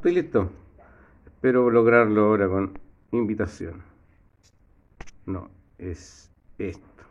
estoy 0.00 0.14
listo. 0.14 0.50
Espero 1.26 1.68
lograrlo 1.70 2.24
ahora 2.24 2.48
con 2.48 2.78
invitación. 3.12 3.82
No, 5.26 5.50
es 5.76 6.30
esto. 6.56 7.04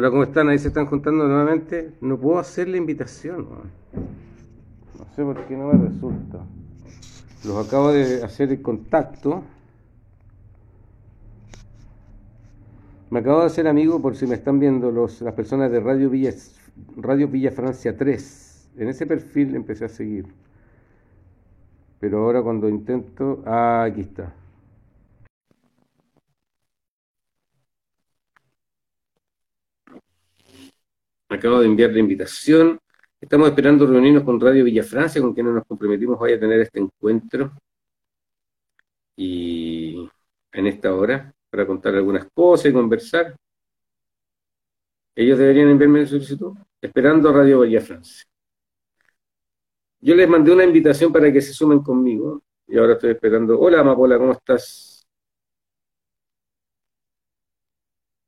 Hola, 0.00 0.08
¿cómo 0.08 0.22
están? 0.22 0.48
Ahí 0.48 0.58
se 0.58 0.68
están 0.68 0.86
juntando 0.86 1.28
nuevamente. 1.28 1.92
No 2.00 2.18
puedo 2.18 2.38
hacer 2.38 2.66
la 2.68 2.78
invitación. 2.78 3.46
No 4.98 5.04
sé 5.14 5.22
por 5.22 5.44
qué 5.44 5.54
no 5.54 5.66
me 5.66 5.88
resulta. 5.88 6.38
Los 7.44 7.66
acabo 7.66 7.92
de 7.92 8.24
hacer 8.24 8.50
el 8.50 8.62
contacto. 8.62 9.42
Me 13.10 13.18
acabo 13.18 13.40
de 13.40 13.46
hacer 13.48 13.68
amigo 13.68 14.00
por 14.00 14.16
si 14.16 14.26
me 14.26 14.36
están 14.36 14.58
viendo 14.58 14.90
los, 14.90 15.20
las 15.20 15.34
personas 15.34 15.70
de 15.70 15.80
Radio 15.80 16.08
Villa, 16.08 16.32
Radio 16.96 17.28
Villa 17.28 17.52
Francia 17.52 17.94
3. 17.94 18.70
En 18.78 18.88
ese 18.88 19.06
perfil 19.06 19.54
empecé 19.54 19.84
a 19.84 19.90
seguir. 19.90 20.28
Pero 21.98 22.24
ahora 22.24 22.40
cuando 22.40 22.70
intento... 22.70 23.42
Ah, 23.44 23.82
aquí 23.82 24.00
está. 24.00 24.32
Acabo 31.30 31.60
de 31.60 31.66
enviar 31.66 31.92
la 31.92 32.00
invitación. 32.00 32.78
Estamos 33.20 33.48
esperando 33.48 33.86
reunirnos 33.86 34.24
con 34.24 34.40
Radio 34.40 34.64
Villa 34.64 34.82
Francia, 34.82 35.20
con 35.20 35.32
quienes 35.32 35.54
nos 35.54 35.64
comprometimos 35.66 36.18
hoy 36.20 36.32
a 36.32 36.40
tener 36.40 36.60
este 36.60 36.80
encuentro. 36.80 37.52
Y 39.16 40.08
en 40.52 40.66
esta 40.66 40.94
hora, 40.94 41.32
para 41.48 41.66
contar 41.66 41.94
algunas 41.94 42.26
cosas 42.34 42.66
y 42.66 42.72
conversar. 42.72 43.36
Ellos 45.14 45.38
deberían 45.38 45.68
enviarme 45.68 46.00
la 46.00 46.06
solicitud, 46.06 46.54
esperando 46.80 47.32
Radio 47.32 47.60
Villa 47.60 47.80
Francia. 47.80 48.24
Yo 50.00 50.14
les 50.14 50.28
mandé 50.28 50.52
una 50.52 50.64
invitación 50.64 51.12
para 51.12 51.30
que 51.32 51.42
se 51.42 51.52
sumen 51.52 51.80
conmigo 51.82 52.42
y 52.66 52.78
ahora 52.78 52.94
estoy 52.94 53.10
esperando. 53.10 53.60
Hola, 53.60 53.80
Amapola, 53.80 54.18
¿cómo 54.18 54.32
estás? 54.32 55.06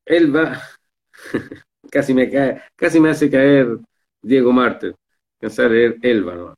Elba. 0.04 0.60
casi 1.92 2.14
me 2.14 2.30
casi 2.76 3.00
me 3.00 3.10
hace 3.10 3.30
caer 3.30 3.78
Diego 4.22 4.52
Marte, 4.52 4.94
pensar 5.40 5.70
leer 5.70 5.98
Elba, 6.02 6.34
¿no? 6.36 6.54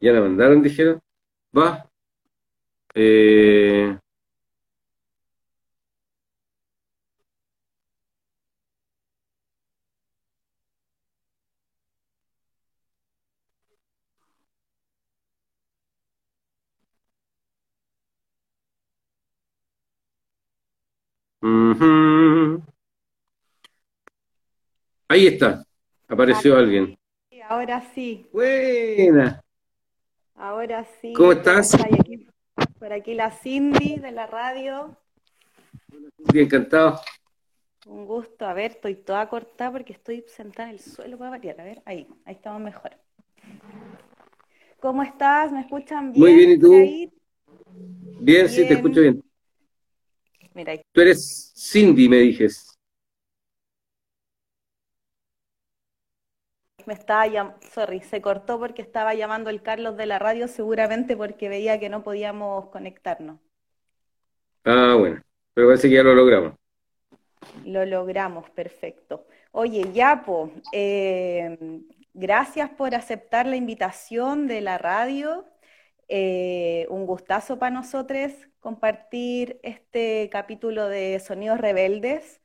Ya 0.00 0.12
la 0.12 0.20
mandaron, 0.20 0.62
dijeron. 0.62 1.00
Va. 1.56 1.90
Eh... 2.94 3.96
Ahí 25.08 25.26
está, 25.26 25.64
apareció 26.06 26.56
alguien. 26.56 26.96
Ahora 27.48 27.82
sí. 27.94 28.28
Buena. 28.32 29.42
Ahora 30.36 30.84
sí. 31.00 31.12
¿Cómo 31.14 31.32
estás? 31.32 31.76
por 32.78 32.92
aquí 32.92 33.14
la 33.14 33.30
Cindy 33.30 33.96
de 33.96 34.12
la 34.12 34.26
radio. 34.26 34.96
Bien, 36.32 36.46
encantado. 36.46 37.00
Un 37.86 38.06
gusto. 38.06 38.46
A 38.46 38.54
ver, 38.54 38.72
estoy 38.72 38.94
toda 38.94 39.28
cortada 39.28 39.72
porque 39.72 39.92
estoy 39.92 40.24
sentada 40.28 40.68
en 40.68 40.76
el 40.76 40.80
suelo 40.80 41.18
para 41.18 41.30
variar. 41.30 41.60
A 41.60 41.64
ver, 41.64 41.82
ahí, 41.84 42.06
ahí 42.24 42.34
estamos 42.34 42.60
mejor. 42.60 42.92
¿Cómo 44.80 45.02
estás? 45.02 45.52
¿Me 45.52 45.60
escuchan 45.60 46.12
bien? 46.12 46.20
Muy 46.20 46.34
bien, 46.34 46.50
¿y 46.50 46.58
tú? 46.58 47.12
Bien, 48.20 48.48
sí, 48.48 48.66
te 48.66 48.74
escucho 48.74 49.00
bien. 49.00 49.22
Mira, 50.54 50.74
Tú 50.92 51.00
eres 51.00 51.52
Cindy, 51.56 52.08
me 52.08 52.18
dijes. 52.18 52.68
Me 56.86 56.94
estaba 56.94 57.26
llamando, 57.26 57.58
sorry, 57.72 58.00
se 58.00 58.20
cortó 58.20 58.58
porque 58.58 58.82
estaba 58.82 59.14
llamando 59.14 59.50
el 59.50 59.62
Carlos 59.62 59.96
de 59.96 60.06
la 60.06 60.18
radio, 60.18 60.48
seguramente 60.48 61.16
porque 61.16 61.48
veía 61.48 61.78
que 61.78 61.88
no 61.88 62.02
podíamos 62.02 62.70
conectarnos. 62.70 63.38
Ah, 64.64 64.96
bueno, 64.98 65.20
pero 65.54 65.68
parece 65.68 65.88
que 65.88 65.94
ya 65.94 66.02
lo 66.02 66.14
logramos. 66.14 66.54
Lo 67.64 67.84
logramos, 67.84 68.50
perfecto. 68.50 69.26
Oye, 69.52 69.92
Yapo, 69.92 70.52
eh, 70.72 71.80
gracias 72.14 72.70
por 72.70 72.94
aceptar 72.94 73.46
la 73.46 73.56
invitación 73.56 74.46
de 74.46 74.60
la 74.60 74.78
radio. 74.78 75.44
Eh, 76.08 76.86
un 76.90 77.06
gustazo 77.06 77.58
para 77.58 77.74
nosotros 77.74 78.32
compartir 78.60 79.58
este 79.62 80.28
capítulo 80.30 80.88
de 80.88 81.20
Sonidos 81.20 81.60
Rebeldes. 81.60 82.40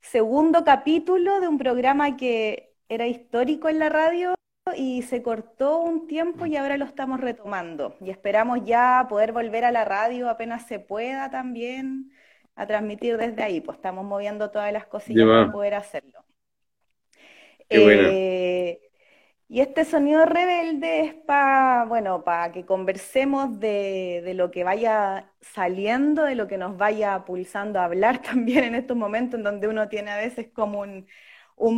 Segundo 0.00 0.64
capítulo 0.64 1.40
de 1.40 1.48
un 1.48 1.58
programa 1.58 2.16
que 2.16 2.74
era 2.88 3.06
histórico 3.06 3.68
en 3.68 3.78
la 3.78 3.88
radio 3.88 4.34
y 4.76 5.02
se 5.02 5.22
cortó 5.22 5.78
un 5.78 6.06
tiempo 6.06 6.46
y 6.46 6.56
ahora 6.56 6.76
lo 6.76 6.84
estamos 6.84 7.20
retomando. 7.20 7.96
Y 8.00 8.10
esperamos 8.10 8.60
ya 8.64 9.06
poder 9.08 9.32
volver 9.32 9.64
a 9.64 9.72
la 9.72 9.84
radio 9.84 10.28
apenas 10.28 10.66
se 10.66 10.78
pueda 10.78 11.30
también 11.30 12.12
a 12.54 12.66
transmitir 12.66 13.16
desde 13.16 13.42
ahí. 13.42 13.60
Pues 13.60 13.76
estamos 13.78 14.04
moviendo 14.04 14.50
todas 14.50 14.72
las 14.72 14.86
cosillas 14.86 15.26
para 15.26 15.52
poder 15.52 15.74
hacerlo. 15.74 16.24
Qué 17.68 18.87
y 19.50 19.60
este 19.62 19.86
sonido 19.86 20.26
rebelde 20.26 21.00
es 21.00 21.14
para, 21.14 21.86
bueno, 21.86 22.22
para 22.22 22.52
que 22.52 22.66
conversemos 22.66 23.58
de, 23.58 24.32
lo 24.34 24.50
que 24.50 24.62
vaya 24.62 25.32
saliendo, 25.40 26.24
de 26.24 26.34
lo 26.34 26.46
que 26.46 26.58
nos 26.58 26.76
vaya 26.76 27.24
pulsando 27.24 27.80
a 27.80 27.84
hablar 27.84 28.20
también 28.22 28.64
en 28.64 28.74
estos 28.74 28.96
momentos 28.96 29.38
en 29.38 29.44
donde 29.44 29.68
uno 29.68 29.88
tiene 29.88 30.10
a 30.10 30.18
veces 30.18 30.48
como 30.52 30.80
un, 30.80 31.06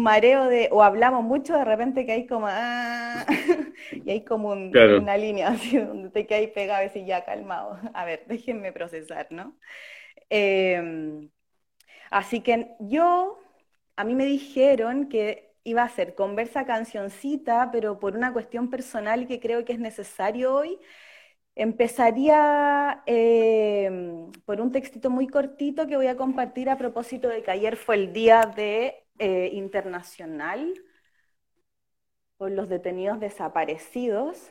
mareo 0.02 0.46
de, 0.46 0.68
o 0.72 0.82
hablamos 0.82 1.22
mucho 1.24 1.56
de 1.56 1.64
repente 1.64 2.04
que 2.04 2.12
hay 2.12 2.26
como, 2.26 2.46
ah, 2.48 3.24
y 3.92 4.10
hay 4.10 4.24
como 4.24 4.50
una 4.50 5.16
línea 5.16 5.48
así 5.50 5.78
donde 5.78 6.10
te 6.10 6.26
quedas 6.26 6.50
pegado 6.50 6.82
y 6.82 6.88
decís, 6.88 7.06
ya 7.06 7.24
calmado, 7.24 7.78
a 7.94 8.04
ver, 8.04 8.24
déjenme 8.26 8.72
procesar, 8.72 9.28
¿no? 9.30 9.56
Em, 10.28 11.30
así 12.10 12.40
que 12.40 12.74
yo, 12.80 13.38
a 13.96 14.04
mí 14.04 14.14
me 14.14 14.24
dijeron 14.26 15.08
que 15.08 15.49
iba 15.64 15.82
a 15.82 15.88
ser 15.88 16.14
conversa 16.14 16.64
cancioncita, 16.66 17.70
pero 17.72 17.98
por 17.98 18.16
una 18.16 18.32
cuestión 18.32 18.70
personal 18.70 19.26
que 19.26 19.40
creo 19.40 19.64
que 19.64 19.72
es 19.74 19.80
necesario 19.80 20.54
hoy, 20.54 20.78
empezaría 21.54 23.02
em, 23.06 24.30
por 24.46 24.60
un 24.60 24.72
textito 24.72 25.10
muy 25.10 25.26
cortito 25.28 25.86
que 25.86 25.96
voy 25.96 26.06
a 26.06 26.16
compartir 26.16 26.70
a 26.70 26.78
propósito 26.78 27.28
de 27.28 27.42
que 27.42 27.50
ayer 27.50 27.76
fue 27.76 27.96
el 27.96 28.12
Día 28.12 28.50
de 28.56 29.04
eh, 29.18 29.50
Internacional 29.52 30.74
por 32.38 32.50
los 32.50 32.68
detenidos 32.68 33.20
desaparecidos. 33.20 34.50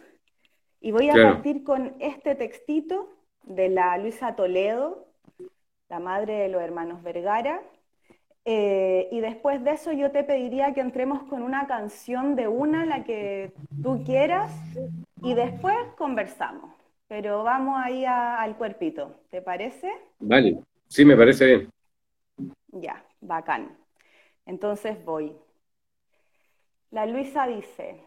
Y 0.81 0.91
voy 0.91 1.09
a 1.09 1.13
partir 1.13 1.63
con 1.63 1.95
este 1.99 2.35
textito 2.35 3.09
de 3.43 3.69
la 3.69 3.97
Luisa 3.97 4.35
Toledo, 4.35 5.07
la 5.89 5.99
madre 5.99 6.33
de 6.35 6.49
los 6.49 6.61
hermanos 6.61 7.01
Vergara, 7.01 7.61
eh, 8.51 9.07
y 9.11 9.19
después 9.19 9.63
de 9.63 9.73
eso 9.73 9.91
yo 9.91 10.09
te 10.09 10.23
pediría 10.23 10.73
que 10.73 10.81
entremos 10.81 11.21
con 11.25 11.43
una 11.43 11.67
canción 11.67 12.35
de 12.35 12.47
una, 12.47 12.83
la 12.83 13.03
que 13.03 13.53
tú 13.83 14.03
quieras, 14.03 14.51
y 15.21 15.35
después 15.35 15.75
conversamos. 15.95 16.73
Pero 17.07 17.43
vamos 17.43 17.79
ahí 17.79 18.05
al 18.05 18.57
cuerpito, 18.57 19.19
¿te 19.29 19.43
parece? 19.43 19.91
Vale, 20.17 20.63
sí, 20.87 21.05
me 21.05 21.15
parece 21.15 21.45
bien. 21.45 21.69
Ya, 22.69 23.03
bacán. 23.21 23.77
Entonces 24.47 24.97
voy. 25.05 25.35
La 26.89 27.05
Luisa 27.05 27.45
dice, 27.45 28.03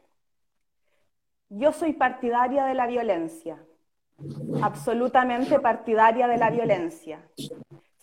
yo 1.50 1.70
soy 1.70 1.92
partidaria 1.92 2.64
de 2.64 2.74
la 2.74 2.88
violencia, 2.88 3.64
absolutamente 4.60 5.60
partidaria 5.60 6.26
de 6.26 6.38
la 6.38 6.50
violencia. 6.50 7.20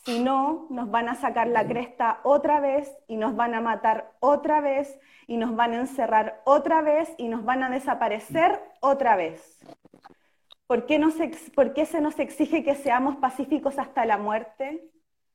Si 0.06 0.20
no, 0.20 0.68
nos 0.70 0.90
van 0.90 1.10
a 1.10 1.16
sacar 1.16 1.48
la 1.48 1.68
cresta 1.68 2.20
otra 2.24 2.60
vez 2.60 2.92
y 3.08 3.18
nos 3.18 3.36
van 3.36 3.54
a 3.54 3.62
matar 3.62 4.14
otra 4.20 4.62
vez 4.62 5.00
y 5.28 5.38
nos 5.38 5.56
van 5.56 5.74
a 5.74 5.82
encerrar 5.82 6.42
otra 6.46 6.82
vez 6.82 7.14
y 7.18 7.28
nos 7.28 7.44
van 7.46 7.64
a 7.64 7.70
desaparecer 7.70 8.62
otra 8.80 9.16
vez. 9.16 9.60
¿Por 10.68 10.86
qué, 10.86 11.00
¿Por 11.56 11.74
qué 11.74 11.86
se 11.86 12.02
nos 12.02 12.18
exige 12.20 12.64
que 12.64 12.76
seamos 12.76 13.18
pacíficos 13.18 13.78
hasta 13.78 14.06
la 14.06 14.18
muerte? 14.18 14.90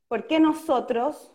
¿Por 0.08 0.26
qué 0.26 0.40
nosotros? 0.40 1.32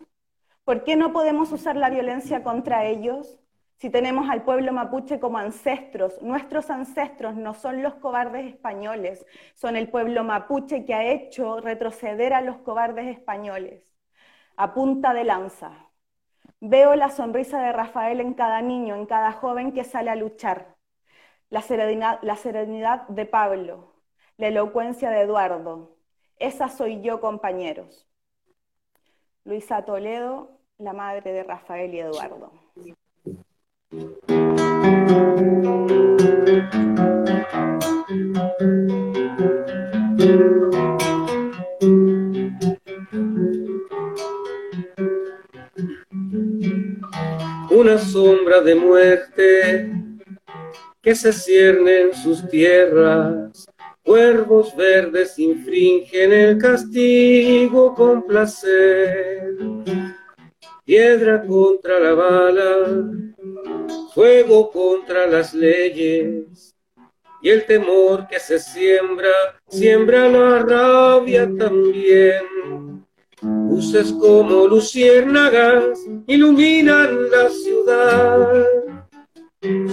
¿Por 0.64 0.84
qué 0.84 0.96
no 0.96 1.12
podemos 1.12 1.52
usar 1.52 1.76
la 1.76 1.90
violencia 1.90 2.42
contra 2.42 2.84
ellos? 2.86 3.39
Si 3.80 3.88
tenemos 3.88 4.28
al 4.28 4.42
pueblo 4.42 4.74
mapuche 4.74 5.18
como 5.18 5.38
ancestros, 5.38 6.20
nuestros 6.20 6.68
ancestros 6.68 7.34
no 7.34 7.54
son 7.54 7.82
los 7.82 7.94
cobardes 7.94 8.44
españoles, 8.44 9.24
son 9.54 9.74
el 9.74 9.88
pueblo 9.88 10.22
mapuche 10.22 10.84
que 10.84 10.92
ha 10.92 11.04
hecho 11.10 11.60
retroceder 11.62 12.34
a 12.34 12.42
los 12.42 12.58
cobardes 12.58 13.06
españoles. 13.06 13.82
A 14.56 14.74
punta 14.74 15.14
de 15.14 15.24
lanza. 15.24 15.72
Veo 16.60 16.94
la 16.94 17.08
sonrisa 17.08 17.62
de 17.62 17.72
Rafael 17.72 18.20
en 18.20 18.34
cada 18.34 18.60
niño, 18.60 18.96
en 18.96 19.06
cada 19.06 19.32
joven 19.32 19.72
que 19.72 19.84
sale 19.84 20.10
a 20.10 20.14
luchar. 20.14 20.76
La 21.48 21.62
serenidad, 21.62 22.18
la 22.20 22.36
serenidad 22.36 23.08
de 23.08 23.24
Pablo, 23.24 23.94
la 24.36 24.48
elocuencia 24.48 25.08
de 25.08 25.22
Eduardo. 25.22 25.96
Esa 26.36 26.68
soy 26.68 27.00
yo, 27.00 27.22
compañeros. 27.22 28.06
Luisa 29.44 29.86
Toledo, 29.86 30.60
la 30.76 30.92
madre 30.92 31.32
de 31.32 31.44
Rafael 31.44 31.94
y 31.94 32.00
Eduardo. 32.00 32.52
Una 33.92 34.06
sombra 47.98 48.60
de 48.60 48.76
muerte 48.76 49.92
que 51.02 51.16
se 51.16 51.32
cierne 51.32 52.02
en 52.02 52.14
sus 52.14 52.48
tierras. 52.48 53.66
Cuervos 54.04 54.76
verdes 54.76 55.36
infringen 55.36 56.32
el 56.32 56.58
castigo 56.58 57.92
con 57.96 58.24
placer. 58.24 59.56
Piedra 60.84 61.44
contra 61.46 62.00
la 62.00 62.14
bala, 62.14 63.10
fuego 64.14 64.70
contra 64.70 65.26
las 65.26 65.54
leyes 65.54 66.74
y 67.42 67.48
el 67.48 67.64
temor 67.64 68.26
que 68.28 68.38
se 68.38 68.58
siembra, 68.58 69.30
siembra 69.68 70.28
la 70.28 70.58
rabia 70.60 71.48
también. 71.58 73.04
Luces 73.42 74.12
como 74.12 74.66
luciérnagas 74.66 75.98
iluminan 76.26 77.30
la 77.30 77.48
ciudad, 77.48 78.66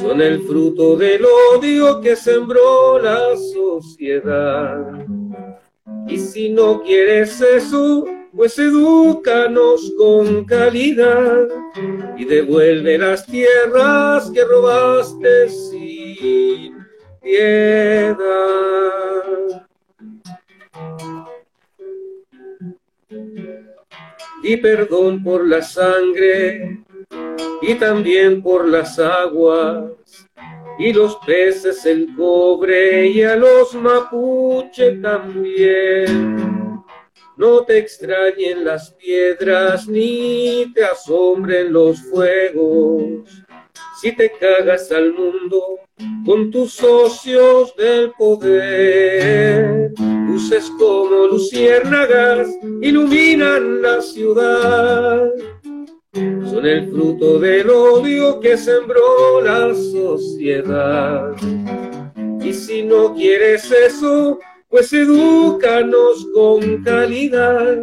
son 0.02 0.22
el 0.22 0.42
fruto 0.42 0.98
del 0.98 1.24
odio 1.54 2.02
que 2.02 2.16
sembró 2.16 3.00
la 3.00 3.38
sociedad. 3.38 5.06
Y 6.08 6.18
si 6.20 6.50
no 6.50 6.82
quieres 6.82 7.40
eso, 7.40 8.06
pues 8.38 8.58
edúcanos 8.60 9.92
con 9.98 10.46
calidad 10.46 11.48
y 12.16 12.24
devuelve 12.24 13.00
las 13.00 13.26
tierras 13.26 14.30
que 14.30 14.44
robaste 14.44 15.50
sin 15.50 16.78
piedad. 17.20 18.16
Y 24.44 24.58
perdón 24.58 25.24
por 25.24 25.48
la 25.48 25.64
sangre 25.64 26.84
y 27.64 27.74
también 27.74 28.44
por 28.44 28.68
las 28.68 29.00
aguas 29.00 29.86
y 30.78 30.94
los 30.94 31.16
peces 31.26 31.84
el 31.88 32.16
cobre 32.16 33.08
y 33.08 33.24
a 33.24 33.36
los 33.36 33.74
mapuche 33.74 34.92
también 35.02 36.48
no 37.38 37.64
te 37.64 37.78
extrañen 37.78 38.66
las 38.66 38.92
piedras 38.94 39.88
ni 39.88 40.72
te 40.74 40.84
asombren 40.84 41.72
los 41.72 42.02
fuegos. 42.10 43.30
Si 44.02 44.16
te 44.16 44.32
cagas 44.32 44.92
al 44.92 45.14
mundo 45.14 45.80
con 46.26 46.50
tus 46.50 46.74
socios 46.74 47.76
del 47.76 48.12
poder, 48.18 49.92
luces 50.28 50.72
como 50.80 51.28
luciérnagas 51.28 52.48
iluminan 52.82 53.82
la 53.82 54.02
ciudad. 54.02 55.30
Son 56.14 56.66
el 56.66 56.90
fruto 56.90 57.38
del 57.38 57.70
odio 57.70 58.40
que 58.40 58.58
sembró 58.58 59.42
la 59.42 59.76
sociedad. 59.76 61.36
Y 62.42 62.54
si 62.54 62.82
no 62.82 63.14
quieres 63.14 63.70
eso, 63.72 64.40
pues 64.78 64.94
edúcanos 64.94 66.28
con 66.36 66.84
calidad 66.84 67.80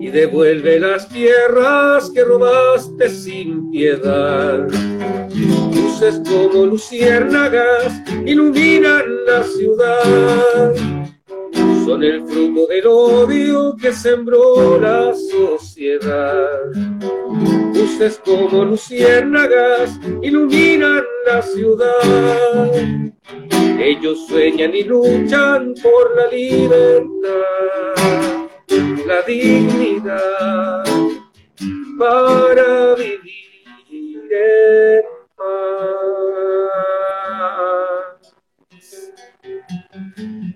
y 0.00 0.08
devuelve 0.08 0.80
las 0.80 1.06
tierras 1.10 2.08
que 2.14 2.24
robaste 2.24 3.10
sin 3.10 3.70
piedad. 3.70 4.66
Luces 5.34 6.22
como 6.26 6.64
luciérnagas 6.64 7.92
iluminan 8.24 9.04
la 9.26 9.42
ciudad, 9.42 10.72
son 11.84 12.02
el 12.02 12.24
fruto 12.26 12.66
del 12.66 12.86
odio 12.86 13.76
que 13.80 13.92
sembró 13.92 14.80
la 14.80 15.12
sociedad. 15.14 16.60
Luces 17.74 18.20
como 18.24 18.64
luciérnagas 18.64 19.98
iluminan 20.22 21.02
la 21.26 21.42
ciudad 21.42 23.04
ellos 23.84 24.26
sueñan 24.26 24.74
y 24.74 24.82
luchan 24.84 25.74
por 25.82 26.16
la 26.16 26.26
libertad, 26.28 27.94
la 29.06 29.22
dignidad 29.22 30.84
para 31.98 32.94
vivir 32.94 34.30
en 34.30 35.02
paz. 35.36 35.44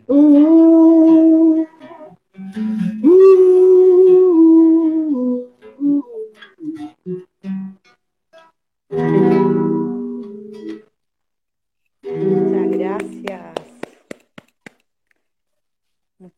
Uh, 0.06 0.57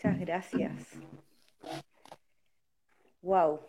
Muchas 0.03 0.19
gracias. 0.19 0.73
Wow. 3.21 3.61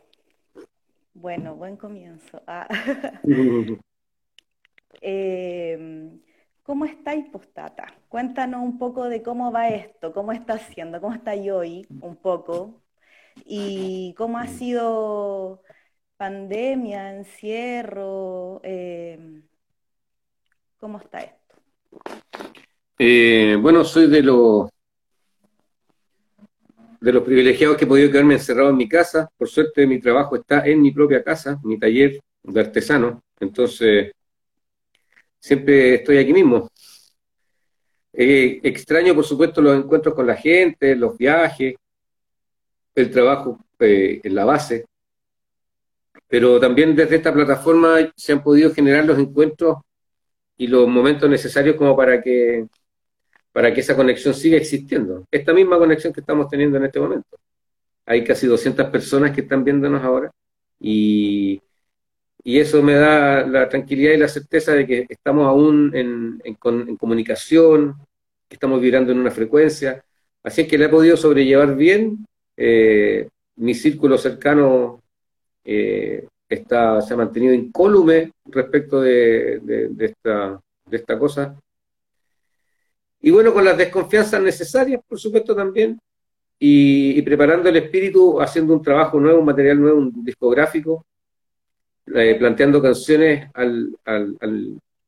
Bueno, 1.14 1.56
buen 1.58 1.76
comienzo. 1.76 2.42
Ah. 2.48 2.70
Em, 5.02 6.22
¿Cómo 6.64 6.86
estáis, 6.86 7.26
postata? 7.30 7.88
Cuéntanos 8.08 8.62
un 8.62 8.78
poco 8.78 9.10
de 9.10 9.22
cómo 9.22 9.52
va 9.52 9.68
esto, 9.70 10.14
cómo 10.14 10.32
está 10.32 10.54
haciendo, 10.54 11.02
cómo 11.02 11.16
está 11.16 11.34
hoy, 11.34 11.86
un 12.02 12.16
poco, 12.16 12.82
y 13.44 14.14
cómo 14.18 14.38
ha 14.38 14.48
sido 14.48 15.64
pandemia, 16.16 17.14
encierro, 17.14 18.62
em, 18.64 19.44
cómo 20.78 21.00
está 21.00 21.20
esto. 21.20 21.56
Eh, 23.00 23.58
bueno, 23.60 23.84
soy 23.84 24.08
de 24.08 24.22
los 24.22 24.70
de 27.02 27.12
los 27.12 27.24
privilegiados 27.24 27.78
que 27.78 27.86
he 27.86 27.88
podido 27.88 28.12
quedarme 28.12 28.36
encerrado 28.36 28.70
en 28.70 28.78
mi 28.78 28.88
casa. 28.88 29.30
Por 29.38 29.50
suerte, 29.50 29.88
mi 29.88 30.00
trabajo 30.00 30.36
está 30.36 30.66
en 30.66 30.82
mi 30.82 30.92
propia 30.92 31.24
casa, 31.24 31.60
mi 31.64 31.80
taller 31.80 32.22
de 32.44 32.60
artesano. 32.62 33.24
Entonces, 33.40 34.12
siempre 35.40 35.96
estoy 35.96 36.20
aquí 36.20 36.32
mismo. 36.32 36.70
Eh, 38.14 38.60
extraño, 38.64 39.16
por 39.16 39.26
supuesto, 39.26 39.62
los 39.62 39.76
encuentros 39.78 40.14
con 40.14 40.28
la 40.28 40.36
gente, 40.36 40.96
los 40.96 41.18
viajes, 41.18 41.76
el 42.94 43.10
trabajo 43.10 43.60
eh, 43.80 44.22
en 44.24 44.36
la 44.36 44.46
base. 44.46 44.86
Pero 46.28 46.60
también 46.60 46.96
desde 46.96 47.16
esta 47.16 47.34
plataforma 47.34 47.98
se 48.16 48.32
han 48.32 48.44
podido 48.44 48.74
generar 48.74 49.06
los 49.06 49.18
encuentros 49.18 49.78
y 50.56 50.68
los 50.68 50.88
momentos 50.88 51.28
necesarios 51.28 51.76
como 51.76 51.96
para 51.98 52.22
que 52.22 52.68
para 53.52 53.74
que 53.74 53.82
esa 53.82 53.96
conexión 53.96 54.34
siga 54.34 54.58
existiendo. 54.58 55.26
Esta 55.32 55.54
misma 55.54 55.78
conexión 55.78 56.14
que 56.14 56.22
estamos 56.22 56.48
teniendo 56.50 56.78
en 56.78 56.86
este 56.86 57.00
momento. 57.00 57.38
Hay 58.06 58.24
casi 58.24 58.48
200 58.48 58.90
personas 58.90 59.32
que 59.32 59.42
están 59.42 59.64
viéndonos 59.64 60.04
ahora 60.04 60.32
y, 60.80 61.62
y 62.44 62.60
eso 62.60 62.82
me 62.82 62.94
da 62.96 63.46
la 63.46 63.70
tranquilidad 63.70 64.14
y 64.14 64.18
la 64.18 64.28
certeza 64.28 64.74
de 64.74 64.88
que 64.88 65.06
estamos 65.10 65.48
aún 65.48 65.92
en, 65.94 66.40
comunicación, 66.98 67.96
que 68.48 68.56
estamos 68.56 68.82
vibrando 68.82 69.12
en 69.12 69.20
una 69.20 69.32
frecuencia, 69.32 70.04
Así 70.44 70.62
es 70.62 70.68
que 70.68 70.78
le 70.78 70.86
he 70.86 70.90
podido 70.90 71.18
sobrellevar 71.18 71.76
bien. 71.76 72.26
Eh, 72.58 73.30
mi 73.58 73.74
círculo 73.74 74.18
cercano 74.18 75.02
eh, 75.64 76.28
está, 76.50 77.02
se 77.02 77.14
ha 77.14 77.18
mantenido 77.18 77.54
incólume 77.54 78.32
respecto 78.46 79.02
de, 79.02 79.62
esta, 80.00 80.60
de 80.86 80.98
esta 80.98 81.20
cosa. 81.20 81.56
Y 83.22 83.32
bueno, 83.32 83.54
con 83.54 83.64
las 83.64 83.78
desconfianzas 83.78 84.42
necesarias, 84.42 85.02
por 85.08 85.20
supuesto, 85.20 85.56
también, 85.56 86.00
y, 86.60 87.22
preparando 87.24 87.70
el 87.70 87.78
espíritu, 87.78 88.42
haciendo 88.42 88.74
un 88.74 88.82
trabajo 88.82 89.20
nuevo, 89.20 89.40
un 89.40 89.46
material 89.46 89.80
nuevo, 89.80 89.98
un 90.00 90.24
discográfico, 90.24 91.06
eh, 92.14 92.36
planteando 92.38 92.82
canciones 92.82 93.50
al, 93.54 93.96
al, 94.06 94.38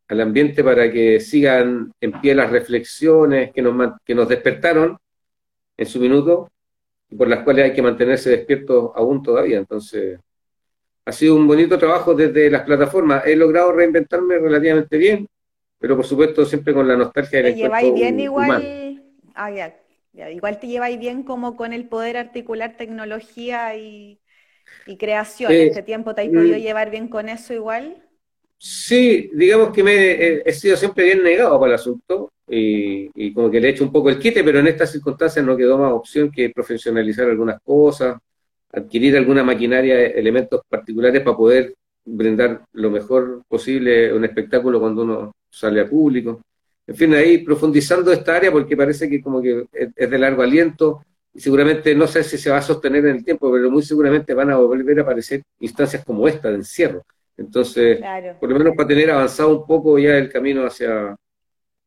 al, 0.07 0.21
ambiente 0.21 0.63
para 0.63 0.91
que 0.91 1.19
sigan 1.19 1.91
en 1.99 2.11
pie 2.21 2.35
las 2.35 2.51
reflexiones 2.51 3.51
que 3.51 3.61
nos, 3.61 3.93
que 4.05 4.15
nos 4.15 4.27
despertaron 4.27 4.97
en 5.77 5.85
su 5.85 5.99
minuto 5.99 6.51
y 7.09 7.15
por 7.15 7.27
las 7.27 7.43
cuales 7.43 7.65
hay 7.65 7.73
que 7.73 7.81
mantenerse 7.81 8.29
despiertos 8.29 8.91
aún 8.95 9.21
todavía. 9.23 9.57
Entonces, 9.57 10.19
ha 11.05 11.11
sido 11.11 11.35
un 11.35 11.47
bonito 11.47 11.77
trabajo 11.77 12.13
desde 12.13 12.49
las 12.49 12.63
plataformas. 12.63 13.25
He 13.25 13.35
logrado 13.35 13.71
reinventarme 13.71 14.39
relativamente 14.39 14.97
bien, 14.97 15.27
pero 15.83 15.97
por 15.97 16.05
supuesto 16.05 16.45
siempre 16.45 16.73
con 16.73 16.87
la 16.87 16.95
nostalgia 16.95 17.41
del 17.41 17.55
¿Te 17.55 17.59
lleváis 17.59 17.93
bien 17.93 18.17
igual? 18.17 19.03
Ah, 19.35 19.51
ya, 19.51 19.75
Igual 20.31 20.57
te 20.57 20.67
lleváis 20.67 20.97
bien 20.97 21.23
como 21.23 21.57
con 21.57 21.73
el 21.73 21.89
poder 21.89 22.15
articular 22.15 22.77
tecnología 22.77 23.75
y, 23.75 24.17
creación. 24.97 25.51
Eh, 25.51 25.65
¿Este 25.65 25.83
tiempo 25.83 26.15
te 26.15 26.21
has 26.21 26.29
podido 26.29 26.57
mm. 26.57 26.61
llevar 26.61 26.89
bien 26.89 27.09
con 27.09 27.27
eso 27.27 27.53
igual? 27.53 28.01
Sí, 28.57 29.29
digamos 29.33 29.71
que 29.71 29.83
me 29.83 30.41
he, 30.45 30.53
sido 30.53 30.77
siempre 30.77 31.03
bien 31.03 31.21
negado 31.21 31.59
para 31.59 31.73
el 31.73 31.75
asunto 31.75 32.31
y, 32.47 33.33
como 33.33 33.51
que 33.51 33.59
le 33.59 33.67
he 33.67 33.71
hecho 33.71 33.83
un 33.83 33.91
poco 33.91 34.09
el 34.09 34.19
quite, 34.19 34.41
pero 34.41 34.59
en 34.59 34.67
estas 34.67 34.89
circunstancias 34.89 35.45
no 35.45 35.57
quedó 35.57 35.77
más 35.77 35.91
opción 35.91 36.31
que 36.31 36.49
profesionalizar 36.49 37.27
algunas 37.27 37.59
cosas, 37.61 38.17
adquirir 38.71 39.17
alguna 39.17 39.43
maquinaria, 39.43 39.99
elementos 39.99 40.61
particulares 40.69 41.21
para 41.23 41.35
poder 41.35 41.75
brindar 42.05 42.63
lo 42.71 42.89
mejor 42.89 43.43
posible 43.49 44.13
un 44.13 44.23
espectáculo 44.23 44.79
cuando 44.79 45.01
uno 45.01 45.33
sale 45.53 45.81
a 45.81 45.87
público. 45.87 46.41
En 46.85 46.95
fin, 46.95 47.13
ahí 47.13 47.39
profundizando 47.39 48.11
esta 48.11 48.35
área 48.35 48.51
porque 48.51 48.75
parece 48.75 49.09
que 49.09 49.21
como 49.21 49.41
que 49.41 49.65
es 49.71 50.09
de 50.09 50.17
largo 50.17 50.41
aliento 50.41 51.05
y 51.33 51.39
seguramente 51.39 51.95
no 51.95 52.07
sé 52.07 52.23
si 52.23 52.37
se 52.37 52.49
va 52.49 52.57
a 52.57 52.61
sostener 52.61 53.05
en 53.05 53.17
el 53.17 53.23
tiempo, 53.23 53.51
pero 53.51 53.71
muy 53.71 53.83
seguramente 53.83 54.33
van 54.33 54.51
a 54.51 54.57
volver 54.57 54.99
a 54.99 55.03
aparecer 55.03 55.41
instancias 55.59 56.03
como 56.03 56.27
esta 56.27 56.49
de 56.49 56.55
encierro 56.55 57.03
entonces, 57.37 57.99
por 58.39 58.49
lo 58.49 58.57
menos 58.57 58.75
para 58.75 58.87
tener 58.87 59.09
avanzado 59.09 59.59
un 59.59 59.65
poco 59.65 59.97
ya 59.97 60.17
el 60.17 60.31
camino 60.31 60.65
hacia, 60.65 61.15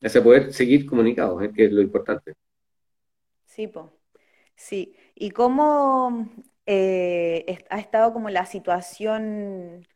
hacia 0.02 0.22
poder 0.22 0.52
seguir 0.52 0.86
comunicados, 0.86 1.42
¿eh? 1.42 1.52
que 1.54 1.66
es 1.66 1.72
lo 1.72 1.80
importante. 1.80 2.34
Sí, 3.44 3.68
po. 3.68 3.92
sí. 4.54 4.96
¿Y 5.14 5.30
cómo 5.30 6.28
eh, 6.66 7.64
ha 7.70 7.78
estado 7.78 8.12
como 8.12 8.28
la 8.28 8.44
situación 8.44 9.86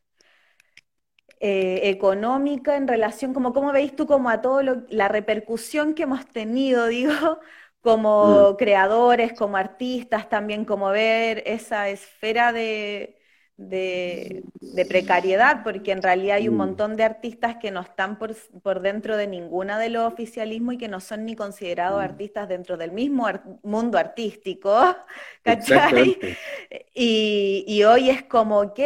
eh, 1.41 1.89
económica 1.89 2.77
en 2.77 2.87
relación, 2.87 3.33
como 3.33 3.53
cómo 3.53 3.71
veis 3.73 3.95
tú 3.95 4.05
como 4.07 4.29
a 4.29 4.41
todo 4.41 4.61
la 4.89 5.07
repercusión 5.07 5.95
que 5.95 6.03
hemos 6.03 6.25
tenido, 6.27 6.87
digo, 6.87 7.39
como 7.81 8.51
mm. 8.53 8.55
creadores, 8.57 9.33
como 9.33 9.57
artistas, 9.57 10.29
también 10.29 10.65
como 10.65 10.89
ver 10.91 11.43
esa 11.47 11.89
esfera 11.89 12.53
de 12.53 13.20
de, 13.69 14.43
precariedad, 14.87 15.63
porque 15.63 15.91
en 15.91 16.01
realidad 16.01 16.37
hay 16.37 16.49
un 16.49 16.55
mm. 16.55 16.57
montón 16.57 16.95
de 16.95 17.03
artistas 17.03 17.57
que 17.57 17.71
no 17.71 17.81
están 17.81 18.17
por, 18.17 18.35
por 18.63 18.81
dentro 18.81 19.17
de 19.17 19.27
ninguna 19.27 19.77
de 19.79 19.89
los 19.89 20.11
oficialismos 20.11 20.75
y 20.75 20.77
que 20.77 20.87
no 20.87 20.99
son 20.99 21.25
ni 21.25 21.35
considerados 21.35 21.99
mm. 21.99 22.03
artistas 22.03 22.49
dentro 22.49 22.77
del 22.77 22.91
mismo 22.91 23.27
mundo 23.63 23.97
artístico, 23.97 24.95
¿cachai? 25.43 26.17
Y, 26.93 27.63
y, 27.67 27.83
hoy 27.83 28.09
es 28.09 28.23
como, 28.23 28.59
ok, 28.59 28.79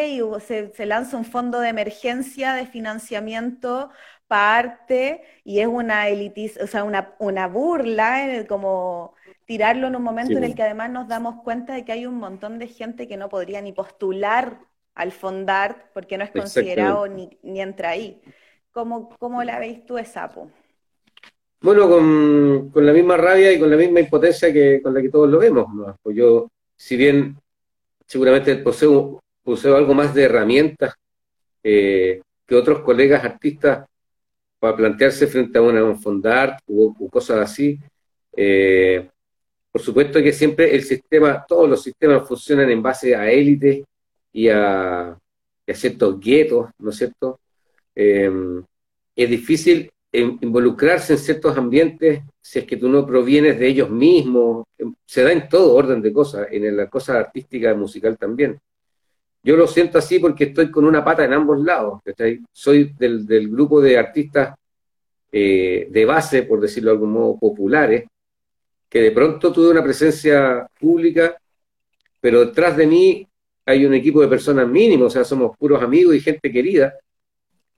se, 0.46 0.72
se 0.74 0.86
lanza 0.86 1.18
un 1.18 1.26
fondo 1.26 1.60
de 1.60 1.70
emergencia 1.70 2.54
de 2.54 2.68
financiamiento 2.68 3.90
para 4.28 4.58
arte 4.58 5.24
y 5.44 5.60
es 5.60 5.68
una 5.68 6.06
o 6.62 6.68
sea, 6.68 6.84
una, 6.84 7.16
una 7.20 7.48
burla, 7.48 8.46
como 8.48 9.15
tirarlo 9.46 9.88
en 9.88 9.96
un 9.96 10.04
momento 10.04 10.38
en 10.38 10.44
el 10.44 10.56
que 10.56 10.64
además 10.64 10.90
nos 10.90 11.08
damos 11.08 11.42
cuenta 11.44 11.74
de 11.74 11.86
que 11.86 11.92
hay 11.92 12.06
un 12.06 12.16
montón 12.16 12.60
de 12.60 12.68
gente 12.68 13.08
que 13.08 13.18
no 13.18 13.30
podría 13.30 13.62
ni 13.62 13.72
postular 13.72 14.60
al 14.96 15.12
fondar 15.12 15.92
porque 15.94 16.18
no 16.18 16.24
es 16.24 16.32
considerado 16.32 17.08
ni, 17.08 17.38
ni 17.44 17.62
entra 17.62 17.90
ahí. 17.90 18.22
¿Cómo, 18.72 19.10
¿Cómo, 19.20 19.44
la 19.44 19.60
veis 19.60 19.86
tú 19.86 19.98
esa, 19.98 20.30
Bueno, 21.62 21.88
con, 21.88 22.70
con, 22.72 22.86
la 22.86 22.92
misma 22.92 23.16
rabia 23.16 23.54
y 23.54 23.60
con 23.60 23.70
la 23.70 23.78
misma 23.78 24.02
impotencia 24.02 24.52
que 24.52 24.82
con 24.82 24.94
la 24.94 25.02
que 25.02 25.10
todos 25.10 25.30
lo 25.30 25.40
vemos. 25.40 25.68
Pues 26.02 26.16
yo, 26.16 26.50
si 26.76 26.98
bien 26.98 27.38
seguramente 28.06 28.56
poseo, 28.58 29.22
poseo 29.44 29.78
algo 29.78 29.94
más 29.94 30.14
de 30.14 30.24
herramientas 30.24 30.94
eh, 31.64 32.22
que 32.46 32.56
otros 32.56 32.82
colegas 32.82 33.24
artistas 33.24 33.86
para 34.60 34.76
plantearse 34.76 35.28
frente 35.28 35.58
a 35.58 35.62
una 35.62 35.96
fondar 35.96 36.58
o, 36.68 36.94
cosas 37.10 37.40
así, 37.40 37.80
eh, 38.36 39.10
por 39.76 39.82
supuesto 39.82 40.24
que 40.24 40.32
siempre 40.32 40.74
el 40.74 40.84
sistema, 40.84 41.44
todos 41.46 41.70
los 41.70 41.84
sistemas 41.84 42.26
funcionan 42.26 42.70
en 42.70 42.82
base 42.82 43.14
a 43.14 43.30
élites 43.30 43.84
y 44.32 44.48
a, 44.48 45.18
ciertos 45.68 46.18
guetos, 46.18 46.70
¿no 46.80 46.92
es 46.92 46.96
cierto? 46.96 47.42
Em, 47.94 48.64
es 49.14 49.30
difícil 49.30 49.92
involucrarse 50.14 51.12
en 51.12 51.20
ciertos 51.20 51.58
ambientes 51.58 52.22
si 52.42 52.60
es 52.60 52.66
que 52.66 52.78
tú 52.78 52.88
no 52.88 53.06
provienes 53.06 53.60
de 53.60 53.68
ellos 53.68 53.90
mismos. 53.90 54.66
Em, 54.78 54.94
se 55.06 55.24
da 55.24 55.34
en 55.34 55.50
todo 55.50 55.76
orden 55.76 56.02
de 56.02 56.14
cosas, 56.14 56.48
en 56.52 56.78
la 56.78 56.90
cosa 56.90 57.20
artística 57.20 57.70
y 57.70 57.76
musical 57.76 58.18
también. 58.18 58.58
Yo 59.44 59.58
lo 59.58 59.68
siento 59.68 59.98
así 59.98 60.20
porque 60.20 60.46
estoy 60.46 60.72
con 60.72 60.86
una 60.86 61.04
pata 61.04 61.26
en 61.26 61.34
ambos 61.34 61.60
lados. 61.60 62.00
Soy 62.54 62.94
del, 62.98 63.50
grupo 63.50 63.82
de 63.82 63.98
artistas 63.98 64.56
eh, 65.34 65.90
de 65.92 66.06
base, 66.06 66.44
por 66.44 66.62
decirlo 66.62 66.92
de 66.92 66.96
algún 66.96 67.12
modo, 67.12 67.38
populares, 67.38 68.06
que 68.90 69.02
de 69.02 69.12
pronto 69.12 69.52
tuve 69.52 69.72
una 69.72 69.84
presencia 69.84 70.68
pública, 70.80 71.38
pero 72.22 72.46
detrás 72.46 72.78
de 72.78 72.88
mí 72.88 73.28
hay 73.66 73.86
un 73.86 73.94
equipo 73.94 74.22
de 74.22 74.28
personas 74.28 74.68
mínimos, 74.68 75.08
o 75.08 75.10
sea, 75.10 75.24
somos 75.24 75.58
puros 75.58 75.82
amigos 75.82 76.16
y 76.16 76.22
gente 76.22 76.52
querida. 76.52 76.94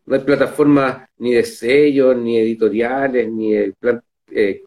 No 0.06 0.16
hay 0.16 0.22
plataformas 0.22 1.08
ni 1.18 1.34
de 1.34 1.44
sellos, 1.44 2.16
ni 2.16 2.38
editoriales, 2.38 3.30
ni 3.30 3.54
de 3.54 3.74
eh, 4.32 4.64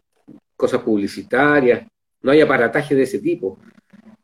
cosas 0.55 0.81
publicitarias, 0.81 1.87
no 2.21 2.31
hay 2.31 2.41
aparataje 2.41 2.95
de 2.95 3.03
ese 3.03 3.19
tipo. 3.19 3.57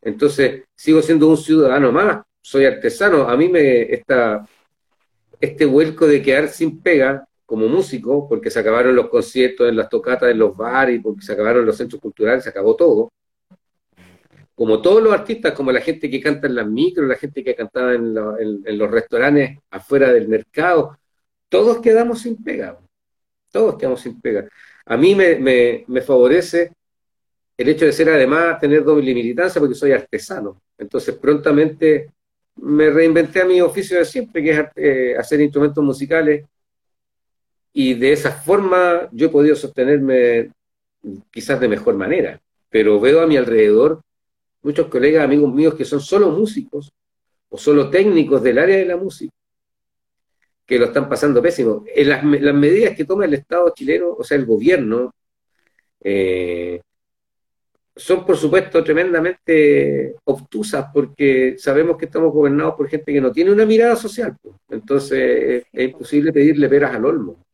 Entonces, 0.00 0.62
sigo 0.74 1.02
siendo 1.02 1.28
un 1.28 1.36
ciudadano 1.36 1.90
más, 1.92 2.22
soy 2.40 2.64
artesano. 2.64 3.28
A 3.28 3.36
mí 3.36 3.48
me 3.48 3.92
está 3.92 4.46
este 5.40 5.64
vuelco 5.64 6.06
de 6.06 6.22
quedar 6.22 6.48
sin 6.48 6.80
pega 6.80 7.27
como 7.48 7.66
músico, 7.66 8.28
porque 8.28 8.50
se 8.50 8.58
acabaron 8.58 8.94
los 8.94 9.08
conciertos 9.08 9.70
en 9.70 9.76
las 9.76 9.88
tocatas, 9.88 10.30
en 10.30 10.38
los 10.38 10.54
bares, 10.54 11.00
porque 11.02 11.22
se 11.22 11.32
acabaron 11.32 11.64
los 11.64 11.78
centros 11.78 11.98
culturales, 11.98 12.44
se 12.44 12.50
acabó 12.50 12.76
todo. 12.76 13.10
Como 14.54 14.82
todos 14.82 15.02
los 15.02 15.14
artistas, 15.14 15.54
como 15.54 15.72
la 15.72 15.80
gente 15.80 16.10
que 16.10 16.20
canta 16.20 16.46
en 16.46 16.56
las 16.56 16.66
micros, 16.66 17.08
la 17.08 17.14
gente 17.16 17.42
que 17.42 17.54
cantaba 17.54 17.94
en, 17.94 18.12
los 18.12 18.90
restaurantes 18.90 19.60
afuera 19.70 20.12
del 20.12 20.28
mercado, 20.28 20.98
todos 21.48 21.80
quedamos 21.80 22.20
sin 22.20 22.36
pega. 22.44 22.78
Todos 23.50 23.78
quedamos 23.78 24.02
sin 24.02 24.20
pega. 24.20 24.46
A 24.84 24.98
mí 24.98 25.14
me, 25.14 25.36
me, 25.36 25.86
me 25.88 26.02
favorece 26.02 26.72
el 27.56 27.68
hecho 27.70 27.86
de 27.86 27.92
ser 27.92 28.10
además 28.10 28.60
tener 28.60 28.84
doble 28.84 29.14
militancia 29.14 29.58
porque 29.58 29.74
soy 29.74 29.92
artesano. 29.92 30.60
Entonces 30.76 31.14
prontamente 31.16 32.10
me 32.56 32.90
reinventé 32.90 33.40
a 33.40 33.46
mi 33.46 33.58
oficio 33.62 33.98
de 33.98 34.04
siempre, 34.04 34.42
que 34.42 34.50
es 34.50 34.66
eh, 34.76 35.16
hacer 35.18 35.40
instrumentos 35.40 35.82
musicales 35.82 36.44
y 37.80 37.94
de 37.94 38.10
esa 38.12 38.32
forma 38.32 39.08
yo 39.12 39.28
he 39.28 39.30
podido 39.30 39.54
sostenerme 39.54 40.50
quizás 41.30 41.60
de 41.60 41.68
mejor 41.68 41.94
manera, 41.94 42.42
pero 42.68 42.98
veo 42.98 43.20
a 43.20 43.26
mi 43.28 43.36
alrededor 43.36 44.02
muchos 44.62 44.88
colegas, 44.88 45.22
amigos 45.22 45.54
míos 45.54 45.76
que 45.76 45.84
son 45.84 46.00
solo 46.00 46.30
músicos 46.30 46.90
o 47.48 47.56
solo 47.56 47.88
técnicos 47.88 48.42
del 48.42 48.58
área 48.58 48.78
de 48.78 48.84
la 48.84 48.96
música, 48.96 49.32
que 50.66 50.76
lo 50.76 50.86
están 50.86 51.08
pasando 51.08 51.40
pésimo. 51.40 51.84
En 51.94 52.08
las, 52.08 52.24
medidas 52.24 52.96
que 52.96 53.04
toma 53.04 53.26
el 53.26 53.34
Estado 53.34 53.72
chileno, 53.72 54.10
o 54.10 54.24
sea, 54.24 54.36
el 54.36 54.44
gobierno, 54.44 55.14
eh, 56.00 56.80
son 57.94 58.26
por 58.26 58.36
supuesto 58.36 58.82
tremendamente 58.82 60.16
obtusas 60.24 60.86
porque 60.92 61.54
sabemos 61.58 61.96
que 61.96 62.06
estamos 62.06 62.32
gobernados 62.32 62.74
por 62.74 62.88
gente 62.88 63.12
que 63.12 63.20
no 63.20 63.30
tiene 63.30 63.52
una 63.52 63.64
mirada 63.64 63.94
social. 63.94 64.36
Entonces 64.68 65.62
es 65.72 65.88
imposible 65.88 66.32
pedirle 66.32 66.68
peras 66.68 66.96
al 66.96 67.04
olmo. 67.04 67.47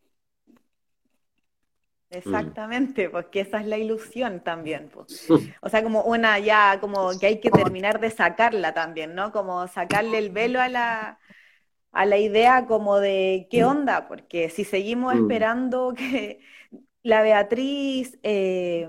Exactamente, 2.14 3.10
porque 3.10 3.40
esa 3.40 3.60
es 3.60 3.66
la 3.66 3.78
ilusión 3.78 4.40
también. 4.40 4.88
Pues. 4.92 5.28
O 5.60 5.68
sea, 5.68 5.82
como 5.82 6.02
una 6.02 6.38
ya, 6.38 6.78
como 6.80 7.18
que 7.18 7.26
hay 7.26 7.40
que 7.40 7.50
terminar 7.50 8.00
de 8.00 8.10
sacarla 8.10 8.74
también, 8.74 9.14
¿no? 9.14 9.32
Como 9.32 9.66
sacarle 9.68 10.18
el 10.18 10.30
velo 10.30 10.60
a 10.60 10.68
la, 10.68 11.18
a 11.92 12.06
la 12.06 12.18
idea 12.18 12.66
como 12.66 13.00
de 13.00 13.48
qué 13.50 13.64
mm. 13.64 13.68
onda, 13.68 14.08
porque 14.08 14.50
si 14.50 14.64
seguimos 14.64 15.14
mm. 15.14 15.18
esperando 15.18 15.94
que 15.96 16.40
la 17.02 17.22
Beatriz, 17.22 18.18
eh, 18.22 18.88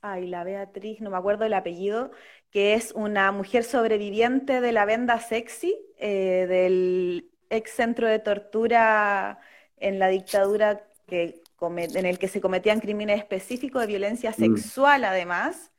ay, 0.00 0.26
la 0.26 0.44
Beatriz, 0.44 1.00
no 1.00 1.10
me 1.10 1.16
acuerdo 1.16 1.44
el 1.44 1.54
apellido, 1.54 2.10
que 2.50 2.74
es 2.74 2.92
una 2.92 3.32
mujer 3.32 3.64
sobreviviente 3.64 4.60
de 4.60 4.72
la 4.72 4.84
venda 4.84 5.18
sexy, 5.20 5.76
eh, 5.98 6.46
del 6.48 7.30
ex 7.50 7.70
centro 7.72 8.08
de 8.08 8.18
tortura 8.18 9.38
en 9.76 9.98
la 9.98 10.08
dictadura 10.08 10.86
que 11.06 11.41
en 11.66 12.06
el 12.06 12.18
que 12.18 12.28
se 12.28 12.40
cometían 12.40 12.80
crímenes 12.80 13.18
específicos 13.18 13.82
de 13.82 13.88
violencia 13.88 14.30
mm. 14.30 14.34
sexual, 14.34 15.04
además, 15.04 15.72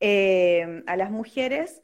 eh, 0.00 0.82
a 0.86 0.96
las 0.96 1.10
mujeres. 1.10 1.82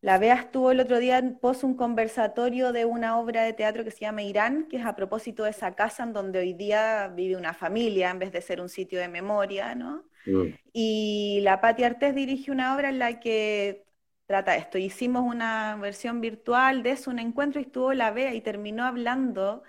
La 0.00 0.18
Bea 0.18 0.34
estuvo 0.34 0.70
el 0.70 0.80
otro 0.80 0.98
día 0.98 1.18
en 1.18 1.38
pos 1.38 1.64
un 1.64 1.76
conversatorio 1.76 2.72
de 2.72 2.84
una 2.84 3.18
obra 3.18 3.42
de 3.42 3.52
teatro 3.52 3.82
que 3.82 3.90
se 3.90 4.00
llama 4.00 4.22
Irán, 4.22 4.68
que 4.68 4.76
es 4.76 4.86
a 4.86 4.94
propósito 4.94 5.42
de 5.44 5.50
esa 5.50 5.74
casa 5.74 6.04
en 6.04 6.12
donde 6.12 6.38
hoy 6.38 6.52
día 6.52 7.08
vive 7.08 7.36
una 7.36 7.52
familia 7.52 8.10
en 8.10 8.20
vez 8.20 8.30
de 8.30 8.40
ser 8.40 8.60
un 8.60 8.68
sitio 8.68 9.00
de 9.00 9.08
memoria, 9.08 9.74
¿no? 9.74 10.04
Mm. 10.26 10.54
Y 10.72 11.40
la 11.42 11.60
Pati 11.60 11.82
Artés 11.82 12.14
dirige 12.14 12.52
una 12.52 12.76
obra 12.76 12.90
en 12.90 13.00
la 13.00 13.18
que 13.18 13.86
trata 14.26 14.56
esto. 14.56 14.78
Hicimos 14.78 15.24
una 15.24 15.76
versión 15.80 16.20
virtual 16.20 16.82
de 16.82 16.92
eso, 16.92 17.10
un 17.10 17.18
encuentro, 17.18 17.60
y 17.60 17.64
estuvo 17.64 17.92
la 17.92 18.12
Bea 18.12 18.34
y 18.34 18.40
terminó 18.40 18.84
hablando, 18.84 19.64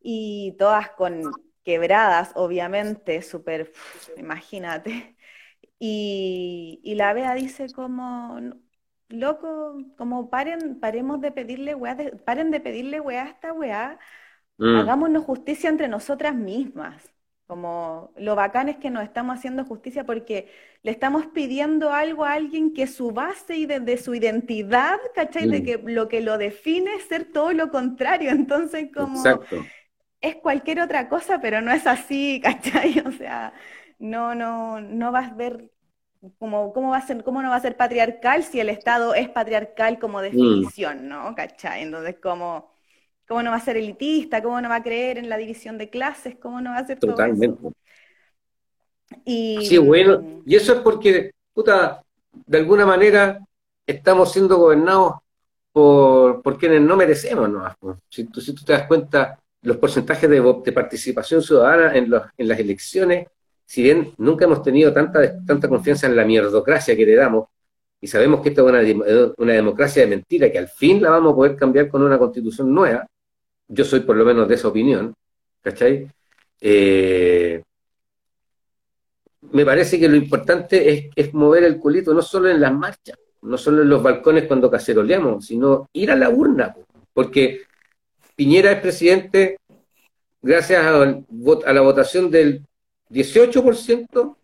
y 0.00 0.56
todas 0.58 0.90
con 0.90 1.22
quebradas, 1.68 2.32
obviamente, 2.34 3.20
súper, 3.20 3.74
imagínate. 4.16 5.16
Y, 5.78 6.80
y, 6.82 6.94
la 6.94 7.12
Bea 7.12 7.34
dice 7.34 7.66
como, 7.74 8.40
loco, 9.10 9.76
como 9.98 10.30
paren, 10.30 10.80
paremos 10.80 11.20
de 11.20 11.30
pedirle 11.30 11.74
weá, 11.74 11.94
paren 12.24 12.50
de 12.50 12.60
pedirle 12.60 13.00
weá 13.00 13.24
a 13.24 13.28
esta 13.28 13.52
weá, 13.52 13.98
mm. 14.56 14.76
hagámonos 14.76 15.24
justicia 15.24 15.68
entre 15.68 15.88
nosotras 15.88 16.34
mismas. 16.34 17.12
Como 17.46 18.12
lo 18.16 18.34
bacán 18.34 18.70
es 18.70 18.78
que 18.78 18.90
nos 18.90 19.02
estamos 19.04 19.36
haciendo 19.36 19.66
justicia 19.66 20.04
porque 20.04 20.50
le 20.82 20.90
estamos 20.90 21.26
pidiendo 21.26 21.92
algo 21.92 22.24
a 22.24 22.32
alguien 22.32 22.72
que 22.72 22.86
su 22.86 23.10
base 23.10 23.56
y 23.56 23.66
de, 23.66 23.96
su 23.98 24.14
identidad, 24.14 24.98
¿cachai? 25.14 25.48
De 25.48 25.60
mm. 25.60 25.64
que 25.64 25.92
lo 25.92 26.08
que 26.08 26.22
lo 26.22 26.38
define 26.38 26.94
es 26.94 27.04
ser 27.04 27.26
todo 27.26 27.52
lo 27.52 27.70
contrario. 27.70 28.30
Entonces, 28.32 28.88
como 28.94 29.22
es 30.20 30.36
cualquier 30.36 30.80
otra 30.80 31.08
cosa, 31.08 31.40
pero 31.40 31.60
no 31.60 31.72
es 31.72 31.86
así, 31.86 32.40
¿cachai? 32.44 33.00
O 33.00 33.12
sea, 33.12 33.52
no, 33.98 34.34
no, 34.34 34.80
no 34.80 35.12
vas 35.12 35.32
a 35.32 35.34
ver 35.34 35.70
como, 36.38 36.72
¿cómo, 36.72 36.90
va 36.90 36.98
a 36.98 37.06
ser, 37.06 37.22
¿cómo 37.22 37.42
no 37.42 37.50
va 37.50 37.56
a 37.56 37.60
ser 37.60 37.76
patriarcal 37.76 38.42
si 38.42 38.60
el 38.60 38.68
Estado 38.68 39.14
es 39.14 39.28
patriarcal 39.28 39.98
como 39.98 40.18
mm. 40.18 40.22
definición, 40.22 41.08
¿no? 41.08 41.34
¿Cachai? 41.34 41.82
Entonces, 41.82 42.16
como 42.20 42.70
¿Cómo 43.28 43.42
no 43.42 43.50
va 43.50 43.56
a 43.58 43.60
ser 43.60 43.76
elitista? 43.76 44.42
¿Cómo 44.42 44.58
no 44.60 44.70
va 44.70 44.76
a 44.76 44.82
creer 44.82 45.18
en 45.18 45.28
la 45.28 45.36
división 45.36 45.76
de 45.76 45.90
clases? 45.90 46.36
¿Cómo 46.40 46.62
no 46.62 46.70
va 46.70 46.78
a 46.78 46.86
ser 46.86 46.98
Totalmente. 46.98 47.58
todo 47.58 47.68
eso? 47.68 47.76
Y, 49.24 49.66
sí, 49.66 49.76
bueno, 49.76 50.42
y 50.46 50.56
eso 50.56 50.74
es 50.74 50.80
porque, 50.80 51.32
puta, 51.52 52.02
de 52.32 52.58
alguna 52.58 52.86
manera 52.86 53.38
estamos 53.86 54.32
siendo 54.32 54.56
gobernados 54.56 55.14
por, 55.72 56.42
por 56.42 56.58
quienes 56.58 56.80
no 56.80 56.96
merecemos, 56.96 57.50
¿no? 57.50 57.70
Si 58.08 58.24
tú, 58.24 58.40
si 58.40 58.54
tú 58.54 58.64
te 58.64 58.72
das 58.72 58.86
cuenta, 58.86 59.38
los 59.62 59.76
porcentajes 59.76 60.28
de, 60.30 60.72
participación 60.72 61.42
ciudadana 61.42 61.96
en, 61.96 62.10
los, 62.10 62.22
en 62.36 62.48
las 62.48 62.58
elecciones, 62.58 63.28
si 63.64 63.82
bien 63.82 64.12
nunca 64.18 64.44
hemos 64.44 64.62
tenido 64.62 64.92
tanta, 64.92 65.44
tanta 65.44 65.68
confianza 65.68 66.06
en 66.06 66.16
la 66.16 66.24
mierdocracia 66.24 66.96
que 66.96 67.04
le 67.04 67.14
damos, 67.14 67.48
y 68.00 68.06
sabemos 68.06 68.40
que 68.40 68.50
esta 68.50 68.62
es 68.62 68.94
una, 69.36 69.52
democracia 69.52 70.02
de 70.02 70.08
mentira, 70.08 70.50
que 70.50 70.58
al 70.58 70.68
fin 70.68 71.02
la 71.02 71.10
vamos 71.10 71.32
a 71.32 71.36
poder 71.36 71.56
cambiar 71.56 71.88
con 71.88 72.02
una 72.02 72.18
constitución 72.18 72.72
nueva, 72.72 73.06
yo 73.66 73.84
soy 73.84 74.00
por 74.00 74.16
lo 74.16 74.24
menos 74.24 74.48
de 74.48 74.54
esa 74.54 74.68
opinión, 74.68 75.14
¿cachai? 75.62 76.08
Eh, 76.60 77.62
me 79.50 79.64
parece 79.64 79.98
que 79.98 80.08
lo 80.08 80.16
importante 80.16 81.12
es, 81.14 81.34
mover 81.34 81.64
el 81.64 81.78
culito 81.78 82.14
no 82.14 82.22
solo 82.22 82.48
en 82.48 82.60
las 82.60 82.72
marchas, 82.72 83.18
no 83.42 83.58
solo 83.58 83.82
en 83.82 83.88
los 83.88 84.02
balcones 84.02 84.46
cuando 84.46 84.70
caceroleamos, 84.70 85.46
sino 85.46 85.88
ir 85.92 86.10
a 86.10 86.16
la 86.16 86.30
urna, 86.30 86.74
porque 87.12 87.62
Piñera 88.38 88.70
es 88.70 88.80
presidente 88.80 89.58
gracias 90.40 90.84
a, 90.84 91.72
la 91.72 91.80
votación 91.80 92.30
del 92.30 92.64
18% 93.10 94.36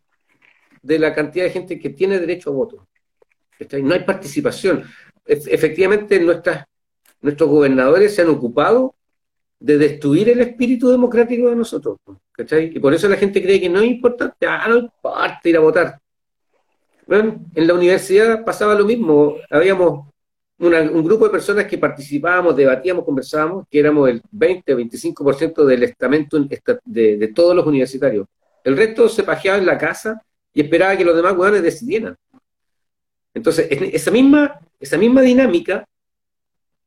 de 0.82 0.98
la 0.98 1.14
cantidad 1.14 1.44
de 1.44 1.52
gente 1.52 1.78
que 1.78 1.90
tiene 1.90 2.18
derecho 2.18 2.50
a 2.50 2.54
voto. 2.54 2.88
No 3.80 3.94
hay 3.94 4.00
participación. 4.00 4.82
Efectivamente, 5.24 6.18
nuestros 6.18 7.48
gobernadores 7.48 8.12
se 8.12 8.22
han 8.22 8.30
ocupado 8.30 8.96
de 9.60 9.78
destruir 9.78 10.28
el 10.28 10.40
espíritu 10.40 10.88
democrático 10.88 11.48
de 11.50 11.54
nosotros. 11.54 11.98
¿cachai? 12.32 12.72
Y 12.74 12.80
por 12.80 12.94
eso 12.94 13.08
la 13.08 13.16
gente 13.16 13.40
cree 13.40 13.60
que 13.60 13.68
no 13.68 13.78
es 13.78 13.86
importante, 13.86 14.44
ah, 14.44 14.66
no 14.66 14.78
importa 14.78 15.40
ir 15.44 15.56
a 15.56 15.60
votar. 15.60 16.00
Bueno, 17.06 17.44
en 17.54 17.66
la 17.68 17.74
universidad 17.74 18.44
pasaba 18.44 18.74
lo 18.74 18.86
mismo, 18.86 19.36
habíamos 19.48 20.12
un 20.58 21.04
grupo 21.04 21.24
de 21.24 21.30
personas 21.30 21.66
que 21.66 21.78
participábamos, 21.78 22.56
debatíamos, 22.56 23.04
conversábamos, 23.04 23.66
que 23.68 23.80
éramos 23.80 24.08
el 24.08 24.22
20 24.30 24.74
o 24.74 24.78
25% 24.78 25.64
del 25.64 25.82
estamento 25.82 26.38
de, 26.84 27.32
todos 27.34 27.56
los 27.56 27.66
universitarios. 27.66 28.26
El 28.62 28.76
resto 28.76 29.08
se 29.08 29.24
pajeaba 29.24 29.58
en 29.58 29.66
la 29.66 29.76
casa 29.76 30.22
y 30.52 30.62
esperaba 30.62 30.96
que 30.96 31.04
los 31.04 31.16
demás 31.16 31.36
hueones 31.36 31.62
decidieran. 31.62 32.16
Entonces, 33.34 33.66
esa 33.70 34.10
misma, 34.10 34.60
esa 34.78 34.96
misma 34.96 35.22
dinámica 35.22 35.84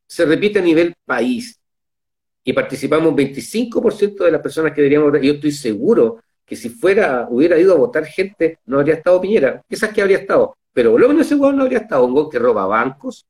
se 0.07 0.25
repite 0.25 0.59
a 0.59 0.61
nivel 0.61 0.95
país 1.05 1.59
y 2.43 2.53
participamos 2.53 3.13
25% 3.13 4.23
de 4.23 4.31
las 4.31 4.41
personas 4.41 4.71
que 4.71 4.81
deberíamos 4.81 5.11
votar. 5.11 5.21
Yo 5.21 5.33
estoy 5.33 5.51
seguro 5.51 6.21
que 6.45 6.55
si 6.55 6.69
fuera, 6.69 7.27
hubiera 7.29 7.59
ido 7.59 7.73
a 7.73 7.77
votar 7.77 8.05
gente, 8.05 8.59
no 8.65 8.79
habría 8.79 8.95
estado 8.95 9.19
Piñera. 9.19 9.61
Quizás 9.67 9.91
que 9.91 10.01
habría 10.01 10.19
estado. 10.19 10.55
Pero 10.71 10.97
lo 10.97 11.09
menos 11.09 11.25
ese 11.25 11.35
hueón 11.35 11.57
no 11.57 11.63
habría 11.63 11.79
estado. 11.79 12.05
Un 12.05 12.13
hueón 12.13 12.29
que 12.29 12.39
roba 12.39 12.65
bancos, 12.65 13.25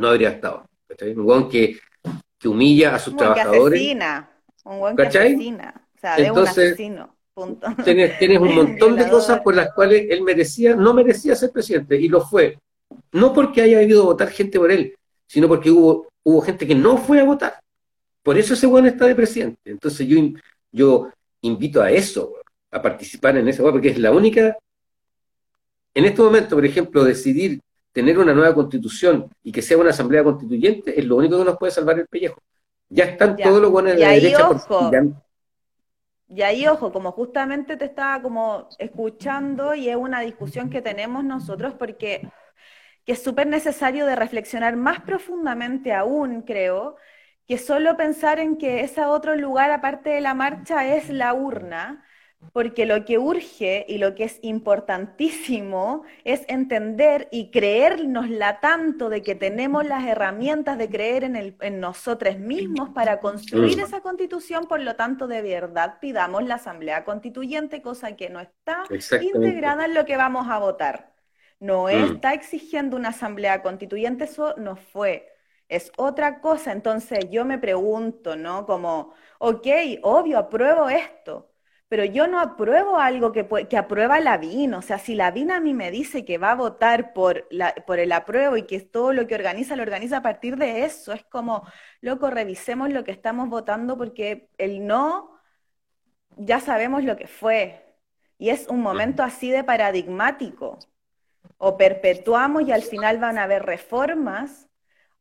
no 0.00 0.08
habría 0.08 0.30
estado. 0.30 0.64
Un 1.02 1.20
hueón 1.20 1.48
que, 1.48 1.78
que 2.38 2.48
humilla 2.48 2.94
a 2.94 2.98
sus 2.98 3.14
trabajadores. 3.16 3.78
Que 3.78 3.86
asesina. 3.86 4.30
Un 4.64 4.80
hueón 4.80 4.96
que 4.96 5.02
asesina. 5.02 5.88
O 5.94 6.00
sea, 6.00 6.16
de 6.16 6.30
un 6.30 6.38
asesino. 6.38 7.16
Punto. 7.34 7.68
Tienes, 7.84 8.18
tienes 8.18 8.38
un 8.40 8.54
montón 8.60 8.96
de 8.96 9.08
cosas 9.08 9.40
por 9.40 9.54
las 9.54 9.72
cuales 9.74 10.06
él 10.10 10.22
merecía, 10.22 10.74
no 10.74 10.94
merecía 10.94 11.36
ser 11.36 11.50
presidente, 11.50 11.96
y 11.96 12.08
lo 12.08 12.22
fue. 12.22 12.58
No 13.12 13.32
porque 13.32 13.62
haya 13.62 13.82
ido 13.82 14.02
a 14.02 14.06
votar 14.06 14.30
gente 14.30 14.58
por 14.58 14.72
él, 14.72 14.96
sino 15.26 15.46
porque 15.46 15.70
hubo, 15.70 16.08
hubo 16.24 16.40
gente 16.40 16.66
que 16.66 16.74
no 16.74 16.96
fue 16.96 17.20
a 17.20 17.24
votar. 17.24 17.60
Por 18.22 18.38
eso 18.38 18.54
ese 18.54 18.66
weón 18.66 18.86
está 18.86 19.06
de 19.06 19.14
presidente. 19.14 19.60
Entonces 19.64 20.06
yo, 20.06 20.18
yo 20.72 21.10
invito 21.42 21.82
a 21.82 21.90
eso, 21.90 22.34
a 22.70 22.80
participar 22.80 23.36
en 23.36 23.48
esa 23.48 23.62
porque 23.62 23.90
es 23.90 23.98
la 23.98 24.10
única. 24.10 24.56
En 25.94 26.04
este 26.04 26.22
momento, 26.22 26.56
por 26.56 26.64
ejemplo, 26.64 27.04
decidir 27.04 27.60
tener 27.92 28.18
una 28.18 28.32
nueva 28.32 28.54
constitución 28.54 29.30
y 29.42 29.52
que 29.52 29.62
sea 29.62 29.78
una 29.78 29.90
asamblea 29.90 30.24
constituyente 30.24 30.98
es 30.98 31.04
lo 31.04 31.16
único 31.16 31.38
que 31.38 31.44
nos 31.44 31.58
puede 31.58 31.72
salvar 31.72 31.98
el 31.98 32.06
pellejo. 32.06 32.40
Ya 32.88 33.04
están 33.04 33.36
todos 33.36 33.60
los 33.60 33.70
buenos 33.70 33.92
de 33.92 33.98
la 33.98 34.10
derecha. 34.10 34.48
Ojo. 34.48 34.90
Y 36.28 36.42
ahí, 36.42 36.66
ojo, 36.68 36.92
como 36.92 37.10
justamente 37.10 37.76
te 37.76 37.86
estaba 37.86 38.22
como 38.22 38.68
escuchando 38.78 39.74
y 39.74 39.88
es 39.88 39.96
una 39.96 40.20
discusión 40.20 40.70
que 40.70 40.80
tenemos 40.80 41.24
nosotros 41.24 41.74
porque 41.74 42.30
que 43.04 43.12
es 43.12 43.22
súper 43.22 43.46
necesario 43.46 44.06
de 44.06 44.14
reflexionar 44.14 44.76
más 44.76 45.00
profundamente 45.00 45.92
aún, 45.92 46.42
creo, 46.42 46.96
que 47.46 47.58
solo 47.58 47.96
pensar 47.96 48.38
en 48.38 48.56
que 48.56 48.80
ese 48.82 49.04
otro 49.04 49.34
lugar 49.34 49.70
aparte 49.70 50.10
de 50.10 50.20
la 50.20 50.34
marcha 50.34 50.86
es 50.94 51.10
la 51.10 51.34
urna, 51.34 52.04
porque 52.52 52.86
lo 52.86 53.04
que 53.04 53.18
urge 53.18 53.84
y 53.88 53.98
lo 53.98 54.14
que 54.14 54.24
es 54.24 54.38
importantísimo 54.42 56.02
es 56.24 56.44
entender 56.48 57.28
y 57.30 57.50
creérnosla 57.50 58.60
tanto 58.60 59.08
de 59.08 59.22
que 59.22 59.34
tenemos 59.34 59.84
las 59.86 60.04
herramientas 60.04 60.76
de 60.78 60.88
creer 60.88 61.24
en, 61.24 61.36
el, 61.36 61.56
en 61.60 61.80
nosotros 61.80 62.38
mismos 62.38 62.90
para 62.90 63.20
construir 63.20 63.76
mm. 63.76 63.80
esa 63.80 64.00
constitución, 64.00 64.66
por 64.66 64.80
lo 64.80 64.96
tanto 64.96 65.28
de 65.28 65.42
verdad 65.42 65.98
pidamos 66.00 66.44
la 66.44 66.56
asamblea 66.56 67.04
constituyente, 67.04 67.82
cosa 67.82 68.16
que 68.16 68.30
no 68.30 68.40
está 68.40 68.84
integrada 69.20 69.84
en 69.84 69.94
lo 69.94 70.04
que 70.04 70.16
vamos 70.16 70.48
a 70.48 70.58
votar. 70.58 71.12
No 71.60 71.84
mm. 71.84 72.14
está 72.14 72.32
exigiendo 72.32 72.96
una 72.96 73.10
asamblea 73.10 73.62
constituyente, 73.62 74.24
eso 74.24 74.54
no 74.56 74.76
fue 74.76 75.28
es 75.70 75.92
otra 75.96 76.40
cosa. 76.40 76.72
Entonces 76.72 77.30
yo 77.30 77.44
me 77.46 77.58
pregunto, 77.58 78.36
¿no? 78.36 78.66
Como, 78.66 79.14
ok, 79.38 79.66
obvio, 80.02 80.38
apruebo 80.38 80.88
esto, 80.90 81.49
pero 81.90 82.04
yo 82.04 82.28
no 82.28 82.38
apruebo 82.38 82.98
algo 82.98 83.32
que, 83.32 83.48
que 83.68 83.76
aprueba 83.76 84.20
Lavín. 84.20 84.74
O 84.74 84.82
sea, 84.82 84.98
si 85.00 85.16
Lavín 85.16 85.50
a 85.50 85.58
mí 85.58 85.74
me 85.74 85.90
dice 85.90 86.24
que 86.24 86.38
va 86.38 86.52
a 86.52 86.54
votar 86.54 87.12
por, 87.12 87.48
la, 87.50 87.74
por 87.84 87.98
el 87.98 88.12
apruebo 88.12 88.56
y 88.56 88.62
que 88.62 88.78
todo 88.80 89.12
lo 89.12 89.26
que 89.26 89.34
organiza 89.34 89.74
lo 89.74 89.82
organiza 89.82 90.18
a 90.18 90.22
partir 90.22 90.56
de 90.56 90.84
eso, 90.84 91.12
es 91.12 91.24
como, 91.24 91.66
loco, 92.00 92.30
revisemos 92.30 92.90
lo 92.90 93.02
que 93.02 93.10
estamos 93.10 93.48
votando 93.48 93.98
porque 93.98 94.48
el 94.56 94.86
no, 94.86 95.36
ya 96.36 96.60
sabemos 96.60 97.02
lo 97.02 97.16
que 97.16 97.26
fue. 97.26 97.84
Y 98.38 98.50
es 98.50 98.68
un 98.68 98.82
momento 98.82 99.24
así 99.24 99.50
de 99.50 99.64
paradigmático. 99.64 100.78
O 101.58 101.76
perpetuamos 101.76 102.62
y 102.68 102.72
al 102.72 102.82
final 102.82 103.18
van 103.18 103.36
a 103.36 103.42
haber 103.44 103.64
reformas, 103.64 104.69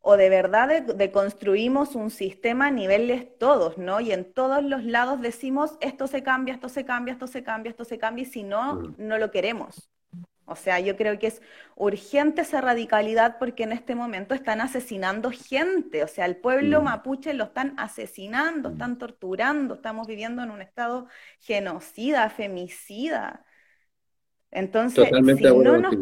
o 0.01 0.17
de 0.17 0.29
verdad 0.29 0.81
de, 0.81 1.11
construimos 1.11 1.95
un 1.95 2.09
sistema 2.09 2.67
a 2.67 2.71
niveles 2.71 3.37
todos, 3.37 3.77
¿no? 3.77 3.99
Y 3.99 4.11
en 4.11 4.31
todos 4.33 4.63
los 4.63 4.83
lados 4.83 5.21
decimos, 5.21 5.77
esto 5.81 6.07
se 6.07 6.23
cambia, 6.23 6.53
esto 6.53 6.69
se 6.69 6.85
cambia, 6.85 7.11
esto 7.13 7.27
se 7.27 7.43
cambia, 7.43 7.69
esto 7.71 7.85
se 7.85 7.97
cambia, 7.97 8.23
y 8.23 8.25
si 8.25 8.43
no, 8.43 8.93
no 8.97 9.17
lo 9.17 9.31
queremos. 9.31 9.89
O 10.49 10.55
sea, 10.55 10.79
yo 10.79 10.97
creo 10.97 11.19
que 11.19 11.27
es 11.27 11.41
urgente 11.75 12.41
esa 12.41 12.59
radicalidad 12.59 13.37
porque 13.37 13.63
en 13.63 13.71
este 13.71 13.93
momento 13.93 14.33
están 14.33 14.61
asesinando 14.61 15.31
gente. 15.31 16.03
O 16.03 16.07
sea, 16.07 16.25
el 16.25 16.37
pueblo 16.37 16.81
mm. 16.81 16.83
mapuche 16.85 17.33
lo 17.35 17.43
están 17.45 17.75
asesinando, 17.77 18.69
mm. 18.69 18.71
están 18.73 18.97
torturando, 18.97 19.75
estamos 19.75 20.07
viviendo 20.07 20.41
en 20.41 20.49
un 20.49 20.61
estado 20.61 21.07
genocida, 21.39 22.29
femicida. 22.31 23.45
Entonces, 24.49 25.07
si 25.07 25.43
no 25.43 25.77
nos, 25.77 25.95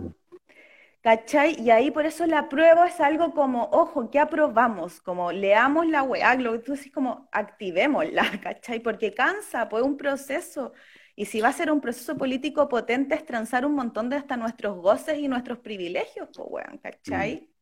¿Cachai? 1.01 1.61
Y 1.61 1.69
ahí 1.69 1.91
por 1.91 2.05
eso 2.05 2.25
la 2.25 2.49
prueba 2.49 2.87
es 2.87 2.99
algo 2.99 3.33
como, 3.33 3.69
ojo, 3.71 4.09
¿qué 4.09 4.19
aprobamos? 4.19 4.99
Como 4.99 5.31
leamos 5.31 5.87
la 5.87 6.03
weá, 6.03 6.35
lo 6.35 6.53
que 6.53 6.59
tú 6.59 6.73
decís 6.73 6.91
como 6.91 7.29
activémosla, 7.31 8.23
¿cachai? 8.43 8.79
Porque 8.79 9.13
cansa, 9.13 9.69
pues 9.69 9.83
un 9.83 9.95
proceso. 9.95 10.73
Y 11.15 11.25
si 11.25 11.39
va 11.39 11.49
a 11.49 11.53
ser 11.53 11.71
un 11.71 11.81
proceso 11.81 12.17
político 12.17 12.67
potente, 12.67 13.15
es 13.15 13.25
transar 13.25 13.65
un 13.65 13.73
montón 13.73 14.09
de 14.09 14.17
hasta 14.17 14.37
nuestros 14.37 14.77
goces 14.77 15.17
y 15.19 15.27
nuestros 15.27 15.59
privilegios, 15.59 16.29
pues 16.35 16.47
weón, 16.49 16.77
¿cachai? 16.79 17.35
Mm. 17.35 17.53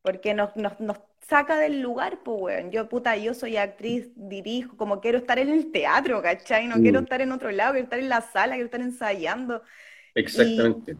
Porque 0.00 0.34
nos, 0.34 0.56
nos, 0.56 0.80
nos, 0.80 0.98
saca 1.20 1.58
del 1.58 1.82
lugar, 1.82 2.22
pues 2.24 2.40
weón. 2.40 2.70
Yo, 2.70 2.88
puta, 2.88 3.16
yo 3.16 3.34
soy 3.34 3.56
actriz, 3.56 4.08
dirijo, 4.16 4.76
como 4.76 5.00
quiero 5.00 5.18
estar 5.18 5.38
en 5.38 5.50
el 5.50 5.70
teatro, 5.72 6.22
¿cachai? 6.22 6.66
No 6.68 6.76
quiero 6.76 7.00
mm. 7.00 7.04
estar 7.04 7.20
en 7.20 7.32
otro 7.32 7.50
lado, 7.50 7.72
quiero 7.72 7.84
estar 7.84 7.98
en 7.98 8.08
la 8.08 8.22
sala, 8.22 8.54
quiero 8.54 8.66
estar 8.66 8.80
ensayando. 8.80 9.62
Exactamente 10.14 10.96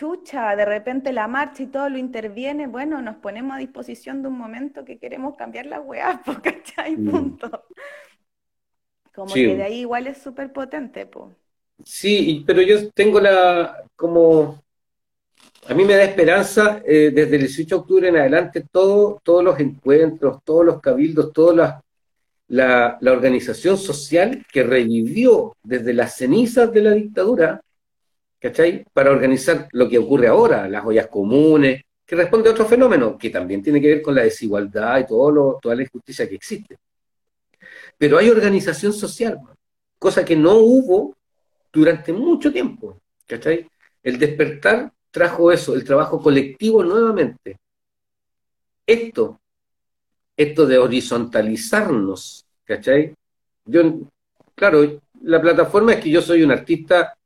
chucha, 0.00 0.56
de 0.56 0.64
repente 0.64 1.12
la 1.12 1.28
marcha 1.28 1.62
y 1.62 1.66
todo 1.66 1.90
lo 1.90 1.98
interviene, 1.98 2.66
bueno, 2.66 3.02
nos 3.02 3.16
ponemos 3.16 3.54
a 3.54 3.58
disposición 3.58 4.22
de 4.22 4.28
un 4.28 4.38
momento 4.38 4.82
que 4.82 4.98
queremos 4.98 5.36
cambiar 5.36 5.66
la 5.66 5.78
weá, 5.78 6.22
¿cachai? 6.42 6.96
Mm. 6.96 7.10
Punto. 7.10 7.64
Como 9.14 9.34
que 9.34 9.56
de 9.56 9.62
ahí 9.62 9.80
igual 9.80 10.06
es 10.06 10.16
súper 10.16 10.54
potente, 10.54 11.04
pues. 11.04 11.26
Sí, 11.84 12.42
pero 12.46 12.62
yo 12.62 12.90
tengo 12.92 13.20
la, 13.20 13.84
como, 13.94 14.62
a 15.68 15.74
mí 15.74 15.84
me 15.84 15.96
da 15.96 16.04
esperanza 16.04 16.80
eh, 16.86 17.10
desde 17.12 17.36
el 17.36 17.42
18 17.42 17.74
de 17.74 17.80
octubre 17.80 18.08
en 18.08 18.16
adelante, 18.16 18.64
todo, 18.72 19.20
todos 19.22 19.44
los 19.44 19.60
encuentros, 19.60 20.38
todos 20.44 20.64
los 20.64 20.80
cabildos, 20.80 21.30
toda 21.30 21.82
la, 22.48 22.98
la 22.98 23.12
organización 23.12 23.76
social 23.76 24.46
que 24.50 24.62
revivió 24.62 25.56
desde 25.62 25.92
las 25.92 26.16
cenizas 26.16 26.72
de 26.72 26.82
la 26.82 26.92
dictadura, 26.92 27.60
¿cachai? 28.40 28.84
Para 28.92 29.10
organizar 29.10 29.68
lo 29.72 29.88
que 29.88 29.98
ocurre 29.98 30.28
ahora, 30.28 30.68
las 30.68 30.84
ollas 30.84 31.08
comunes, 31.08 31.82
que 32.06 32.16
responde 32.16 32.48
a 32.48 32.52
otro 32.52 32.64
fenómeno, 32.64 33.16
que 33.16 33.30
también 33.30 33.62
tiene 33.62 33.80
que 33.80 33.88
ver 33.88 34.02
con 34.02 34.14
la 34.14 34.22
desigualdad 34.22 34.98
y 34.98 35.06
todo 35.06 35.30
lo, 35.30 35.58
toda 35.62 35.76
la 35.76 35.82
injusticia 35.82 36.28
que 36.28 36.34
existe. 36.34 36.76
Pero 37.96 38.18
hay 38.18 38.30
organización 38.30 38.92
social, 38.92 39.38
cosa 39.98 40.24
que 40.24 40.34
no 40.34 40.54
hubo 40.54 41.16
durante 41.72 42.12
mucho 42.12 42.50
tiempo, 42.52 42.98
¿cachai? 43.26 43.68
El 44.02 44.18
despertar 44.18 44.90
trajo 45.10 45.52
eso, 45.52 45.74
el 45.74 45.84
trabajo 45.84 46.20
colectivo 46.20 46.82
nuevamente. 46.82 47.58
Esto, 48.86 49.38
esto 50.36 50.66
de 50.66 50.78
horizontalizarnos, 50.78 52.46
¿cachai? 52.64 53.14
Yo, 53.66 54.00
claro, 54.54 55.00
la 55.22 55.40
plataforma 55.40 55.92
es 55.92 56.02
que 56.02 56.10
yo 56.10 56.22
soy 56.22 56.42
un 56.42 56.50
artista 56.50 57.16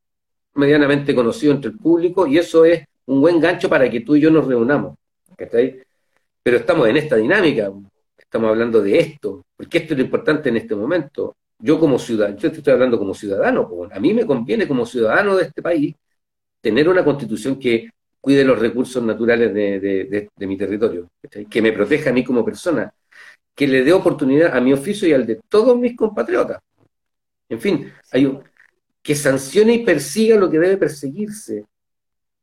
medianamente 0.54 1.14
conocido 1.14 1.52
entre 1.52 1.70
el 1.70 1.78
público 1.78 2.26
y 2.26 2.38
eso 2.38 2.64
es 2.64 2.84
un 3.06 3.20
buen 3.20 3.40
gancho 3.40 3.68
para 3.68 3.88
que 3.90 4.00
tú 4.00 4.16
y 4.16 4.20
yo 4.20 4.30
nos 4.30 4.46
reunamos. 4.46 4.96
Pero 5.36 6.56
estamos 6.58 6.88
en 6.88 6.96
esta 6.96 7.16
dinámica, 7.16 7.72
estamos 8.18 8.50
hablando 8.50 8.82
de 8.82 8.98
esto, 8.98 9.44
porque 9.56 9.78
esto 9.78 9.94
es 9.94 9.98
lo 9.98 10.04
importante 10.04 10.48
en 10.48 10.56
este 10.56 10.74
momento. 10.74 11.36
Yo 11.58 11.78
como 11.78 11.98
ciudadano, 11.98 12.36
yo 12.36 12.50
te 12.50 12.58
estoy 12.58 12.72
hablando 12.72 12.98
como 12.98 13.14
ciudadano, 13.14 13.88
a 13.90 14.00
mí 14.00 14.12
me 14.12 14.26
conviene 14.26 14.66
como 14.68 14.84
ciudadano 14.84 15.36
de 15.36 15.44
este 15.44 15.62
país 15.62 15.94
tener 16.60 16.88
una 16.88 17.04
constitución 17.04 17.58
que 17.58 17.90
cuide 18.20 18.44
los 18.44 18.58
recursos 18.58 19.02
naturales 19.02 19.52
de, 19.52 20.30
mi 20.38 20.56
territorio, 20.56 21.08
que 21.50 21.62
me 21.62 21.72
proteja 21.72 22.10
a 22.10 22.12
mí 22.12 22.24
como 22.24 22.44
persona, 22.44 22.92
que 23.54 23.68
le 23.68 23.84
dé 23.84 23.92
oportunidad 23.92 24.56
a 24.56 24.60
mi 24.60 24.72
oficio 24.72 25.06
y 25.06 25.12
al 25.12 25.26
de 25.26 25.40
todos 25.48 25.78
mis 25.78 25.96
compatriotas. 25.96 26.60
En 27.48 27.60
fin, 27.60 27.92
hay 28.10 28.26
un, 28.26 28.42
que 29.04 29.14
sancione 29.14 29.74
y 29.74 29.84
persiga 29.84 30.36
lo 30.36 30.50
que 30.50 30.58
debe 30.58 30.78
perseguirse, 30.78 31.66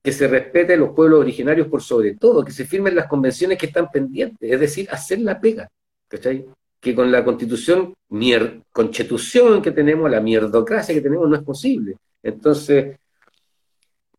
que 0.04 0.12
se 0.12 0.28
respete 0.28 0.76
a 0.76 0.78
los 0.78 0.91
pueblos 0.91 1.19
originarios 1.19 1.67
por 1.67 1.82
sobre 1.82 2.15
todo, 2.15 2.45
que 2.45 2.52
se 2.52 2.65
firmen 2.65 2.95
las 2.95 3.08
convenciones 3.08 3.58
que 3.58 3.65
están 3.65 3.89
pendientes, 3.89 4.50
es 4.50 4.60
decir, 4.60 4.88
hacer 4.91 5.19
la 5.21 5.41
pega, 5.41 5.67
¿cachai? 6.08 6.45
Que 6.80 6.93
con 6.93 7.12
la 7.12 7.26
constitución, 7.26 7.95
mier 8.10 8.62
constitución 8.71 9.60
que 9.60 9.71
tenemos, 9.71 10.10
la 10.12 10.21
mierdocracia 10.21 10.93
que 10.93 11.02
tenemos, 11.02 11.28
no 11.28 11.36
es 11.36 11.43
posible. 11.43 11.95
Entonces, 12.21 12.95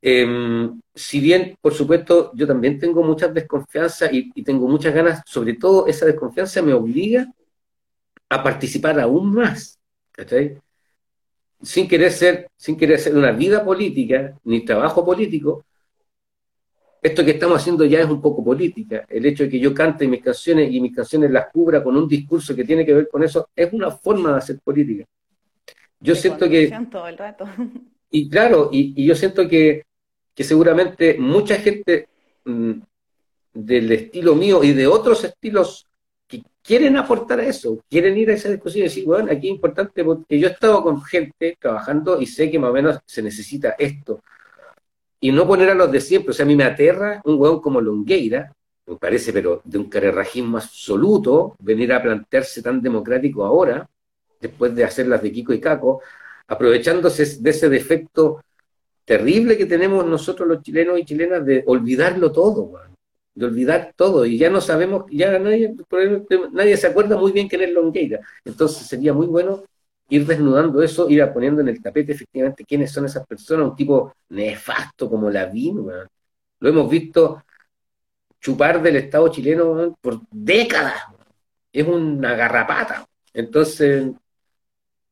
em, 0.01 0.81
si 0.93 1.21
bien, 1.21 1.57
por 1.61 1.75
supuesto, 1.75 2.33
yo 2.35 2.45
también 2.45 2.77
tengo 2.81 3.05
muchas 3.05 3.33
desconfianzas 3.33 4.13
y, 4.13 4.33
y 4.35 4.43
tengo 4.43 4.67
muchas 4.67 4.93
ganas, 4.93 5.23
sobre 5.27 5.55
todo 5.55 5.87
esa 5.87 6.07
desconfianza 6.07 6.61
me 6.61 6.75
obliga 6.75 7.33
a 8.29 8.43
participar 8.43 8.99
aún 8.99 9.33
más, 9.33 9.79
¿cachai? 10.11 10.59
Sin 11.63 11.89
querer 11.89 12.11
ser, 12.11 12.51
sin 12.57 12.77
querer 12.77 12.99
ser 12.99 13.17
una 13.17 13.33
vida 13.33 13.65
política, 13.65 14.37
ni 14.45 14.65
trabajo 14.65 15.05
político, 15.05 15.65
esto 17.01 17.25
que 17.25 17.33
estamos 17.33 17.61
haciendo 17.61 17.85
ya 17.85 18.01
es 18.01 18.07
un 18.07 18.21
poco 18.21 18.45
política. 18.45 19.05
El 19.09 19.27
hecho 19.27 19.45
de 19.45 19.51
que 19.51 19.59
yo 19.59 19.75
cante 19.75 20.07
mis 20.07 20.23
canciones 20.23 20.73
y 20.73 20.81
mis 20.81 20.95
canciones 20.95 21.31
las 21.31 21.51
cubra 21.53 21.83
con 21.83 21.97
un 21.97 22.07
discurso 22.07 22.55
que 22.55 22.65
tiene 22.65 22.87
que 22.87 22.95
ver 22.95 23.09
con 23.09 23.23
eso, 23.25 23.49
es 23.57 23.73
una 23.73 23.91
forma 23.91 24.33
de 24.33 24.39
hacer 24.39 24.61
política. 24.61 25.05
Yo 25.99 26.15
siento 26.15 26.49
que... 26.49 26.65
el 26.65 27.19
rato. 27.19 27.47
Y 28.15 28.29
claro, 28.29 28.69
y, 28.71 29.07
yo 29.07 29.15
siento 29.15 29.49
que, 29.49 29.87
que, 30.35 30.45
seguramente 30.45 31.17
mucha 31.19 31.57
gente 31.57 32.09
mm, 32.45 32.73
del 33.55 33.91
estilo 33.91 34.35
mío 34.35 34.63
y 34.63 34.75
de 34.75 34.87
otros 34.87 35.25
estilos 35.25 35.87
quieren 36.63 36.97
aportar 36.97 37.41
a 37.41 37.47
eso, 37.47 37.81
quieren 37.91 38.17
ir 38.17 38.31
a 38.31 38.35
esa 38.35 38.49
discusión 38.49 38.83
y 38.83 38.89
decir, 38.89 39.05
bueno, 39.05 39.31
aquí 39.31 39.49
es 39.49 39.55
importante 39.55 40.05
porque 40.05 40.39
yo 40.39 40.49
he 40.49 40.53
estado 40.53 40.83
con 40.83 41.03
gente 41.03 41.57
trabajando 41.61 42.21
y 42.21 42.27
sé 42.27 42.51
que 42.51 42.59
más 42.59 42.71
o 42.71 42.73
menos 42.73 42.99
se 43.05 43.23
necesita 43.23 43.75
esto. 43.79 44.23
Y 45.21 45.33
no 45.33 45.47
poner 45.47 45.71
a 45.71 45.75
los 45.75 45.91
de 45.91 46.01
siempre, 46.01 46.31
o 46.31 46.35
sea, 46.35 46.45
a 46.45 46.49
mí 46.49 46.57
me 46.57 46.65
aterra 46.65 47.21
un 47.25 47.41
hueón 47.41 47.61
como 47.61 47.81
Longueira, 47.81 48.53
me 48.87 48.97
parece, 48.97 49.33
pero 49.33 49.63
de 49.65 49.79
un 49.79 49.89
carerrajismo 49.89 50.57
absoluto, 50.59 51.57
venir 51.61 51.93
a 51.93 52.03
plantearse 52.03 52.63
tan 52.63 52.83
democrático 52.83 53.45
ahora, 53.45 53.89
después 54.41 54.75
de 54.75 54.85
hacer 54.85 55.07
las 55.07 55.23
de 55.23 55.33
Kiko 55.33 55.53
y 55.53 55.61
Caco, 55.61 56.03
aprovechándose 56.49 57.39
de 57.41 57.51
ese 57.51 57.69
defecto 57.69 58.43
terrible 59.05 59.57
que 59.57 59.67
tenemos 59.67 60.05
nosotros 60.05 60.49
los 60.49 60.63
chilenos 60.63 60.99
y 60.99 61.05
chilenas 61.05 61.45
de 61.45 61.63
olvidarlo 61.67 62.33
todo, 62.33 62.63
weón 62.63 62.92
de 63.35 63.47
olvidar 63.47 63.93
todo 63.97 64.27
y 64.27 64.37
ya 64.39 64.51
no 64.51 64.61
sabemos, 64.61 65.05
ya 65.11 65.39
nadie, 65.39 65.75
nadie 66.53 66.77
se 66.77 66.87
acuerda 66.87 67.17
muy 67.17 67.33
bien 67.33 67.49
quién 67.49 67.63
es 67.63 67.73
Longueira. 67.73 68.21
Entonces 68.45 68.87
sería 68.87 69.13
muy 69.13 69.27
bueno 69.27 69.65
ir 70.09 70.27
desnudando 70.27 70.83
eso, 70.83 71.09
ir 71.09 71.27
poniendo 71.33 71.63
en 71.63 71.69
el 71.69 71.83
tapete 71.83 72.13
efectivamente 72.13 72.65
quiénes 72.65 72.93
son 72.93 73.07
esas 73.07 73.27
personas, 73.27 73.71
un 73.71 73.77
tipo 73.77 74.15
nefasto 74.29 75.09
como 75.09 75.31
Lavín, 75.31 75.87
lo 76.61 76.69
hemos 76.69 76.91
visto 76.91 77.43
chupar 78.41 78.83
del 78.83 78.97
Estado 78.97 79.29
chileno 79.29 79.97
por 80.01 80.21
décadas, 80.31 81.03
es 81.73 81.87
una 81.87 82.35
garrapata. 82.35 83.07
Entonces, 83.33 84.05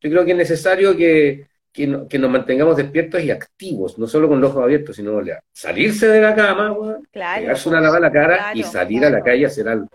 yo 0.00 0.10
creo 0.10 0.24
que 0.24 0.32
es 0.32 0.36
necesario 0.36 0.96
que, 0.96 1.46
que, 1.72 1.86
nos 1.86 2.30
mantengamos 2.30 2.76
despiertos 2.76 3.22
y 3.22 3.30
activos, 3.30 3.98
no 3.98 4.06
solo 4.06 4.28
con 4.28 4.40
los 4.40 4.50
ojos 4.50 4.64
abiertos, 4.64 4.96
sino 4.96 5.20
salirse 5.52 6.08
de 6.08 6.20
la 6.20 6.34
cama, 6.34 6.98
pegarse 7.12 7.68
una 7.68 7.80
lava 7.80 7.98
a 7.98 8.00
la 8.00 8.12
cara 8.12 8.52
y 8.54 8.62
salir 8.62 9.04
a 9.04 9.10
la 9.10 9.22
calle 9.22 9.44
a 9.44 9.48
hacer 9.48 9.68
algo. 9.68 9.88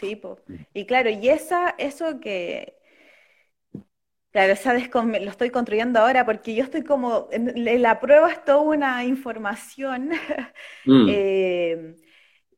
Sí, 0.00 0.20
y 0.72 0.86
claro, 0.86 1.10
y 1.10 1.28
esa, 1.28 1.74
eso 1.78 2.18
que, 2.18 2.76
claro, 4.32 4.52
esa 4.52 4.74
lo 4.74 5.30
estoy 5.30 5.50
construyendo 5.50 6.00
ahora 6.00 6.26
porque 6.26 6.54
yo 6.54 6.64
estoy 6.64 6.82
como, 6.82 7.28
en, 7.30 7.52
la 7.80 8.00
prueba 8.00 8.30
es 8.30 8.44
toda 8.44 8.60
una 8.60 9.04
información. 9.04 10.10
Mm. 10.86 11.06
Eh, 11.08 11.94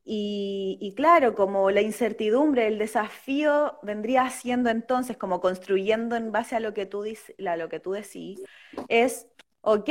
y, 0.09 0.93
claro, 0.95 1.35
como 1.35 1.69
la 1.69 1.81
incertidumbre, 1.81 2.67
el 2.67 2.77
desafío 2.77 3.77
vendría 3.83 4.29
siendo 4.29 4.69
entonces, 4.69 5.17
como 5.17 5.41
construyendo 5.41 6.15
en 6.15 6.31
base 6.31 6.55
a 6.55 6.61
lo 6.61 6.73
que 6.73 6.85
tú, 6.85 7.03
a 7.45 7.57
lo 7.57 7.67
que 7.67 7.81
tú 7.81 7.91
decís, 7.91 8.41
es, 8.87 9.27
ok, 9.59 9.89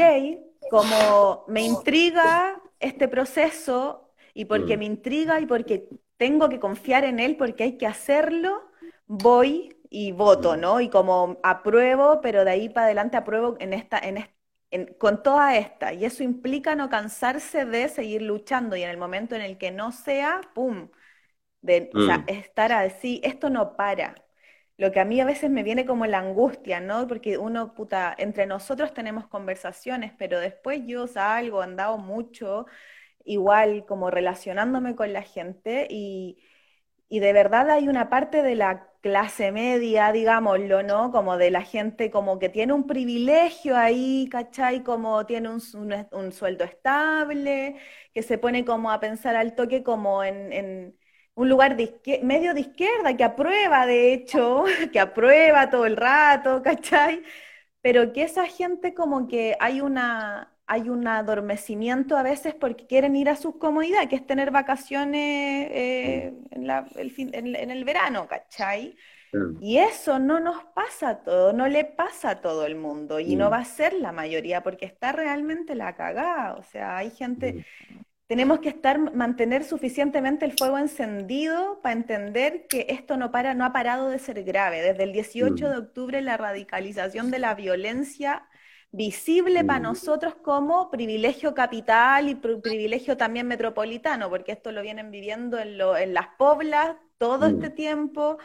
como 0.71 1.45
me 1.49 1.61
intriga 1.61 2.63
este 2.81 3.09
proceso 3.09 4.11
y 4.33 4.47
porque 4.47 4.77
mm. 4.77 4.79
me 4.79 4.85
intriga 4.87 5.41
y 5.41 5.45
porque 5.45 5.91
tengo 6.17 6.49
que 6.49 6.61
confiar 6.61 7.05
en 7.05 7.21
él, 7.21 7.37
porque 7.37 7.65
hay 7.65 7.77
que 7.77 7.87
hacerlo, 7.87 8.71
voy 9.07 9.77
y 9.91 10.13
voto, 10.13 10.57
¿no? 10.57 10.81
Y 10.81 10.89
como 10.89 11.39
apruebo, 11.43 12.23
pero 12.23 12.43
de 12.47 12.53
ahí 12.53 12.69
para 12.71 12.87
adelante 12.87 13.19
apruebo 13.19 13.57
en 13.61 13.75
esta, 13.75 13.99
en 13.99 14.17
con 14.99 15.23
toda 15.23 15.57
esta. 15.57 15.93
Y 15.93 16.05
eso 16.05 16.23
implica 16.23 16.75
no 16.75 16.89
cansarse 16.89 17.65
de 17.65 17.89
seguir 17.89 18.23
luchando 18.23 18.77
y 18.77 18.83
en 18.83 18.91
el 18.91 18.99
momento 18.99 19.35
en 19.35 19.43
el 19.43 19.59
que 19.59 19.71
no 19.71 19.93
sea, 19.93 20.41
¡pum! 20.55 20.91
De, 21.63 21.91
o 21.95 22.01
sea, 22.03 22.19
mm. 22.19 22.25
estar 22.29 22.73
así, 22.73 23.21
esto 23.25 23.51
no 23.51 23.77
para. 23.77 24.15
lo 24.79 24.93
que 24.93 25.01
a 25.01 25.05
mí 25.07 25.21
a 25.21 25.27
veces 25.27 25.51
me 25.51 25.63
viene 25.65 25.87
como 25.87 26.07
la 26.07 26.19
angustia, 26.21 26.81
¿no? 26.81 27.07
Porque 27.09 27.39
uno, 27.39 27.75
puta, 27.75 28.15
entre 28.19 28.47
nosotros 28.47 28.95
tenemos 28.95 29.29
conversaciones, 29.29 30.13
pero 30.19 30.41
después 30.41 30.83
yo 30.87 31.07
salgo, 31.07 31.63
andado 31.63 31.99
mucho, 31.99 32.67
igual 33.25 33.87
como 33.87 34.11
relacionándome 34.11 34.97
con 34.97 35.13
la 35.13 35.23
gente 35.23 35.87
y, 35.91 36.39
y 37.09 37.21
de 37.21 37.33
verdad 37.33 37.71
hay 37.71 37.89
una 37.89 38.09
parte 38.11 38.43
de 38.43 38.55
la 38.57 38.91
clase 39.01 39.53
media, 39.53 40.13
digámoslo, 40.13 40.83
¿no? 40.83 41.13
Como 41.13 41.37
de 41.37 41.51
la 41.51 41.63
gente 41.63 42.11
como 42.11 42.39
que 42.39 42.49
tiene 42.49 42.73
un 42.73 42.87
privilegio 42.87 43.77
ahí, 43.77 44.29
¿cachai? 44.31 44.83
Como 44.83 45.27
tiene 45.27 45.49
un, 45.51 45.61
un, 46.13 46.33
sueldo 46.33 46.65
estable, 46.65 47.77
que 48.13 48.23
se 48.23 48.39
pone 48.39 48.65
como 48.65 48.91
a 48.91 49.01
pensar 49.01 49.37
al 49.37 49.55
toque 49.55 49.83
como 49.85 50.25
en 50.25 50.97
un 51.37 51.49
lugar 51.49 51.77
medio 52.23 52.55
de 52.55 52.61
izquierda 52.61 53.17
que 53.17 53.25
aprueba, 53.25 53.87
de 53.87 54.13
hecho, 54.15 54.65
que 54.93 55.01
aprueba 55.01 55.71
todo 55.71 55.87
el 55.87 55.97
rato, 55.97 56.63
¿cachai? 56.63 57.23
Pero 57.83 58.13
que 58.13 58.23
esa 58.25 58.47
gente 58.47 58.95
como 58.95 59.29
que 59.29 59.57
hay 59.61 59.81
una 59.81 60.56
hay 60.67 60.89
un 60.89 61.07
adormecimiento 61.07 62.17
a 62.17 62.23
veces 62.23 62.55
porque 62.55 62.87
quieren 62.87 63.15
ir 63.17 63.29
a 63.29 63.37
sus 63.37 63.57
comodidades, 63.57 64.09
que 64.09 64.17
es 64.17 64.27
tener 64.27 64.51
vacaciones 64.51 65.69
eh, 65.71 66.35
en, 66.51 66.71
el 66.71 67.57
en, 67.57 67.71
el 67.71 67.85
verano, 67.85 68.27
¿cachai? 68.27 68.97
Y 69.61 69.77
eso 69.77 70.19
no 70.19 70.41
nos 70.41 70.65
pasa 70.75 71.11
a 71.11 71.23
todo, 71.23 71.53
no 71.53 71.69
le 71.69 71.85
pasa 71.85 72.31
a 72.31 72.41
todo 72.41 72.65
el 72.65 72.75
mundo 72.75 73.21
y 73.21 73.37
no 73.37 73.49
mm. 73.49 73.53
va 73.53 73.59
a 73.59 73.65
ser 73.65 73.93
la 73.93 74.11
mayoría 74.11 74.63
porque 74.63 74.87
está 74.87 75.13
realmente 75.13 75.75
la 75.75 75.95
cagada. 75.95 76.55
O 76.55 76.63
sea, 76.63 76.97
hay 76.97 77.11
gente, 77.11 77.53
mm 77.53 78.07
tenemos 78.27 78.59
que 78.59 78.69
estar, 78.69 78.99
mantener 79.15 79.63
suficientemente 79.63 80.45
el 80.45 80.53
fuego 80.59 80.79
encendido 80.79 81.81
para 81.81 81.93
entender 81.95 82.67
que 82.67 82.87
esto 82.89 83.17
no, 83.17 83.31
para, 83.31 83.55
no 83.55 83.65
ha 83.65 83.73
parado 83.73 84.09
de 84.09 84.19
ser 84.19 84.43
grave. 84.43 84.83
Desde 84.83 85.05
el 85.05 85.13
18 85.13 85.55
mm. 85.55 85.71
de 85.71 85.77
octubre 85.77 86.21
la 86.21 86.37
radicalización 86.37 87.31
de 87.31 87.39
la 87.39 87.55
violencia 87.55 88.45
visible 88.91 89.65
para 89.65 89.81
mm. 89.81 89.83
nosotros 89.83 90.35
como 90.37 90.91
privilegio 90.91 91.55
capital 91.55 92.29
y 92.29 92.35
privilegio 92.35 93.17
también 93.17 93.47
metropolitano, 93.47 94.31
porque 94.31 94.53
esto 94.53 94.73
lo 94.73 94.83
vienen 94.83 95.11
viviendo 95.11 95.59
en, 95.59 95.81
en 95.81 96.15
las 96.15 96.29
poblas 96.39 96.97
todo 97.19 97.49
mm. 97.49 97.55
este 97.55 97.71
tiempo. 97.71 98.23
O 98.31 98.39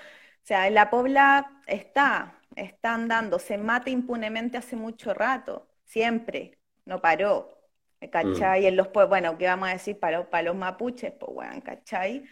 sea, 0.43 0.67
en 0.67 0.73
la 0.75 0.89
pobla 0.89 1.61
está, 1.67 2.39
está 2.55 2.93
andando, 2.93 3.39
se 3.39 3.57
mata 3.57 3.89
impunemente 3.89 4.57
hace 4.57 4.75
mucho 4.75 5.13
rato, 5.13 5.67
siempre, 5.85 6.59
no 6.85 7.01
paró. 7.01 7.61
¿cachai? 8.09 8.63
Mm. 8.63 8.65
En 8.67 8.75
los, 8.77 8.89
bueno, 8.91 9.37
¿qué 9.37 9.45
vamos 9.45 9.69
a 9.69 9.73
decir 9.73 9.99
para, 9.99 10.29
para 10.29 10.43
los 10.43 10.55
mapuches? 10.55 11.13
Pues, 11.13 11.33
bueno, 11.33 11.61
¿cachai? 11.63 12.23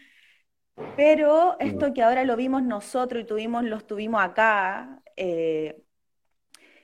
Pero 0.95 1.57
esto 1.59 1.93
que 1.93 2.01
ahora 2.01 2.23
lo 2.23 2.35
vimos 2.35 2.63
nosotros 2.63 3.23
y 3.23 3.25
tuvimos, 3.25 3.63
los 3.65 3.85
tuvimos 3.85 4.23
acá, 4.23 5.01
eh, 5.17 5.83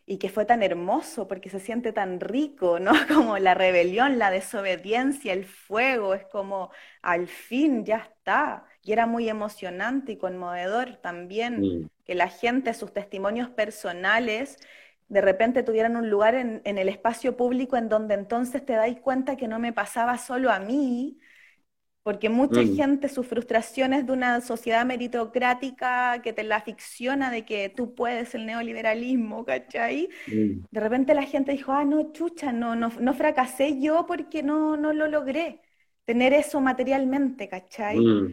y 0.05 0.17
que 0.17 0.29
fue 0.29 0.45
tan 0.45 0.61
hermoso 0.61 1.27
porque 1.27 1.49
se 1.49 1.59
siente 1.59 1.91
tan 1.91 2.19
rico, 2.19 2.79
¿no? 2.79 2.91
Como 3.07 3.37
la 3.37 3.53
rebelión, 3.53 4.19
la 4.19 4.29
desobediencia, 4.31 5.33
el 5.33 5.45
fuego, 5.45 6.13
es 6.13 6.25
como 6.25 6.71
al 7.01 7.27
fin 7.27 7.85
ya 7.85 7.97
está. 7.97 8.65
Y 8.83 8.91
era 8.91 9.07
muy 9.07 9.29
emocionante 9.29 10.11
y 10.11 10.17
conmovedor 10.17 10.97
también 10.97 11.89
que 12.05 12.13
la 12.13 12.29
gente, 12.29 12.73
sus 12.75 12.93
testimonios 12.93 13.49
personales, 13.49 14.59
de 15.07 15.21
repente 15.21 15.63
tuvieran 15.63 15.95
un 15.95 16.09
lugar 16.09 16.35
en, 16.35 16.61
el 16.63 16.89
espacio 16.89 17.35
público 17.35 17.77
en 17.77 17.89
donde 17.89 18.13
entonces 18.13 18.63
te 18.65 18.73
dais 18.73 18.99
cuenta 18.99 19.37
que 19.37 19.47
no 19.47 19.59
me 19.59 19.73
pasaba 19.73 20.17
solo 20.19 20.51
a 20.51 20.59
mí, 20.59 21.19
porque 22.05 22.29
mucha 22.29 22.61
mm. 22.61 22.75
gente, 22.75 23.09
sus 23.09 23.25
frustraciones 23.25 24.05
de 24.05 24.11
una 24.11 24.39
sociedad 24.39 24.85
meritocrática 24.85 26.21
que 26.21 26.33
te 26.33 26.43
la 26.43 26.61
ficciona 26.61 27.31
de 27.31 27.45
que 27.45 27.69
tú 27.69 27.95
puedes 27.95 28.35
el 28.35 28.45
neoliberalismo, 28.45 29.43
¿cachai? 29.43 30.09
Mm. 30.27 30.65
De 30.69 30.79
repente 30.79 31.15
la 31.15 31.23
gente 31.23 31.53
dijo, 31.53 31.71
ah, 31.71 31.83
no, 31.83 32.11
chucha, 32.11 32.53
no, 32.53 32.75
no, 32.75 32.91
no 32.99 33.13
fracasé 33.15 33.81
yo 33.81 34.05
porque 34.05 34.43
no, 34.43 34.77
no 34.77 34.93
lo 34.93 35.07
logré, 35.07 35.61
tener 36.03 36.33
eso 36.33 36.61
materialmente, 36.61 37.49
¿cachai? 37.49 37.97
Mm. 37.97 38.31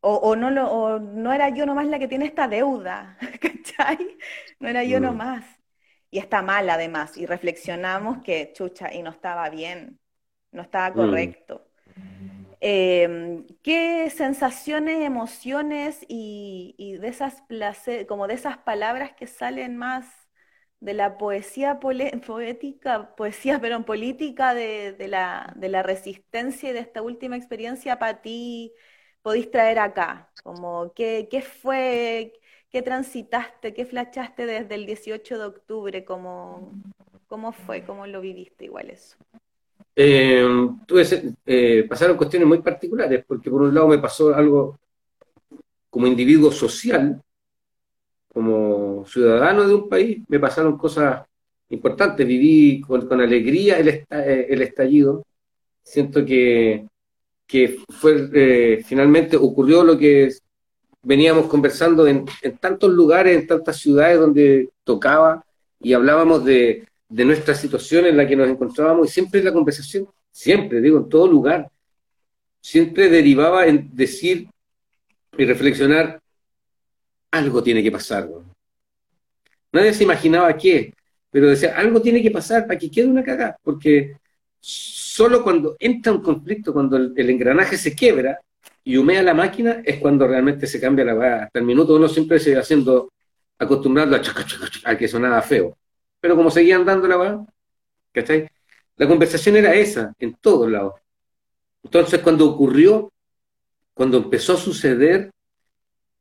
O, 0.00 0.14
o, 0.16 0.34
no 0.34 0.50
lo, 0.50 0.68
o 0.68 0.98
no 0.98 1.32
era 1.32 1.50
yo 1.50 1.64
nomás 1.64 1.86
la 1.86 2.00
que 2.00 2.08
tiene 2.08 2.24
esta 2.24 2.48
deuda, 2.48 3.16
¿cachai? 3.40 4.18
No 4.58 4.68
era 4.68 4.82
yo 4.82 4.98
nomás 4.98 5.44
y 6.10 6.18
está 6.18 6.42
mal 6.42 6.68
además, 6.68 7.16
y 7.16 7.26
reflexionamos 7.26 8.24
que 8.24 8.52
chucha, 8.52 8.92
y 8.92 9.04
no 9.04 9.10
estaba 9.10 9.48
bien, 9.50 10.00
no 10.50 10.62
estaba 10.62 10.92
correcto. 10.92 11.68
Em, 12.64 13.44
¿Qué 13.64 14.08
sensaciones, 14.10 15.04
emociones 15.04 15.98
y, 16.08 16.96
de 17.00 17.08
esas 17.08 17.42
placer, 17.42 18.06
como 18.06 18.28
de 18.28 18.34
esas 18.34 18.56
palabras 18.58 19.12
que 19.14 19.26
salen 19.26 19.76
más 19.76 20.06
de 20.78 20.94
la 20.94 21.18
poesía 21.18 21.80
poética, 21.80 23.16
poesía, 23.16 23.58
pero 23.60 23.84
política 23.84 24.54
de, 24.54 24.94
la, 25.08 25.82
resistencia 25.82 26.70
y 26.70 26.72
de 26.72 26.78
esta 26.80 27.02
última 27.02 27.36
experiencia 27.36 27.98
para 27.98 28.22
ti 28.22 28.72
podéis 29.22 29.50
traer 29.50 29.80
acá? 29.80 30.30
Como, 30.44 30.92
¿qué, 30.94 31.26
qué 31.30 31.42
fue, 31.42 32.32
¿Qué 32.70 32.82
transitaste, 32.82 33.74
qué 33.74 33.84
flachaste 33.86 34.46
desde 34.46 34.74
el 34.76 34.86
18 34.86 35.38
de 35.38 35.44
octubre? 35.46 36.04
¿Cómo, 36.04 36.72
cómo 37.26 37.52
fue? 37.52 37.84
¿Cómo 37.84 38.06
lo 38.06 38.20
viviste 38.20 38.66
igual 38.66 38.90
eso? 38.90 39.16
Eh, 39.94 40.46
eh, 41.46 41.86
pasaron 41.88 42.16
cuestiones 42.16 42.48
muy 42.48 42.58
particulares, 42.62 43.24
porque 43.26 43.50
por 43.50 43.62
un 43.62 43.74
lado 43.74 43.88
me 43.88 43.98
pasó 43.98 44.34
algo 44.34 44.78
como 45.90 46.06
individuo 46.06 46.50
social, 46.50 47.22
como 48.32 49.04
ciudadano 49.06 49.68
de 49.68 49.74
un 49.74 49.88
país, 49.88 50.22
me 50.28 50.40
pasaron 50.40 50.78
cosas 50.78 51.22
importantes. 51.68 52.26
Viví 52.26 52.80
con, 52.80 53.20
alegría 53.20 53.78
el, 53.78 53.88
eh, 53.88 54.46
el, 54.48 54.62
estallido. 54.62 55.26
Siento 55.82 56.24
que, 56.24 56.86
que 57.46 57.78
fue 57.90 58.82
finalmente 58.86 59.36
ocurrió 59.36 59.84
lo 59.84 59.98
que 59.98 60.30
veníamos 61.02 61.46
conversando 61.46 62.06
en, 62.06 62.24
tantos 62.60 62.90
lugares, 62.90 63.40
en 63.40 63.46
tantas 63.46 63.76
ciudades 63.76 64.18
donde 64.18 64.70
tocaba 64.84 65.44
y 65.80 65.92
hablábamos 65.92 66.44
de, 66.44 66.86
nuestra 67.24 67.54
situación 67.54 68.06
en 68.06 68.16
la 68.16 68.26
que 68.26 68.36
nos 68.36 68.48
encontrábamos 68.48 69.08
y 69.08 69.12
siempre 69.12 69.42
la 69.42 69.52
conversación, 69.52 70.08
siempre, 70.30 70.80
digo, 70.80 70.98
en 70.98 71.08
todo 71.08 71.26
lugar, 71.26 71.70
siempre 72.60 73.08
derivaba 73.08 73.66
en 73.66 73.90
decir 73.94 74.48
y 75.36 75.44
reflexionar, 75.44 76.20
algo 77.30 77.62
tiene 77.62 77.82
que 77.82 77.92
pasar. 77.92 78.28
Nadie 79.72 79.94
se 79.94 80.04
imaginaba 80.04 80.56
qué, 80.56 80.94
pero 81.30 81.48
decía, 81.48 81.76
algo 81.76 82.00
tiene 82.00 82.22
que 82.22 82.30
pasar 82.30 82.66
para 82.66 82.78
que 82.78 82.90
quede 82.90 83.06
una 83.06 83.24
cagada, 83.24 83.56
porque 83.62 84.16
solo 84.60 85.42
cuando 85.42 85.76
entra 85.78 86.12
un 86.12 86.22
conflicto, 86.22 86.72
cuando 86.72 86.96
el 86.96 87.30
engranaje 87.30 87.76
se 87.76 87.94
quiebra, 87.94 88.38
y 88.84 88.96
humea 88.96 89.22
la 89.22 89.34
máquina, 89.34 89.82
es 89.84 89.98
cuando 89.98 90.26
realmente 90.26 90.66
se 90.66 90.80
cambia 90.80 91.04
la 91.04 91.14
weá. 91.14 91.44
Hasta 91.44 91.58
el 91.58 91.64
minuto 91.64 91.94
uno 91.94 92.08
siempre 92.08 92.38
se 92.40 92.50
iba 92.50 92.60
haciendo 92.60 93.12
acostumbrado 93.58 94.16
a, 94.84 94.96
que 94.96 95.08
sonaba 95.08 95.40
feo. 95.42 95.76
Pero 96.22 96.36
como 96.36 96.52
seguían 96.52 96.84
dando 96.84 97.08
la 97.08 97.18
weá, 97.18 97.44
¿cachai? 98.12 98.48
La 98.96 99.08
conversación 99.08 99.56
era 99.56 99.74
esa, 99.74 100.14
en 100.20 100.34
todos 100.34 100.70
lados. 100.70 100.94
Entonces, 101.82 102.20
cuando 102.20 102.48
ocurrió, 102.48 103.12
cuando 103.92 104.18
empezó 104.18 104.52
a 104.52 104.56
suceder, 104.56 105.32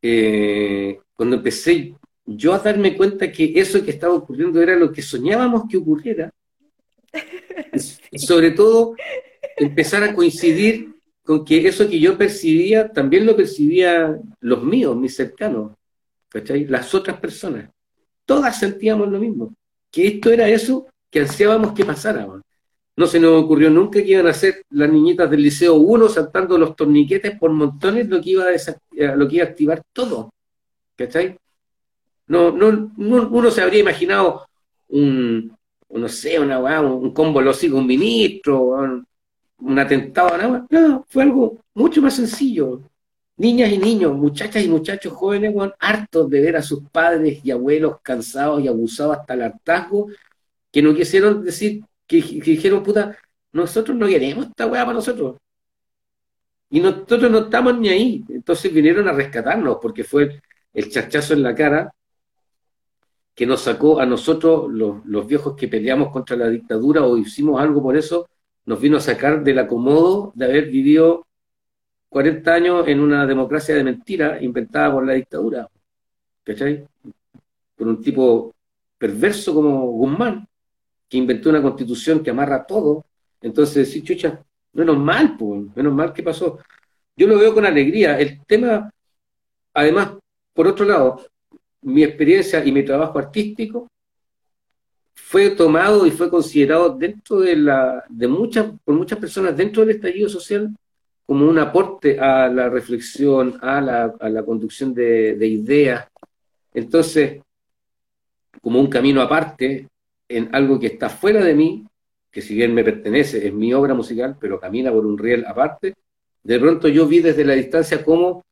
eh, 0.02 1.00
cuando 1.14 1.36
empecé 1.36 1.94
yo 2.26 2.54
a 2.56 2.60
darme 2.60 2.98
cuenta 2.98 3.32
que 3.32 3.54
eso 3.56 3.84
que 3.86 3.92
estaba 3.92 4.16
ocurriendo 4.16 4.60
era 4.60 4.76
lo 4.76 4.92
que 4.92 5.04
soñábamos 5.04 5.66
que 5.70 5.78
ocurriera, 5.78 6.32
y 8.12 8.18
sobre 8.18 8.52
todo 8.52 8.96
empezar 9.58 10.02
a 10.02 10.16
coincidir 10.16 10.96
con 11.22 11.46
que 11.46 11.68
eso 11.68 11.88
que 11.88 12.00
yo 12.00 12.18
percibía, 12.18 12.90
también 12.92 13.28
lo 13.28 13.36
percibían 13.36 14.20
los 14.40 14.64
míos, 14.64 14.98
mis 14.98 15.16
cercanos, 15.16 15.74
¿cachai? 16.28 16.66
Las 16.66 16.96
otras 16.96 17.20
personas. 17.20 17.70
Todas 18.26 18.58
sentíamos 18.58 19.08
lo 19.08 19.20
mismo, 19.20 19.54
que 19.92 20.08
esto 20.08 20.32
era 20.32 20.48
eso 20.48 20.88
que 21.10 21.20
ansiábamos 21.20 21.74
que 21.74 21.86
pasara. 21.86 22.28
No 22.96 23.08
se 23.08 23.20
nos 23.20 23.44
ocurrió 23.44 23.70
nunca 23.70 24.02
que 24.02 24.12
iban 24.12 24.28
a 24.28 24.34
ser 24.34 24.64
las 24.70 24.90
niñitas 24.90 25.30
del 25.30 25.44
Liceo 25.44 25.76
1 25.76 26.10
saltando 26.10 26.58
los 26.58 26.76
torniquetes 26.76 27.38
por 27.38 27.52
montones 27.52 28.08
lo 28.08 28.22
que 28.22 28.32
iba 28.32 28.46
a, 28.46 29.16
lo 29.16 29.28
que 29.28 29.36
iba 29.36 29.46
a 29.46 29.50
activar 29.50 29.82
todo. 29.94 30.32
¿Cachai? 30.96 31.38
No, 32.28 32.52
no, 32.52 32.92
uno 32.98 33.52
se 33.52 33.62
habría 33.62 33.82
imaginado 33.82 34.46
un, 34.90 35.56
no 35.90 36.08
sé, 36.08 36.40
una, 36.40 36.82
un 36.82 37.14
combo 37.14 37.42
los 37.42 37.62
un 37.64 37.86
ministro, 37.86 38.78
un 39.60 39.80
atentado, 39.80 40.38
nada 40.38 40.66
No, 40.70 41.06
fue 41.10 41.24
algo 41.24 41.60
mucho 41.74 42.02
más 42.02 42.16
sencillo. 42.16 42.82
Niñas 43.38 43.72
y 43.72 43.78
niños, 43.78 44.14
muchachas 44.14 44.64
y 44.64 44.68
muchachos 44.68 45.14
jóvenes, 45.14 45.54
hartos 45.80 46.30
de 46.30 46.42
ver 46.42 46.58
a 46.58 46.62
sus 46.62 46.84
padres 46.90 47.40
y 47.44 47.52
abuelos 47.52 47.98
cansados 48.04 48.62
y 48.62 48.68
abusados 48.68 49.18
hasta 49.18 49.34
el 49.34 49.42
hartazgo, 49.44 50.10
que 50.72 50.82
no 50.82 50.94
quisieron 50.94 51.44
decir, 51.44 51.84
que, 52.06 52.18
dijeron, 52.18 52.84
puta, 52.84 53.18
nosotros 53.54 53.98
no 53.98 54.08
queremos 54.08 54.48
esta 54.48 54.68
weá 54.68 54.84
para 54.84 54.96
nosotros. 54.96 55.38
Y 56.70 56.80
nosotros 56.80 57.32
no 57.32 57.40
estamos 57.40 57.78
ni 57.80 57.90
ahí. 57.90 58.24
Entonces 58.30 58.74
vinieron 58.74 59.08
a 59.08 59.14
rescatarnos, 59.14 59.78
porque 59.82 60.04
fue 60.04 60.42
el 60.74 60.90
chachazo 60.90 61.34
en 61.34 61.44
la 61.44 61.56
cara 61.56 61.92
que 63.36 63.46
nos 63.46 63.62
sacó 63.62 64.00
a 64.00 64.06
nosotros, 64.06 64.72
los, 64.72 65.06
los 65.06 65.26
viejos 65.26 65.56
que 65.56 65.68
peleamos 65.68 66.12
contra 66.12 66.36
la 66.36 66.50
dictadura 66.50 67.04
o 67.04 67.18
hicimos 67.18 67.60
algo 67.60 67.82
por 67.82 67.98
eso, 67.98 68.30
nos 68.66 68.80
vino 68.80 68.98
a 68.98 69.02
sacar 69.02 69.44
del 69.44 69.60
acomodo 69.60 70.32
de 70.36 70.46
haber 70.46 70.70
vivido 70.70 71.26
40 72.12 72.54
años 72.54 72.88
en 72.90 73.00
una 73.00 73.26
democracia 73.26 73.74
de 73.74 73.86
mentira 73.86 74.44
inventada 74.44 74.92
por 74.92 75.08
la 75.08 75.14
dictadura. 75.14 75.70
¿Cachai? 76.44 76.86
Por 77.74 77.88
un 77.88 78.02
tipo 78.02 78.54
perverso 78.98 79.54
como 79.54 79.86
Guzmán, 79.92 80.46
que 81.08 81.18
inventó 81.18 81.50
una 81.50 81.62
constitución 81.62 82.22
que 82.22 82.30
amarra 82.30 82.66
todo. 82.68 83.06
Entonces, 83.40 83.90
sí, 83.90 84.04
chucha, 84.04 84.44
menos 84.74 84.98
mal, 84.98 85.38
pues, 85.38 85.74
menos 85.74 85.94
mal 85.94 86.12
que 86.12 86.22
pasó. 86.22 86.60
Yo 87.16 87.28
lo 87.28 87.40
veo 87.40 87.54
con 87.54 87.66
alegría. 87.66 88.20
El 88.20 88.44
tema, 88.46 88.92
además, 89.74 90.12
por 90.54 90.68
otro 90.68 90.84
lado, 90.86 91.26
mi 91.82 92.04
experiencia 92.04 92.64
y 92.66 92.74
mi 92.74 92.84
trabajo 92.84 93.20
artístico 93.20 93.88
fue 95.14 95.52
tomado 95.52 96.06
y 96.06 96.12
fue 96.12 96.30
considerado 96.30 96.90
dentro 96.90 97.40
de 97.40 97.56
la, 97.56 98.04
de 98.10 98.28
muchas, 98.28 98.66
por 98.84 98.96
muchas 98.96 99.18
personas 99.18 99.56
dentro 99.56 99.86
del 99.86 99.96
estallido 99.96 100.28
social 100.28 100.76
como 101.32 101.48
un 101.48 101.60
aporte 101.60 102.20
a 102.20 102.50
la 102.50 102.68
reflexión, 102.68 103.58
a 103.62 103.80
la, 103.80 104.14
a 104.20 104.28
la 104.28 104.44
conducción 104.44 104.94
de, 104.94 105.36
de, 105.36 105.48
ideas. 105.48 106.06
Entonces, 106.74 107.42
como 108.62 108.82
un 108.82 108.88
camino 108.88 109.22
aparte, 109.22 109.88
en 110.28 110.54
algo 110.54 110.78
que 110.78 110.88
está 110.88 111.08
fuera 111.08 111.42
de 111.42 111.56
mí, 111.56 111.86
que 112.30 112.42
si 112.42 112.54
bien 112.54 112.74
me 112.74 112.84
pertenece, 112.84 113.48
es 113.48 113.54
mi 113.54 113.74
obra 113.74 113.94
musical, 113.94 114.36
pero 114.42 114.60
camina 114.60 114.92
por 114.92 115.06
un 115.06 115.18
riel 115.18 115.46
aparte, 115.48 115.94
de 116.44 116.60
pronto 116.60 116.90
yo 116.90 117.08
vi 117.08 117.22
desde 117.22 117.46
la 117.46 117.54
distancia 117.54 118.04
cómo 118.04 118.44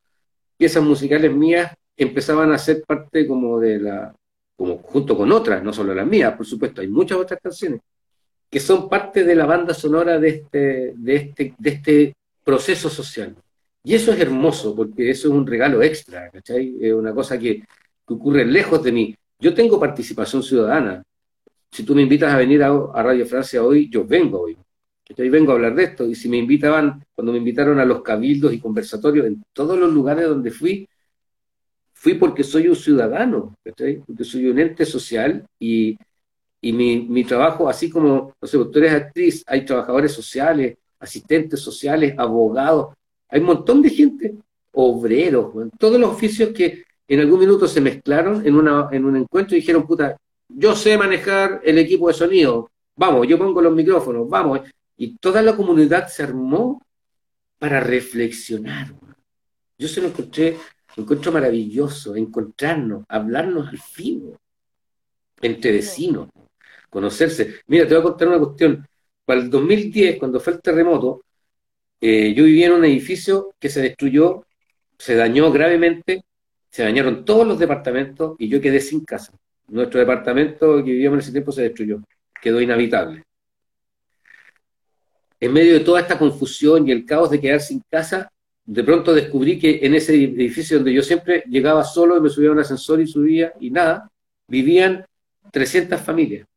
piezas 0.56 0.82
musicales 0.82 1.34
mías 1.34 1.74
empezaban 1.98 2.50
a 2.50 2.56
ser 2.56 2.82
parte 2.86 3.26
como 3.26 3.60
de 3.60 3.78
la, 3.78 4.14
como 4.56 4.78
junto 4.78 5.18
con 5.18 5.30
otras, 5.32 5.62
no 5.62 5.74
solo 5.74 5.94
las 5.94 6.06
mías, 6.06 6.34
por 6.34 6.46
supuesto, 6.46 6.80
hay 6.80 6.88
muchas 6.88 7.18
otras 7.18 7.40
canciones, 7.42 7.82
que 8.48 8.58
son 8.58 8.88
parte 8.88 9.22
de 9.22 9.34
la 9.34 9.44
banda 9.44 9.74
sonora 9.74 10.18
de 10.18 10.28
este, 10.30 10.94
de 10.96 11.14
este, 11.14 11.54
de 11.58 11.70
este 11.70 12.14
proceso 12.50 12.90
social. 12.90 13.36
Y 13.84 13.94
eso 13.94 14.12
es 14.12 14.20
hermoso, 14.20 14.74
porque 14.74 15.08
eso 15.08 15.28
es 15.28 15.34
un 15.34 15.46
regalo 15.46 15.82
extra, 15.82 16.30
¿cachai? 16.30 16.76
Es 16.80 16.92
una 16.92 17.14
cosa 17.14 17.38
que, 17.38 17.62
ocurre 18.06 18.44
lejos 18.44 18.82
de 18.82 18.90
mí. 18.90 19.14
Yo 19.38 19.54
tengo 19.54 19.78
participación 19.78 20.42
ciudadana. 20.42 21.00
Si 21.70 21.84
tú 21.84 21.94
me 21.94 22.02
invitas 22.02 22.34
a 22.34 22.38
venir 22.38 22.60
a, 22.64 23.02
Radio 23.02 23.24
Francia 23.24 23.62
hoy, 23.62 23.88
yo 23.88 24.04
vengo 24.04 24.40
hoy. 24.40 24.58
¿cachai? 25.06 25.28
Vengo 25.28 25.52
a 25.52 25.54
hablar 25.54 25.76
de 25.76 25.84
esto. 25.84 26.04
Y 26.08 26.16
si 26.16 26.28
me 26.28 26.38
invitaban, 26.38 27.04
cuando 27.14 27.30
me 27.30 27.38
invitaron 27.38 27.78
a 27.78 27.84
los 27.84 28.02
cabildos 28.02 28.52
y 28.52 28.58
conversatorios, 28.58 29.26
en 29.26 29.44
todos 29.52 29.78
los 29.78 29.92
lugares 29.92 30.26
donde 30.26 30.50
fui, 30.50 30.88
fui 31.92 32.14
porque 32.14 32.42
soy 32.42 32.66
un 32.66 32.74
ciudadano, 32.74 33.54
¿cachai? 33.62 34.02
Porque 34.04 34.24
soy 34.24 34.46
un 34.46 34.58
ente 34.58 34.84
social 34.84 35.46
y, 35.60 35.96
y 36.60 36.72
mi, 36.72 37.06
mi, 37.08 37.22
trabajo, 37.22 37.68
así 37.68 37.88
como, 37.88 38.34
no 38.42 38.48
sé, 38.48 38.58
tú 38.58 38.78
eres 38.80 38.92
actriz, 38.92 39.44
hay 39.46 39.64
trabajadores 39.64 40.10
sociales, 40.12 40.78
asistentes 41.00 41.60
sociales, 41.60 42.14
abogados, 42.16 42.94
hay 43.28 43.40
un 43.40 43.46
montón 43.46 43.82
de 43.82 43.90
gente, 43.90 44.34
obreros, 44.72 45.52
todos 45.78 45.98
los 45.98 46.10
oficios 46.10 46.50
que 46.50 46.84
en 47.08 47.20
algún 47.20 47.40
minuto 47.40 47.66
se 47.66 47.80
mezclaron 47.80 48.46
en, 48.46 48.54
una, 48.54 48.88
en 48.92 49.04
un 49.04 49.16
encuentro 49.16 49.56
y 49.56 49.60
dijeron, 49.60 49.86
puta, 49.86 50.16
yo 50.48 50.76
sé 50.76 50.96
manejar 50.96 51.60
el 51.64 51.78
equipo 51.78 52.08
de 52.08 52.14
sonido, 52.14 52.70
vamos, 52.94 53.26
yo 53.26 53.38
pongo 53.38 53.60
los 53.60 53.74
micrófonos, 53.74 54.28
vamos, 54.28 54.60
y 54.96 55.16
toda 55.16 55.42
la 55.42 55.56
comunidad 55.56 56.08
se 56.08 56.22
armó 56.22 56.80
para 57.58 57.80
reflexionar. 57.80 58.92
Yo 59.78 59.88
se 59.88 60.00
lo 60.00 60.08
encontré, 60.08 60.56
lo 60.96 61.02
encuentro 61.02 61.32
maravilloso, 61.32 62.14
encontrarnos, 62.14 63.04
hablarnos 63.08 63.68
al 63.68 63.78
fin, 63.78 64.34
entre 65.40 65.72
vecinos, 65.72 66.28
conocerse. 66.88 67.60
Mira, 67.66 67.86
te 67.86 67.94
voy 67.94 68.00
a 68.00 68.04
contar 68.04 68.28
una 68.28 68.38
cuestión. 68.38 68.86
Para 69.30 69.42
el 69.42 69.48
2010, 69.48 70.18
cuando 70.18 70.40
fue 70.40 70.54
el 70.54 70.60
terremoto, 70.60 71.22
eh, 72.00 72.34
yo 72.34 72.42
vivía 72.42 72.66
en 72.66 72.72
un 72.72 72.84
edificio 72.84 73.54
que 73.60 73.68
se 73.68 73.80
destruyó, 73.80 74.44
se 74.98 75.14
dañó 75.14 75.52
gravemente, 75.52 76.24
se 76.68 76.82
dañaron 76.82 77.24
todos 77.24 77.46
los 77.46 77.56
departamentos 77.56 78.34
y 78.40 78.48
yo 78.48 78.60
quedé 78.60 78.80
sin 78.80 79.04
casa. 79.04 79.32
Nuestro 79.68 80.00
departamento 80.00 80.78
que 80.78 80.90
vivíamos 80.90 81.18
en 81.18 81.20
ese 81.20 81.30
tiempo 81.30 81.52
se 81.52 81.62
destruyó, 81.62 82.00
quedó 82.42 82.60
inhabitable. 82.60 83.22
En 85.38 85.52
medio 85.52 85.74
de 85.74 85.84
toda 85.84 86.00
esta 86.00 86.18
confusión 86.18 86.88
y 86.88 86.90
el 86.90 87.06
caos 87.06 87.30
de 87.30 87.40
quedar 87.40 87.60
sin 87.60 87.84
casa, 87.88 88.32
de 88.64 88.82
pronto 88.82 89.14
descubrí 89.14 89.60
que 89.60 89.78
en 89.80 89.94
ese 89.94 90.12
edificio 90.12 90.78
donde 90.78 90.92
yo 90.92 91.02
siempre 91.02 91.44
llegaba 91.46 91.84
solo 91.84 92.16
y 92.16 92.20
me 92.20 92.30
subía 92.30 92.48
a 92.48 92.52
un 92.54 92.58
ascensor 92.58 93.00
y 93.00 93.06
subía 93.06 93.52
y 93.60 93.70
nada, 93.70 94.10
vivían 94.48 95.06
300 95.52 96.00
familias 96.00 96.48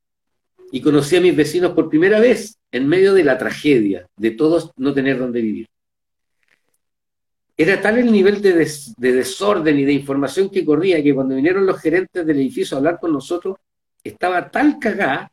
y 0.76 0.82
conocí 0.82 1.16
a 1.16 1.22
mis 1.22 1.36
vecinos 1.36 1.74
por 1.74 1.88
primera 1.88 2.20
vez 2.20 2.58
en 2.72 2.88
medio 2.88 3.14
de 3.14 3.24
la 3.24 3.38
tragedia, 3.38 4.08
de 4.18 4.32
todos 4.32 4.72
no 4.76 4.92
tener 4.92 5.20
dónde 5.20 5.40
vivir. 5.40 5.68
Era 7.56 7.80
tal 7.80 8.00
el 8.00 8.12
nivel 8.12 8.42
de, 8.42 8.68
de, 8.98 9.12
desorden 9.12 9.78
y 9.78 9.86
de 9.86 9.94
información 9.94 10.50
que 10.50 10.66
corría 10.66 11.04
que 11.04 11.14
cuando 11.14 11.36
vinieron 11.36 11.68
los 11.68 11.80
gerentes 11.80 12.26
del 12.26 12.38
edificio 12.38 12.76
a 12.76 12.80
hablar 12.80 13.00
con 13.00 13.14
nosotros, 13.14 13.58
estaba 14.04 14.50
tal 14.50 14.80
cagada, 14.80 15.32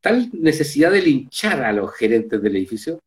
tal 0.00 0.28
necesidad 0.32 0.90
de 0.90 1.02
linchar 1.02 1.62
a 1.62 1.72
los 1.72 1.94
gerentes 1.94 2.42
del 2.42 2.56
edificio, 2.56 2.98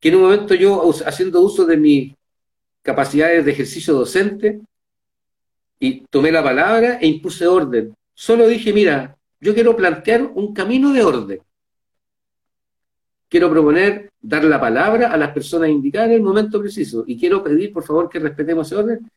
que 0.00 0.08
en 0.08 0.14
un 0.14 0.22
momento 0.22 0.54
yo, 0.54 0.90
haciendo 1.04 1.42
uso 1.42 1.66
de 1.66 1.76
mis 1.76 2.14
capacidades 2.80 3.44
de 3.44 3.52
ejercicio 3.52 3.92
docente, 3.92 4.62
y 5.78 6.00
tomé 6.06 6.32
la 6.32 6.42
palabra 6.42 6.96
e 6.98 7.06
impuse 7.08 7.46
orden. 7.46 7.94
Solo 8.14 8.48
dije, 8.48 8.72
mira, 8.72 9.18
yo 9.40 9.54
quiero 9.54 9.76
plantear 9.76 10.22
un 10.34 10.54
camino 10.54 10.92
de 10.92 11.02
orden. 11.02 11.40
Quiero 13.28 13.50
proponer 13.50 14.12
dar 14.20 14.44
la 14.44 14.60
palabra 14.60 15.12
a 15.12 15.16
las 15.16 15.30
personas 15.32 15.68
indicadas 15.68 16.08
en 16.08 16.14
el 16.14 16.22
momento 16.22 16.60
preciso 16.60 17.04
y 17.06 17.18
quiero 17.18 17.42
pedir, 17.42 17.72
por 17.72 17.84
favor, 17.84 18.08
que 18.08 18.18
respetemos 18.18 18.66
ese 18.66 18.76
orden. 18.76 19.10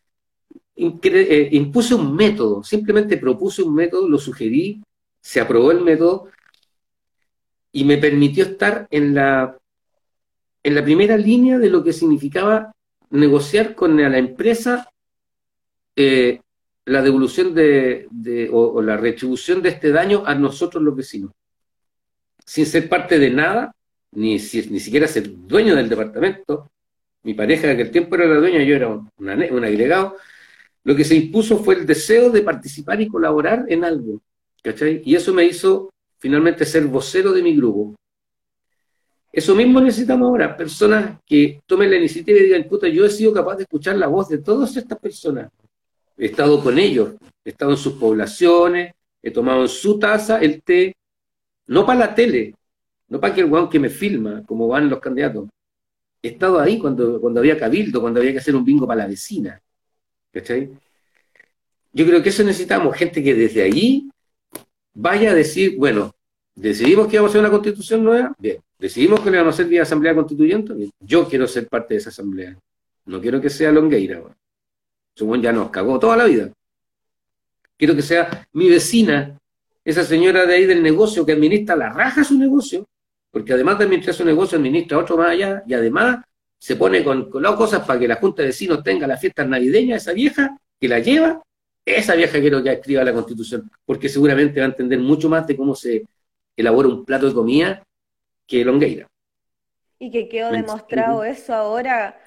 Eh, 0.76 1.50
impuse 1.54 1.96
un 1.96 2.16
método, 2.16 2.64
simplemente 2.64 3.18
propuse 3.18 3.64
un 3.64 3.74
método, 3.74 4.08
lo 4.08 4.18
sugerí, 4.18 4.82
se 5.22 5.40
aprobó 5.40 5.72
el 5.72 5.82
método 5.82 6.30
y 7.72 7.84
me 7.84 7.98
permitió 7.98 8.44
estar 8.44 8.88
en 8.92 9.14
la, 9.14 9.58
en 10.64 10.76
la 10.76 10.84
primera 10.84 11.18
línea 11.18 11.58
de 11.58 11.70
lo 11.70 11.84
que 11.84 11.94
significaba 11.94 12.74
negociar 13.10 13.76
con 13.76 13.98
la 13.98 14.18
empresa 14.18 14.90
eh, 15.96 16.42
la 16.88 17.02
devolución 17.02 17.54
de, 17.54 18.08
o, 18.52 18.82
la 18.82 18.96
retribución 18.96 19.62
de 19.62 19.70
este 19.70 19.92
daño 19.92 20.24
a 20.26 20.34
nosotros 20.34 20.82
los 20.82 20.96
vecinos. 20.96 21.32
Sin 22.46 22.66
ser 22.66 22.88
parte 22.88 23.20
de 23.20 23.30
nada, 23.30 23.76
ni, 24.12 24.36
ni 24.36 24.80
siquiera 24.80 25.06
ser 25.06 25.30
dueño 25.30 25.76
del 25.76 25.90
departamento. 25.90 26.72
Mi 27.24 27.34
pareja 27.34 27.68
de 27.68 27.74
aquel 27.74 27.92
tiempo 27.92 28.16
era 28.16 28.26
la 28.26 28.38
dueña, 28.38 28.64
yo 28.64 28.74
era 28.74 28.88
un, 28.88 29.64
agregado. 29.66 30.16
Lo 30.86 30.96
que 30.96 31.04
se 31.04 31.16
impuso 31.16 31.62
fue 31.62 31.76
el 31.76 31.86
deseo 31.86 32.30
de 32.30 32.42
participar 32.42 33.02
y 33.02 33.10
colaborar 33.10 33.66
en 33.68 33.84
algo. 33.84 34.22
Y 35.04 35.14
eso 35.14 35.34
me 35.34 35.44
hizo 35.44 35.92
finalmente 36.20 36.64
ser 36.64 36.86
vocero 36.86 37.34
de 37.34 37.44
mi 37.44 37.54
grupo. 37.54 37.96
Eso 39.30 39.54
mismo 39.56 39.82
necesitamos 39.82 40.30
ahora, 40.30 40.56
personas 40.56 41.20
que 41.26 41.60
tomen 41.66 41.92
la 41.92 41.98
iniciativa 41.98 42.40
y 42.40 42.44
digan, 42.44 42.64
puta, 42.64 42.88
yo 42.88 43.06
he 43.06 43.10
sido 43.10 43.34
capaz 43.34 43.58
de 43.58 43.64
escuchar 43.64 43.98
la 43.98 44.08
voz 44.08 44.30
de 44.30 44.38
todas 44.38 44.76
estas 44.78 44.98
personas 44.98 45.52
he 46.18 46.26
estado 46.26 46.62
con 46.62 46.78
ellos, 46.80 47.14
he 47.46 47.50
estado 47.50 47.72
en 47.72 47.78
sus 47.78 47.94
poblaciones, 47.94 48.94
he 49.22 49.32
tomado 49.32 49.62
en 49.62 49.70
su 49.70 50.00
taza 50.00 50.40
el 50.40 50.62
té, 50.64 50.96
no 51.68 51.86
para 51.86 52.00
la 52.00 52.16
tele, 52.16 52.56
no 53.10 53.20
para 53.20 53.34
que 53.34 53.42
el 53.42 53.48
guau 53.48 53.70
que 53.70 53.80
me 53.80 53.90
filma, 53.90 54.44
como 54.46 54.68
van 54.68 54.90
los 54.90 55.00
candidatos. 55.00 55.48
He 56.22 56.30
estado 56.30 56.60
ahí 56.60 56.80
cuando, 56.80 57.22
cuando 57.22 57.40
había 57.40 57.58
cabildo, 57.58 58.02
cuando 58.02 58.20
había 58.20 58.32
que 58.34 58.40
hacer 58.40 58.56
un 58.56 58.66
bingo 58.66 58.88
para 58.88 59.04
la 59.04 59.08
vecina. 59.08 59.62
¿Cachai? 60.32 60.70
Yo 61.94 62.06
creo 62.06 62.22
que 62.22 62.30
eso 62.30 62.44
necesitamos, 62.44 62.96
gente 62.96 63.24
que 63.24 63.34
desde 63.34 63.64
ahí 63.64 64.10
vaya 64.94 65.32
a 65.32 65.36
decir, 65.36 65.78
bueno, 65.78 66.14
decidimos 66.56 67.08
que 67.08 67.18
vamos 67.18 67.30
a 67.30 67.32
hacer 67.32 67.42
una 67.42 67.52
constitución 67.52 68.04
nueva, 68.04 68.36
bien, 68.38 68.58
decidimos 68.78 69.20
que 69.22 69.32
le 69.32 69.38
vamos 69.38 69.54
a 69.54 69.56
hacer 69.56 69.68
vía 69.68 69.84
asamblea 69.84 70.16
constituyente, 70.16 70.74
bien. 70.74 70.92
yo 71.00 71.28
quiero 71.28 71.48
ser 71.48 71.68
parte 71.68 71.94
de 71.94 72.00
esa 72.00 72.10
asamblea. 72.10 72.58
No 73.06 73.22
quiero 73.22 73.40
que 73.40 73.50
sea 73.50 73.72
Longueira. 73.72 74.22
Según 75.18 75.42
ya 75.42 75.52
nos 75.52 75.72
cagó 75.72 75.98
toda 75.98 76.16
la 76.16 76.26
vida. 76.26 76.52
Quiero 77.76 77.96
que 77.96 78.04
sea 78.04 78.48
mi 78.54 78.70
vecina, 78.70 79.36
esa 79.84 80.04
señora 80.04 80.46
de 80.46 80.54
ahí 80.54 80.66
del 80.66 80.84
negocio 80.84 81.26
que 81.26 81.32
administra 81.32 81.76
la 81.76 81.90
raja 81.90 82.24
su 82.24 82.38
negocio, 82.38 82.86
porque 83.32 83.54
además 83.54 83.80
de 83.80 83.86
administrar 83.86 84.14
su 84.14 84.24
negocio, 84.24 84.60
administra 84.60 85.00
otro 85.00 85.18
más 85.18 85.30
allá 85.30 85.64
y 85.66 85.74
además 85.74 86.24
se 86.60 86.76
pone 86.76 87.04
con, 87.04 87.32
con 87.32 87.42
las 87.42 87.56
cosas 87.56 87.84
para 87.84 88.00
que 88.00 88.08
la 88.08 88.18
Junta 88.18 88.44
de 88.44 88.50
Vecinos 88.50 88.84
tenga 88.84 89.08
las 89.08 89.20
fiestas 89.20 89.48
navideñas, 89.48 90.04
esa 90.04 90.14
vieja 90.14 90.56
que 90.80 90.88
la 90.88 91.00
lleva, 91.00 91.42
esa 91.84 92.14
vieja 92.14 92.40
quiero 92.40 92.62
que 92.62 92.74
escriba 92.74 93.04
la 93.04 93.14
Constitución, 93.14 93.72
porque 93.86 94.10
seguramente 94.10 94.60
va 94.60 94.68
a 94.68 94.70
entender 94.70 95.00
mucho 95.00 95.30
más 95.30 95.48
de 95.48 95.58
cómo 95.58 95.74
se 95.74 96.06
elabora 96.56 96.90
un 96.90 97.04
plato 97.04 97.28
de 97.28 97.34
comida 97.34 97.84
que 98.46 98.64
Longueira. 98.64 99.08
Y 99.98 100.12
que 100.12 100.30
quedó 100.30 100.52
demostrado 100.52 101.24
eso 101.24 101.56
ahora 101.56 102.22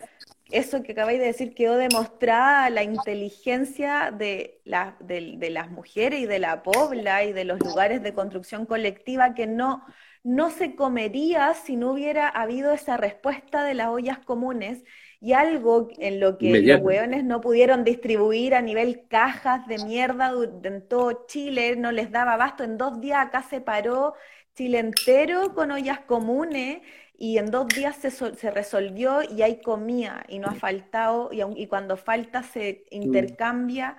eso 0.51 0.83
que 0.83 0.93
acabáis 0.93 1.19
de 1.19 1.27
decir 1.27 1.55
quedó 1.55 1.77
demostrada 1.77 2.71
la 2.71 2.83
inteligencia 2.83 4.11
de, 4.11 4.61
de, 5.01 5.51
las 5.51 5.71
mujeres 5.71 6.21
y 6.21 6.27
de 6.27 6.39
la 6.39 6.63
pobla 6.63 7.25
y 7.25 7.33
de 7.33 7.45
los 7.45 7.61
lugares 7.61 8.03
de 8.03 8.15
construcción 8.15 8.67
colectiva 8.67 9.35
que 9.35 9.47
no, 9.47 9.85
no 10.23 10.51
se 10.51 10.75
comería 10.75 11.55
si 11.55 11.77
no 11.77 11.93
hubiera 11.93 12.29
habido 12.29 12.73
esa 12.73 12.97
respuesta 12.97 13.65
de 13.65 13.75
las 13.75 13.89
ollas 13.89 14.19
comunes 14.19 14.85
y 15.21 15.35
algo 15.35 15.89
en 15.99 16.19
lo 16.19 16.39
que 16.39 16.63
los 16.63 16.81
hueones 16.81 17.25
no 17.25 17.41
pudieron 17.41 17.85
distribuir 17.85 18.55
a 18.55 18.63
nivel 18.63 19.07
cajas 19.09 19.67
de 19.67 19.79
mierda 19.85 20.33
en 20.65 20.89
todo 20.89 21.27
Chile, 21.27 21.77
no 21.77 21.93
les 21.93 22.11
daba 22.11 22.35
abasto. 22.35 22.65
En 22.65 22.79
dos 22.79 23.01
días 23.01 23.27
acá 23.27 23.43
se 23.43 23.61
paró 23.61 24.15
Chile 24.55 24.79
entero 24.79 25.55
con 25.55 25.71
ollas 25.71 26.01
comunes 26.01 26.81
y 27.21 27.37
en 27.37 27.51
dos 27.51 27.69
días 27.69 27.97
se, 27.97 28.11
se, 28.11 28.51
resolvió 28.51 29.23
y 29.23 29.43
hay 29.43 29.61
comida 29.61 30.25
y 30.27 30.39
no 30.39 30.49
ha 30.49 30.55
faltado 30.55 31.29
y, 31.31 31.43
y 31.63 31.67
cuando 31.67 31.99
falta 31.99 32.43
se 32.43 32.87
intercambia 32.91 33.99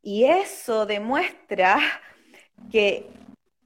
y 0.00 0.24
eso 0.24 0.86
demuestra 0.86 1.80
que 2.70 3.10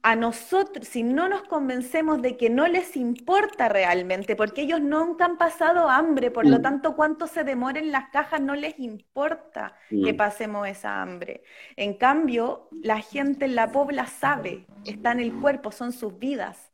a 0.01 0.15
nosotros, 0.15 0.87
si 0.87 1.03
no 1.03 1.27
nos 1.27 1.43
convencemos 1.43 2.21
de 2.23 2.37
que 2.37 2.49
no 2.49 2.65
les 2.65 2.95
importa 2.95 3.67
realmente, 3.69 4.35
porque 4.35 4.61
ellos 4.61 4.79
nunca 4.79 5.25
han 5.25 5.37
pasado 5.37 5.89
hambre, 5.89 6.31
por 6.31 6.47
lo 6.47 6.57
mm. 6.57 6.61
tanto, 6.61 6.95
cuánto 6.95 7.27
se 7.27 7.43
demoren 7.43 7.91
las 7.91 8.09
cajas 8.09 8.39
no 8.39 8.55
les 8.55 8.79
importa 8.79 9.75
que 9.89 10.13
mm. 10.13 10.17
pasemos 10.17 10.67
esa 10.67 11.01
hambre. 11.01 11.43
En 11.75 11.95
cambio, 11.95 12.69
la 12.71 13.01
gente 13.01 13.45
en 13.45 13.55
la 13.55 13.71
pobla 13.71 14.07
sabe, 14.07 14.65
está 14.85 15.11
en 15.11 15.19
el 15.19 15.33
cuerpo, 15.33 15.71
son 15.71 15.91
sus 15.91 16.17
vidas. 16.17 16.66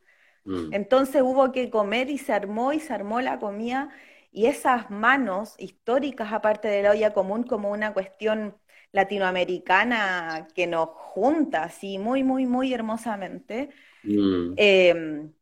Mm. 0.46 0.74
Entonces 0.74 1.22
hubo 1.22 1.52
que 1.52 1.70
comer 1.70 2.10
y 2.10 2.18
se 2.18 2.34
armó 2.34 2.74
y 2.74 2.80
se 2.80 2.94
armó 2.94 3.22
la 3.22 3.40
comida 3.40 3.90
y 4.32 4.48
esas 4.48 4.90
manos 4.90 5.56
históricas, 5.60 6.34
aparte 6.34 6.68
de 6.68 6.84
la 6.84 6.92
olla 6.92 7.14
común, 7.14 7.44
como 7.44 7.72
una 7.72 7.94
cuestión 7.94 8.56
latinoamericana 8.92 10.48
que 10.56 10.68
nos 10.68 10.90
junta 10.90 11.64
así 11.64 11.98
muy, 11.98 12.24
muy, 12.24 12.46
muy 12.46 12.74
hermosamente, 12.74 13.70
mm. 14.04 14.54
em, 14.58 15.34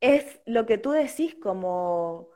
es 0.00 0.40
lo 0.46 0.66
que 0.66 0.78
tú 0.78 0.92
decís 0.92 1.34
como 1.42 2.28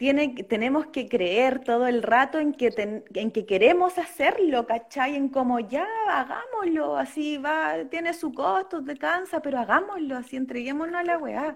tiene, 0.00 0.28
tenemos 0.44 0.86
que 0.86 1.10
creer 1.10 1.62
todo 1.62 1.86
el 1.86 2.02
rato 2.02 2.38
en 2.38 2.54
que, 2.54 2.70
en 3.12 3.30
que 3.30 3.44
queremos 3.44 3.98
hacerlo, 3.98 4.64
¿cachai? 4.64 5.14
En 5.14 5.28
como 5.28 5.60
ya, 5.60 5.86
hagámoslo, 6.08 6.96
así 6.96 7.36
va, 7.36 7.74
tiene 7.90 8.14
su 8.14 8.32
costo, 8.32 8.82
te 8.82 8.96
cansa, 8.96 9.42
pero 9.42 9.58
hagámoslo, 9.58 10.16
así 10.16 10.36
entreguémonos 10.36 10.96
a 10.96 11.02
la 11.04 11.18
weá. 11.18 11.54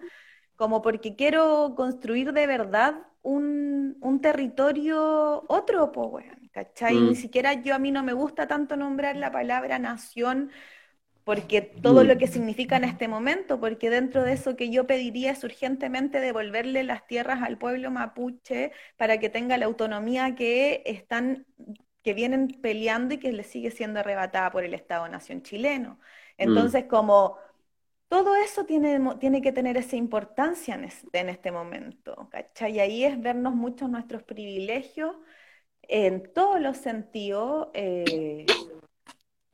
Como 0.57 0.82
porque 0.82 1.16
quiero 1.16 1.72
construir 1.74 2.34
de 2.34 2.47
verdad 2.47 2.97
un, 3.22 3.97
un 4.03 4.20
territorio 4.20 5.45
otro, 5.49 5.90
pues 5.90 6.09
weá. 6.12 6.38
¿cachai? 6.53 6.97
Ni 6.97 7.12
mm. 7.12 7.16
siquiera 7.16 7.55
yo 7.55 7.74
a 7.74 7.78
mí 7.78 7.90
no 7.90 8.03
me 8.03 8.12
gusta 8.12 8.47
tanto 8.47 8.76
nombrar 8.76 9.16
la 9.16 9.32
palabra 9.32 9.78
nación 9.78 10.51
porque 11.25 11.62
todo 11.62 12.05
lo 12.05 12.16
que 12.18 12.27
mm. 12.27 12.31
significa 12.31 12.77
en 12.77 12.85
este 12.85 13.09
momento, 13.09 13.59
porque 13.59 13.91
dentro 13.91 14.22
de 14.22 14.35
eso 14.35 14.57
que 14.57 14.70
yo 14.70 14.87
pediría 14.87 15.33
es 15.33 15.43
urgentemente 15.43 16.20
devolverle 16.20 16.85
las 16.85 17.07
tierras 17.07 17.43
al 17.43 17.59
pueblo 17.59 17.91
mapuche 17.91 18.72
para 18.97 19.18
que 19.18 19.31
tenga 19.31 19.57
la 19.59 19.66
autonomía 19.66 20.35
que 20.35 20.83
están 20.87 21.47
que 22.03 22.12
vienen 22.12 22.49
peleando 22.49 23.14
y 23.14 23.18
que 23.18 23.33
le 23.33 23.45
sigue 23.45 23.70
siendo 23.70 24.01
arrebatada 24.01 24.51
por 24.51 24.62
el 24.62 24.75
Estado-nación 24.75 25.43
chileno. 25.43 25.99
Entonces, 26.37 26.85
mm. 26.85 26.89
como 26.89 27.39
todo 28.09 28.37
eso 28.37 28.66
tiene, 28.66 29.01
tiene 29.18 29.41
que 29.41 29.53
tener 29.53 29.79
esa 29.79 29.97
importancia 29.97 30.75
en, 30.75 30.89
en 31.12 31.29
este 31.31 31.51
momento, 31.51 32.29
¿cachai? 32.31 32.77
Y 32.77 32.81
ahí 32.81 33.05
es 33.05 33.18
vernos 33.20 33.55
muchos 33.55 33.89
nuestros 33.89 34.22
privilegios 34.22 35.16
en 35.89 36.33
todos 36.33 36.61
los 36.61 36.77
sentidos, 36.77 37.68
eh, 37.75 38.47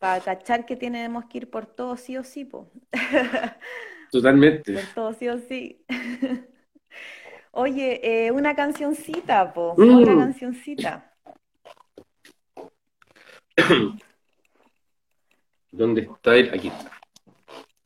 para 0.01 0.21
cachar 0.23 0.65
que 0.65 0.77
tenemos 0.77 1.27
que 1.27 1.39
ir 1.39 1.51
por 1.51 1.67
todo 1.67 1.97
sí 1.97 2.17
o 2.17 2.25
sí, 2.25 2.47
po. 2.47 2.69
Totalmente. 4.11 4.73
Por 4.73 4.83
todo 4.95 5.13
sí 5.13 5.29
o 5.29 5.39
sí. 5.39 5.85
Oye, 7.53 8.01
eh, 8.03 8.31
una 8.33 8.57
cancioncita, 8.57 9.53
po, 9.53 9.75
una 9.77 10.15
mm. 10.15 10.19
cancioncita. 10.19 11.13
¿Dónde 15.71 16.01
está 16.03 16.35
él? 16.35 16.51
Aquí 16.55 16.69
está. 16.69 16.91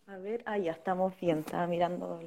A 0.07 0.17
ver, 0.19 0.43
ah, 0.47 0.57
ya 0.57 0.71
estamos 0.71 1.19
bien, 1.19 1.41
estaba 1.41 1.67
mirando. 1.67 2.21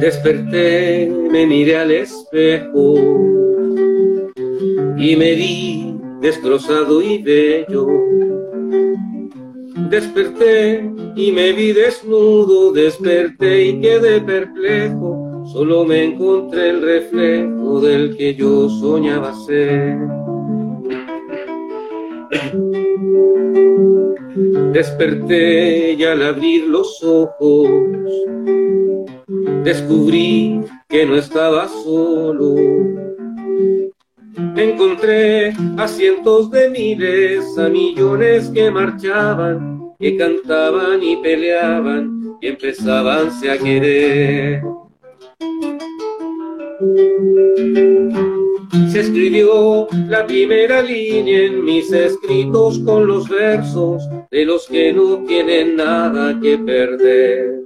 Desperté, 0.00 1.10
me 1.30 1.46
miré 1.46 1.76
al 1.76 1.90
espejo 1.90 2.94
y 4.96 5.16
me 5.16 5.34
vi 5.34 5.94
destrozado 6.20 7.02
y 7.02 7.22
bello 7.22 7.86
Desperté 9.90 10.88
y 11.16 11.32
me 11.32 11.50
vi 11.50 11.72
desnudo, 11.72 12.72
desperté 12.72 13.64
y 13.64 13.80
quedé 13.80 14.20
perplejo, 14.20 15.42
solo 15.52 15.84
me 15.84 16.04
encontré 16.04 16.70
el 16.70 16.80
reflejo 16.80 17.80
del 17.80 18.16
que 18.16 18.36
yo 18.36 18.68
soñaba 18.68 19.34
ser. 19.46 19.98
Desperté 24.72 25.94
y 25.94 26.04
al 26.04 26.22
abrir 26.22 26.68
los 26.68 27.02
ojos 27.02 27.68
descubrí 29.64 30.60
que 30.88 31.04
no 31.04 31.16
estaba 31.16 31.66
solo. 31.66 32.54
Encontré 34.56 35.52
a 35.76 35.88
cientos 35.88 36.50
de 36.50 36.70
miles, 36.70 37.58
a 37.58 37.68
millones 37.68 38.50
que 38.50 38.70
marchaban, 38.70 39.79
que 40.00 40.16
cantaban 40.16 41.02
y 41.02 41.16
peleaban 41.18 42.38
y 42.40 42.46
empezaban 42.46 43.28
a 43.28 43.58
querer. 43.58 44.62
Se 48.90 49.00
escribió 49.00 49.86
la 50.08 50.26
primera 50.26 50.80
línea 50.80 51.44
en 51.44 51.64
mis 51.64 51.92
escritos 51.92 52.78
con 52.78 53.06
los 53.06 53.28
versos 53.28 54.02
de 54.30 54.46
los 54.46 54.66
que 54.66 54.92
no 54.94 55.22
tienen 55.24 55.76
nada 55.76 56.38
que 56.40 56.56
perder. 56.56 57.60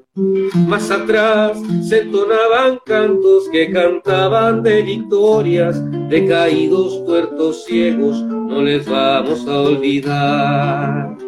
Más 0.67 0.91
atrás 0.91 1.57
se 1.89 2.01
entonaban 2.01 2.81
cantos 2.85 3.49
que 3.51 3.71
cantaban 3.71 4.63
de 4.63 4.83
victorias, 4.83 5.81
de 6.09 6.27
caídos, 6.27 7.05
tuertos, 7.05 7.65
ciegos, 7.65 8.21
no 8.23 8.61
les 8.61 8.89
vamos 8.89 9.47
a 9.47 9.61
olvidar. 9.61 11.24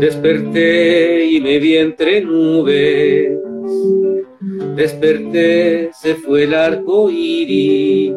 Desperté 0.00 1.26
y 1.26 1.40
me 1.40 1.58
vi 1.58 1.76
entre 1.76 2.20
nubes, 2.20 3.38
desperté, 4.76 5.90
se 5.92 6.14
fue 6.14 6.44
el 6.44 6.54
arco 6.54 7.10
iris 7.10 8.14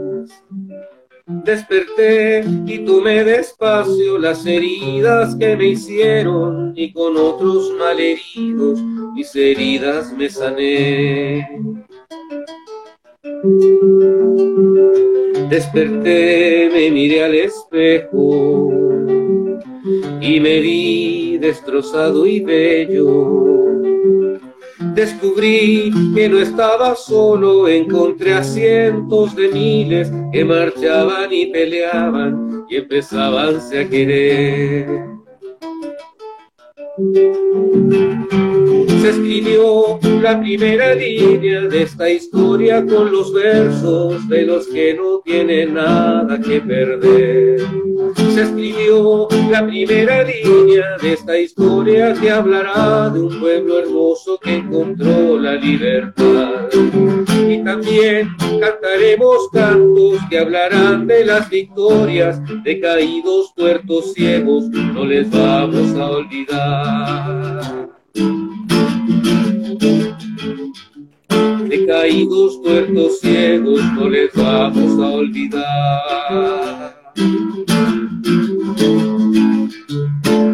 Desperté 1.45 2.43
y 2.65 2.79
tomé 2.85 3.23
despacio 3.23 4.17
las 4.17 4.45
heridas 4.47 5.35
que 5.35 5.55
me 5.55 5.69
hicieron 5.69 6.73
y 6.75 6.91
con 6.91 7.17
otros 7.17 7.71
malheridos 7.77 8.81
mis 9.13 9.35
heridas 9.35 10.11
me 10.13 10.27
sané. 10.27 11.47
Desperté, 15.49 16.69
me 16.73 16.91
miré 16.91 17.23
al 17.23 17.35
espejo 17.35 18.71
y 20.21 20.39
me 20.39 20.59
vi 20.59 21.37
destrozado 21.37 22.27
y 22.27 22.41
bello 22.41 23.49
Descubrí 24.99 25.91
que 26.15 26.27
no 26.29 26.39
estaba 26.39 26.95
solo, 26.95 27.67
encontré 27.67 28.33
a 28.33 28.43
cientos 28.43 29.35
de 29.35 29.49
miles 29.49 30.11
que 30.31 30.43
marchaban 30.43 31.31
y 31.31 31.45
peleaban 31.47 32.65
y 32.69 32.77
empezaban 32.77 33.55
a 33.57 33.89
querer. 33.89 34.85
Se 39.01 39.11
escribió 39.11 39.97
la 40.21 40.39
primera 40.41 40.93
línea 40.93 41.61
de 41.61 41.83
esta 41.83 42.09
historia 42.09 42.85
con 42.85 43.09
los 43.09 43.33
versos 43.33 44.27
de 44.27 44.41
los 44.41 44.67
que 44.67 44.93
no 44.93 45.21
tienen 45.23 45.75
nada 45.75 46.37
que 46.39 46.59
perder. 46.59 47.61
Se 48.33 48.41
escribió 48.41 49.29
la 49.49 49.65
primera 49.65 50.23
línea 50.23 50.97
de 51.01 51.13
esta 51.13 51.37
historia 51.37 52.13
que 52.13 52.29
hablará 52.29 53.09
de 53.09 53.21
un 53.21 53.39
pueblo 53.39 53.79
hermoso 53.79 54.37
que 54.37 54.55
encontró 54.55 55.39
la 55.39 55.55
libertad. 55.55 56.67
Y 57.47 57.63
también 57.63 58.35
cantaremos 58.59 59.47
cantos 59.53 60.19
que 60.29 60.39
hablarán 60.39 61.07
de 61.07 61.25
las 61.25 61.49
victorias 61.49 62.41
de 62.65 62.79
caídos, 62.81 63.53
tuertos, 63.55 64.13
ciegos, 64.13 64.69
no 64.69 65.05
les 65.05 65.29
vamos 65.31 65.95
a 65.95 66.11
olvidar. 66.11 67.89
De 71.67 71.85
caídos, 71.85 72.59
tuertos, 72.63 73.19
ciegos, 73.19 73.79
no 73.93 74.09
les 74.09 74.33
vamos 74.33 74.99
a 74.99 75.11
olvidar. 75.11 77.13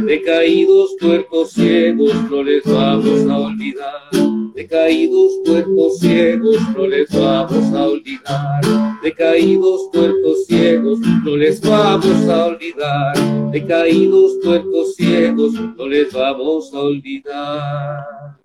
De 0.05 0.21
caídos, 0.21 0.97
tuertos, 0.99 1.51
ciegos, 1.51 2.13
no 2.29 2.43
les 2.43 2.61
vamos 2.65 3.29
a 3.29 3.37
olvidar. 3.37 4.09
De 4.53 4.67
caídos, 4.67 5.43
tuertos, 5.45 5.99
ciegos, 5.99 6.57
no 6.75 6.85
les 6.85 7.09
vamos 7.09 7.73
a 7.73 7.87
olvidar. 7.87 8.61
De 9.01 9.13
caídos, 9.13 9.91
tuertos, 9.91 10.45
ciegos, 10.45 10.99
no 10.99 11.37
les 11.37 11.61
vamos 11.61 12.27
a 12.27 12.47
olvidar. 12.47 13.51
De 13.51 13.65
caídos, 13.65 14.41
tuertos, 14.41 14.95
ciegos, 14.95 15.53
no 15.53 15.87
les 15.87 16.11
vamos 16.11 16.73
a 16.73 16.79
olvidar. 16.79 18.35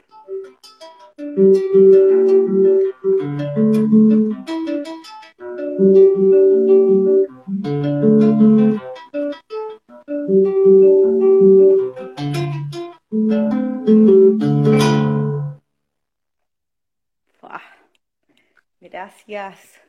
Gracias. 18.81 19.81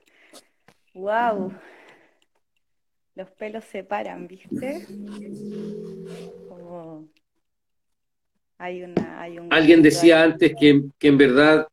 Wow. 0.94 1.54
Los 3.16 3.30
pelos 3.32 3.66
se 3.66 3.84
paran, 3.84 4.28
¿viste? 4.28 4.86
Hay 8.62 8.84
una, 8.84 9.20
hay 9.20 9.40
un 9.40 9.52
Alguien 9.52 9.82
decía 9.82 10.22
antes 10.22 10.54
que, 10.58 10.84
que 11.00 11.08
en 11.08 11.18
verdad 11.18 11.68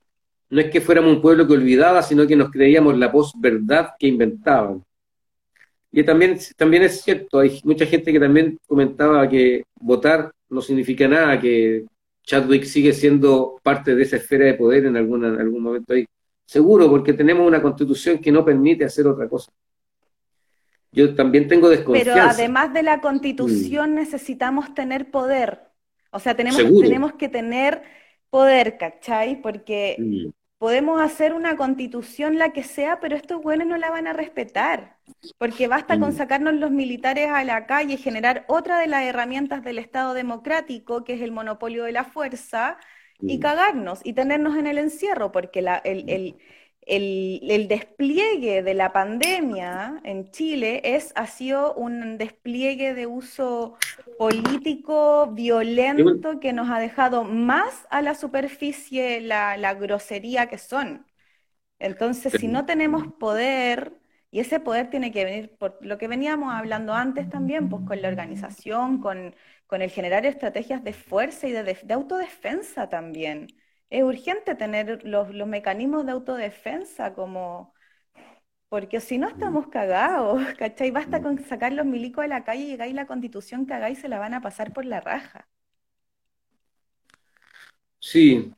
no 0.48 0.60
es 0.60 0.70
que 0.70 0.80
fuéramos 0.80 1.16
un 1.16 1.20
pueblo 1.20 1.46
que 1.46 1.52
olvidaba, 1.52 2.02
sino 2.02 2.26
que 2.26 2.34
nos 2.34 2.50
creíamos 2.50 2.96
la 2.96 3.12
verdad 3.36 3.90
que 3.98 4.06
inventaban. 4.06 4.82
Y 5.92 6.02
también, 6.02 6.38
también 6.56 6.84
es 6.84 7.02
cierto, 7.02 7.40
hay 7.40 7.60
mucha 7.64 7.84
gente 7.84 8.10
que 8.10 8.18
también 8.18 8.58
comentaba 8.66 9.28
que 9.28 9.64
votar 9.78 10.32
no 10.48 10.62
significa 10.62 11.06
nada, 11.06 11.38
que 11.38 11.84
Chadwick 12.22 12.64
sigue 12.64 12.94
siendo 12.94 13.60
parte 13.62 13.94
de 13.94 14.02
esa 14.02 14.16
esfera 14.16 14.46
de 14.46 14.54
poder 14.54 14.86
en, 14.86 14.96
alguna, 14.96 15.28
en 15.28 15.40
algún 15.40 15.62
momento 15.62 15.92
ahí. 15.92 16.06
Seguro, 16.46 16.88
porque 16.88 17.12
tenemos 17.12 17.46
una 17.46 17.60
constitución 17.60 18.18
que 18.18 18.32
no 18.32 18.46
permite 18.46 18.86
hacer 18.86 19.06
otra 19.06 19.28
cosa. 19.28 19.52
Yo 20.90 21.14
también 21.14 21.46
tengo 21.46 21.68
desconfianza. 21.68 22.14
Pero 22.14 22.30
además 22.30 22.72
de 22.72 22.82
la 22.82 23.02
constitución 23.02 23.92
mm. 23.92 23.94
necesitamos 23.94 24.72
tener 24.72 25.10
poder. 25.10 25.67
O 26.10 26.18
sea, 26.18 26.34
tenemos, 26.34 26.62
tenemos 26.80 27.12
que 27.14 27.28
tener 27.28 27.82
poder, 28.30 28.78
¿cachai? 28.78 29.40
Porque 29.40 29.96
mm. 29.98 30.30
podemos 30.58 31.00
hacer 31.00 31.32
una 31.32 31.56
constitución 31.56 32.38
la 32.38 32.52
que 32.52 32.62
sea, 32.62 33.00
pero 33.00 33.16
estos 33.16 33.42
buenos 33.42 33.66
no 33.66 33.76
la 33.76 33.90
van 33.90 34.06
a 34.06 34.12
respetar. 34.12 34.96
Porque 35.38 35.68
basta 35.68 35.98
con 35.98 36.10
mm. 36.10 36.16
sacarnos 36.16 36.54
los 36.54 36.70
militares 36.70 37.28
a 37.30 37.44
la 37.44 37.66
calle 37.66 37.94
y 37.94 37.98
generar 37.98 38.44
otra 38.48 38.78
de 38.78 38.86
las 38.86 39.04
herramientas 39.04 39.62
del 39.64 39.78
Estado 39.78 40.14
democrático, 40.14 41.04
que 41.04 41.14
es 41.14 41.22
el 41.22 41.32
monopolio 41.32 41.84
de 41.84 41.92
la 41.92 42.04
fuerza, 42.04 42.78
y 43.20 43.40
cagarnos 43.40 44.00
y 44.04 44.12
tenernos 44.12 44.56
en 44.56 44.66
el 44.66 44.78
encierro, 44.78 45.32
porque 45.32 45.60
la, 45.60 45.76
el, 45.78 46.08
el, 46.08 46.36
el, 46.88 47.68
despliegue 47.68 48.62
de 48.62 48.74
la 48.74 48.92
pandemia 48.92 50.00
en 50.04 50.30
Chile 50.30 50.80
es, 50.84 51.12
ha 51.16 51.26
sido 51.26 51.74
un 51.74 52.18
despliegue 52.18 52.94
de 52.94 53.06
uso 53.06 53.76
político 54.18 55.28
violento 55.32 56.40
que 56.40 56.52
nos 56.52 56.70
ha 56.70 56.78
dejado 56.78 57.24
más 57.24 57.86
a 57.90 58.02
la 58.02 58.14
superficie 58.14 59.20
la, 59.20 59.74
grosería 59.74 60.46
que 60.48 60.58
son. 60.58 61.06
Entonces, 61.78 62.32
si 62.40 62.48
no 62.48 62.66
tenemos 62.66 63.06
poder, 63.18 63.92
y 64.30 64.40
ese 64.40 64.60
poder 64.60 64.90
tiene 64.90 65.12
que 65.12 65.24
venir 65.24 65.56
por 65.58 65.78
lo 65.84 65.98
que 65.98 66.08
veníamos 66.08 66.52
hablando 66.54 66.94
antes 66.94 67.28
también, 67.28 67.68
pues 67.68 67.84
con 67.86 68.02
la 68.02 68.08
organización, 68.08 69.00
con, 69.00 69.34
con 69.66 69.82
el 69.82 69.90
generar 69.90 70.26
estrategias 70.26 70.82
de 70.82 70.92
fuerza 70.94 71.46
y 71.46 71.52
de, 71.52 71.94
autodefensa 71.94 72.88
también. 72.88 73.48
Es 73.90 74.02
urgente 74.02 74.54
tener 74.54 75.04
los, 75.04 75.28
mecanismos 75.46 76.06
de 76.06 76.12
autodefensa 76.12 77.14
como... 77.14 77.74
Porque 78.68 79.00
si 79.00 79.16
no 79.16 79.28
estamos 79.28 79.68
cagados, 79.68 80.42
¿cachai? 80.58 80.90
Basta 80.90 81.22
con 81.22 81.38
sacar 81.38 81.72
los 81.72 81.86
milicos 81.86 82.22
de 82.22 82.28
la 82.28 82.44
calle 82.44 82.64
y 82.64 82.66
llegáis 82.68 82.94
la 82.94 83.06
constitución 83.06 83.66
que 83.66 83.74
hagáis 83.74 83.98
se 84.00 84.08
la 84.08 84.18
van 84.18 84.34
a 84.34 84.42
pasar 84.42 84.72
por 84.72 84.84
la 84.84 85.00
raja. 85.00 85.48
Sí, 88.00 88.52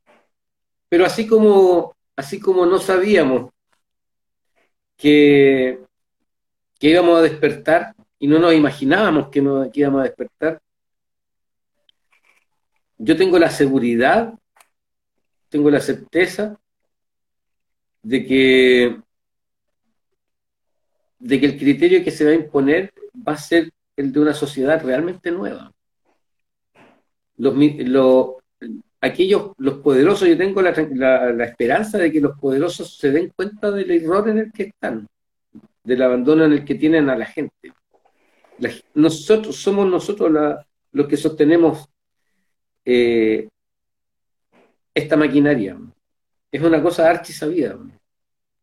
pero 0.89 1.07
así 1.07 1.26
como, 1.26 1.95
así 2.16 2.41
como 2.41 2.66
no 2.66 2.78
sabíamos 2.78 3.51
que, 4.97 5.81
que 6.78 6.89
íbamos 6.89 7.18
a 7.18 7.22
despertar 7.22 7.95
y 8.18 8.26
no 8.26 8.39
nos 8.39 8.55
imaginábamos 8.55 9.28
que, 9.31 9.41
no, 9.41 9.70
que 9.70 9.81
íbamos 9.81 10.01
a 10.01 10.05
despertar, 10.05 10.61
yo 12.99 13.16
tengo 13.16 13.39
la 13.39 13.51
seguridad, 13.51 14.35
tengo 15.51 15.71
la 15.71 15.81
certeza 15.81 16.59
de 18.03 18.25
que, 18.25 19.01
de 21.19 21.41
que 21.41 21.47
el 21.47 21.59
criterio 21.59 22.03
que 22.03 22.11
se 22.11 22.25
va 22.25 22.31
a 22.31 22.35
imponer 22.35 22.93
va 23.15 23.35
a 23.35 23.37
ser 23.37 23.71
el 23.97 24.13
de 24.13 24.21
una 24.21 24.33
sociedad 24.33 24.83
realmente 24.83 25.31
nueva. 25.31 25.73
Los, 27.37 27.55
aquellos, 29.01 29.53
los 29.59 29.79
poderosos, 29.79 30.29
yo 30.29 30.39
tengo 30.39 30.63
la, 30.63 30.71
esperanza 31.45 31.99
de 31.99 32.13
que 32.13 32.21
los 32.21 32.39
poderosos 32.39 32.97
se 32.97 33.11
den 33.11 33.33
cuenta 33.35 33.71
del 33.71 33.91
error 33.91 34.29
en 34.29 34.39
el 34.39 34.53
que 34.53 34.65
están, 34.65 35.07
del 35.83 36.03
abandono 36.03 36.45
en 36.45 36.53
el 36.53 36.65
que 36.65 36.77
tienen 36.77 37.11
a 37.11 37.17
la 37.17 37.27
gente. 37.27 37.73
nosotros 38.95 39.57
somos 39.57 39.89
nosotros 39.89 40.31
los 40.93 41.07
que 41.09 41.17
sostenemos 41.17 41.89
eh, 42.85 43.49
esta 44.95 45.16
maquinaria. 45.16 45.78
Es 46.51 46.62
una 46.62 46.82
cosa 46.82 47.09
archi 47.09 47.32
sabida. 47.32 47.78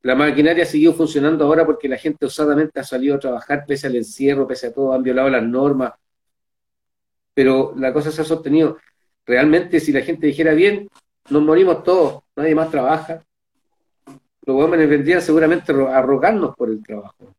La 0.02 0.16
maquinaria 0.16 0.64
ha 0.64 0.68
seguido 0.68 0.94
funcionando 0.94 1.46
ahora 1.46 1.66
porque 1.66 1.88
la 1.88 1.98
gente 1.98 2.26
osadamente 2.26 2.80
ha 2.80 2.84
salido 2.84 3.16
a 3.16 3.20
trabajar 3.20 3.66
pese 3.66 3.88
al 3.88 3.96
encierro, 3.96 4.48
pese 4.48 4.68
a 4.68 4.74
todo, 4.74 4.94
han 4.94 5.04
violado 5.04 5.30
las 5.30 5.44
normas. 5.44 5.94
Pero 7.34 7.74
la 7.78 7.94
cosa 7.94 8.12
se 8.12 8.22
ha 8.22 8.26
sostenido. 8.26 8.78
Realmente, 9.26 9.80
si 9.80 9.92
la 9.92 10.02
gente 10.02 10.28
dijera 10.28 10.54
bien, 10.54 10.90
nos 11.30 11.42
morimos 11.42 11.84
todos, 11.84 12.24
nadie 12.36 12.56
más 12.56 12.72
trabaja. 12.72 13.24
Los 14.46 14.64
hombres 14.64 14.88
vendrían 14.90 15.22
seguramente 15.22 15.74
a 15.74 16.02
rogarnos 16.02 16.56
por 16.56 16.70
el 16.70 16.82
trabajo. 16.82 17.36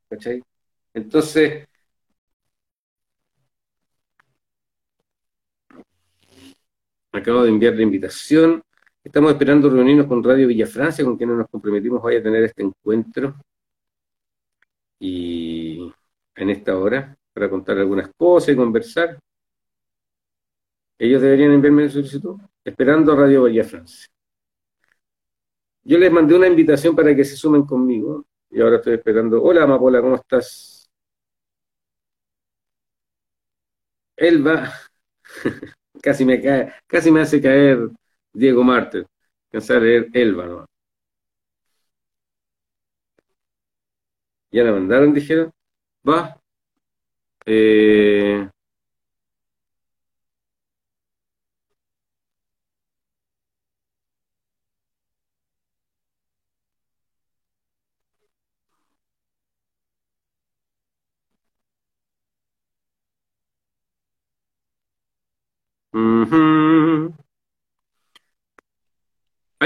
Entonces, 0.92 1.66
acabo 7.12 7.42
de 7.42 7.48
enviar 7.48 7.74
la 7.74 7.82
invitación. 7.82 8.62
Estamos 9.04 9.32
esperando 9.32 9.70
reunirnos 9.70 10.06
con 10.06 10.22
Radio 10.22 10.48
Villa 10.48 10.66
Francia, 10.66 11.04
con 11.04 11.16
quienes 11.16 11.36
nos 11.36 11.48
comprometimos 11.48 12.00
hoy 12.02 12.16
a 12.16 12.22
tener 12.22 12.44
este 12.44 12.62
encuentro. 12.62 13.34
Y 14.98 15.92
en 16.34 16.50
esta 16.50 16.76
hora, 16.76 17.16
para 17.32 17.48
contar 17.48 17.78
algunas 17.78 18.10
cosas 18.16 18.50
y 18.50 18.56
conversar. 18.56 19.18
Ellos 20.98 21.22
deberían 21.22 21.52
enviarme 21.52 21.84
la 21.84 21.90
solicitud, 21.90 22.36
esperando 22.64 23.14
Radio 23.14 23.44
Villa 23.44 23.64
Francia. 23.64 24.08
Yo 25.84 25.98
les 25.98 26.12
mandé 26.12 26.34
una 26.34 26.48
invitación 26.48 26.94
para 26.96 27.14
que 27.14 27.24
se 27.24 27.36
sumen 27.36 27.64
conmigo 27.64 28.26
y 28.50 28.60
ahora 28.60 28.76
estoy 28.76 28.94
esperando. 28.94 29.42
Hola, 29.42 29.62
Amapola, 29.62 30.02
¿cómo 30.02 30.16
estás? 30.16 30.90
Elba. 34.16 34.72
casi 36.02 36.26
casi 36.86 37.10
me 37.10 37.20
hace 37.20 37.40
caer 37.40 37.88
Diego 38.38 38.62
Márquez. 38.64 39.04
Cansar 39.50 39.82
leer 39.82 40.08
Elba, 40.14 40.46
¿no? 40.46 40.66
Ya 44.52 44.62
la 44.62 44.72
mandaron, 44.72 45.14
dijeron. 45.14 45.50
Va. 46.08 46.38
Eh... 47.46 48.48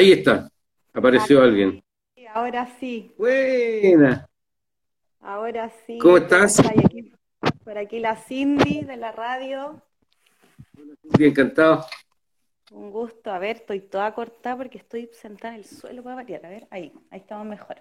Ahí 0.03 0.11
está, 0.11 0.51
apareció 0.93 1.41
alguien. 1.41 1.81
Ahora 2.35 2.67
sí. 2.81 3.15
Buena. 3.17 4.29
Ahora 5.21 5.71
sí. 5.87 5.97
¿Cómo 5.99 6.17
estás? 6.17 6.61
por 7.63 7.79
aquí 7.79 8.01
la 8.01 8.17
Cindy 8.17 8.83
de 8.83 8.97
la 8.97 9.13
radio. 9.13 9.81
Bien, 11.17 11.31
encantado. 11.31 11.87
Un 12.73 12.91
gusto. 12.91 13.31
A 13.31 13.39
ver, 13.39 13.59
estoy 13.59 13.79
toda 13.79 14.13
cortada 14.13 14.57
porque 14.57 14.79
estoy 14.79 15.09
sentada 15.13 15.55
en 15.55 15.61
el 15.61 15.67
suelo 15.67 16.03
para 16.03 16.17
variar. 16.17 16.45
A 16.47 16.49
ver, 16.49 16.67
ahí, 16.71 16.93
ahí 17.13 17.21
estamos 17.21 17.47
mejor. 17.47 17.77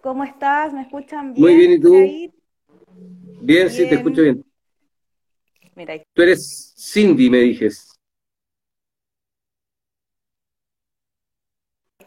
¿Cómo 0.00 0.22
estás? 0.22 0.72
¿Me 0.72 0.82
escuchan 0.82 1.34
bien? 1.34 1.42
Muy 1.42 1.56
bien, 1.56 1.72
¿y 1.72 1.80
tú? 1.80 2.32
Bien, 3.40 3.68
sí, 3.68 3.88
te 3.88 3.96
escucho 3.96 4.22
bien. 4.22 4.44
Mira, 5.74 6.00
Tú 6.12 6.22
eres 6.22 6.76
Cindy, 6.78 7.28
me 7.28 7.38
dijes. 7.38 7.97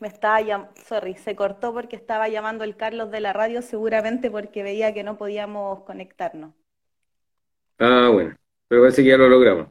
Me 0.02 0.08
estaba 0.08 0.42
llamando, 0.42 0.74
sorry, 0.88 1.14
se 1.14 1.36
cortó 1.36 1.74
porque 1.76 1.96
estaba 1.96 2.28
llamando 2.28 2.64
el 2.64 2.76
Carlos 2.76 3.12
de 3.12 3.20
la 3.20 3.34
radio, 3.34 3.62
seguramente 3.62 4.32
porque 4.32 4.64
veía 4.64 4.96
que 4.96 5.04
no 5.04 5.16
podíamos 5.16 5.84
conectarnos. 5.84 6.56
Ah, 7.78 8.10
bueno, 8.12 8.36
pero 8.68 8.82
parece 8.82 9.04
que 9.04 9.10
ya 9.10 9.18
lo 9.18 9.30
logramos. 9.30 9.68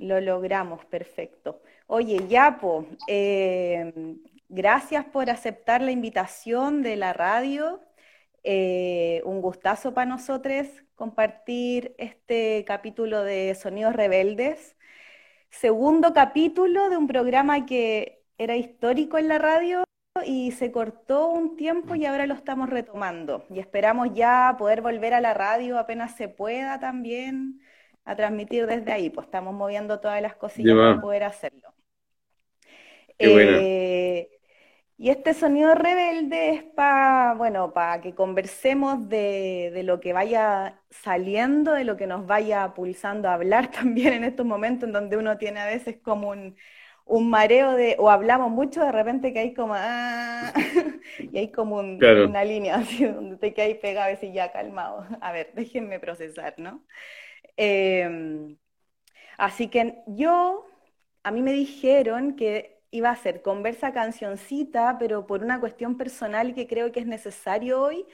Lo 0.00 0.20
logramos, 0.20 0.84
perfecto. 0.86 1.62
Oye, 1.86 2.26
Yapo, 2.26 2.88
eh, 3.06 3.92
gracias 4.48 5.04
por 5.04 5.30
aceptar 5.30 5.82
la 5.82 5.92
invitación 5.92 6.82
de 6.82 6.96
la 6.96 7.12
radio. 7.12 7.80
Eh, 8.42 9.22
un 9.24 9.40
gustazo 9.40 9.94
para 9.94 10.10
nosotros 10.10 10.66
compartir 10.96 11.94
este 11.96 12.64
capítulo 12.66 13.22
de 13.22 13.54
Sonidos 13.54 13.94
Rebeldes. 13.94 14.74
Segundo 15.48 16.12
capítulo 16.12 16.90
de 16.90 16.96
un 16.96 17.06
programa 17.06 17.66
que 17.66 18.21
era 18.38 18.56
histórico 18.56 19.18
en 19.18 19.28
la 19.28 19.38
radio 19.38 19.84
y 20.24 20.52
se 20.52 20.70
cortó 20.70 21.28
un 21.28 21.56
tiempo 21.56 21.94
y 21.94 22.06
ahora 22.06 22.26
lo 22.26 22.34
estamos 22.34 22.68
retomando. 22.68 23.44
Y 23.50 23.58
esperamos 23.58 24.08
ya 24.14 24.54
poder 24.58 24.82
volver 24.82 25.14
a 25.14 25.20
la 25.20 25.34
radio 25.34 25.78
apenas 25.78 26.16
se 26.16 26.28
pueda 26.28 26.78
también 26.78 27.60
a 28.04 28.16
transmitir 28.16 28.66
desde 28.66 28.92
ahí. 28.92 29.10
Pues 29.10 29.26
estamos 29.26 29.54
moviendo 29.54 30.00
todas 30.00 30.20
las 30.20 30.36
cosillas 30.36 30.76
para 30.76 31.00
poder 31.00 31.24
hacerlo. 31.24 31.74
Eh, 33.18 34.28
y 34.98 35.10
este 35.10 35.34
sonido 35.34 35.74
rebelde 35.74 36.50
es 36.50 36.62
para, 36.62 37.34
bueno, 37.34 37.72
para 37.72 38.00
que 38.00 38.14
conversemos 38.14 39.08
de, 39.08 39.70
de, 39.72 39.82
lo 39.84 40.00
que 40.00 40.12
vaya 40.12 40.80
saliendo, 40.90 41.72
de 41.72 41.84
lo 41.84 41.96
que 41.96 42.06
nos 42.06 42.26
vaya 42.26 42.74
pulsando 42.74 43.28
a 43.28 43.34
hablar 43.34 43.70
también 43.70 44.12
en 44.12 44.24
estos 44.24 44.44
momentos 44.46 44.88
en 44.88 44.92
donde 44.92 45.16
uno 45.16 45.38
tiene 45.38 45.60
a 45.60 45.66
veces 45.66 45.98
como 46.02 46.30
un, 46.30 46.56
un 47.12 47.28
mareo 47.28 47.74
de, 47.74 47.96
o 47.98 48.08
hablamos 48.08 48.50
mucho 48.50 48.82
de 48.82 48.90
repente 48.90 49.34
que 49.34 49.40
hay 49.40 49.52
como, 49.52 49.74
ah, 49.76 50.50
y 51.18 51.36
hay 51.36 51.52
como 51.52 51.76
una 51.76 52.42
línea 52.42 52.76
así 52.76 53.04
donde 53.04 53.36
te 53.36 53.52
quedas 53.52 53.76
pegado 53.78 54.16
y 54.22 54.32
ya 54.32 54.50
calmado. 54.50 55.06
A 55.20 55.30
ver, 55.32 55.52
déjenme 55.54 56.00
procesar, 56.00 56.54
¿no? 56.56 56.82
Em, 57.56 58.56
así 59.38 59.68
que 59.68 59.98
yo, 60.06 60.64
a 61.22 61.30
mí 61.30 61.42
me 61.42 61.52
dijeron 61.52 62.34
que 62.34 62.80
iba 62.90 63.10
a 63.10 63.16
ser 63.16 63.42
conversa 63.42 63.92
cancioncita, 63.92 64.96
pero 64.98 65.26
por 65.26 65.42
una 65.42 65.60
cuestión 65.60 65.98
personal 65.98 66.54
que 66.54 66.66
creo 66.66 66.92
que 66.92 67.00
es 67.00 67.06
necesario 67.06 67.82
hoy, 67.82 68.06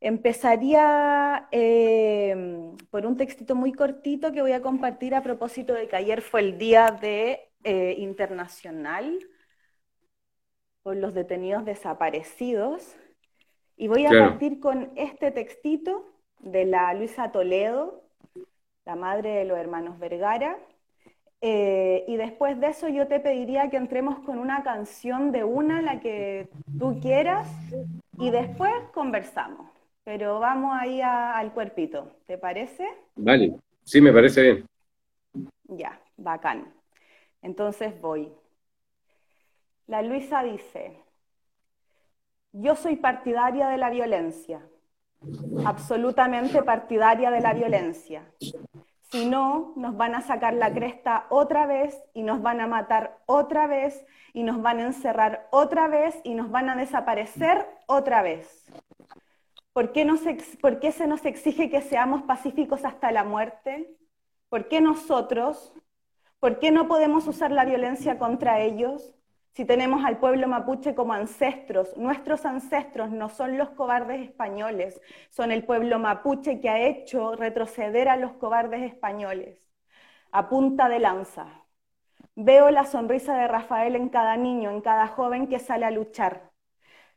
empezaría 0.00 1.48
em, 1.50 2.76
por 2.90 3.06
un 3.06 3.16
textito 3.16 3.54
muy 3.56 3.72
cortito 3.72 4.32
que 4.32 4.42
voy 4.42 4.52
a 4.52 4.62
compartir 4.62 5.14
a 5.16 5.22
propósito 5.22 5.74
de 5.74 5.88
que 5.88 5.96
ayer 5.96 6.22
fue 6.22 6.40
el 6.40 6.58
día 6.58 6.90
de 6.92 7.49
eh, 7.64 7.94
internacional 7.98 9.18
por 10.82 10.96
los 10.96 11.14
detenidos 11.14 11.64
desaparecidos. 11.64 12.96
Y 13.76 13.88
voy 13.88 14.06
a 14.06 14.10
partir 14.10 14.60
con 14.60 14.90
este 14.96 15.30
textito 15.30 16.06
de 16.38 16.64
la 16.64 16.92
Luisa 16.94 17.32
Toledo, 17.32 18.02
la 18.84 18.96
madre 18.96 19.30
de 19.30 19.44
los 19.44 19.58
hermanos 19.58 19.98
Vergara. 19.98 20.58
Eh, 21.42 22.04
y 22.06 22.16
después 22.16 22.60
de 22.60 22.68
eso 22.68 22.88
yo 22.88 23.08
te 23.08 23.20
pediría 23.20 23.70
que 23.70 23.78
entremos 23.78 24.18
con 24.20 24.38
una 24.38 24.62
canción 24.62 25.32
de 25.32 25.44
una, 25.44 25.80
la 25.80 26.00
que 26.00 26.48
tú 26.78 27.00
quieras, 27.00 27.48
y 28.18 28.30
después 28.30 28.72
conversamos. 28.92 29.70
Pero 30.04 30.40
vamos 30.40 30.76
ahí 30.78 31.00
al 31.00 31.52
cuerpito, 31.52 32.10
¿te 32.26 32.36
parece? 32.36 32.86
Vale, 33.16 33.54
sí, 33.84 34.00
me 34.00 34.12
parece 34.12 34.42
bien. 34.42 34.66
Ya, 35.68 35.98
bacán. 36.16 36.79
Entonces 37.42 38.00
voy. 38.00 38.32
La 39.86 40.02
Luisa 40.02 40.42
dice, 40.42 41.02
yo 42.52 42.76
soy 42.76 42.96
partidaria 42.96 43.68
de 43.68 43.76
la 43.76 43.90
violencia, 43.90 44.60
absolutamente 45.64 46.62
partidaria 46.62 47.30
de 47.30 47.40
la 47.40 47.52
violencia. 47.54 48.24
Si 49.10 49.28
no, 49.28 49.72
nos 49.74 49.96
van 49.96 50.14
a 50.14 50.20
sacar 50.20 50.54
la 50.54 50.72
cresta 50.72 51.26
otra 51.30 51.66
vez 51.66 52.00
y 52.14 52.22
nos 52.22 52.40
van 52.40 52.60
a 52.60 52.68
matar 52.68 53.18
otra 53.26 53.66
vez 53.66 54.06
y 54.32 54.44
nos 54.44 54.62
van 54.62 54.78
a 54.78 54.86
encerrar 54.86 55.48
otra 55.50 55.88
vez 55.88 56.20
y 56.22 56.34
nos 56.34 56.50
van 56.50 56.68
a 56.68 56.76
desaparecer 56.76 57.66
otra 57.86 58.22
vez. 58.22 58.70
¿Por 59.72 59.92
qué, 59.92 60.06
¿Por 60.60 60.78
qué 60.78 60.92
se 60.92 61.06
nos 61.06 61.24
exige 61.24 61.70
que 61.70 61.80
seamos 61.80 62.22
pacíficos 62.22 62.84
hasta 62.84 63.10
la 63.10 63.24
muerte? 63.24 63.96
¿Por 64.48 64.68
qué 64.68 64.80
nosotros, 64.80 65.72
¿Por 66.40 66.58
qué 66.58 66.70
no 66.70 66.88
podemos 66.88 67.26
usar 67.28 67.50
la 67.52 67.66
violencia 67.66 68.18
contra 68.18 68.60
ellos? 68.60 69.14
Si 69.52 69.66
tenemos 69.66 70.04
al 70.06 70.18
pueblo 70.18 70.48
mapuche 70.48 70.94
como 70.94 71.12
ancestros, 71.12 71.94
nuestros 71.98 72.46
ancestros 72.46 73.10
no 73.10 73.28
son 73.28 73.58
los 73.58 73.70
cobardes 73.70 74.22
españoles, 74.22 75.00
son 75.28 75.52
el 75.52 75.64
pueblo 75.64 75.98
mapuche 75.98 76.60
que 76.60 76.70
ha 76.70 76.80
hecho 76.80 77.36
retroceder 77.36 78.08
a 78.08 78.16
los 78.16 78.32
cobardes 78.32 78.82
españoles. 78.90 79.70
A 80.32 80.48
punta 80.48 80.88
de 80.88 81.00
lanza. 81.00 81.66
Veo 82.36 82.70
la 82.70 82.86
sonrisa 82.86 83.36
de 83.36 83.48
Rafael 83.48 83.94
en 83.96 84.08
cada 84.08 84.36
niño, 84.38 84.70
en 84.70 84.80
cada 84.80 85.08
joven 85.08 85.46
que 85.48 85.58
sale 85.58 85.84
a 85.84 85.90
luchar. 85.90 86.50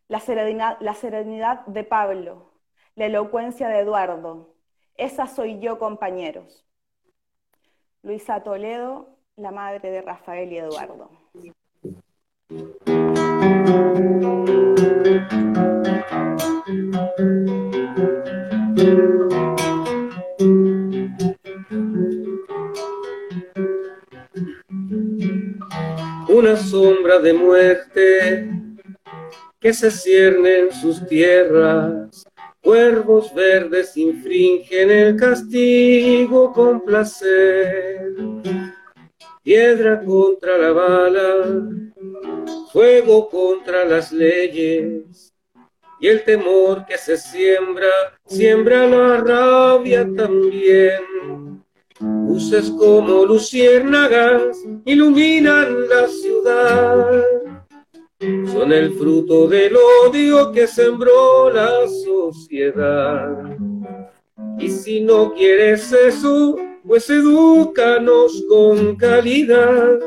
La 0.09 0.19
serenidad, 0.19 1.65
de 1.67 1.84
Pablo, 1.86 2.51
la 2.95 3.05
elocuencia 3.05 3.69
de 3.69 3.80
Eduardo. 3.80 4.55
Esa 4.95 5.28
soy 5.28 5.59
yo, 5.59 5.80
compañeros. 5.80 6.67
Luisa 8.01 8.43
Toledo, 8.43 9.12
la 9.38 9.52
madre 9.52 9.90
de 9.90 10.02
Rafael 10.02 10.52
y 10.52 10.58
Eduardo. 10.58 11.10
Una 26.30 26.56
sombra 26.56 27.20
de 27.20 27.34
muerte 27.34 28.50
que 29.60 29.74
se 29.74 29.90
cierne 29.90 30.60
en 30.60 30.72
sus 30.72 31.08
tierras. 31.08 32.26
Cuervos 32.62 33.34
verdes 33.34 33.98
infringen 33.98 34.90
el 34.90 35.16
castigo 35.18 36.54
con 36.54 36.86
placer 36.86 38.14
piedra 39.44 40.02
contra 40.04 40.58
la 40.58 40.72
bala, 40.72 41.70
fuego 42.72 43.30
contra 43.30 43.84
las 43.84 44.12
leyes, 44.12 45.34
y 46.00 46.08
el 46.08 46.24
temor 46.24 46.86
que 46.86 46.98
se 46.98 47.18
siembra, 47.18 47.89
siembra 48.26 48.88
la 48.88 49.18
rabia 49.18 50.08
también. 50.16 51.62
Luces 52.00 52.72
como 52.72 53.26
luciérnagas 53.26 54.58
iluminan 54.86 55.88
la 55.88 56.08
ciudad, 56.08 57.24
son 58.52 58.72
el 58.72 58.94
fruto 58.94 59.48
del 59.48 59.76
odio 60.06 60.52
que 60.52 60.68
sembró 60.68 61.50
la 61.50 61.88
sociedad. 61.88 63.58
Y 64.58 64.70
si 64.70 65.02
no 65.02 65.34
quieres 65.34 65.91
eso, 65.91 66.58
pues 66.86 67.10
edúcanos 67.10 68.44
con 68.50 68.96
calidad 68.98 70.00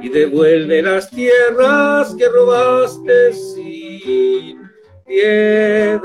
y 0.00 0.08
devuelve 0.08 0.82
las 0.82 1.10
tierras 1.10 2.14
que 2.14 2.28
robaste 2.28 3.32
sin 3.32 4.60
piedad. 5.04 6.00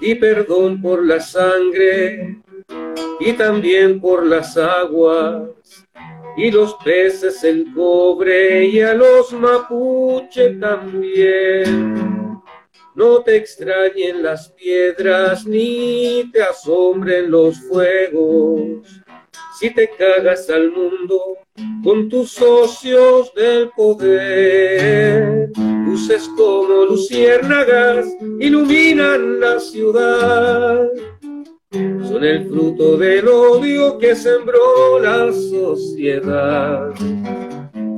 Y 0.00 0.14
perdón 0.14 0.80
por 0.80 1.04
la 1.04 1.20
sangre 1.20 2.40
y 3.18 3.32
también 3.34 4.00
por 4.00 4.24
las 4.24 4.56
aguas 4.56 5.50
y 6.36 6.50
los 6.50 6.74
peces 6.84 7.44
el 7.44 7.66
cobre 7.74 8.64
y 8.66 8.80
a 8.80 8.94
los 8.94 9.32
mapuche 9.32 10.50
también 10.54 12.29
no 13.00 13.22
te 13.22 13.34
extrañen 13.36 14.22
las 14.22 14.50
piedras 14.50 15.46
ni 15.46 16.30
te 16.34 16.42
asombren 16.42 17.30
los 17.30 17.58
fuegos. 17.60 18.86
Si 19.58 19.72
te 19.72 19.88
cagas 19.88 20.50
al 20.50 20.70
mundo 20.70 21.38
con 21.82 22.10
tus 22.10 22.32
socios 22.32 23.32
del 23.32 23.70
poder, 23.70 25.48
luces 25.86 26.28
como 26.36 26.84
luciérnagas 26.84 28.06
iluminan 28.38 29.40
la 29.40 29.58
ciudad. 29.60 30.86
Son 31.70 32.22
el 32.22 32.46
fruto 32.50 32.98
del 32.98 33.26
odio 33.28 33.96
que 33.96 34.14
sembró 34.14 35.00
la 35.00 35.32
sociedad. 35.32 36.92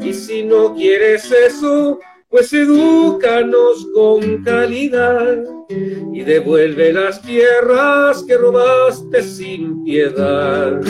Y 0.00 0.14
si 0.14 0.44
no 0.44 0.72
quieres 0.76 1.28
eso, 1.32 1.98
pues 2.32 2.50
edúcanos 2.54 3.86
con 3.94 4.42
calidad 4.42 5.36
y 5.68 6.22
devuelve 6.22 6.90
las 6.90 7.20
tierras 7.20 8.24
que 8.26 8.38
robaste 8.38 9.22
sin 9.22 9.84
piedad. 9.84 10.80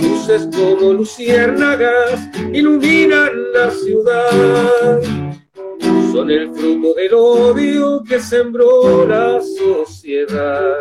Luces 0.00 0.48
como 0.56 0.92
luciérnagas 0.92 2.28
iluminan 2.52 3.52
la 3.52 3.72
ciudad, 3.72 5.02
son 6.12 6.30
el 6.30 6.54
fruto 6.54 6.94
del 6.94 7.14
odio 7.14 8.04
que 8.08 8.20
sembró 8.20 9.04
la 9.04 9.40
sociedad. 9.40 10.76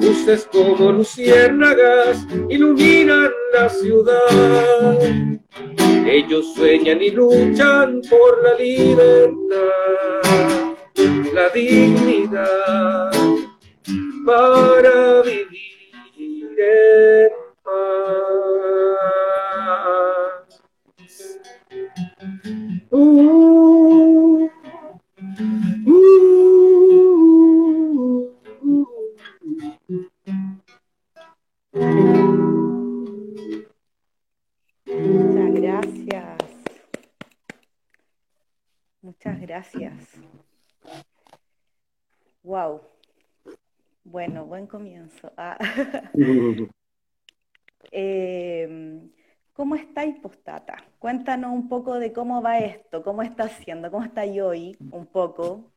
Luces 0.00 0.48
como 0.52 0.92
luciérnagas 0.92 2.24
iluminan 2.48 3.28
la 3.52 3.68
ciudad 3.68 4.98
ellos 6.06 6.54
sueñan 6.54 7.02
y 7.02 7.10
luchan 7.10 8.00
por 8.08 8.42
la 8.42 8.54
libertad, 8.54 10.22
la 11.34 11.48
dignidad 11.50 13.10
para 14.24 15.22
vivir 15.22 16.56
en 16.58 17.30
paz. 17.64 17.76
Uh, 22.90 24.48
uh, 25.86 25.98
uh, 31.74 32.35
Muchas 39.16 39.40
gracias. 39.40 39.92
Wow. 42.42 42.80
Bueno, 44.04 44.44
buen 44.44 44.66
comienzo. 44.66 45.32
Ah. 45.36 45.58
Em, 47.92 49.10
¿Cómo 49.52 49.74
estáis, 49.74 50.16
postata? 50.18 50.76
Cuéntanos 50.98 51.52
un 51.52 51.68
poco 51.68 51.98
de 51.98 52.12
cómo 52.12 52.42
va 52.42 52.58
esto, 52.58 53.02
cómo 53.02 53.22
está 53.22 53.44
haciendo, 53.44 53.90
cómo 53.90 54.04
está 54.04 54.22
hoy, 54.22 54.76
un 54.90 55.06
poco, 55.06 55.72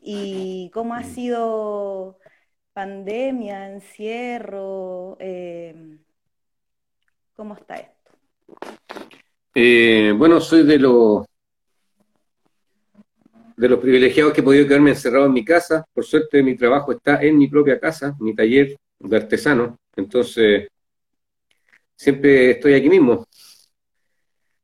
y 0.00 0.70
cómo 0.74 0.94
ha 0.94 1.04
sido 1.04 2.18
pandemia, 2.72 3.70
encierro, 3.70 5.16
em, 5.20 5.98
cómo 7.36 7.54
está 7.54 7.76
esto. 7.76 8.12
Eh, 9.54 10.12
bueno, 10.16 10.40
soy 10.40 10.64
de 10.64 10.78
los 10.78 11.26
de 13.62 13.68
los 13.68 13.78
privilegiados 13.78 14.32
que 14.32 14.40
he 14.40 14.42
podido 14.42 14.66
quedarme 14.66 14.90
encerrado 14.90 15.26
en 15.26 15.32
mi 15.32 15.44
casa. 15.44 15.86
Por 15.94 16.04
suerte, 16.04 16.42
mi 16.42 16.56
trabajo 16.56 16.90
está 16.90 17.22
en 17.22 17.38
mi 17.38 17.46
propia 17.46 17.78
casa, 17.78 18.12
mi 18.18 18.34
taller 18.34 18.76
de 18.98 19.16
artesano. 19.16 19.78
Entonces, 19.94 20.66
siempre 21.94 22.50
estoy 22.50 22.74
aquí 22.74 22.88
mismo. 22.88 23.24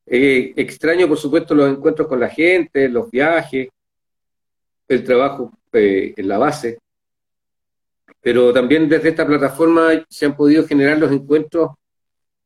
Eh, 0.05 0.51
extraño, 0.57 1.07
por 1.07 1.17
supuesto, 1.17 1.55
los 1.55 1.69
encuentros 1.69 2.09
con 2.09 2.19
la 2.19 2.27
gente, 2.27 2.89
los 2.89 3.09
viajes, 3.09 3.69
el 4.89 5.03
trabajo 5.05 5.53
eh, 5.71 6.13
en 6.17 6.27
la 6.27 6.37
base. 6.37 6.79
Pero 8.19 8.51
también 8.51 8.89
desde 8.89 9.09
esta 9.09 9.25
plataforma 9.25 10.05
se 10.09 10.25
han 10.25 10.35
podido 10.35 10.67
generar 10.67 10.97
los 10.97 11.09
encuentros 11.09 11.69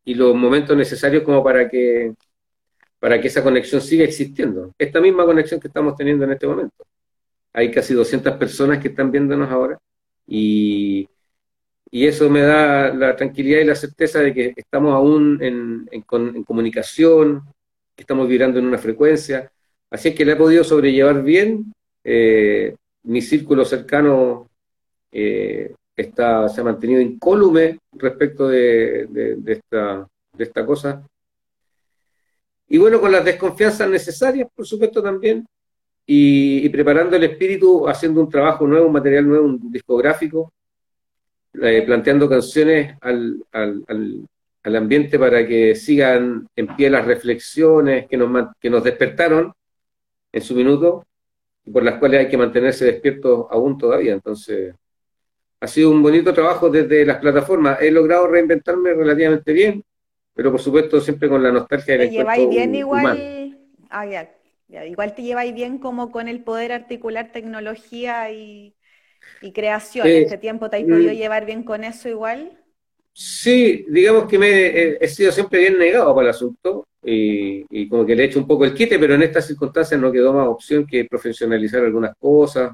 y 0.06 0.14
los 0.14 0.36
momentos 0.36 0.78
necesarios 0.78 1.24
como 1.24 1.44
para 1.44 1.68
que, 1.68 2.14
para 3.04 3.20
que 3.20 3.28
esa 3.28 3.44
conexión 3.44 3.82
siga 3.82 4.06
existiendo. 4.06 4.74
Esta 4.78 5.02
misma 5.02 5.26
conexión 5.26 5.60
que 5.60 5.68
estamos 5.68 5.94
teniendo 5.98 6.24
en 6.24 6.32
este 6.32 6.48
momento. 6.48 6.86
Hay 7.52 7.70
casi 7.70 7.94
200 7.94 8.38
personas 8.38 8.80
que 8.80 8.88
están 8.88 9.12
viéndonos 9.12 9.52
ahora 9.52 9.78
y, 10.26 11.10
y 11.92 12.08
eso 12.08 12.30
me 12.30 12.44
da 12.44 12.94
la 12.94 13.14
tranquilidad 13.14 13.60
y 13.60 13.66
la 13.66 13.76
certeza 13.76 14.22
de 14.22 14.34
que 14.34 14.54
estamos 14.56 14.96
aún 14.96 15.38
en, 15.42 15.86
comunicación, 16.46 17.44
que 17.94 18.04
estamos 18.04 18.26
vibrando 18.26 18.60
en 18.60 18.68
una 18.68 18.78
frecuencia. 18.78 19.52
Así 19.90 20.08
es 20.08 20.16
que 20.16 20.24
le 20.24 20.32
he 20.32 20.38
podido 20.38 20.64
sobrellevar 20.64 21.24
bien. 21.24 21.74
Eh, 22.06 22.74
mi 23.04 23.22
círculo 23.22 23.66
cercano 23.66 24.50
eh, 25.12 25.76
está, 25.94 26.48
se 26.48 26.62
ha 26.62 26.64
mantenido 26.64 27.02
incólume 27.02 27.80
respecto 27.92 28.48
de, 28.48 29.10
esta, 29.46 30.08
de 30.38 30.44
esta 30.46 30.66
cosa. 30.66 31.06
Y 32.74 32.80
bueno, 32.80 33.00
con 33.00 33.12
las 33.12 33.24
desconfianzas 33.24 33.88
necesarias, 33.88 34.50
por 34.52 34.66
supuesto, 34.66 35.04
también, 35.04 35.46
y, 36.08 36.68
preparando 36.70 37.16
el 37.16 37.24
espíritu, 37.24 37.88
haciendo 37.88 38.20
un 38.20 38.28
trabajo 38.28 38.66
nuevo, 38.66 38.88
un 38.88 38.94
material 38.94 39.28
nuevo, 39.28 39.46
un 39.46 39.72
discográfico, 39.72 40.52
eh, 41.62 41.84
planteando 41.86 42.28
canciones 42.28 42.98
al, 43.02 43.44
al, 43.52 43.86
al, 44.64 44.76
ambiente 44.76 45.20
para 45.20 45.46
que 45.46 45.76
sigan 45.76 46.48
en 46.56 46.76
pie 46.76 46.90
las 46.90 47.06
reflexiones 47.06 48.08
que 48.08 48.18
nos, 48.18 48.56
que 48.60 48.72
nos 48.72 48.84
despertaron 48.84 49.54
en 50.32 50.42
su 50.42 50.56
minuto 50.56 51.06
y 51.64 51.70
por 51.70 51.84
las 51.84 52.00
cuales 52.00 52.22
hay 52.22 52.28
que 52.28 52.38
mantenerse 52.38 52.86
despiertos 52.86 53.46
aún 53.52 53.78
todavía. 53.78 54.14
Entonces, 54.14 54.74
ha 55.60 55.68
sido 55.68 55.92
un 55.92 56.02
bonito 56.02 56.34
trabajo 56.34 56.72
desde 56.72 57.06
las 57.06 57.18
plataformas. 57.18 57.84
He 57.84 57.92
logrado 57.92 58.26
reinventarme 58.26 58.96
relativamente 58.96 59.54
bien, 59.54 59.84
pero 60.34 60.52
por 60.52 60.62
supuesto 60.62 61.00
siempre 61.00 61.30
con 61.30 61.44
la 61.44 61.52
nostalgia 61.52 61.98
del 61.98 62.10
¿Te 62.10 62.16
lleváis 62.16 62.50
bien 62.50 62.76
igual? 62.76 63.58
Ah, 63.90 64.06
Igual 64.88 65.14
te 65.14 65.22
lleváis 65.22 65.54
bien 65.54 65.78
como 65.78 66.12
con 66.12 66.28
el 66.28 66.44
poder 66.44 66.72
articular 66.72 67.32
tecnología 67.32 68.32
y, 68.32 68.74
creación. 69.54 70.08
¿En 70.08 70.24
este 70.24 70.38
tiempo 70.38 70.70
te 70.70 70.78
has 70.78 70.84
podido 70.84 71.12
mm. 71.12 71.16
llevar 71.16 71.46
bien 71.46 71.64
con 71.64 71.84
eso 71.84 72.10
igual? 72.10 72.58
Sí, 73.14 73.86
digamos 73.90 74.26
que 74.26 74.40
me 74.40 74.98
he, 75.00 75.08
sido 75.08 75.32
siempre 75.32 75.60
bien 75.60 75.78
negado 75.78 76.16
para 76.16 76.30
el 76.30 76.34
asunto 76.34 76.88
y, 77.04 77.64
y, 77.70 77.88
como 77.88 78.06
que 78.06 78.16
le 78.16 78.24
he 78.24 78.26
hecho 78.26 78.40
un 78.40 78.48
poco 78.48 78.66
el 78.66 78.74
quite, 78.74 78.98
pero 78.98 79.14
en 79.14 79.22
estas 79.22 79.46
circunstancias 79.46 80.00
no 80.02 80.12
quedó 80.12 80.34
más 80.34 80.48
opción 80.48 80.88
que 80.88 81.06
profesionalizar 81.06 81.84
algunas 81.84 82.16
cosas, 82.18 82.74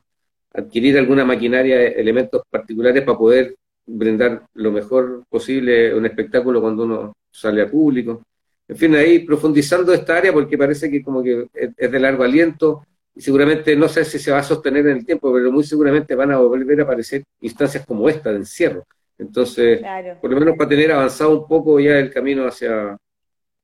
adquirir 0.53 0.97
alguna 0.97 1.25
maquinaria, 1.25 1.87
elementos 1.87 2.43
particulares 2.49 3.03
para 3.03 3.17
poder 3.17 3.55
brindar 3.85 4.43
lo 4.53 4.71
mejor 4.71 5.23
posible 5.27 5.93
un 5.93 6.05
espectáculo 6.05 6.61
cuando 6.61 6.83
uno 6.83 7.13
sale 7.31 7.61
a 7.61 7.69
público. 7.69 8.23
En 8.67 8.77
fin, 8.77 8.95
ahí 8.95 9.19
profundizando 9.19 9.93
esta 9.93 10.17
área 10.17 10.31
porque 10.31 10.57
parece 10.57 10.89
que 10.91 11.03
como 11.03 11.23
que 11.23 11.47
es 11.53 11.91
de 11.91 11.99
largo 11.99 12.23
aliento 12.23 12.85
y 13.15 13.21
seguramente 13.21 13.75
no 13.75 13.89
sé 13.89 14.05
si 14.05 14.19
se 14.19 14.31
va 14.31 14.39
a 14.39 14.43
sostener 14.43 14.87
en 14.87 14.97
el 14.97 15.05
tiempo, 15.05 15.33
pero 15.33 15.51
muy 15.51 15.63
seguramente 15.63 16.15
van 16.15 16.31
a 16.31 16.37
volver 16.37 16.79
a 16.79 16.83
aparecer 16.83 17.23
instancias 17.41 17.85
como 17.85 18.07
esta 18.07 18.31
de 18.31 18.37
encierro. 18.37 18.85
Entonces, 19.17 19.81
por 20.21 20.31
lo 20.31 20.39
menos 20.39 20.55
para 20.55 20.69
tener 20.69 20.91
avanzado 20.91 21.41
un 21.41 21.47
poco 21.47 21.79
ya 21.79 21.99
el 21.99 22.11
camino 22.11 22.47
hacia, 22.47 22.97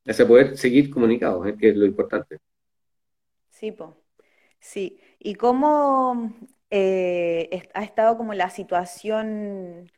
hacia 0.06 0.28
poder 0.28 0.58
seguir 0.58 0.90
comunicados, 0.90 1.48
que 1.58 1.70
es 1.70 1.76
lo 1.76 1.86
importante. 1.86 2.40
Sí, 3.50 3.72
po. 3.72 3.96
sí. 4.60 5.00
¿Y 5.20 5.36
cómo 5.36 6.34
eh, 6.70 7.70
ha 7.74 7.84
estado 7.84 8.18
como 8.18 8.34
la 8.34 8.50
situación 8.50 9.90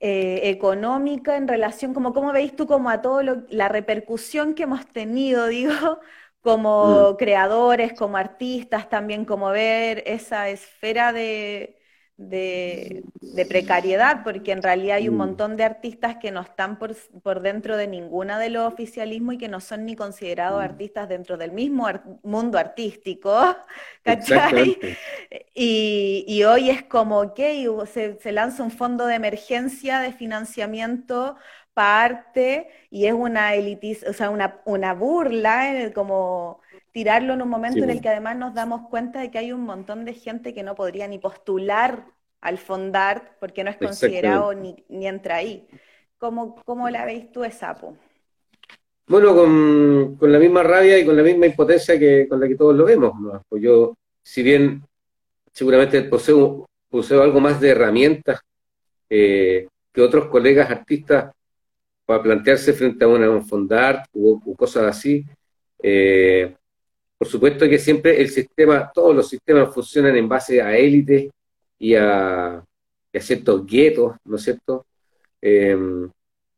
eh, 0.00 0.40
económica 0.50 1.36
en 1.36 1.48
relación, 1.48 1.94
como 1.94 2.12
cómo 2.12 2.32
veis 2.32 2.54
tú 2.56 2.66
como 2.66 2.90
a 2.90 3.02
todo 3.02 3.22
la 3.48 3.68
repercusión 3.68 4.54
que 4.54 4.64
hemos 4.64 4.86
tenido, 4.86 5.46
digo, 5.48 6.00
como 6.40 7.12
mm. 7.12 7.16
creadores, 7.16 7.92
como 7.94 8.16
artistas, 8.16 8.88
también 8.88 9.24
como 9.24 9.50
ver 9.50 10.02
esa 10.06 10.48
esfera 10.48 11.12
de, 11.12 11.78
de, 12.16 13.04
precariedad, 13.48 14.22
porque 14.24 14.52
en 14.52 14.62
realidad 14.62 14.96
hay 14.96 15.08
un 15.08 15.16
mm. 15.16 15.18
montón 15.18 15.56
de 15.56 15.64
artistas 15.64 16.16
que 16.16 16.30
no 16.30 16.40
están 16.40 16.78
por, 16.78 17.40
dentro 17.42 17.76
de 17.76 17.86
ninguna 17.86 18.38
de 18.38 18.50
los 18.50 18.72
oficialismos 18.72 19.34
y 19.34 19.38
que 19.38 19.48
no 19.48 19.60
son 19.60 19.84
ni 19.84 19.96
considerados 19.96 20.60
mm. 20.60 20.64
artistas 20.64 21.08
dentro 21.08 21.36
del 21.36 21.52
mismo 21.52 21.86
mundo 22.22 22.58
artístico, 22.58 23.56
¿cachai? 24.02 24.78
Y, 25.54 26.42
hoy 26.44 26.70
es 26.70 26.82
como, 26.84 27.20
ok, 27.20 27.40
se, 27.86 28.18
se 28.18 28.32
lanza 28.32 28.62
un 28.62 28.70
fondo 28.70 29.06
de 29.06 29.14
emergencia 29.14 30.00
de 30.00 30.12
financiamiento 30.12 31.36
para 31.76 32.04
arte 32.04 32.68
y 32.90 33.04
es 33.04 33.12
una 33.12 33.54
elitis, 33.54 34.02
o 34.08 34.14
sea, 34.14 34.30
una, 34.30 34.62
una 34.64 34.94
burla, 34.94 35.76
eh, 35.76 35.92
como 35.92 36.62
tirarlo 36.96 37.34
en 37.34 37.42
un 37.42 37.50
momento 37.50 37.84
en 37.84 37.90
el 37.90 38.00
que 38.00 38.08
además 38.08 38.38
nos 38.38 38.54
damos 38.54 38.88
cuenta 38.88 39.20
de 39.20 39.30
que 39.30 39.36
hay 39.36 39.52
un 39.52 39.64
montón 39.64 40.06
de 40.06 40.14
gente 40.14 40.54
que 40.54 40.62
no 40.62 40.74
podría 40.74 41.06
ni 41.06 41.18
postular 41.18 42.06
al 42.40 42.56
Fondart 42.56 43.38
porque 43.38 43.62
no 43.62 43.68
es 43.68 43.76
considerado 43.76 44.54
ni, 44.54 44.82
ni 44.88 45.06
entra 45.06 45.36
ahí. 45.36 45.68
¿Cómo, 46.16 46.56
¿Cómo, 46.64 46.88
la 46.88 47.04
veis 47.04 47.30
tú 47.30 47.44
esa, 47.44 47.74
po? 47.74 47.98
Bueno, 49.06 49.34
con, 49.34 50.16
con, 50.16 50.32
la 50.32 50.38
misma 50.38 50.62
rabia 50.62 50.98
y 50.98 51.04
con 51.04 51.14
la 51.14 51.22
misma 51.22 51.44
impotencia 51.44 51.98
que 51.98 52.26
con 52.26 52.40
la 52.40 52.48
que 52.48 52.56
todos 52.56 52.74
lo 52.74 52.86
vemos. 52.86 53.12
Pues 53.46 53.62
yo, 53.62 53.94
si 54.22 54.42
bien 54.42 54.82
seguramente 55.52 56.00
poseo, 56.04 56.64
poseo 56.88 57.22
algo 57.22 57.40
más 57.40 57.60
de 57.60 57.68
herramientas 57.72 58.40
eh, 59.10 59.68
que 59.92 60.00
otros 60.00 60.28
colegas 60.28 60.70
artistas 60.70 61.30
para 62.06 62.22
plantearse 62.22 62.72
frente 62.72 63.04
a 63.04 63.08
una 63.08 63.42
fondart 63.42 64.06
o, 64.14 64.40
cosas 64.56 64.84
así, 64.84 65.26
eh, 65.82 66.56
por 67.18 67.28
supuesto 67.28 67.68
que 67.68 67.78
siempre 67.78 68.20
el 68.20 68.28
sistema, 68.28 68.90
todos 68.92 69.14
los 69.14 69.28
sistemas 69.28 69.72
funcionan 69.72 70.16
en 70.16 70.28
base 70.28 70.60
a 70.60 70.76
élites 70.76 71.30
y 71.78 71.94
a, 71.94 72.62
ciertos 73.18 73.64
guetos, 73.64 74.16
¿no 74.26 74.36
es 74.36 74.42
cierto? 74.42 74.84
Eh, 75.40 75.74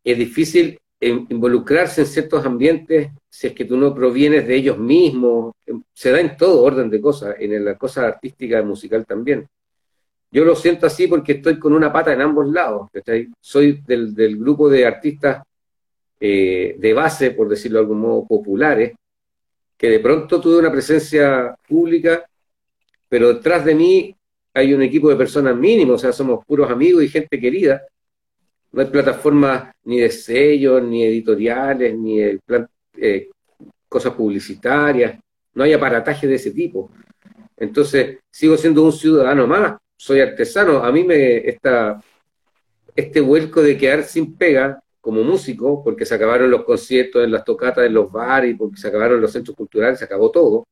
es 0.02 0.18
difícil 0.18 0.76
involucrarse 1.00 2.00
en 2.00 2.06
ciertos 2.09 2.44
ambientes 2.44 3.11
si 3.28 3.46
es 3.46 3.52
que 3.52 3.64
tú 3.64 3.76
no 3.76 3.94
provienes 3.94 4.46
de 4.46 4.56
ellos 4.56 4.78
mismos. 4.78 5.54
Se 5.92 6.11
da 6.11 6.20
en 6.20 6.36
todo 6.36 6.62
orden 6.62 6.90
de 6.90 7.00
cosas, 7.00 7.36
en 7.38 7.64
la 7.64 7.76
cosa 7.76 8.06
artística 8.06 8.61
musical 8.62 9.06
también. 9.06 9.46
Yo 10.30 10.44
lo 10.44 10.54
siento 10.56 10.86
así 10.86 11.06
porque 11.06 11.32
estoy 11.32 11.59
con 11.59 11.72
una 11.72 11.92
pata 11.92 12.12
en 12.12 12.20
ambos 12.20 12.48
lados. 12.48 12.88
Soy 13.40 13.82
del, 13.86 14.36
grupo 14.36 14.68
de 14.68 14.86
artistas 14.86 15.42
eh, 16.20 16.74
de 16.78 16.92
base, 16.92 17.30
por 17.30 17.48
decirlo 17.48 17.78
de 17.78 17.82
algún 17.82 18.00
modo, 18.00 18.26
populares, 18.26 18.92
que 19.79 19.89
de 19.89 20.01
pronto 20.01 20.41
tuve 20.41 20.59
una 20.59 20.72
presencia 20.72 21.57
pública, 21.66 22.29
pero 23.09 23.33
detrás 23.33 23.64
de 23.64 23.74
mí 23.74 24.16
hay 24.53 24.74
un 24.74 24.83
equipo 24.83 25.09
de 25.09 25.16
personas 25.16 25.57
mínimos, 25.57 25.95
o 25.95 25.99
sea, 25.99 26.12
somos 26.12 26.45
puros 26.45 26.68
amigos 26.68 27.05
y 27.05 27.09
gente 27.09 27.41
querida, 27.41 27.81
no 28.72 28.83
hay 28.83 28.89
plataformas 28.89 29.72
ni 29.85 30.01
de 30.01 30.11
sellos, 30.11 30.83
ni 30.83 31.05
editoriales, 31.05 31.97
ni 31.97 32.18
de 32.18 32.41
eh, 32.97 33.29
cosas 33.89 34.12
publicitarias, 34.14 35.18
no 35.55 35.64
hay 35.64 35.72
aparataje 35.72 36.26
de 36.26 36.35
ese 36.35 36.51
tipo. 36.51 36.91
Entonces, 37.57 38.18
sigo 38.31 38.57
siendo 38.57 38.83
un 38.83 38.93
ciudadano 38.93 39.47
más, 39.47 39.79
soy 39.97 40.20
artesano. 40.20 40.85
A 40.85 40.93
mí 40.93 41.03
me 41.05 41.49
está 41.49 42.01
este 42.95 43.20
vuelco 43.20 43.62
de 43.62 43.76
quedar 43.79 44.05
sin 44.05 44.37
pega 44.37 44.83
como 45.09 45.22
músico, 45.22 45.82
porque 45.82 46.04
se 46.04 46.14
acabaron 46.14 46.50
los 46.50 46.64
conciertos 46.64 47.24
en 47.24 47.32
las 47.32 47.42
tocatas, 47.42 47.86
en 47.86 47.94
los 47.94 48.12
bares, 48.12 48.54
porque 48.59 48.76
se 48.76 48.88
acabaron 48.88 49.22
los 49.22 49.32
centros 49.32 49.56
culturales, 49.56 49.98
se 49.98 50.04
acabó 50.04 50.30
todo. 50.30 50.66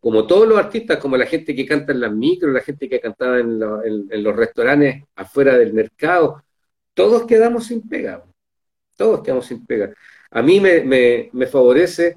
Como 0.00 0.26
todos 0.26 0.48
los 0.48 0.58
artistas, 0.58 0.98
como 0.98 1.16
la 1.16 1.24
gente 1.24 1.54
que 1.54 1.64
canta 1.64 1.92
en 1.92 2.00
las 2.00 2.12
micros, 2.12 2.52
la 2.52 2.60
gente 2.60 2.88
que 2.88 2.98
cantaba 2.98 3.38
en 3.38 3.60
los 4.24 4.34
restaurantes 4.34 5.04
afuera 5.14 5.56
del 5.56 5.72
mercado, 5.74 6.42
todos 6.92 7.24
quedamos 7.24 7.66
sin 7.66 7.88
pega, 7.88 8.24
todos 8.96 9.22
quedamos 9.22 9.46
sin 9.46 9.64
pega. 9.64 9.94
A 10.32 10.42
mí 10.42 10.58
me, 10.58 11.46
favorece 11.46 12.16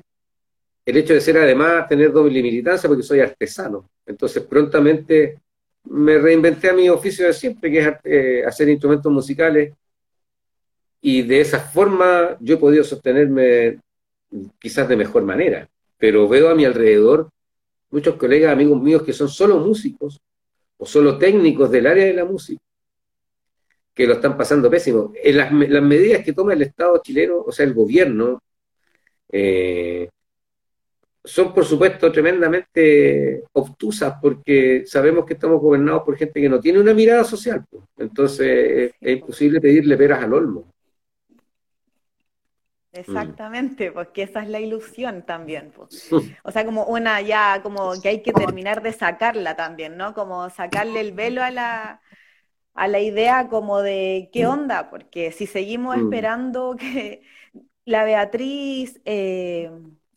el 0.84 0.98
hecho 0.98 1.14
de 1.14 1.22
ser 1.22 1.38
además 1.38 1.88
tener 1.88 2.12
doble 2.12 2.42
militancia 2.42 2.90
porque 2.90 3.04
soy 3.04 3.20
artesano. 3.20 3.88
Entonces 4.04 4.42
prontamente 4.42 5.38
me 5.84 6.18
reinventé 6.18 6.72
a 6.72 6.74
mi 6.74 6.90
oficio 6.90 7.28
de 7.28 7.34
siempre, 7.34 7.72
que 7.72 7.78
es 7.78 7.88
eh, 8.04 8.44
hacer 8.48 8.68
instrumentos 8.68 9.12
musicales, 9.12 9.74
y 11.02 11.24
de 11.24 11.42
esa 11.42 11.60
forma 11.60 12.38
yo 12.40 12.56
he 12.56 12.58
podido 12.58 12.84
sostenerme 12.84 13.80
quizás 14.60 14.88
de 14.88 14.96
mejor 14.96 15.24
manera. 15.24 15.68
Pero 15.98 16.28
veo 16.28 16.50
a 16.50 16.56
mi 16.56 16.66
alrededor 16.66 17.30
muchos 17.90 18.16
colegas, 18.16 18.54
amigos 18.54 18.82
míos 18.82 19.04
que 19.04 19.14
son 19.14 19.30
solo 19.30 19.58
músicos 19.60 20.20
o 20.78 20.86
solo 20.86 21.18
técnicos 21.18 21.70
del 21.70 21.88
área 21.88 22.06
de 22.06 22.14
la 22.14 22.26
música 22.26 22.62
que 23.94 24.08
lo 24.08 24.14
están 24.14 24.38
pasando 24.38 24.70
pésimo. 24.70 25.12
En 25.16 25.38
las, 25.38 25.52
medidas 25.52 26.24
que 26.24 26.34
toma 26.34 26.54
el 26.54 26.62
Estado 26.62 27.02
chileno, 27.04 27.42
o 27.42 27.52
sea, 27.52 27.66
el 27.66 27.74
gobierno, 27.74 28.42
eh, 29.30 30.10
son 31.24 31.54
por 31.54 31.66
supuesto 31.66 32.12
tremendamente 32.12 33.44
obtusas 33.54 34.16
porque 34.22 34.84
sabemos 34.88 35.26
que 35.26 35.34
estamos 35.34 35.62
gobernados 35.62 36.04
por 36.04 36.18
gente 36.18 36.42
que 36.42 36.50
no 36.50 36.60
tiene 36.60 36.80
una 36.80 36.94
mirada 36.94 37.24
social. 37.24 37.64
Entonces 37.98 38.94
es 39.00 39.12
imposible 39.18 39.62
pedirle 39.62 39.98
peras 39.98 40.24
al 40.24 40.34
olmo. 40.34 40.71
Exactamente, 42.94 43.92
porque 43.92 44.24
esa 44.24 44.42
es 44.42 44.50
la 44.50 44.60
ilusión 44.60 45.24
también. 45.26 45.72
Pues. 45.72 46.10
O 46.44 46.52
sea, 46.52 46.66
como 46.66 46.86
una 46.86 47.22
ya, 47.22 47.62
como 47.64 48.00
que 48.02 48.10
hay 48.10 48.22
que 48.22 48.34
terminar 48.34 48.82
de 48.82 48.92
sacarla 48.92 49.56
también, 49.56 49.96
¿no? 49.96 50.14
Como 50.14 50.50
sacarle 50.50 51.00
el 51.00 51.14
velo 51.14 51.42
a 51.42 51.52
la, 51.52 52.02
a 52.74 52.88
la 52.88 53.00
idea 53.00 53.48
como 53.48 53.82
de 53.82 54.30
qué 54.34 54.46
mm. 54.46 54.50
onda, 54.50 54.90
porque 54.90 55.32
si 55.32 55.48
seguimos 55.48 55.98
mm. 55.98 56.02
esperando 56.02 56.76
que 56.80 57.22
la 57.86 58.04
Beatriz, 58.04 59.00
eh, 59.06 59.72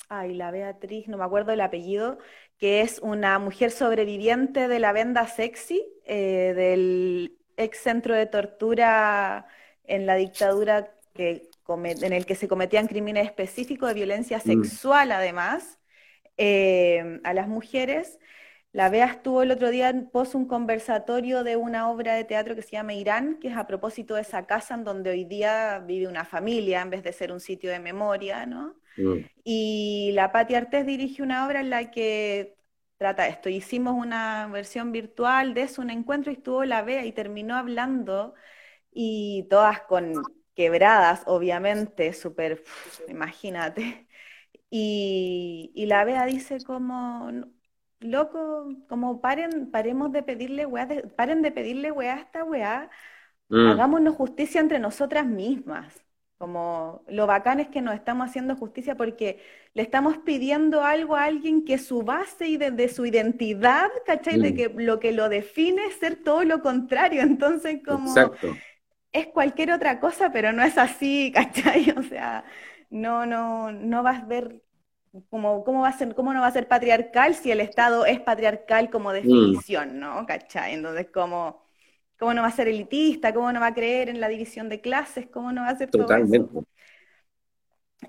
ay, 0.08 0.34
la 0.34 0.50
Beatriz, 0.50 1.06
no 1.08 1.16
me 1.16 1.24
acuerdo 1.24 1.52
el 1.52 1.60
apellido, 1.60 2.18
que 2.58 2.80
es 2.80 2.98
una 3.00 3.38
mujer 3.38 3.70
sobreviviente 3.70 4.68
de 4.68 4.78
la 4.80 4.92
venda 4.92 5.26
sexy, 5.26 5.84
eh, 6.06 6.52
del 6.56 7.38
ex 7.56 7.78
centro 7.78 8.14
de 8.14 8.26
tortura 8.26 9.46
en 9.84 10.06
la 10.06 10.16
dictadura 10.16 10.92
que 11.14 11.48
en 11.68 12.12
el 12.12 12.26
que 12.26 12.34
se 12.34 12.48
cometían 12.48 12.86
crímenes 12.86 13.26
específicos 13.26 13.88
de 13.88 13.94
violencia 13.94 14.38
mm. 14.38 14.40
sexual, 14.40 15.12
además, 15.12 15.78
eh, 16.36 17.20
a 17.24 17.32
las 17.34 17.48
mujeres. 17.48 18.18
La 18.72 18.88
Bea 18.88 19.06
estuvo 19.06 19.42
el 19.42 19.52
otro 19.52 19.70
día 19.70 19.88
en 19.88 20.10
pos 20.10 20.34
un 20.34 20.46
conversatorio 20.46 21.44
de 21.44 21.54
una 21.54 21.88
obra 21.90 22.14
de 22.14 22.24
teatro 22.24 22.56
que 22.56 22.62
se 22.62 22.72
llama 22.72 22.92
Irán, 22.94 23.38
que 23.40 23.48
es 23.48 23.56
a 23.56 23.68
propósito 23.68 24.16
de 24.16 24.22
esa 24.22 24.46
casa 24.46 24.74
en 24.74 24.82
donde 24.82 25.10
hoy 25.10 25.24
día 25.24 25.78
vive 25.78 26.08
una 26.08 26.24
familia 26.24 26.82
en 26.82 26.90
vez 26.90 27.04
de 27.04 27.12
ser 27.12 27.30
un 27.30 27.38
sitio 27.38 27.70
de 27.70 27.78
memoria, 27.78 28.46
¿no? 28.46 28.74
Mm. 28.96 29.18
Y 29.44 30.10
la 30.14 30.32
Pati 30.32 30.56
Artés 30.56 30.86
dirige 30.86 31.22
una 31.22 31.46
obra 31.46 31.60
en 31.60 31.70
la 31.70 31.90
que 31.92 32.56
trata 32.98 33.28
esto. 33.28 33.48
Hicimos 33.48 33.94
una 33.94 34.48
versión 34.48 34.92
virtual 34.92 35.54
de 35.54 35.62
eso, 35.62 35.82
un 35.82 35.90
encuentro, 35.90 36.32
y 36.32 36.36
estuvo 36.36 36.64
la 36.64 36.82
Bea 36.82 37.04
y 37.04 37.12
terminó 37.12 37.54
hablando, 37.56 38.34
y 38.92 39.46
todas 39.50 39.82
con 39.82 40.14
quebradas, 40.54 41.22
obviamente, 41.26 42.12
súper, 42.12 42.62
imagínate. 43.08 44.06
Y, 44.70 45.72
y 45.74 45.86
la 45.86 46.04
Bea 46.04 46.26
dice 46.26 46.58
como, 46.64 47.30
loco, 48.00 48.68
como 48.88 49.20
paren, 49.20 49.70
paremos 49.70 50.12
de 50.12 50.22
pedirle 50.22 50.66
weá, 50.66 50.88
paren 51.16 51.42
de 51.42 51.52
pedirle 51.52 51.90
weá 51.90 52.14
a 52.14 52.20
esta 52.20 52.44
weá, 52.44 52.90
mm. 53.48 53.66
hagámonos 53.68 54.14
justicia 54.14 54.60
entre 54.60 54.78
nosotras 54.78 55.26
mismas. 55.26 56.04
Como 56.36 57.04
lo 57.08 57.26
bacán 57.26 57.60
es 57.60 57.68
que 57.68 57.80
nos 57.80 57.94
estamos 57.94 58.28
haciendo 58.28 58.56
justicia 58.56 58.96
porque 58.96 59.40
le 59.72 59.82
estamos 59.82 60.18
pidiendo 60.18 60.82
algo 60.82 61.14
a 61.16 61.24
alguien 61.24 61.64
que 61.64 61.78
su 61.78 62.02
base 62.02 62.48
y 62.48 62.56
de, 62.56 62.88
su 62.88 63.06
identidad, 63.06 63.88
¿cachai? 64.04 64.40
De 64.40 64.50
mm. 64.50 64.56
que 64.56 64.68
lo 64.76 64.98
que 64.98 65.12
lo 65.12 65.28
define 65.28 65.86
es 65.86 65.94
ser 65.94 66.16
todo 66.16 66.44
lo 66.44 66.60
contrario. 66.60 67.22
Entonces, 67.22 67.80
como 67.86 68.12
es 69.14 69.28
cualquier 69.28 69.70
otra 69.70 70.00
cosa, 70.00 70.30
pero 70.30 70.52
no 70.52 70.62
es 70.62 70.76
así, 70.76 71.32
¿cachai? 71.34 71.90
O 71.96 72.02
sea, 72.02 72.44
no, 72.90 73.24
no, 73.24 73.72
no 73.72 74.02
vas 74.02 74.22
a 74.22 74.26
ver 74.26 74.60
como, 75.30 75.64
¿cómo, 75.64 75.82
va 75.82 75.88
a 75.88 75.96
ser, 75.96 76.14
¿cómo 76.14 76.34
no 76.34 76.40
va 76.40 76.48
a 76.48 76.52
ser 76.52 76.66
patriarcal 76.66 77.34
si 77.36 77.50
el 77.52 77.60
Estado 77.60 78.04
es 78.04 78.20
patriarcal 78.20 78.90
como 78.90 79.10
mm. 79.10 79.12
definición, 79.12 80.00
¿no? 80.00 80.26
¿Cachai? 80.26 80.74
Entonces, 80.74 81.06
¿cómo, 81.14 81.62
¿cómo 82.18 82.34
no 82.34 82.42
va 82.42 82.48
a 82.48 82.52
ser 82.52 82.66
elitista? 82.66 83.32
¿Cómo 83.32 83.52
no 83.52 83.60
va 83.60 83.68
a 83.68 83.74
creer 83.74 84.08
en 84.08 84.20
la 84.20 84.28
división 84.28 84.68
de 84.68 84.80
clases? 84.80 85.28
¿Cómo 85.32 85.52
no 85.52 85.62
va 85.62 85.68
a 85.68 85.78
ser 85.78 85.90
Totalmente. 85.90 86.48
todo 86.48 86.60
eso? 86.60 86.68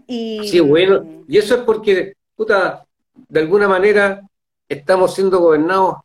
Y, 0.08 0.48
sí, 0.48 0.60
bueno, 0.60 1.24
y 1.28 1.38
eso 1.38 1.56
es 1.56 1.62
porque, 1.62 2.16
puta, 2.36 2.86
de 3.14 3.40
alguna 3.40 3.68
manera 3.68 4.22
estamos 4.68 5.14
siendo 5.14 5.40
gobernados 5.40 5.98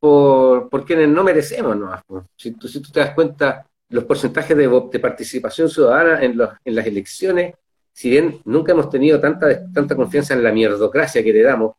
por, 0.00 0.68
por 0.68 0.84
quienes 0.84 1.08
no 1.08 1.22
merecemos, 1.22 1.76
¿no? 1.76 2.02
Si 2.36 2.50
tú, 2.52 2.66
si 2.68 2.82
tú 2.82 2.90
te 2.90 3.00
das 3.00 3.14
cuenta, 3.14 3.69
los 3.90 4.04
porcentajes 4.04 4.56
de, 4.56 4.68
de 4.90 4.98
participación 4.98 5.68
ciudadana 5.68 6.22
en, 6.22 6.36
los, 6.36 6.50
en 6.64 6.74
las 6.74 6.86
elecciones 6.86 7.54
si 7.92 8.08
bien 8.08 8.40
nunca 8.44 8.72
hemos 8.72 8.88
tenido 8.88 9.20
tanta, 9.20 9.70
tanta 9.72 9.94
confianza 9.94 10.34
en 10.34 10.42
la 10.42 10.52
mierdocracia 10.52 11.22
que 11.22 11.32
le 11.32 11.42
damos, 11.42 11.74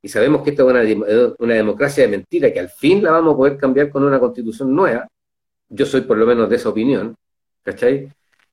y 0.00 0.08
sabemos 0.08 0.42
que 0.42 0.50
esta 0.50 0.62
es 0.62 0.68
una, 0.68 1.34
una 1.38 1.54
democracia 1.54 2.04
de 2.04 2.10
mentira, 2.10 2.52
que 2.52 2.60
al 2.60 2.68
fin 2.68 3.02
la 3.02 3.10
vamos 3.10 3.34
a 3.34 3.36
poder 3.36 3.56
cambiar 3.56 3.90
con 3.90 4.04
una 4.04 4.20
constitución 4.20 4.74
nueva, 4.74 5.08
yo 5.68 5.86
soy 5.86 6.02
por 6.02 6.18
lo 6.18 6.26
menos 6.26 6.48
de 6.48 6.56
esa 6.56 6.68
opinión, 6.68 7.16
¿cachai? 7.62 8.08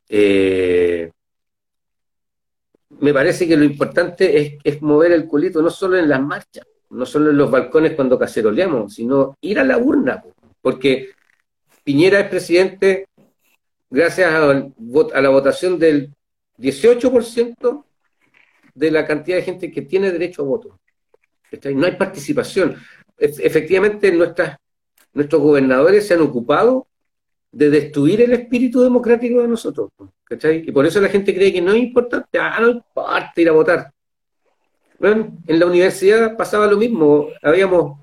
Eh, 0.10 1.12
me 3.00 3.14
parece 3.14 3.48
que 3.48 3.58
lo 3.58 3.66
importante 3.66 4.60
es, 4.64 4.82
mover 4.82 5.12
el 5.12 5.28
culito 5.28 5.62
no 5.62 5.70
solo 5.70 5.98
en 5.98 6.10
las 6.10 6.22
marchas, 6.22 6.66
no 6.90 7.06
solo 7.06 7.30
en 7.30 7.38
los 7.38 7.52
balcones 7.52 7.94
cuando 7.94 8.18
caceroleamos, 8.18 8.96
sino 8.96 9.38
ir 9.42 9.60
a 9.60 9.64
la 9.64 9.78
urna, 9.78 10.24
porque 10.62 11.12
Piñera 11.84 12.20
es 12.20 12.30
presidente 12.30 13.08
gracias 13.90 14.32
a 14.34 15.22
la 15.22 15.30
votación 15.30 15.80
del 15.80 16.14
18% 16.58 17.86
de 18.74 18.92
la 18.92 19.06
cantidad 19.06 19.38
de 19.38 19.44
gente 19.44 19.72
que 19.72 19.82
tiene 19.82 20.12
derecho 20.12 20.44
a 20.44 20.46
voto. 20.46 20.80
No 21.74 21.86
hay 21.86 21.96
participación. 21.98 22.78
Efectivamente, 23.18 24.12
nuestros 24.12 25.42
gobernadores 25.42 26.08
se 26.08 26.14
han 26.14 26.22
ocupado 26.22 26.88
de 27.52 27.70
destruir 27.70 28.22
el 28.22 28.32
espíritu 28.32 28.82
democrático 28.82 29.42
de 29.42 29.48
nosotros. 29.48 29.90
Y 30.44 30.72
por 30.72 30.86
eso 30.86 31.02
la 31.02 31.10
gente 31.10 31.36
cree 31.36 31.52
que 31.52 31.62
no 31.62 31.74
es 31.74 31.84
importante, 31.84 32.40
ah, 32.40 32.58
no 32.62 32.70
importa 32.70 33.34
ir 33.36 33.50
a 33.50 33.52
votar. 33.52 33.92
Bueno, 34.98 35.38
en 35.48 35.60
la 35.60 35.66
universidad 35.66 36.38
pasaba 36.38 36.68
lo 36.68 36.78
mismo. 36.78 37.28
Habíamos 37.42 38.01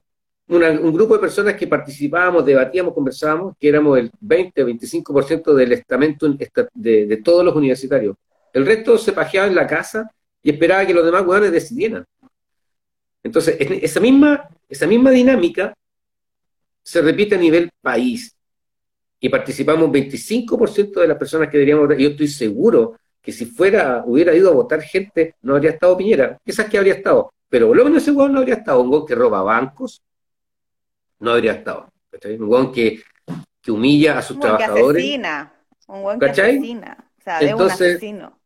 un 0.49 0.93
grupo 0.93 1.15
de 1.15 1.21
personas 1.21 1.55
que 1.55 1.67
participábamos, 1.67 2.45
debatíamos, 2.45 2.95
conversábamos, 2.95 3.55
que 3.59 3.69
éramos 3.69 3.99
el 3.99 4.11
20 4.21 4.63
o 4.63 4.67
25% 4.67 5.55
del 5.55 5.73
estamento 5.73 6.27
de, 6.29 7.07
de, 7.07 7.17
todos 7.19 7.45
los 7.45 7.55
universitarios. 7.55 8.17
El 8.53 8.65
resto 8.65 8.97
se 8.97 9.13
pajeaba 9.13 9.47
en 9.47 9.55
la 9.55 9.67
casa 9.67 10.11
y 10.43 10.51
esperaba 10.51 10.87
que 10.87 10.95
los 10.95 11.05
demás 11.05 11.27
hueones 11.27 11.53
decidieran. 11.53 12.05
Entonces, 13.23 13.57
esa 13.59 14.01
misma, 14.01 14.49
esa 14.69 14.87
misma 14.87 15.11
dinámica 15.11 15.75
se 16.83 17.03
repite 17.03 17.35
a 17.35 17.39
nivel 17.39 17.71
país. 17.83 18.35
Y 19.21 19.29
participamos 19.29 19.91
25% 19.91 21.01
de 21.01 21.09
las 21.09 21.19
personas 21.19 21.49
que 21.49 21.59
deberíamos 21.59 21.85
votar. 21.85 21.99
Yo 21.99 22.11
estoy 22.11 22.29
seguro 22.29 22.97
que 23.21 23.33
si 23.33 23.45
fuera, 23.45 24.05
hubiera 24.07 24.35
ido 24.35 24.49
a 24.49 24.55
votar 24.55 24.81
gente, 24.81 25.35
no 25.43 25.57
habría 25.57 25.73
estado 25.73 25.97
Piñera. 25.97 26.39
Quizás 26.43 26.71
que 26.71 26.79
habría 26.79 26.95
estado. 26.95 27.31
Pero 27.51 27.67
por 27.69 27.77
lo 27.77 27.85
menos 27.85 28.03
ese 28.03 28.13
hueón 28.13 28.33
no 28.33 28.39
habría 28.39 28.55
estado. 28.55 28.81
Un 28.81 28.89
hueón 28.89 29.05
que 29.05 29.15
roba 29.15 29.43
bancos, 29.43 30.01
no 31.21 31.33
habría 31.33 31.53
estado. 31.53 31.89
Un 32.25 32.45
hueón 32.45 32.73
que, 32.73 33.03
que 33.61 33.71
humilla 33.71 34.19
a 34.19 34.23
sus 34.23 34.39
trabajadores. 34.39 35.03
Que 35.03 35.09
asesina. 35.09 35.53
Un 35.87 36.05
hueón 36.05 36.19
que 36.19 36.27
asesina. 36.31 37.11
O 37.19 37.23
sea, 37.23 37.39
de 37.41 37.55
un 37.55 37.63
asesino. 37.63 38.39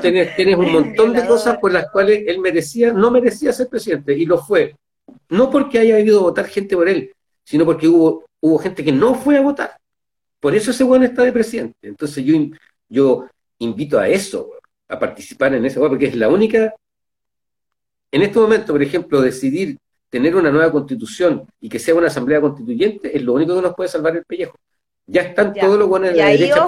Tienes, 0.00 0.56
un 0.56 0.72
montón 0.72 1.12
de 1.12 1.26
cosas 1.26 1.58
por 1.58 1.72
las 1.72 1.90
cuales 1.90 2.24
él 2.26 2.38
merecía, 2.38 2.92
no 2.92 3.10
merecía 3.10 3.52
ser 3.52 3.68
presidente, 3.68 4.16
y 4.16 4.24
lo 4.24 4.38
fue. 4.38 4.74
No 5.28 5.50
porque 5.50 5.78
haya 5.78 5.98
ido 5.98 6.20
a 6.20 6.22
votar 6.22 6.46
gente 6.46 6.74
por 6.74 6.88
él, 6.88 7.12
sino 7.44 7.64
porque 7.64 7.86
hubo, 7.88 8.24
hubo 8.40 8.58
gente 8.58 8.82
que 8.82 8.92
no 8.92 9.14
fue 9.14 9.36
a 9.36 9.42
votar. 9.42 9.76
Por 10.40 10.54
eso 10.54 10.70
ese 10.70 10.84
bueno 10.84 11.04
está 11.04 11.22
de 11.22 11.32
presidente. 11.32 11.76
Entonces 11.82 12.24
yo, 12.24 12.34
yo 12.88 13.26
invito 13.58 13.98
a 13.98 14.08
eso, 14.08 14.50
a 14.88 14.98
participar 14.98 15.54
en 15.54 15.66
eso, 15.66 15.80
porque 15.80 16.06
es 16.06 16.16
la 16.16 16.28
única. 16.28 16.74
En 18.10 18.22
este 18.22 18.38
momento, 18.38 18.72
por 18.72 18.82
ejemplo, 18.82 19.20
decidir 19.20 19.78
tener 20.12 20.36
una 20.36 20.50
nueva 20.50 20.70
constitución 20.70 21.48
y 21.58 21.70
que 21.70 21.78
sea 21.78 21.94
una 21.94 22.08
asamblea 22.08 22.38
constituyente 22.38 23.16
es 23.16 23.22
lo 23.22 23.32
único 23.32 23.56
que 23.56 23.62
nos 23.62 23.74
puede 23.74 23.88
salvar 23.88 24.14
el 24.14 24.26
pellejo. 24.26 24.58
Ya 25.06 25.22
están 25.22 25.54
todos 25.54 25.78
los 25.78 25.88
buenos 25.88 26.10
de 26.10 26.16
la 26.16 26.26
derecha 26.26 26.66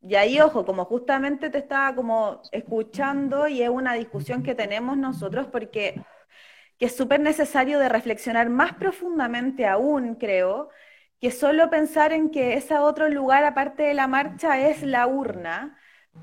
y 0.00 0.14
ahí, 0.14 0.40
ojo, 0.40 0.64
como 0.64 0.86
justamente 0.86 1.50
te 1.50 1.58
estaba 1.58 1.94
como 1.94 2.40
escuchando 2.52 3.48
y 3.48 3.62
es 3.62 3.68
una 3.68 3.92
discusión 3.92 4.42
que 4.42 4.54
tenemos 4.54 4.96
nosotros 4.96 5.48
porque 5.52 6.00
que 6.78 6.86
es 6.86 6.96
súper 6.96 7.20
necesario 7.20 7.78
de 7.78 7.90
reflexionar 7.90 8.48
más 8.48 8.72
profundamente 8.74 9.66
aún, 9.66 10.14
creo, 10.14 10.70
que 11.20 11.30
solo 11.30 11.68
pensar 11.68 12.12
en 12.12 12.30
que 12.30 12.54
ese 12.54 12.78
otro 12.78 13.10
lugar 13.10 13.44
aparte 13.44 13.82
de 13.82 13.94
la 13.94 14.06
marcha 14.06 14.58
es 14.70 14.82
la 14.82 15.06
urna, 15.06 15.76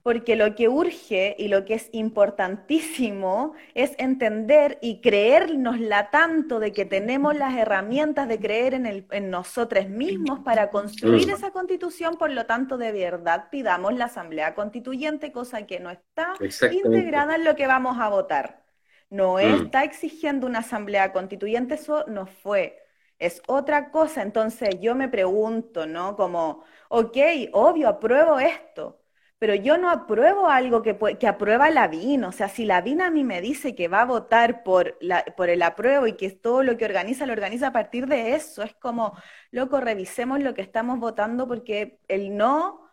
porque 0.03 0.35
lo 0.35 0.55
que 0.55 0.67
urge 0.69 1.35
y 1.37 1.47
lo 1.47 1.65
que 1.65 1.75
es 1.75 1.89
importantísimo 1.91 3.53
es 3.73 3.93
entender 3.97 4.77
y 4.81 5.01
creérnosla 5.01 6.09
tanto 6.11 6.59
de 6.59 6.71
que 6.71 6.85
tenemos 6.85 7.35
las 7.35 7.55
herramientas 7.55 8.27
de 8.27 8.39
creer 8.39 8.73
en, 8.73 8.85
el, 8.85 9.05
en 9.11 9.29
nosotros 9.29 9.89
mismos 9.89 10.39
para 10.39 10.69
construir 10.69 11.29
esa 11.29 11.51
constitución, 11.51 12.17
por 12.17 12.31
lo 12.31 12.45
tanto, 12.45 12.77
de 12.77 12.91
verdad 12.91 13.49
pidamos 13.49 13.93
la 13.95 14.05
asamblea 14.05 14.55
constituyente, 14.55 15.31
cosa 15.31 15.65
que 15.65 15.79
no 15.79 15.89
está 15.89 16.33
integrada 16.71 17.35
en 17.35 17.43
lo 17.43 17.55
que 17.55 17.67
vamos 17.67 17.97
a 17.99 18.09
votar. 18.09 18.63
No 19.09 19.35
mm. 19.35 19.65
está 19.65 19.83
exigiendo 19.83 20.47
una 20.47 20.59
asamblea 20.59 21.11
constituyente, 21.13 21.75
eso 21.75 22.05
no 22.07 22.25
fue. 22.25 22.81
Es 23.19 23.41
otra 23.47 23.91
cosa. 23.91 24.21
Entonces 24.21 24.79
yo 24.81 24.95
me 24.95 25.07
pregunto, 25.07 25.85
¿no? 25.85 26.15
Como, 26.15 26.63
ok, 26.89 27.17
obvio, 27.53 27.87
apruebo 27.87 28.39
esto 28.39 29.04
pero 29.39 29.53
yo 29.55 29.77
no 29.77 29.89
apruebo 29.89 30.47
algo 30.47 30.81
que, 30.81 30.97
que 31.19 31.27
aprueba 31.27 31.69
Lavín. 31.69 32.23
O 32.23 32.31
sea, 32.31 32.47
si 32.49 32.65
Lavín 32.65 33.01
a 33.01 33.09
mí 33.11 33.23
me 33.23 33.41
dice 33.41 33.75
que 33.75 33.87
va 33.87 34.01
a 34.01 34.05
votar 34.05 34.63
por, 34.63 34.97
la, 35.01 35.25
por 35.37 35.49
el 35.49 35.61
apruebo 35.61 36.07
y 36.07 36.13
que 36.13 36.31
todo 36.31 36.63
lo 36.63 36.77
que 36.77 36.85
organiza 36.85 37.25
lo 37.25 37.33
organiza 37.33 37.67
a 37.67 37.73
partir 37.73 38.07
de 38.07 38.35
eso, 38.35 38.63
es 38.63 38.73
como, 38.75 39.13
loco, 39.51 39.81
revisemos 39.81 40.39
lo 40.41 40.53
que 40.53 40.61
estamos 40.61 40.99
votando 40.99 41.47
porque 41.47 41.99
el 42.07 42.37
no, 42.37 42.89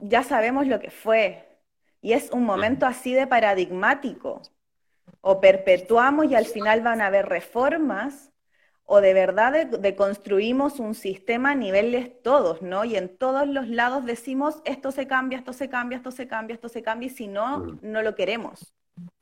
ya 0.00 0.22
sabemos 0.22 0.66
lo 0.66 0.80
que 0.80 0.90
fue. 0.90 1.60
Y 2.00 2.12
es 2.12 2.30
un 2.30 2.44
momento 2.44 2.86
así 2.86 3.14
de 3.14 3.26
paradigmático. 3.26 4.42
O 5.20 5.40
perpetuamos 5.40 6.26
y 6.30 6.34
al 6.34 6.46
final 6.46 6.82
van 6.82 7.00
a 7.00 7.06
haber 7.06 7.26
reformas 7.26 8.27
o 8.90 9.02
de 9.02 9.12
verdad 9.12 9.66
de, 9.66 9.94
construimos 9.94 10.80
un 10.80 10.94
sistema 10.94 11.50
a 11.50 11.54
niveles 11.54 12.22
todos, 12.22 12.62
¿no? 12.62 12.86
Y 12.86 12.96
en 12.96 13.14
todos 13.18 13.46
los 13.46 13.68
lados 13.68 14.06
decimos, 14.06 14.62
esto 14.64 14.92
se 14.92 15.06
cambia, 15.06 15.36
esto 15.36 15.52
se 15.52 15.68
cambia, 15.68 15.96
esto 15.98 16.10
se 16.10 16.26
cambia, 16.26 16.54
esto 16.54 16.70
se 16.70 16.82
cambia, 16.82 17.08
y 17.08 17.10
si 17.10 17.28
no, 17.28 17.58
mm. 17.58 17.78
no 17.82 18.00
lo 18.00 18.14
queremos. 18.14 18.72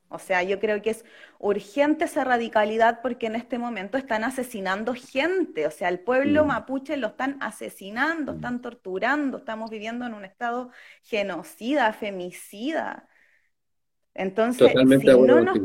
O 0.07 0.19
sea, 0.19 0.41
yo 0.41 0.61
creo 0.61 0.81
que 0.81 0.91
es 0.91 1.03
urgente 1.37 2.05
esa 2.05 2.23
radicalidad 2.23 3.01
porque 3.01 3.27
en 3.27 3.35
este 3.35 3.59
momento 3.59 3.97
están 3.97 4.23
asesinando 4.23 4.93
gente, 4.93 5.67
o 5.67 5.71
sea, 5.71 5.89
el 5.89 5.99
pueblo 5.99 6.45
mm. 6.45 6.47
mapuche 6.47 6.95
lo 6.95 7.07
están 7.07 7.37
asesinando, 7.41 8.35
están 8.35 8.55
mm. 8.55 8.61
torturando, 8.61 9.37
estamos 9.39 9.69
viviendo 9.69 10.05
en 10.05 10.13
un 10.13 10.23
estado 10.23 10.71
genocida, 11.03 11.91
femicida. 11.91 13.09
Entonces, 14.13 14.71
si 14.71 15.07
no 15.07 15.41
nos 15.41 15.59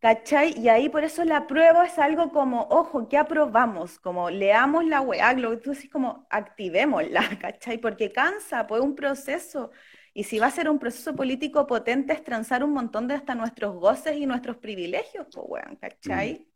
¿Cachai? 0.00 0.58
Y 0.58 0.68
ahí 0.70 0.88
por 0.88 1.04
eso 1.04 1.24
la 1.24 1.46
prueba 1.46 1.84
es 1.84 1.98
algo 1.98 2.32
como, 2.32 2.62
ojo, 2.70 3.06
¿qué 3.06 3.18
aprobamos? 3.18 3.98
Como 3.98 4.30
leamos 4.30 4.86
la 4.86 5.02
weá, 5.02 5.34
lo 5.34 5.50
que 5.50 5.56
tú 5.58 5.70
decís 5.72 5.90
como 5.90 6.26
activémosla, 6.30 7.20
¿cachai? 7.40 7.76
Porque 7.76 8.10
cansa, 8.10 8.66
pues 8.66 8.80
un 8.80 8.94
proceso. 8.94 9.72
Y 10.14 10.24
si 10.24 10.38
va 10.38 10.46
a 10.46 10.50
ser 10.50 10.70
un 10.70 10.78
proceso 10.78 11.14
político 11.14 11.66
potente 11.66 12.14
es 12.14 12.24
transar 12.24 12.64
un 12.64 12.72
montón 12.72 13.08
de 13.08 13.14
hasta 13.14 13.34
nuestros 13.34 13.74
goces 13.76 14.16
y 14.16 14.24
nuestros 14.24 14.56
privilegios, 14.56 15.26
pues 15.32 15.46
weón, 15.46 15.76
¿cachai? 15.76 16.32
Mm. 16.32 16.46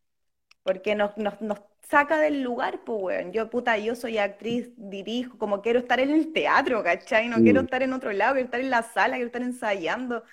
Porque 0.62 0.94
nos, 0.94 1.16
nos, 1.18 1.38
nos, 1.42 1.60
saca 1.82 2.18
del 2.18 2.42
lugar, 2.42 2.82
pues 2.82 2.98
weón. 3.02 3.32
Yo, 3.32 3.50
puta, 3.50 3.76
yo 3.76 3.94
soy 3.94 4.16
actriz, 4.16 4.70
dirijo, 4.76 5.36
como 5.36 5.60
quiero 5.60 5.80
estar 5.80 6.00
en 6.00 6.10
el 6.10 6.32
teatro, 6.32 6.82
¿cachai? 6.82 7.28
No 7.28 7.36
quiero 7.36 7.60
mm. 7.60 7.64
estar 7.66 7.82
en 7.82 7.92
otro 7.92 8.10
lado, 8.12 8.32
quiero 8.32 8.46
estar 8.46 8.60
en 8.60 8.70
la 8.70 8.82
sala, 8.82 9.16
quiero 9.16 9.26
estar 9.26 9.42
ensayando. 9.42 10.24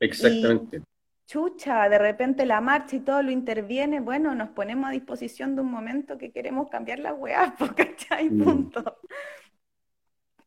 Exactamente 0.00 0.82
chucha, 1.28 1.90
de 1.90 1.98
repente 1.98 2.46
la 2.46 2.62
marcha 2.62 2.96
y 2.96 3.00
todo 3.00 3.22
lo 3.22 3.30
interviene, 3.30 4.00
bueno, 4.00 4.34
nos 4.34 4.48
ponemos 4.48 4.88
a 4.88 4.92
disposición 4.92 5.54
de 5.54 5.60
un 5.60 5.70
momento 5.70 6.16
que 6.16 6.32
queremos 6.32 6.70
cambiar 6.70 7.00
la 7.00 7.12
weá, 7.12 7.54
¿cachai? 7.76 8.30
Mm. 8.30 8.42
Punto. 8.42 8.98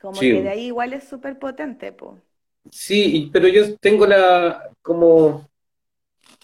Como 0.02 0.20
que 0.20 0.42
de 0.42 0.50
ahí 0.50 0.66
igual 0.66 0.94
es 0.94 1.04
súper 1.04 1.38
potente, 1.38 1.92
pues. 1.92 2.20
Sí, 2.72 3.30
pero 3.32 3.48
yo 3.48 3.76
tengo 3.78 4.08
la, 4.08 4.72
como, 4.82 5.48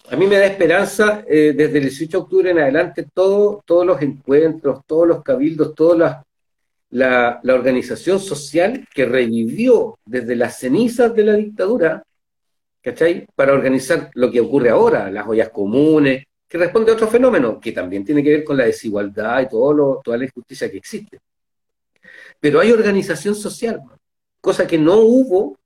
a 0.09 0.15
mí 0.15 0.27
me 0.27 0.38
da 0.38 0.45
esperanza, 0.45 1.23
eh, 1.27 1.53
desde 1.57 1.79
el 1.79 1.85
18 1.85 2.17
de 2.17 2.23
octubre 2.23 2.51
en 2.51 2.59
adelante, 2.59 3.07
todo, 3.11 3.63
todos 3.65 3.88
los 3.88 3.99
encuentros, 4.03 4.81
todos 4.85 5.07
los 5.07 5.23
cabildos, 5.23 5.73
toda 5.73 6.23
la, 6.91 7.39
la 7.41 7.53
organización 7.55 8.19
social 8.19 8.88
que 8.93 9.05
revivió 9.05 9.97
desde 10.05 10.35
las 10.35 10.59
cenizas 10.59 11.15
de 11.15 11.23
la 11.23 11.33
dictadura, 11.33 12.03
¿cachai? 12.88 13.27
Para 13.35 13.51
organizar 13.51 14.09
lo 14.13 14.31
que 14.31 14.39
ocurre 14.39 14.69
ahora, 14.69 15.11
las 15.11 15.27
ollas 15.27 15.49
comunes, 15.49 16.23
que 16.47 16.57
responde 16.57 16.89
a 16.89 16.93
otro 16.93 17.09
fenómeno, 17.09 17.59
que 17.59 17.73
también 17.73 18.05
tiene 18.05 18.23
que 18.23 18.29
ver 18.29 18.43
con 18.45 18.55
la 18.55 18.63
desigualdad 18.63 19.41
y 19.41 19.49
todo 19.49 19.73
lo, 19.73 20.01
toda 20.01 20.17
la 20.17 20.23
injusticia 20.23 20.71
que 20.71 20.77
existe. 20.77 21.19
Pero 22.39 22.61
hay 22.61 22.71
organización 22.71 23.35
social, 23.35 23.81
cosa 24.39 24.65
que 24.65 24.77
no 24.77 24.99
hubo 24.99 25.57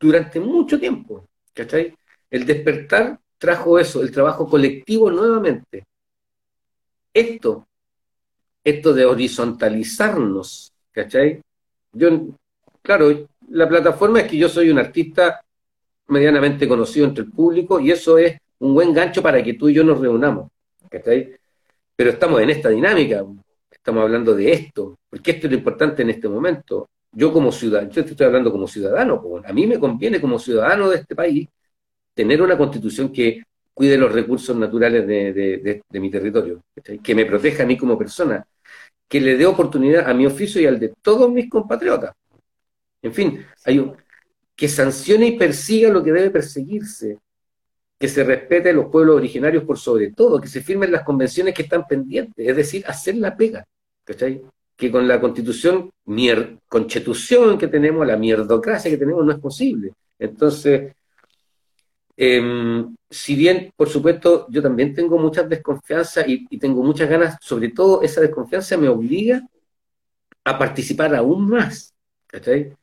durante 0.00 0.40
mucho 0.40 0.80
tiempo, 0.80 1.26
¿cachai? 1.52 1.94
El 2.30 2.46
despertar 2.46 3.20
trajo 3.36 3.78
eso, 3.78 4.00
el 4.00 4.10
trabajo 4.10 4.48
colectivo 4.48 5.10
nuevamente. 5.10 5.84
Esto, 7.12 7.66
esto 8.64 8.94
de 8.94 9.04
horizontalizarnos, 9.04 10.72
¿cachai? 10.90 11.42
Yo, 11.92 12.28
claro, 12.80 13.28
la 13.50 13.68
plataforma 13.68 14.20
es 14.20 14.30
que 14.30 14.38
yo 14.38 14.48
soy 14.48 14.70
un 14.70 14.78
artista 14.78 15.42
medianamente 16.12 16.68
conocido 16.68 17.06
entre 17.06 17.24
el 17.24 17.30
público 17.30 17.80
y 17.80 17.90
eso 17.90 18.18
es 18.18 18.38
un 18.58 18.74
buen 18.74 18.92
gancho 18.92 19.22
para 19.22 19.42
que 19.42 19.54
tú 19.54 19.68
y 19.68 19.74
yo 19.74 19.82
nos 19.82 20.00
reunamos. 20.00 20.50
Pero 20.88 22.10
estamos 22.10 22.40
en 22.40 22.50
esta 22.50 22.68
dinámica, 22.68 23.24
estamos 23.70 24.02
hablando 24.02 24.34
de 24.34 24.52
esto, 24.52 24.98
porque 25.08 25.32
esto 25.32 25.46
es 25.46 25.52
lo 25.52 25.58
importante 25.58 26.02
en 26.02 26.10
este 26.10 26.28
momento. 26.28 26.88
Yo 27.10 27.32
como 27.32 27.50
ciudadano, 27.50 27.90
yo 27.90 28.02
estoy 28.02 28.26
hablando 28.26 28.52
como 28.52 28.66
ciudadano, 28.68 29.22
a 29.44 29.52
mí 29.52 29.66
me 29.66 29.78
conviene 29.78 30.20
como 30.20 30.38
ciudadano 30.38 30.88
de 30.88 30.98
este 30.98 31.14
país 31.14 31.48
tener 32.14 32.40
una 32.40 32.56
constitución 32.56 33.12
que 33.12 33.42
cuide 33.74 33.96
los 33.96 34.12
recursos 34.12 34.56
naturales 34.56 35.06
de, 35.06 35.82
mi 35.92 36.10
territorio, 36.10 36.62
que 37.02 37.14
me 37.14 37.26
proteja 37.26 37.62
a 37.62 37.66
mí 37.66 37.76
como 37.76 37.98
persona, 37.98 38.46
que 39.08 39.20
le 39.20 39.36
dé 39.36 39.46
oportunidad 39.46 40.08
a 40.08 40.14
mi 40.14 40.26
oficio 40.26 40.60
y 40.60 40.66
al 40.66 40.78
de 40.78 40.92
todos 41.02 41.30
mis 41.30 41.48
compatriotas. 41.48 42.14
En 43.02 43.12
fin, 43.12 43.44
hay 43.64 43.78
un, 43.78 43.96
que 44.56 44.68
sancione 44.68 45.26
y 45.26 45.38
persiga 45.38 45.90
lo 45.90 46.02
que 46.02 46.12
debe 46.12 46.30
perseguirse, 46.30 47.18
que 47.98 48.08
se 48.08 48.24
respete 48.24 48.72
los 48.72 48.86
pueblos 48.86 49.16
originarios 49.16 49.64
por 49.64 49.78
sobre 49.78 50.10
todo, 50.10 50.40
que 50.40 50.48
se 50.48 50.60
firmen 50.60 50.90
las 50.90 51.04
convenciones 51.04 51.54
que 51.54 51.62
están 51.62 51.86
pendientes, 51.86 52.46
es 52.46 52.56
decir, 52.56 52.84
hacer 52.86 53.16
la 53.16 53.36
pega, 53.36 53.64
¿cachai? 54.04 54.42
Que 54.76 54.90
con 54.90 55.06
la 55.06 55.20
constitución, 55.20 55.90
mier 56.06 56.58
constitución 56.68 57.56
que 57.58 57.68
tenemos, 57.68 58.06
la 58.06 58.16
mierdocracia 58.16 58.90
que 58.90 58.96
tenemos, 58.96 59.24
no 59.24 59.32
es 59.32 59.38
posible. 59.38 59.92
Entonces, 60.18 60.92
em, 62.16 62.94
si 63.08 63.36
bien, 63.36 63.72
por 63.76 63.88
supuesto, 63.88 64.46
yo 64.50 64.60
también 64.62 64.94
tengo 64.94 65.18
muchas 65.18 65.48
desconfianzas 65.48 66.26
y, 66.26 66.46
y, 66.50 66.58
tengo 66.58 66.82
muchas 66.82 67.08
ganas, 67.08 67.36
sobre 67.40 67.68
todo 67.70 68.02
esa 68.02 68.20
desconfianza 68.20 68.76
me 68.76 68.88
obliga 68.88 69.42
a 70.44 70.58
participar 70.58 71.14
aún 71.14 71.48
más, 71.48 71.94
¿cachai? 72.26 72.74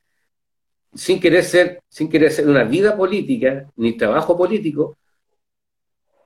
Sin 0.94 1.20
querer 1.20 1.44
ser, 1.44 1.82
sin 1.88 2.10
querer 2.10 2.32
ser 2.32 2.48
una 2.48 2.64
vida 2.64 2.98
política, 2.98 3.68
ni 3.76 3.96
trabajo 3.96 4.38
político, 4.38 4.98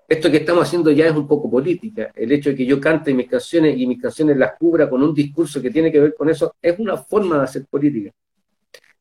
esto 0.07 0.29
que 0.29 0.37
estamos 0.37 0.63
haciendo 0.63 0.91
ya 0.91 1.07
es 1.07 1.15
un 1.15 1.27
poco 1.27 1.49
política. 1.49 2.11
El 2.15 2.31
hecho 2.31 2.49
de 2.49 2.55
que 2.55 2.65
yo 2.65 2.79
cante 2.79 3.13
mis 3.13 3.29
canciones 3.29 3.77
y 3.77 3.87
mis 3.87 4.01
canciones 4.01 4.37
las 4.37 4.53
cubra 4.57 4.89
con 4.89 5.01
un 5.01 5.13
discurso 5.13 5.61
que 5.61 5.71
tiene 5.71 5.91
que 5.91 5.99
ver 5.99 6.13
con 6.13 6.29
eso, 6.29 6.55
es 6.61 6.77
una 6.79 6.97
forma 6.97 7.37
de 7.39 7.43
hacer 7.43 7.65
política. 7.65 8.11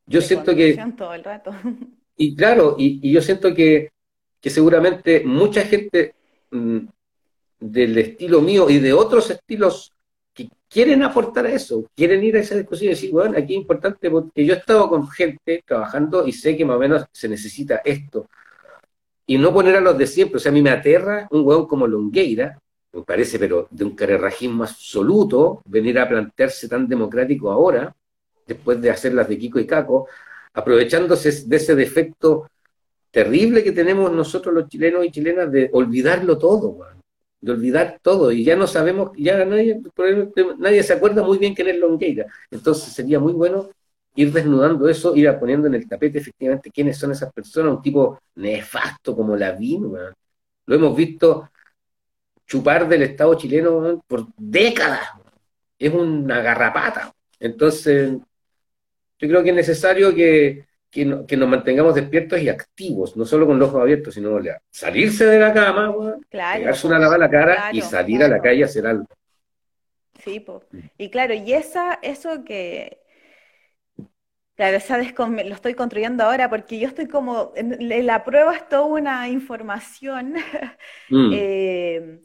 Yo 0.05 0.21
siento 0.21 0.55
que... 0.55 0.77
Todo 0.97 1.13
el 1.13 1.23
rato. 1.23 1.51
Y 2.15 2.35
claro, 2.35 2.75
y, 2.77 2.99
y 3.01 3.11
yo 3.11 3.23
siento 3.23 3.55
que, 3.55 3.89
que, 4.39 4.51
seguramente 4.51 5.23
mucha 5.25 5.63
gente 5.63 6.13
mmm, 6.51 6.81
del 7.59 7.97
estilo 7.97 8.39
mío 8.39 8.69
y 8.69 8.77
de 8.77 8.93
otros 8.93 9.31
estilos 9.31 9.92
quieren 10.73 11.03
aportar 11.03 11.45
a 11.45 11.51
eso, 11.51 11.85
quieren 11.95 12.23
ir 12.23 12.35
a 12.35 12.39
esa 12.39 12.55
discusión 12.55 12.87
y 12.87 12.95
decir, 12.95 13.11
bueno, 13.11 13.37
aquí 13.37 13.53
es 13.53 13.59
importante 13.59 14.09
porque 14.09 14.43
yo 14.43 14.55
he 14.55 14.57
estado 14.57 14.89
con 14.89 15.07
gente 15.07 15.63
trabajando 15.65 16.27
y 16.27 16.31
sé 16.31 16.57
que 16.57 16.65
más 16.65 16.77
o 16.77 16.79
menos 16.79 17.05
se 17.11 17.29
necesita 17.29 17.81
esto 17.85 18.27
y 19.27 19.37
no 19.37 19.53
poner 19.53 19.75
a 19.75 19.81
los 19.81 19.97
de 19.97 20.07
siempre. 20.07 20.37
O 20.37 20.39
sea, 20.39 20.51
a 20.51 20.53
mí 20.53 20.61
me 20.61 20.71
aterra 20.71 21.27
un 21.31 21.45
hueón 21.45 21.67
como 21.67 21.87
Longueira, 21.87 22.59
me 22.91 23.03
parece, 23.03 23.39
pero 23.39 23.67
de 23.69 23.83
un 23.83 23.95
carerrajismo 23.95 24.63
absoluto, 24.63 25.61
venir 25.65 25.99
a 25.99 26.09
plantearse 26.09 26.67
tan 26.67 26.87
democrático 26.87 27.51
ahora, 27.51 27.95
después 28.45 28.81
de 28.81 28.89
hacer 28.89 29.13
las 29.13 29.27
de 29.29 29.37
Kiko 29.37 29.59
y 29.59 29.67
Caco, 29.67 30.07
aprovechándose 30.53 31.47
de 31.47 31.55
ese 31.55 31.75
defecto 31.75 32.49
terrible 33.11 33.63
que 33.63 33.71
tenemos 33.71 34.11
nosotros 34.11 34.53
los 34.53 34.67
chilenos 34.67 35.05
y 35.05 35.11
chilenas 35.11 35.51
de 35.51 35.69
olvidarlo 35.71 36.37
todo, 36.37 36.69
hueón, 36.69 37.02
de 37.43 37.51
olvidar 37.51 37.99
todo, 38.01 38.31
y 38.31 38.45
ya 38.45 38.55
no 38.55 38.67
sabemos, 38.67 39.11
ya 39.17 39.43
nadie, 39.43 39.81
nadie 40.59 40.81
se 40.81 40.93
acuerda 40.93 41.23
muy 41.23 41.37
bien 41.37 41.53
quién 41.53 41.67
es 41.67 41.77
Longueira. 41.77 42.25
Entonces 42.49 42.93
sería 42.93 43.19
muy 43.19 43.33
bueno 43.33 43.69
ir 44.15 44.31
desnudando 44.31 44.87
eso, 44.87 45.13
ir 45.13 45.29
poniendo 45.37 45.67
en 45.67 45.75
el 45.75 45.87
tapete 45.87 46.19
efectivamente 46.19 46.71
quiénes 46.71 46.97
son 46.97 47.11
esas 47.11 47.33
personas, 47.33 47.75
un 47.75 47.81
tipo 47.81 48.17
nefasto 48.35 49.13
como 49.13 49.35
Lavín, 49.35 49.91
lo 50.65 50.75
hemos 50.75 50.95
visto 50.95 51.49
chupar 52.47 52.87
del 52.87 53.03
Estado 53.03 53.33
chileno 53.35 54.01
por 54.07 54.25
décadas, 54.37 55.09
es 55.77 55.93
una 55.93 56.41
garrapata. 56.41 57.13
Entonces, 57.41 58.13
yo 59.19 59.27
creo 59.27 59.43
que 59.43 59.49
es 59.49 59.55
necesario 59.55 60.15
que, 60.15 60.65
que, 60.93 61.05
no, 61.05 61.25
que 61.25 61.35
nos 61.35 61.49
mantengamos 61.49 61.95
despiertos 61.95 62.39
y 62.39 62.49
activos, 62.49 63.17
no 63.17 63.25
solo 63.25 63.47
con 63.47 63.57
los 63.57 63.69
ojos 63.69 63.81
abiertos, 63.81 64.13
sino 64.13 64.37
salirse 64.69 65.25
de 65.25 65.39
la 65.39 65.51
cama, 65.51 65.89
bueno, 65.89 66.17
claro, 66.29 66.59
pegarse 66.59 66.87
una 66.87 66.99
lavada 66.99 67.15
a 67.15 67.19
la 67.19 67.29
cara 67.29 67.55
claro, 67.55 67.77
y 67.77 67.81
salir 67.81 68.17
claro. 68.19 68.33
a 68.33 68.37
la 68.37 68.43
calle 68.43 68.61
a 68.63 68.65
hacer 68.65 68.85
algo. 68.85 69.05
Sí, 70.23 70.39
po. 70.39 70.63
y 70.97 71.09
claro, 71.09 71.33
y 71.33 71.53
esa, 71.53 71.99
eso 72.01 72.43
que 72.45 73.03
Claro, 74.55 74.77
esa 74.77 74.99
lo 74.99 75.55
estoy 75.55 75.73
construyendo 75.73 76.23
ahora 76.23 76.47
porque 76.47 76.77
yo 76.77 76.87
estoy 76.87 77.07
como, 77.07 77.53
en 77.55 78.05
la 78.05 78.23
prueba 78.23 78.55
es 78.55 78.69
toda 78.69 78.83
una 78.85 79.27
información 79.27 80.35
Mm. 81.09 81.31
eh, 81.33 82.19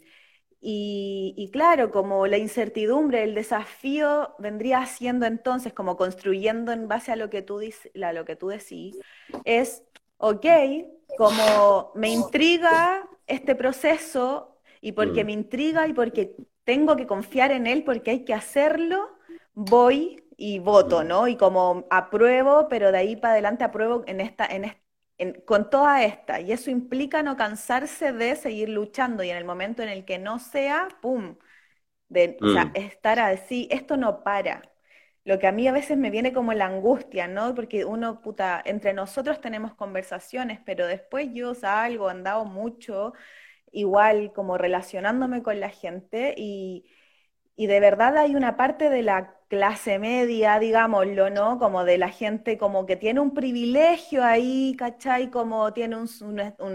y, 0.61 1.35
y, 1.37 1.51
claro, 1.51 1.91
como 1.91 2.27
la 2.27 2.39
incertidumbre, 2.39 3.23
el 3.25 3.35
desafío 3.35 4.35
vendría 4.39 4.85
siendo 4.87 5.27
entonces 5.27 5.73
como 5.73 5.97
construyendo 5.97 6.73
en 6.73 6.89
base 6.89 7.13
a 7.13 7.17
lo 7.17 7.31
que 7.31 7.43
tú, 7.43 7.61
a 8.03 8.13
lo 8.13 8.25
que 8.25 8.37
tú 8.37 8.49
decís, 8.49 9.01
es, 9.45 9.85
ok, 10.19 10.47
como 11.15 11.93
me 11.95 12.11
intriga 12.11 13.09
este 13.27 13.55
proceso 13.55 14.59
y 14.81 14.93
porque 14.93 15.25
Mm. 15.25 15.25
me 15.25 15.33
intriga 15.33 15.87
y 15.89 15.93
porque 15.93 16.37
tengo 16.65 16.97
que 16.97 17.07
confiar 17.07 17.51
en 17.53 17.67
él, 17.67 17.85
porque 17.85 18.11
hay 18.13 18.25
que 18.25 18.35
hacerlo, 18.35 19.09
voy 19.55 20.23
y 20.37 20.59
voto, 20.61 21.03
Mm. 21.03 21.05
¿no? 21.05 21.27
Y 21.29 21.37
como 21.37 21.87
apruebo, 21.91 22.69
pero 22.69 22.93
de 22.93 22.99
ahí 22.99 23.17
para 23.17 23.33
adelante 23.35 23.65
apruebo 23.65 24.05
en 24.07 24.21
esta, 24.21 24.47
en 24.47 24.65
est- 24.67 24.79
en- 25.19 25.41
con 25.43 25.71
toda 25.71 26.05
esta. 26.05 26.41
Y 26.41 26.53
eso 26.53 26.71
implica 26.71 27.23
no 27.23 27.37
cansarse 27.37 28.13
de 28.13 28.37
seguir 28.37 28.69
luchando 28.71 29.23
y 29.25 29.31
en 29.31 29.37
el 29.37 29.45
momento 29.45 29.83
en 29.83 29.89
el 29.91 30.05
que 30.05 30.19
no 30.19 30.39
sea, 30.39 30.89
¡pum! 31.03 31.37
De, 32.09 32.39
o 32.43 32.49
sea, 32.49 32.71
Mm. 32.71 32.75
estar 32.75 33.19
así, 33.21 33.69
esto 33.71 33.97
no 33.97 34.23
para. 34.25 34.63
Lo 35.25 35.39
que 35.39 35.47
a 35.47 35.53
mí 35.53 35.69
a 35.69 35.73
veces 35.73 35.99
me 35.99 36.11
viene 36.11 36.33
como 36.33 36.55
la 36.55 36.67
angustia, 36.67 37.29
¿no? 37.29 37.55
Porque 37.55 37.85
uno, 37.85 38.23
puta, 38.23 38.63
entre 38.65 38.95
nosotros 38.95 39.41
tenemos 39.43 39.75
conversaciones, 39.75 40.61
pero 40.65 40.87
después 40.87 41.29
yo 41.35 41.55
salgo, 41.55 42.09
andado 42.09 42.45
mucho, 42.47 43.13
igual 43.73 44.33
como 44.35 44.59
relacionándome 44.59 45.43
con 45.43 45.61
la 45.61 45.71
gente 45.71 46.35
y, 46.39 46.87
y 47.57 47.67
de 47.67 47.81
verdad 47.81 48.17
hay 48.19 48.35
una 48.37 48.57
parte 48.57 48.91
de 48.91 49.03
la 49.03 49.38
clase 49.49 49.99
media, 49.99 50.59
digámoslo, 50.59 51.31
¿no? 51.31 51.59
Como 51.59 51.85
de 51.85 51.99
la 51.99 52.11
gente 52.11 52.59
como 52.59 52.87
que 52.87 52.97
tiene 52.97 53.21
un 53.21 53.35
privilegio 53.35 54.25
ahí, 54.25 54.75
¿cachai? 54.79 55.31
Como 55.31 55.73
tiene 55.73 55.97
un, 55.97 56.09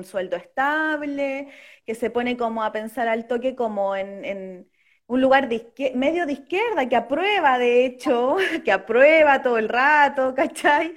sueldo 0.03 0.35
estable, 0.37 1.47
que 1.85 1.95
se 1.95 2.09
pone 2.09 2.37
como 2.37 2.63
a 2.63 2.71
pensar 2.71 3.07
al 3.07 3.27
toque 3.27 3.55
como 3.55 3.95
en, 3.95 4.25
en 4.25 4.69
un 5.07 5.21
lugar 5.21 5.47
de 5.49 5.55
izquier- 5.57 5.95
medio 5.95 6.25
de 6.25 6.33
izquierda, 6.33 6.87
que 6.89 6.95
aprueba, 6.95 7.57
de 7.59 7.85
hecho, 7.85 8.35
que 8.65 8.71
aprueba 8.71 9.41
todo 9.41 9.57
el 9.57 9.69
rato, 9.69 10.33
¿cachai? 10.35 10.95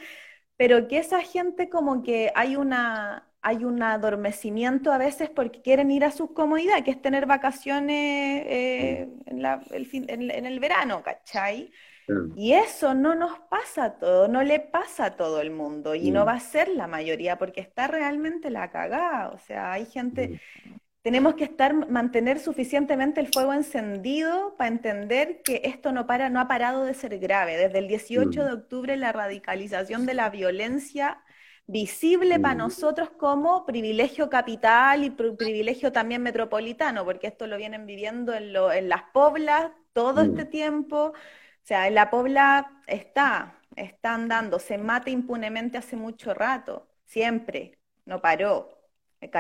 Pero 0.56 0.88
que 0.88 0.98
esa 0.98 1.20
gente 1.22 1.68
como 1.68 2.02
que 2.02 2.32
hay 2.34 2.56
una, 2.56 3.25
hay 3.48 3.64
un 3.64 3.80
adormecimiento 3.82 4.92
a 4.92 4.98
veces 4.98 5.30
porque 5.30 5.62
quieren 5.62 5.90
ir 5.92 6.04
a 6.04 6.10
sus 6.10 6.32
comodidades, 6.32 6.82
que 6.84 6.90
es 6.90 7.00
tener 7.00 7.26
vacaciones 7.26 8.42
eh, 8.46 9.08
en 9.26 9.40
la- 9.42 9.62
el 9.70 9.86
fin- 9.86 10.06
en- 10.08 10.30
en 10.32 10.46
el 10.46 10.58
verano, 10.58 11.02
¿cachai? 11.04 11.70
Mm. 12.08 12.36
Y 12.36 12.52
eso 12.54 12.92
no 12.94 13.14
nos 13.14 13.38
pasa 13.48 13.84
a 13.84 13.92
todos, 13.98 14.28
no 14.28 14.42
le 14.42 14.58
pasa 14.58 15.06
a 15.06 15.16
todo 15.16 15.40
el 15.40 15.50
mundo 15.52 15.94
y 15.94 16.10
no 16.10 16.24
Mm. 16.24 16.26
va 16.28 16.32
a 16.32 16.40
ser 16.40 16.68
la 16.68 16.88
mayoría 16.88 17.38
porque 17.38 17.60
está 17.60 17.86
realmente 17.86 18.50
la 18.50 18.70
cagada. 18.70 19.28
O 19.30 19.38
sea, 19.38 19.70
hay 19.72 19.86
gente, 19.86 20.40
Mm. 20.64 20.70
tenemos 21.02 21.34
que 21.36 21.44
estar, 21.44 21.72
mantener 21.88 22.40
suficientemente 22.40 23.20
el 23.20 23.28
fuego 23.32 23.52
encendido 23.52 24.56
para 24.58 24.68
entender 24.70 25.40
que 25.44 25.60
esto 25.64 25.92
no 25.92 26.04
para, 26.08 26.30
no 26.30 26.40
ha 26.40 26.48
parado 26.48 26.84
de 26.84 26.94
ser 26.94 27.16
grave. 27.20 27.56
Desde 27.56 27.78
el 27.78 27.86
18 27.86 28.42
Mm. 28.42 28.44
de 28.46 28.52
octubre, 28.52 28.96
la 28.96 29.12
radicalización 29.12 30.04
de 30.04 30.14
la 30.14 30.30
violencia 30.30 31.18
visible 31.66 32.38
para 32.40 32.54
Mm. 32.54 32.58
nosotros 32.58 33.10
como 33.10 33.66
privilegio 33.66 34.30
capital 34.30 35.04
y 35.04 35.10
pri- 35.10 35.32
privilegio 35.36 35.92
también 35.92 36.22
metropolitano, 36.22 37.04
porque 37.04 37.26
esto 37.28 37.46
lo 37.46 37.56
vienen 37.56 37.86
viviendo 37.86 38.34
en, 38.34 38.52
lo- 38.52 38.72
en 38.72 38.88
las 38.88 39.02
poblas 39.12 39.72
todo 39.92 40.22
este 40.22 40.44
Mm. 40.44 40.46
tiempo. 40.46 41.06
O 41.08 41.14
sea, 41.62 41.86
en 41.88 41.94
la 41.94 42.10
pobla 42.10 42.82
está, 42.86 43.60
está 43.76 44.14
andando, 44.14 44.58
se 44.58 44.78
mata 44.78 45.10
impunemente 45.10 45.78
hace 45.78 45.96
mucho 45.96 46.34
rato, 46.34 46.88
siempre, 47.04 47.78
no 48.04 48.20
paró. 48.20 48.72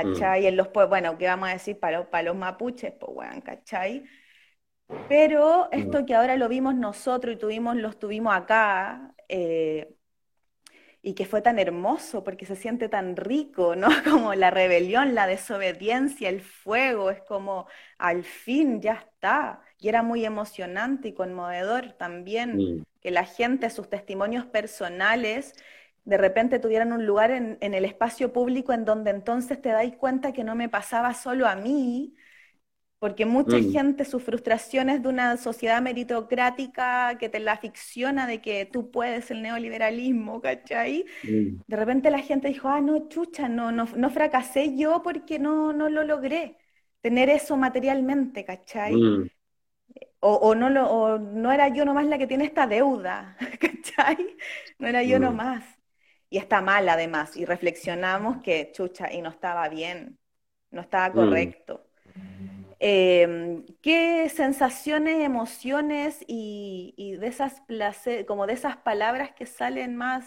Mm. 0.02 0.32
¿Cachai? 0.32 0.46
En 0.46 0.56
los 0.56 0.68
pueblos, 0.68 0.88
bueno, 0.90 1.18
¿qué 1.18 1.26
vamos 1.26 1.48
a 1.50 1.52
decir 1.52 1.78
para, 1.78 1.98
los- 1.98 2.06
para 2.08 2.24
los 2.24 2.36
mapuches? 2.36 2.92
Pues, 2.98 3.12
weón, 3.14 3.40
¿cachai? 3.42 4.04
Pero 5.06 5.68
Mm. 5.76 5.96
esto 5.96 6.04
que 6.04 6.14
ahora 6.14 6.36
lo 6.36 6.48
vimos 6.48 6.74
nosotros 6.74 7.34
y 7.34 7.38
tuvimos, 7.38 7.76
los 7.76 7.98
tuvimos 7.98 8.34
acá, 8.34 9.14
eh, 9.28 9.95
y 11.06 11.14
que 11.14 11.24
fue 11.24 11.40
tan 11.40 11.60
hermoso 11.60 12.24
porque 12.24 12.46
se 12.46 12.56
siente 12.56 12.88
tan 12.88 13.14
rico, 13.14 13.76
¿no? 13.76 13.86
Como 14.04 14.34
la 14.34 14.50
rebelión, 14.50 15.14
la 15.14 15.28
desobediencia, 15.28 16.28
el 16.28 16.40
fuego, 16.40 17.12
es 17.12 17.22
como 17.22 17.68
al 17.96 18.24
fin 18.24 18.80
ya 18.82 18.94
está. 18.94 19.60
Y 19.78 19.88
era 19.88 20.02
muy 20.02 20.24
emocionante 20.24 21.06
y 21.08 21.12
conmovedor 21.14 21.92
también 21.92 22.84
que 23.00 23.12
la 23.12 23.24
gente, 23.24 23.70
sus 23.70 23.88
testimonios 23.88 24.46
personales, 24.46 25.54
de 26.04 26.16
repente 26.18 26.58
tuvieran 26.58 26.92
un 26.92 27.06
lugar 27.06 27.30
en, 27.30 27.56
en 27.60 27.74
el 27.74 27.84
espacio 27.84 28.32
público 28.32 28.72
en 28.72 28.84
donde 28.84 29.10
entonces 29.12 29.62
te 29.62 29.68
dais 29.68 29.94
cuenta 29.96 30.32
que 30.32 30.42
no 30.42 30.56
me 30.56 30.68
pasaba 30.68 31.14
solo 31.14 31.46
a 31.46 31.54
mí, 31.54 32.16
porque 32.98 33.26
mucha 33.26 33.58
Mm. 33.58 33.62
gente, 33.62 34.04
sus 34.04 34.22
frustraciones 34.22 35.02
de 35.02 35.08
una 35.08 35.36
sociedad 35.36 35.82
meritocrática 35.82 37.16
que 37.18 37.28
te 37.28 37.40
la 37.40 37.56
ficciona 37.58 38.26
de 38.26 38.40
que 38.40 38.66
tú 38.66 38.90
puedes 38.90 39.30
el 39.30 39.42
neoliberalismo, 39.42 40.40
¿cachai? 40.40 41.04
Mm. 41.24 41.60
De 41.66 41.76
repente 41.76 42.10
la 42.10 42.20
gente 42.20 42.48
dijo, 42.48 42.68
ah, 42.68 42.80
no, 42.80 43.08
chucha, 43.08 43.48
no, 43.48 43.72
no, 43.72 43.86
no 43.96 44.10
fracasé 44.10 44.76
yo 44.76 45.02
porque 45.02 45.38
no, 45.38 45.72
no 45.72 45.88
lo 45.90 46.04
logré, 46.04 46.58
tener 47.02 47.30
eso 47.30 47.56
materialmente, 47.56 48.44
¿cachai? 48.44 48.94
Mm. 48.94 49.28
O, 50.20 50.32
o 50.48 50.54
no 50.54 50.70
lo, 50.70 50.82
o 50.90 51.18
no 51.18 51.52
era 51.52 51.68
yo 51.68 51.84
nomás 51.84 52.06
la 52.06 52.18
que 52.18 52.26
tiene 52.26 52.44
esta 52.44 52.66
deuda, 52.66 53.36
¿cachai? 53.60 54.36
No 54.78 54.88
era 54.88 55.02
yo 55.02 55.18
nomás. 55.18 55.64
y 56.30 56.38
está 56.38 56.60
mal 56.62 56.88
además, 56.88 57.36
y 57.36 57.44
reflexionamos 57.44 58.42
que, 58.42 58.72
chucha, 58.72 59.12
y 59.12 59.22
no 59.22 59.30
estaba 59.30 59.68
bien, 59.68 60.18
no 60.70 60.80
estaba 60.82 61.12
correcto. 61.14 61.85
Em, 62.78 63.64
¿Qué 63.80 64.28
sensaciones, 64.28 65.20
emociones 65.24 66.22
y, 66.26 67.16
de 67.18 67.26
esas 67.26 67.62
como 68.26 68.46
de 68.46 68.52
esas 68.52 68.76
palabras 68.76 69.32
que 69.32 69.46
salen 69.46 69.96
más 69.96 70.26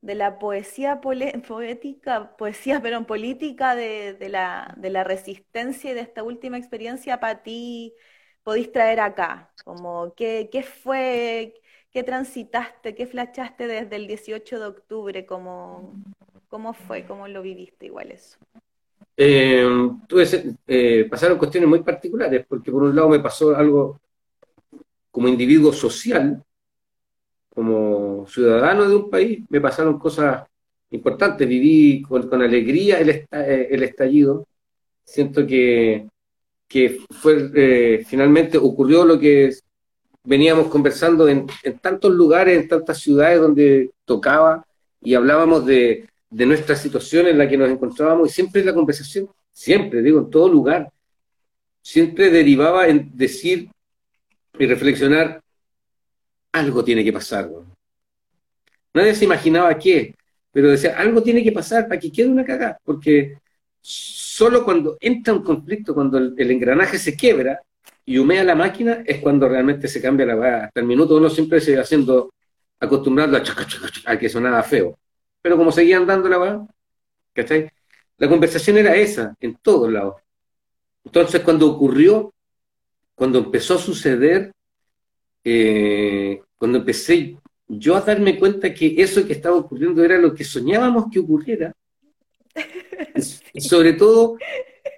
de 0.00 0.14
la 0.14 0.38
poesía 0.38 1.00
poética, 1.00 2.36
poesía, 2.36 2.80
pero 2.82 3.06
política 3.06 3.74
de, 3.76 4.16
la, 4.28 5.04
resistencia 5.04 5.90
y 5.92 5.94
de 5.94 6.00
esta 6.00 6.22
última 6.22 6.58
experiencia 6.58 7.20
para 7.20 7.42
ti 7.42 7.94
podéis 8.42 8.72
traer 8.72 9.00
acá? 9.00 9.52
Como, 9.64 10.14
¿qué, 10.14 10.48
fue, 10.82 11.54
qué 11.92 12.02
transitaste, 12.02 12.94
qué 12.94 13.06
flachaste 13.06 13.66
desde 13.66 13.96
el 13.96 14.06
18 14.08 14.58
de 14.58 14.66
octubre? 14.66 15.26
¿Cómo, 15.26 15.94
cómo 16.48 16.72
fue, 16.74 17.04
cómo 17.06 17.28
lo 17.28 17.42
viviste 17.42 17.86
igual 17.86 18.10
eso? 18.12 18.38
Eh, 19.20 19.68
eh, 20.68 21.06
pasaron 21.10 21.38
cuestiones 21.38 21.68
muy 21.68 21.82
particulares, 21.82 22.46
porque 22.48 22.70
por 22.70 22.84
un 22.84 22.94
lado 22.94 23.08
me 23.08 23.18
pasó 23.18 23.54
algo 23.56 24.00
como 25.10 25.26
individuo 25.26 25.72
social, 25.72 26.40
como 27.52 28.26
ciudadano 28.28 28.88
de 28.88 28.94
un 28.94 29.10
país, 29.10 29.40
me 29.48 29.60
pasaron 29.60 29.98
cosas 29.98 30.46
importantes. 30.90 31.48
Viví 31.48 32.02
con, 32.02 32.40
alegría 32.40 33.00
el, 33.00 33.10
eh, 33.10 33.68
el, 33.70 33.82
estallido. 33.82 34.46
Siento 35.02 35.44
que, 35.44 36.06
que 36.68 37.00
fue 37.10 37.50
eh, 37.56 38.04
finalmente 38.06 38.56
ocurrió 38.56 39.04
lo 39.04 39.18
que 39.18 39.52
veníamos 40.22 40.68
conversando 40.68 41.28
en, 41.28 41.46
en, 41.64 41.78
tantos 41.80 42.12
lugares, 42.12 42.62
en 42.62 42.68
tantas 42.68 42.98
ciudades 42.98 43.40
donde 43.40 43.90
tocaba 44.04 44.64
y 45.00 45.14
hablábamos 45.14 45.66
de, 45.66 46.08
de 46.30 46.46
nuestra 46.46 46.76
situación 46.76 47.26
en 47.26 47.38
la 47.38 47.48
que 47.48 47.56
nos 47.56 47.70
encontrábamos 47.70 48.30
y 48.30 48.32
siempre 48.32 48.64
la 48.64 48.74
conversación, 48.74 49.28
siempre, 49.50 50.02
digo, 50.02 50.20
en 50.20 50.30
todo 50.30 50.48
lugar, 50.48 50.90
siempre 51.82 52.30
derivaba 52.30 52.86
en 52.86 53.10
decir 53.16 53.70
y 54.58 54.66
reflexionar, 54.66 55.42
algo 56.52 56.84
tiene 56.84 57.04
que 57.04 57.12
pasar. 57.12 57.48
Nadie 58.92 59.14
se 59.14 59.24
imaginaba 59.24 59.78
qué, 59.78 60.14
pero 60.52 60.70
decía, 60.70 60.98
algo 60.98 61.22
tiene 61.22 61.42
que 61.42 61.52
pasar 61.52 61.88
para 61.88 62.00
que 62.00 62.12
quede 62.12 62.28
una 62.28 62.44
cagada, 62.44 62.78
porque 62.84 63.38
solo 63.80 64.64
cuando 64.64 64.96
entra 65.00 65.34
un 65.34 65.42
conflicto, 65.42 65.94
cuando 65.94 66.18
el, 66.18 66.50
engranaje 66.50 66.98
se 66.98 67.16
quiebra 67.16 67.60
y 68.04 68.18
humea 68.18 68.44
la 68.44 68.54
máquina, 68.54 69.02
es 69.06 69.20
cuando 69.20 69.48
realmente 69.48 69.88
se 69.88 70.00
cambia 70.00 70.26
la 70.26 70.34
vaga. 70.34 70.64
Hasta 70.66 70.80
el 70.80 70.86
minuto 70.86 71.16
uno 71.16 71.30
siempre 71.30 71.60
se 71.60 71.76
va 71.76 71.82
haciendo 71.82 72.32
acostumbrado 72.80 73.36
a, 73.36 73.42
a 74.06 74.18
que 74.18 74.28
sonaba 74.28 74.62
feo 74.62 74.98
pero 75.48 75.56
como 75.56 75.72
seguían 75.72 76.06
dando 76.06 76.28
la 76.28 76.38
weá, 76.38 76.66
¿cachai? 77.32 77.70
La 78.18 78.28
conversación 78.28 78.76
era 78.76 78.94
esa, 78.94 79.34
en 79.40 79.56
todos 79.62 79.90
lados. 79.90 80.16
Entonces, 81.02 81.40
cuando 81.40 81.72
ocurrió, 81.72 82.34
cuando 83.14 83.38
empezó 83.38 83.76
a 83.76 83.78
suceder, 83.78 84.52
eh, 85.42 86.42
cuando 86.58 86.76
empecé 86.76 87.38
yo 87.66 87.96
a 87.96 88.02
darme 88.02 88.38
cuenta 88.38 88.74
que 88.74 88.96
eso 88.98 89.26
que 89.26 89.32
estaba 89.32 89.56
ocurriendo 89.56 90.04
era 90.04 90.18
lo 90.18 90.34
que 90.34 90.44
soñábamos 90.44 91.06
que 91.10 91.20
ocurriera, 91.20 91.72
y 93.54 93.62
sobre 93.62 93.94
todo 93.94 94.36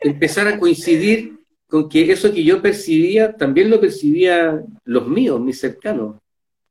empezar 0.00 0.48
a 0.48 0.58
coincidir 0.58 1.38
con 1.68 1.88
que 1.88 2.10
eso 2.10 2.32
que 2.32 2.42
yo 2.42 2.60
percibía, 2.60 3.36
también 3.36 3.70
lo 3.70 3.80
percibían 3.80 4.64
los 4.82 5.06
míos, 5.06 5.40
mis 5.40 5.60
cercanos, 5.60 6.16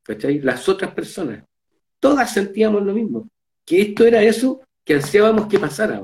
¿cachai? 0.02 0.38
Las 0.40 0.68
otras 0.68 0.92
personas. 0.92 1.42
Todas 1.98 2.30
sentíamos 2.30 2.82
lo 2.82 2.92
mismo 2.92 3.26
que 3.64 3.82
esto 3.82 4.04
era 4.04 4.22
eso 4.22 4.60
que 4.84 4.94
ansiábamos 4.94 5.46
que 5.46 5.58
pasara. 5.58 6.00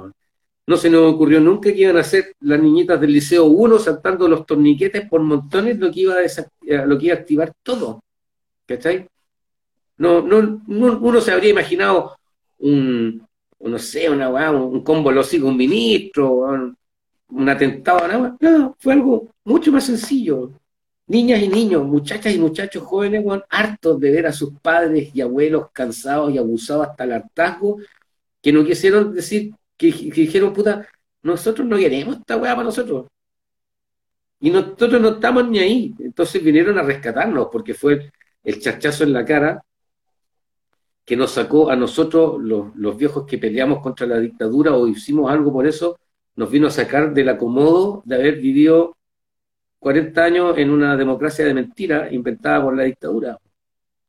No 0.66 0.76
se 0.76 0.90
nos 0.90 1.14
ocurrió 1.14 1.40
nunca 1.40 1.72
que 1.72 1.80
iban 1.80 1.96
a 1.96 2.02
ser 2.02 2.34
las 2.40 2.60
niñitas 2.60 3.00
del 3.00 3.12
Liceo 3.12 3.44
1 3.44 3.78
saltando 3.78 4.26
los 4.28 4.44
torniquetes 4.44 5.08
por 5.08 5.20
montones 5.20 5.78
lo 5.78 5.90
que 5.92 6.00
iba 6.00 6.14
a, 6.14 6.24
eh, 6.24 6.86
lo 6.86 6.98
que 6.98 7.06
iba 7.06 7.14
a 7.14 7.18
activar 7.18 7.52
todo. 7.62 8.02
¿Cachai? 8.66 9.08
No, 9.98 10.22
no, 10.22 10.62
uno 10.66 11.20
se 11.20 11.32
habría 11.32 11.50
imaginado 11.50 12.16
un, 12.58 13.26
no 13.60 13.78
sé, 13.78 14.10
una, 14.10 14.50
un 14.50 14.82
combo 14.82 15.10
losico, 15.12 15.46
un 15.46 15.56
ministro, 15.56 16.32
un, 17.28 17.48
atentado, 17.48 18.06
nada 18.06 18.36
No, 18.40 18.76
fue 18.78 18.92
algo 18.92 19.28
mucho 19.44 19.72
más 19.72 19.84
sencillo 19.84 20.52
niñas 21.06 21.42
y 21.42 21.48
niños, 21.48 21.84
muchachas 21.84 22.34
y 22.34 22.38
muchachos 22.38 22.82
jóvenes, 22.82 23.24
hartos 23.48 24.00
de 24.00 24.10
ver 24.10 24.26
a 24.26 24.32
sus 24.32 24.58
padres 24.60 25.10
y 25.14 25.20
abuelos 25.20 25.70
cansados 25.72 26.32
y 26.32 26.38
abusados 26.38 26.88
hasta 26.88 27.04
el 27.04 27.12
hartazgo, 27.12 27.78
que 28.42 28.52
no 28.52 28.64
quisieron 28.64 29.14
decir, 29.14 29.52
que, 29.76 29.86
dijeron, 29.92 30.52
puta, 30.52 30.86
nosotros 31.22 31.66
no 31.66 31.76
queremos 31.76 32.16
esta 32.18 32.36
weá 32.36 32.54
para 32.54 32.64
nosotros. 32.64 33.06
Y 34.40 34.50
nosotros 34.50 35.00
no 35.00 35.08
estamos 35.10 35.48
ni 35.48 35.58
ahí. 35.58 35.94
Entonces 35.98 36.42
vinieron 36.42 36.78
a 36.78 36.82
rescatarnos, 36.82 37.48
porque 37.50 37.74
fue 37.74 38.12
el 38.44 38.60
chachazo 38.60 39.04
en 39.04 39.12
la 39.12 39.24
cara 39.24 39.62
que 41.04 41.16
nos 41.16 41.30
sacó 41.32 41.70
a 41.70 41.76
nosotros, 41.76 42.40
los, 42.40 42.74
los 42.76 42.96
viejos 42.96 43.26
que 43.26 43.38
peleamos 43.38 43.80
contra 43.80 44.06
la 44.06 44.18
dictadura 44.18 44.74
o 44.74 44.88
hicimos 44.88 45.30
algo 45.30 45.52
por 45.52 45.66
eso, 45.66 45.98
nos 46.34 46.50
vino 46.50 46.66
a 46.66 46.70
sacar 46.70 47.14
del 47.14 47.28
acomodo 47.28 48.02
de 48.04 48.16
haber 48.16 48.36
vivido 48.40 48.95
40 49.78 50.24
años 50.24 50.58
en 50.58 50.70
una 50.70 50.96
democracia 50.96 51.44
de 51.44 51.54
mentira 51.54 52.12
inventada 52.12 52.62
por 52.62 52.76
la 52.76 52.84
dictadura, 52.84 53.38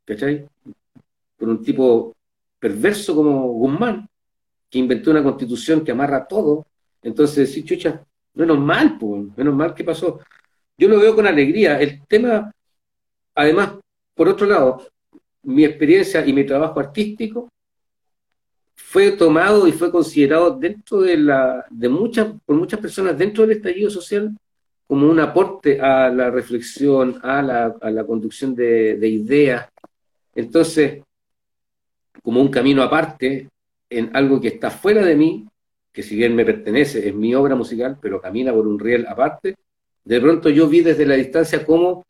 ¿cachai? 0.06 0.48
Por 1.38 1.50
un 1.50 1.62
tipo 1.64 2.16
perverso 2.60 3.16
como 3.16 3.48
Guzmán, 3.54 4.08
que 4.70 4.80
inventó 4.80 5.12
una 5.12 5.24
constitución 5.24 5.84
que 5.84 5.92
amarra 5.92 6.28
todo. 6.28 6.66
Entonces, 7.02 7.52
sí, 7.52 7.64
chucha, 7.64 8.04
menos 8.34 8.60
mal, 8.60 8.98
pues, 8.98 9.26
menos 9.36 9.56
mal 9.56 9.74
que 9.74 9.84
pasó. 9.84 10.20
Yo 10.78 10.88
lo 10.88 11.00
veo 11.00 11.16
con 11.16 11.28
alegría. 11.28 11.80
El 11.80 12.06
tema, 12.08 12.52
además, 13.36 13.74
por 14.14 14.28
otro 14.28 14.48
lado, 14.48 14.88
mi 15.44 15.64
experiencia 15.64 16.26
y 16.26 16.34
mi 16.34 16.46
trabajo 16.46 16.80
artístico 16.80 17.50
fue 18.76 19.12
tomado 19.12 19.68
y 19.68 19.72
fue 19.72 19.92
considerado 19.92 20.58
dentro 20.58 21.02
de 21.02 21.18
la, 21.18 21.66
de 21.70 21.90
muchas, 21.90 22.28
por 22.46 22.56
muchas 22.56 22.80
personas 22.80 23.18
dentro 23.18 23.46
del 23.46 23.58
estallido 23.58 23.90
social 23.90 24.36
como 24.88 25.10
un 25.10 25.20
aporte 25.20 25.82
a 25.82 26.10
la 26.10 26.32
reflexión, 26.32 27.20
a 27.22 27.42
la, 27.42 27.76
a 27.82 27.92
la 27.92 28.06
conducción 28.06 28.56
de, 28.56 28.98
ideas. 29.08 29.68
Entonces, 30.34 31.04
como 32.24 32.42
un 32.42 32.48
camino 32.48 32.82
aparte, 32.82 33.50
en 33.90 34.16
algo 34.16 34.40
que 34.40 34.48
está 34.48 34.72
fuera 34.72 35.06
de 35.06 35.16
mí, 35.16 35.46
que 35.92 36.04
si 36.04 36.16
bien 36.16 36.36
me 36.36 36.46
pertenece, 36.46 37.08
es 37.08 37.14
mi 37.14 37.36
obra 37.36 37.56
musical, 37.56 37.98
pero 38.02 38.22
camina 38.22 38.54
por 38.54 38.66
un 38.66 38.80
riel 38.80 39.06
aparte, 39.10 39.56
de 40.06 40.22
pronto 40.22 40.50
yo 40.50 40.68
vi 40.68 40.82
desde 40.82 41.06
la 41.06 41.16
distancia 41.16 41.66
cómo 41.66 42.06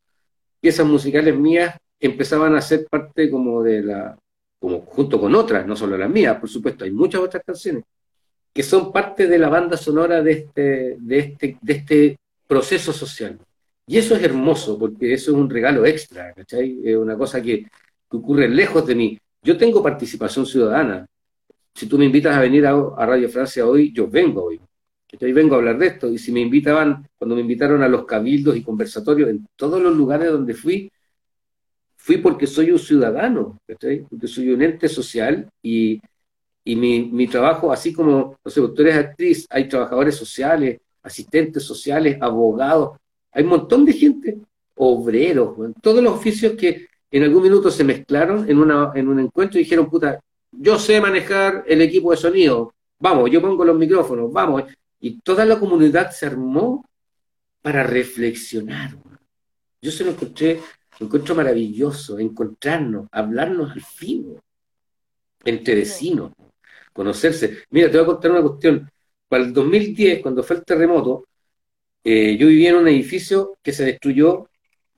piezas 0.60 0.86
musicales 0.86 1.36
mías 1.36 1.76
empezaban 1.98 2.54
a 2.54 2.60
ser 2.60 2.86
parte 2.88 3.28
como 3.28 3.62
de 3.62 3.82
la, 3.82 4.16
como 4.60 4.82
junto 4.82 5.20
con 5.20 5.34
otras, 5.34 5.66
no 5.66 5.74
solo 5.74 5.96
las 5.96 6.10
mías, 6.10 6.38
por 6.38 6.48
supuesto, 6.48 6.84
hay 6.84 6.92
muchas 6.92 7.22
otras 7.22 7.42
canciones, 7.44 7.84
que 8.52 8.62
son 8.62 8.92
parte 8.92 9.26
de 9.26 9.38
la 9.38 9.48
banda 9.48 9.76
sonora 9.76 10.22
de 10.22 10.32
este, 10.32 10.96
de 10.98 11.18
este, 11.18 11.58
de 11.60 11.72
este 11.72 12.18
proceso 12.48 12.92
social. 12.92 13.38
Y 13.86 13.98
eso 13.98 14.16
es 14.16 14.22
hermoso, 14.22 14.78
porque 14.78 15.12
eso 15.14 15.30
es 15.30 15.36
un 15.36 15.48
regalo 15.48 15.86
extra, 15.86 16.32
¿cachai? 16.34 16.80
Es 16.84 16.96
una 16.96 17.16
cosa 17.16 17.40
que, 17.40 17.66
ocurre 18.10 18.48
lejos 18.48 18.86
de 18.86 18.94
mí. 18.94 19.18
Yo 19.42 19.56
tengo 19.56 19.82
participación 19.82 20.46
ciudadana. 20.46 21.06
Si 21.74 21.86
tú 21.86 21.98
me 21.98 22.06
invitas 22.06 22.34
a 22.34 22.40
venir 22.40 22.66
a, 22.66 22.74
Radio 23.06 23.28
Francia 23.28 23.66
hoy, 23.66 23.92
yo 23.92 24.08
vengo 24.08 24.44
hoy. 24.44 24.60
¿cachai? 25.10 25.32
Vengo 25.32 25.54
a 25.54 25.58
hablar 25.58 25.78
de 25.78 25.86
esto. 25.88 26.10
Y 26.10 26.18
si 26.18 26.32
me 26.32 26.40
invitaban, 26.40 27.06
cuando 27.18 27.34
me 27.34 27.42
invitaron 27.42 27.82
a 27.82 27.88
los 27.88 28.06
cabildos 28.06 28.56
y 28.56 28.62
conversatorios, 28.62 29.28
en 29.28 29.46
todos 29.56 29.80
los 29.80 29.94
lugares 29.94 30.30
donde 30.32 30.54
fui, 30.54 30.90
fui 31.96 32.16
porque 32.18 32.46
soy 32.46 32.70
un 32.70 32.78
ciudadano, 32.78 33.58
¿cachai? 33.66 34.00
Porque 34.08 34.26
soy 34.26 34.50
un 34.50 34.62
ente 34.62 34.88
social 34.88 35.50
y, 35.62 36.00
y 36.64 36.76
mi, 36.76 37.04
mi, 37.04 37.26
trabajo, 37.26 37.72
así 37.72 37.92
como, 37.92 38.36
no 38.42 38.50
sé, 38.50 38.62
actriz, 38.92 39.46
hay 39.50 39.68
trabajadores 39.68 40.14
sociales, 40.14 40.80
asistentes 41.08 41.64
sociales, 41.64 42.18
abogados, 42.20 42.98
hay 43.32 43.42
un 43.42 43.50
montón 43.50 43.84
de 43.84 43.92
gente, 43.92 44.38
obreros, 44.76 45.56
todos 45.82 46.02
los 46.02 46.14
oficios 46.14 46.54
que 46.54 46.88
en 47.10 47.22
algún 47.22 47.42
minuto 47.42 47.70
se 47.70 47.84
mezclaron 47.84 48.48
en, 48.48 48.58
una, 48.58 48.92
en 48.94 49.08
un 49.08 49.20
encuentro 49.20 49.58
y 49.58 49.64
dijeron, 49.64 49.88
puta, 49.88 50.20
yo 50.50 50.78
sé 50.78 51.00
manejar 51.00 51.64
el 51.66 51.82
equipo 51.82 52.10
de 52.10 52.16
sonido, 52.16 52.74
vamos, 52.98 53.30
yo 53.30 53.40
pongo 53.40 53.64
los 53.64 53.76
micrófonos, 53.76 54.32
vamos. 54.32 54.64
Y 55.00 55.20
toda 55.20 55.44
la 55.44 55.58
comunidad 55.58 56.10
se 56.10 56.26
armó 56.26 56.84
para 57.62 57.82
reflexionar. 57.82 58.96
Yo 59.80 59.90
se 59.90 60.04
lo 60.04 60.10
encontré, 60.10 60.60
lo 60.98 61.06
encuentro 61.06 61.34
maravilloso, 61.34 62.18
encontrarnos, 62.18 63.08
hablarnos 63.12 63.72
al 63.72 63.82
fin, 63.82 64.36
entre 65.44 65.76
vecinos, 65.76 66.32
conocerse. 66.92 67.58
Mira, 67.70 67.90
te 67.90 67.98
voy 67.98 68.04
a 68.04 68.06
contar 68.06 68.30
una 68.32 68.42
cuestión. 68.42 68.90
Para 69.28 69.44
el 69.44 69.52
2010, 69.52 70.20
cuando 70.22 70.42
fue 70.42 70.56
el 70.56 70.64
terremoto, 70.64 71.26
eh, 72.04 72.36
yo 72.38 72.46
vivía 72.46 72.70
en 72.70 72.76
un 72.76 72.88
edificio 72.88 73.58
que 73.62 73.72
se 73.72 73.84
destruyó, 73.84 74.48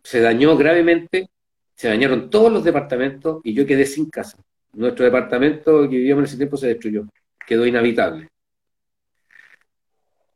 se 0.02 0.20
dañó 0.20 0.56
gravemente, 0.56 1.28
se 1.74 1.88
dañaron 1.88 2.30
todos 2.30 2.52
los 2.52 2.62
departamentos 2.62 3.40
y 3.42 3.54
yo 3.54 3.66
quedé 3.66 3.86
sin 3.86 4.08
casa. 4.10 4.38
nuestro 4.72 5.04
departamento 5.04 5.82
que 5.82 5.96
vivíamos 5.96 6.22
en 6.22 6.26
ese 6.26 6.36
tiempo 6.36 6.56
se 6.56 6.68
destruyó, 6.68 7.06
quedó 7.44 7.66
inhabitable. 7.66 8.28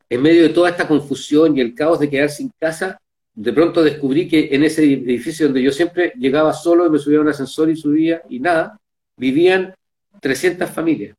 En 0.08 0.22
medio 0.22 0.42
de 0.42 0.48
toda 0.48 0.70
esta 0.70 0.88
confusión 0.88 1.56
y 1.56 1.60
el 1.60 1.74
caos 1.74 2.00
de 2.00 2.10
quedar 2.10 2.30
sin 2.30 2.50
casa, 2.58 3.00
de 3.34 3.52
pronto 3.52 3.82
descubrí 3.82 4.28
que 4.28 4.48
en 4.52 4.64
ese 4.64 4.84
edificio 4.84 5.46
donde 5.46 5.62
yo 5.62 5.70
siempre 5.70 6.12
llegaba 6.16 6.52
solo 6.52 6.86
y 6.86 6.90
me 6.90 6.98
subía 6.98 7.18
a 7.18 7.22
un 7.22 7.28
ascensor 7.28 7.70
y 7.70 7.76
subía 7.76 8.22
y 8.28 8.40
nada, 8.40 8.78
vivían 9.16 9.74
300 10.20 10.68
familias. 10.70 11.16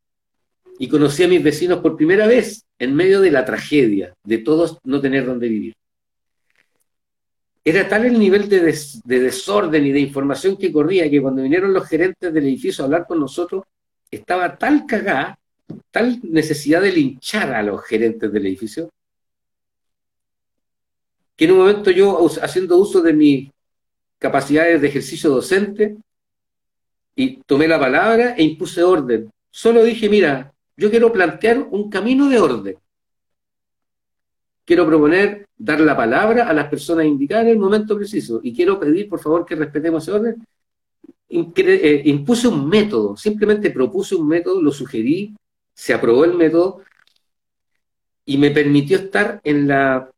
Y 0.80 0.88
conocí 0.88 1.24
a 1.24 1.28
mis 1.28 1.44
vecinos 1.44 1.80
por 1.80 1.96
primera 1.96 2.28
vez 2.28 2.66
en 2.78 2.96
medio 2.96 3.22
de 3.22 3.32
la 3.32 3.46
tragedia, 3.46 4.14
de 4.24 4.40
todos 4.40 4.78
no 4.84 5.00
tener 5.00 5.26
dónde 5.26 5.48
vivir. 5.48 5.74
Era 7.64 7.88
tal 7.88 8.06
el 8.06 8.20
nivel 8.20 8.48
de, 8.48 8.62
desorden 9.06 9.86
y 9.86 9.92
de 9.92 10.00
información 10.00 10.56
que 10.56 10.72
corría 10.72 11.10
que 11.10 11.22
cuando 11.22 11.42
vinieron 11.42 11.74
los 11.74 11.88
gerentes 11.88 12.32
del 12.32 12.44
edificio 12.44 12.84
a 12.84 12.86
hablar 12.86 13.08
con 13.08 13.20
nosotros, 13.20 13.64
estaba 14.12 14.56
tal 14.56 14.86
cagada, 14.86 15.40
tal 15.90 16.20
necesidad 16.22 16.82
de 16.82 16.92
linchar 16.92 17.54
a 17.54 17.64
los 17.64 17.84
gerentes 17.84 18.32
del 18.32 18.46
edificio, 18.46 18.92
que 21.36 21.46
en 21.46 21.52
un 21.52 21.58
momento 21.58 21.90
yo, 21.90 22.28
haciendo 22.42 22.78
uso 22.78 23.02
de 23.02 23.14
mis 23.14 23.50
capacidades 24.20 24.80
de 24.80 24.88
ejercicio 24.88 25.32
docente, 25.32 25.98
y 27.16 27.38
tomé 27.38 27.68
la 27.68 27.80
palabra 27.80 28.36
e 28.38 28.44
impuse 28.44 28.84
orden. 28.84 29.32
Solo 29.50 29.84
dije, 29.84 30.10
mira, 30.10 30.54
yo 30.78 30.90
quiero 30.90 31.12
plantear 31.12 31.60
un 31.72 31.90
camino 31.90 32.30
de 32.30 32.40
orden. 32.40 32.78
Quiero 34.66 34.86
proponer 34.86 35.48
dar 35.58 35.80
la 35.80 35.96
palabra 35.96 36.50
a 36.50 36.54
las 36.54 36.68
personas 36.68 37.06
indicadas 37.06 37.46
en 37.46 37.52
el 37.52 37.60
momento 37.60 37.96
preciso 37.96 38.40
y 38.44 38.54
quiero 38.54 38.80
pedir, 38.80 39.08
por 39.08 39.20
favor, 39.20 39.46
que 39.46 39.56
respetemos 39.56 40.04
ese 40.04 40.12
orden. 40.12 40.48
Eh, 41.30 42.02
impuse 42.06 42.48
un 42.48 42.68
método, 42.68 43.16
simplemente 43.16 43.72
propuse 43.72 44.16
un 44.16 44.28
método, 44.28 44.62
lo 44.62 44.72
sugerí, 44.72 45.36
se 45.74 45.94
aprobó 45.94 46.26
el 46.26 46.34
método 46.34 46.82
y 48.26 48.38
me 48.38 48.52
permitió 48.52 48.98
estar 48.98 49.40
en 49.44 49.68
la, 49.68 50.10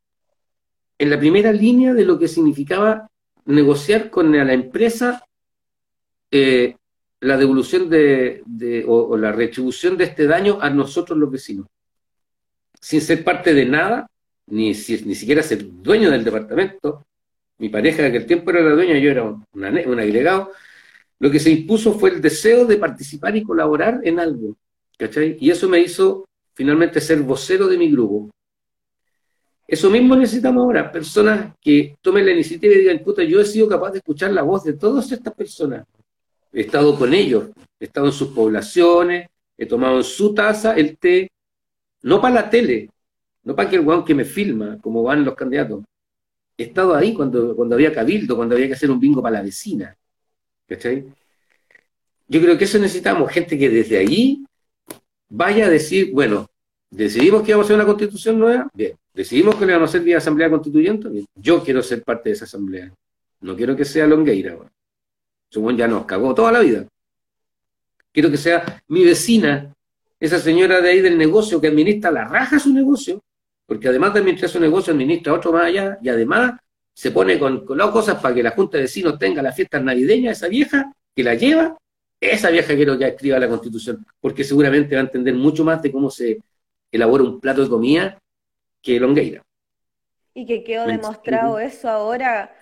en 0.98 1.10
la 1.10 1.20
primera 1.20 1.52
línea 1.52 1.94
de 1.94 2.06
lo 2.06 2.18
que 2.18 2.28
significaba 2.28 3.10
negociar 3.46 4.10
con 4.10 4.32
la 4.32 4.54
empresa 4.54 5.24
eh, 6.32 6.76
la 7.20 7.38
devolución 7.38 7.90
de, 7.90 8.44
o, 8.88 9.18
la 9.18 9.32
retribución 9.32 9.98
de 9.98 10.06
este 10.06 10.28
daño 10.28 10.60
a 10.62 10.70
nosotros 10.70 11.18
los 11.18 11.32
vecinos. 11.32 11.68
Sin 12.80 13.02
ser 13.02 13.24
parte 13.24 13.54
de 13.54 13.66
nada, 13.66 14.08
ni, 14.48 14.68
ni 14.68 15.16
siquiera 15.16 15.42
ser 15.42 15.66
dueño 15.66 16.12
del 16.12 16.24
departamento. 16.24 17.06
Mi 17.58 17.70
pareja 17.70 18.04
de 18.04 18.10
aquel 18.10 18.26
tiempo 18.26 18.52
era 18.52 18.62
la 18.62 18.72
dueña, 18.72 19.00
yo 19.00 19.10
era 19.10 19.24
un, 19.24 19.44
un 19.52 20.00
agregado. 20.00 20.52
Lo 21.20 21.32
que 21.32 21.40
se 21.40 21.50
impuso 21.50 21.98
fue 21.98 22.12
el 22.12 22.22
deseo 22.22 22.66
de 22.66 22.78
participar 22.78 23.36
y 23.36 23.44
colaborar 23.44 24.02
en 24.04 24.20
algo. 24.20 24.56
Y 25.40 25.50
eso 25.50 25.68
me 25.68 25.80
hizo 25.80 26.26
finalmente 26.54 27.02
ser 27.02 27.20
vocero 27.22 27.68
de 27.68 27.78
mi 27.78 27.92
grupo. 27.92 28.30
Eso 29.68 29.90
mismo 29.90 30.16
necesitamos 30.16 30.64
ahora, 30.64 30.92
personas 30.92 31.54
que 31.60 31.98
tomen 32.02 32.26
la 32.26 32.32
iniciativa 32.32 32.74
y 32.74 32.80
digan, 32.80 33.00
puta, 33.00 33.22
yo 33.24 33.42
he 33.42 33.46
sido 33.46 33.68
capaz 33.68 33.92
de 33.92 33.98
escuchar 33.98 34.32
la 34.32 34.44
voz 34.44 34.64
de 34.64 34.74
todas 34.74 35.12
estas 35.12 35.34
personas 35.34 35.86
he 36.54 36.62
estado 36.62 36.98
con 36.98 37.14
ellos, 37.14 37.50
he 37.80 37.86
estado 37.86 38.08
en 38.08 38.14
sus 38.14 38.30
poblaciones, 38.30 39.30
he 39.58 39.66
tomado 39.66 39.98
en 39.98 40.04
su 40.04 40.34
taza 40.34 40.76
el 40.76 40.98
té, 40.98 41.32
no 42.04 42.22
para 42.22 42.36
la 42.36 42.50
tele, 42.50 42.90
no 43.44 43.56
para 43.56 43.70
que 43.70 43.78
el 43.78 43.84
guan 43.84 44.04
que 44.04 44.16
me 44.16 44.26
filma, 44.26 44.78
como 44.82 45.04
van 45.04 45.26
los 45.26 45.36
candidatos. 45.36 45.84
He 46.58 46.64
estado 46.64 46.96
ahí 46.96 47.14
cuando, 47.14 47.56
cuando 47.56 47.76
había 47.76 47.94
cabildo, 47.94 48.36
cuando 48.36 48.56
había 48.56 48.68
que 48.68 48.74
hacer 48.74 48.90
un 48.90 49.00
bingo 49.00 49.22
para 49.22 49.38
la 49.38 49.44
vecina. 49.44 49.96
¿Cachai? 50.68 51.06
Yo 52.28 52.42
creo 52.42 52.58
que 52.58 52.66
eso 52.66 52.78
necesitamos, 52.78 53.32
gente 53.32 53.58
que 53.58 53.70
desde 53.70 53.98
ahí 53.98 54.44
vaya 55.30 55.68
a 55.68 55.70
decir, 55.70 56.12
bueno, 56.14 56.50
decidimos 56.90 57.42
que 57.44 57.52
íbamos 57.52 57.66
a 57.66 57.68
hacer 57.68 57.76
una 57.76 57.86
constitución 57.86 58.40
nueva, 58.40 58.70
bien, 58.74 58.98
decidimos 59.14 59.56
que 59.56 59.66
le 59.66 59.74
vamos 59.74 59.90
a 59.90 59.92
hacer 59.92 60.02
vía 60.02 60.18
asamblea 60.18 60.50
constituyente, 60.50 61.10
bien. 61.10 61.26
yo 61.36 61.64
quiero 61.64 61.82
ser 61.82 62.04
parte 62.04 62.30
de 62.30 62.36
esa 62.36 62.46
asamblea. 62.46 62.92
No 63.40 63.56
quiero 63.56 63.76
que 63.76 63.86
sea 63.86 64.08
Longueira. 64.08 64.56
Bueno. 64.56 64.72
Según 65.50 65.78
ya 65.78 65.88
nos 65.88 66.06
cagó 66.06 66.34
toda 66.34 66.52
la 66.52 66.60
vida. 66.60 66.86
Quiero 68.12 68.30
que 68.30 68.38
sea 68.38 68.82
mi 68.88 69.04
vecina, 69.06 69.74
esa 70.20 70.40
señora 70.40 70.82
de 70.82 70.90
ahí 70.90 71.02
del 71.02 71.18
negocio 71.18 71.62
que 71.62 71.68
administra 71.68 72.12
la 72.12 72.26
raja 72.26 72.60
su 72.60 72.74
negocio, 72.74 73.24
porque 73.66 73.88
además 73.88 74.14
de 74.14 74.20
administrar 74.20 74.50
su 74.50 74.60
negocio, 74.60 74.94
administra 74.94 75.34
otro 75.34 75.52
más 75.52 75.66
allá, 75.66 75.98
y 76.02 76.10
además 76.10 76.60
se 76.94 77.12
pone 77.12 77.38
con, 77.38 77.64
con 77.66 77.78
las 77.78 77.92
cosas 77.92 78.20
para 78.20 78.34
que 78.34 78.42
la 78.42 78.52
Junta 78.52 78.78
de 78.78 78.84
Vecinos 78.84 79.20
tenga 79.20 79.42
las 79.42 79.56
fiestas 79.56 79.84
navideñas, 79.84 80.38
esa 80.38 80.48
vieja 80.48 80.92
que 81.16 81.24
la 81.24 81.36
lleva, 81.36 81.78
esa 82.20 82.50
vieja 82.50 82.76
quiero 82.76 82.98
que 82.98 83.08
escriba 83.08 83.38
la 83.38 83.48
Constitución, 83.48 84.06
porque 84.20 84.44
seguramente 84.44 84.96
va 84.96 85.02
a 85.02 85.06
entender 85.06 85.36
mucho 85.36 85.64
más 85.64 85.82
de 85.82 85.92
cómo 85.92 86.10
se 86.10 86.42
elabora 86.92 87.24
un 87.24 87.40
plato 87.40 87.64
de 87.64 87.70
comida 87.70 88.20
que 88.82 89.00
Longueira. 89.00 89.44
Y 90.34 90.46
que 90.46 90.64
quedó 90.64 90.86
demostrado 90.86 91.60
eso 91.60 91.90
ahora 91.90 92.56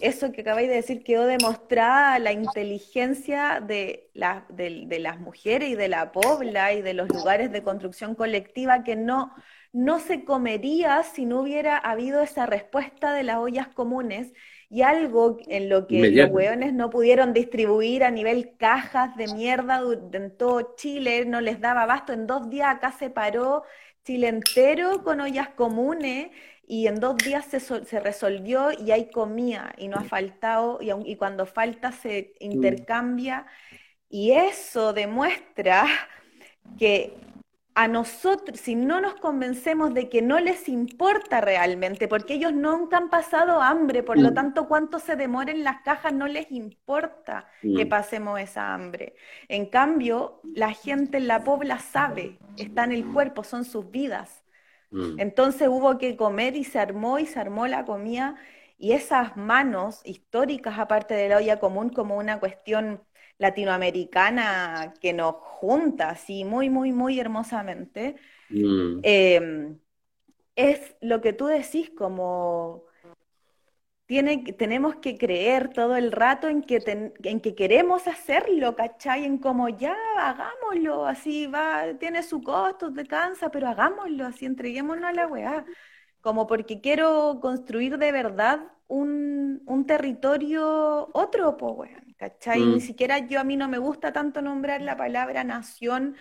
eso 0.00 0.32
que 0.32 0.40
acabáis 0.40 0.68
de 0.68 0.76
decir 0.76 1.04
quedó 1.04 1.26
demostrada 1.26 2.18
la 2.18 2.32
inteligencia 2.32 3.60
de, 3.60 4.10
de, 4.48 4.98
las 4.98 5.20
mujeres 5.20 5.70
y 5.70 5.74
de 5.74 5.88
la 5.88 6.12
pobla 6.12 6.72
y 6.72 6.82
de 6.82 6.94
los 6.94 7.08
lugares 7.08 7.52
de 7.52 7.62
construcción 7.62 8.14
colectiva 8.14 8.82
que 8.82 8.96
no, 8.96 9.32
no 9.72 10.00
se 10.00 10.24
comería 10.24 11.02
si 11.04 11.26
no 11.26 11.40
hubiera 11.40 11.78
habido 11.78 12.22
esa 12.22 12.46
respuesta 12.46 13.12
de 13.12 13.22
las 13.22 13.36
ollas 13.38 13.68
comunes 13.68 14.32
y 14.68 14.82
algo 14.82 15.38
en 15.46 15.68
lo 15.68 15.86
que 15.86 16.10
los 16.10 16.30
hueones 16.30 16.72
no 16.74 16.90
pudieron 16.90 17.32
distribuir 17.32 18.02
a 18.02 18.10
nivel 18.10 18.56
cajas 18.56 19.16
de 19.16 19.32
mierda 19.32 19.80
en 20.12 20.36
todo 20.36 20.74
Chile, 20.76 21.24
no 21.26 21.40
les 21.40 21.60
daba 21.60 21.82
abasto. 21.82 22.12
En 22.12 22.26
dos 22.26 22.50
días 22.50 22.74
acá 22.74 22.90
se 22.90 23.08
paró 23.08 23.62
Chile 24.04 24.28
entero 24.28 25.04
con 25.04 25.20
ollas 25.20 25.50
comunes 25.50 26.30
y 26.66 26.86
en 26.86 27.00
dos 27.00 27.16
días 27.16 27.44
se, 27.46 27.60
se, 27.60 28.00
resolvió 28.00 28.70
y 28.72 28.90
hay 28.90 29.10
comida 29.10 29.74
y 29.76 29.88
no 29.88 29.96
ha 29.96 30.04
faltado 30.04 30.78
y, 30.80 30.90
y 31.10 31.16
cuando 31.16 31.46
falta 31.46 31.92
se 31.92 32.34
intercambia 32.40 33.46
y 34.08 34.32
eso 34.32 34.92
demuestra 34.92 35.86
que 36.78 37.16
a 37.74 37.88
nosotros, 37.88 38.60
si 38.60 38.76
no 38.76 39.00
nos 39.00 39.14
convencemos 39.16 39.94
de 39.94 40.08
que 40.08 40.22
no 40.22 40.38
les 40.38 40.68
importa 40.68 41.40
realmente, 41.40 42.06
porque 42.06 42.34
ellos 42.34 42.52
nunca 42.52 42.98
han 42.98 43.10
pasado 43.10 43.60
hambre, 43.60 44.04
por 44.04 44.16
lo 44.16 44.32
tanto, 44.32 44.68
cuánto 44.68 45.00
se 45.00 45.16
demoren 45.16 45.64
las 45.64 45.82
cajas 45.82 46.12
no 46.12 46.28
les 46.28 46.52
importa 46.52 47.48
que 47.60 47.84
pasemos 47.84 48.38
esa 48.38 48.72
hambre. 48.72 49.16
En 49.48 49.66
cambio, 49.66 50.40
la 50.54 50.72
gente 50.72 51.16
en 51.16 51.26
la 51.26 51.42
pobla 51.42 51.80
sabe, 51.80 52.38
está 52.56 52.84
en 52.84 52.92
el 52.92 53.06
cuerpo, 53.06 53.42
son 53.42 53.64
sus 53.64 53.90
vidas. 53.90 54.43
Mm. 54.94 55.18
Entonces 55.18 55.68
hubo 55.68 55.98
que 55.98 56.16
comer 56.16 56.54
y 56.56 56.62
se 56.62 56.78
armó 56.78 57.18
y 57.18 57.26
se 57.26 57.40
armó 57.40 57.66
la 57.66 57.84
comida 57.84 58.36
y 58.78 58.92
esas 58.92 59.36
manos 59.36 60.00
históricas, 60.04 60.78
aparte 60.78 61.14
de 61.14 61.28
la 61.28 61.38
olla 61.38 61.58
común, 61.58 61.90
como 61.90 62.16
una 62.16 62.38
cuestión 62.38 63.02
latinoamericana 63.38 64.94
que 65.00 65.12
nos 65.12 65.34
junta 65.36 66.10
así 66.10 66.44
muy, 66.44 66.70
muy, 66.70 66.92
muy 66.92 67.18
hermosamente, 67.18 68.14
mm. 68.50 69.00
em, 69.02 69.78
es 70.54 70.96
lo 71.00 71.20
que 71.20 71.32
tú 71.32 71.46
decís 71.46 71.90
como 71.90 72.84
tenemos 74.06 74.96
que 74.96 75.16
creer 75.16 75.70
todo 75.70 75.96
el 75.96 76.12
rato 76.12 76.48
en 76.48 76.62
que, 76.62 77.12
en 77.22 77.40
que 77.40 77.54
queremos 77.54 78.06
hacerlo, 78.06 78.76
¿cachai? 78.76 79.24
En 79.24 79.38
como 79.38 79.68
ya, 79.70 79.96
hagámoslo, 80.18 81.06
así 81.06 81.46
va, 81.46 81.84
tiene 81.98 82.22
su 82.22 82.42
costo, 82.42 82.92
te 82.92 83.06
cansa, 83.06 83.50
pero 83.50 83.68
hagámoslo, 83.68 84.26
así 84.26 84.44
entreguémonos 84.44 85.04
a 85.04 85.12
la 85.12 85.26
weá. 85.26 85.64
Como 86.20 86.46
porque 86.46 86.80
quiero 86.80 87.38
construir 87.40 87.98
de 87.98 88.12
verdad 88.12 88.60
un, 88.88 89.84
territorio 89.86 91.08
otro, 91.12 91.56
pues, 91.56 91.74
weón, 91.76 92.14
¿cachai? 92.16 92.60
Ni 92.60 92.76
mm. 92.76 92.80
siquiera 92.80 93.18
yo 93.18 93.40
a 93.40 93.44
mí 93.44 93.56
no 93.56 93.68
me 93.68 93.78
gusta 93.78 94.12
tanto 94.12 94.42
nombrar 94.42 94.80
la 94.82 94.96
palabra 94.96 95.44
nación 95.44 96.16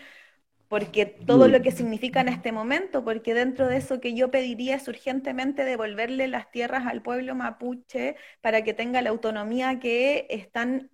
porque 0.74 1.06
todo 1.06 1.48
lo 1.48 1.62
que 1.62 1.70
significa 1.70 2.22
en 2.22 2.30
este 2.30 2.52
momento, 2.52 3.04
porque 3.04 3.36
dentro 3.36 3.68
de 3.68 3.78
eso 3.78 4.02
que 4.02 4.16
yo 4.16 4.32
pediría 4.32 4.74
es 4.76 4.88
urgentemente 4.88 5.66
devolverle 5.66 6.28
las 6.28 6.50
tierras 6.50 6.88
al 6.88 7.04
pueblo 7.04 7.36
mapuche 7.36 8.16
para 8.42 8.64
que 8.64 8.74
tenga 8.74 9.04
la 9.04 9.12
autonomía 9.12 9.80
que 9.80 10.26
están 10.32 10.90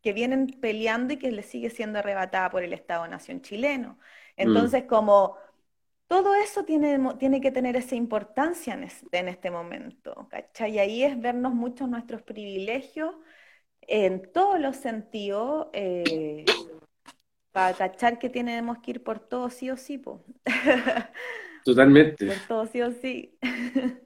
que 0.00 0.14
vienen 0.14 0.46
peleando 0.46 1.12
y 1.12 1.18
que 1.18 1.30
le 1.30 1.42
sigue 1.42 1.68
siendo 1.68 1.98
arrebatada 1.98 2.48
por 2.48 2.62
el 2.62 2.72
Estado-Nación 2.72 3.42
chileno. 3.42 3.98
Mm. 3.98 3.98
Entonces, 4.38 4.84
como 4.84 5.36
todo 6.06 6.34
eso 6.34 6.64
tiene, 6.64 6.98
tiene 7.18 7.42
que 7.42 7.50
tener 7.52 7.76
esa 7.76 7.96
importancia 7.96 8.72
en, 9.12 9.28
este 9.28 9.50
momento, 9.50 10.26
¿cachai? 10.30 10.76
Y 10.76 10.78
ahí 10.78 11.04
es 11.04 11.20
vernos 11.20 11.52
muchos 11.52 11.86
nuestros 11.86 12.22
privilegios 12.22 13.14
en 13.82 14.32
todos 14.32 14.58
los 14.58 14.76
sentidos, 14.76 15.66
eh, 15.74 16.46
para 17.58 17.74
cachar 17.74 18.20
que 18.20 18.30
tenemos 18.30 18.78
que 18.78 18.92
ir 18.92 19.02
por 19.02 19.18
todo 19.18 19.50
sí 19.50 19.68
o 19.68 19.76
sí, 19.76 19.98
po. 19.98 20.24
Totalmente. 21.64 22.24
por 22.24 22.36
todo 22.46 22.66
sí 22.66 22.80
o 22.82 22.92
sí. 22.92 23.36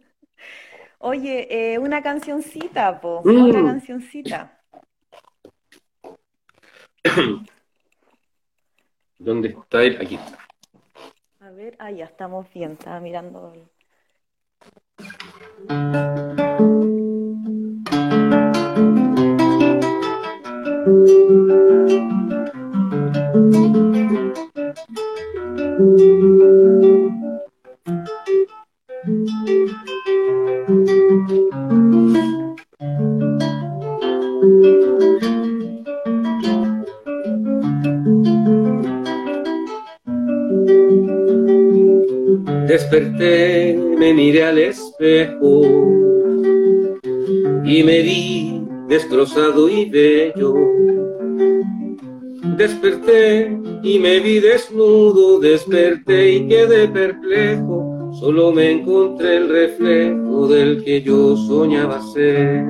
Oye, 0.98 1.74
eh, 1.74 1.78
una 1.78 2.02
cancioncita, 2.02 2.98
po. 2.98 3.20
Una 3.22 3.60
mm. 3.60 3.66
cancioncita. 3.66 4.58
¿Dónde 9.18 9.48
está 9.48 9.82
él? 9.82 9.98
Aquí 10.00 10.14
está. 10.14 10.38
A 11.40 11.50
ver, 11.50 11.76
ah, 11.78 11.90
ya 11.90 12.06
estamos 12.06 12.50
bien, 12.54 12.72
estaba 12.72 13.00
mirando. 13.00 13.52
Desperté, 42.68 43.78
me 43.98 44.12
miré 44.12 44.44
al 44.44 44.58
espejo 44.58 45.62
y 47.64 47.82
me 47.82 48.02
vi 48.02 48.62
destrozado 48.88 49.70
y 49.70 49.88
bello. 49.88 51.01
Desperté 52.56 53.58
y 53.82 53.98
me 53.98 54.20
vi 54.20 54.40
desnudo, 54.40 55.40
desperté 55.40 56.32
y 56.32 56.48
quedé 56.48 56.88
perplejo, 56.88 58.12
solo 58.20 58.52
me 58.52 58.70
encontré 58.72 59.36
el 59.36 59.48
reflejo 59.48 60.48
del 60.48 60.84
que 60.84 61.02
yo 61.02 61.36
soñaba 61.36 62.00
ser. 62.12 62.64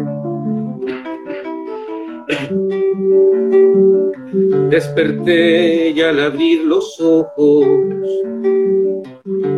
Desperté 4.70 5.90
y 5.90 6.00
al 6.00 6.20
abrir 6.20 6.64
los 6.64 6.98
ojos 7.00 7.66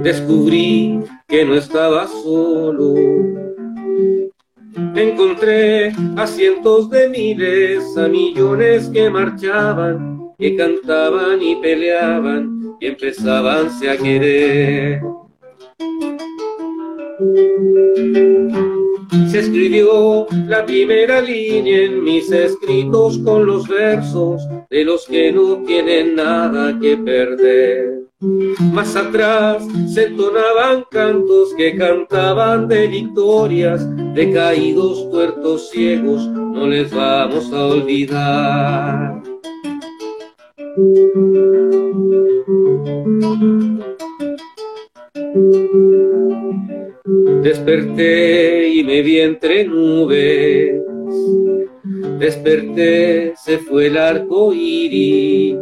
descubrí 0.03 1.01
que 1.29 1.45
no 1.45 1.55
estaba 1.55 2.07
solo. 2.07 2.95
Encontré 4.77 5.93
a 6.17 6.27
cientos 6.27 6.91
de 6.91 7.09
miles, 7.09 7.97
a 7.97 8.09
millones 8.09 8.89
que 8.89 9.09
marchaban, 9.09 10.33
que 10.39 10.57
cantaban 10.57 11.41
y 11.41 11.57
peleaban 11.57 12.77
y 12.81 12.87
empezaban 12.87 13.69
a 13.69 13.97
querer. 13.97 15.01
Se 19.31 19.41
escribió 19.41 20.27
la 20.47 20.65
primera 20.67 21.21
línea 21.21 21.85
en 21.85 22.03
mis 22.03 22.31
escritos 22.31 23.19
con 23.19 23.47
los 23.47 23.69
versos 23.69 24.43
de 24.71 24.85
los 24.85 25.07
que 25.07 25.33
no 25.33 25.63
tienen 25.65 26.17
nada 26.17 26.79
que 26.81 26.97
perder. 26.97 28.05
Más 28.73 28.97
atrás 28.97 29.63
se 29.93 30.07
entonaban 30.07 30.85
cantos 30.91 31.55
que 31.55 31.77
cantaban 31.77 32.67
de 32.69 32.87
victorias, 32.89 33.87
de 34.15 34.33
caídos, 34.33 35.11
tuertos, 35.11 35.71
ciegos, 35.71 36.27
no 36.29 36.67
les 36.67 36.91
vamos 36.93 37.53
a 37.53 37.67
olvidar. 37.67 39.23
Desperté 47.07 48.67
y 48.69 48.83
me 48.83 49.03
vi 49.03 49.21
entre 49.21 49.65
nubes. 49.67 50.81
Desperté, 52.19 53.35
se 53.37 53.59
fue 53.59 53.89
el 53.89 53.99
arco 53.99 54.55
iris. 54.55 55.59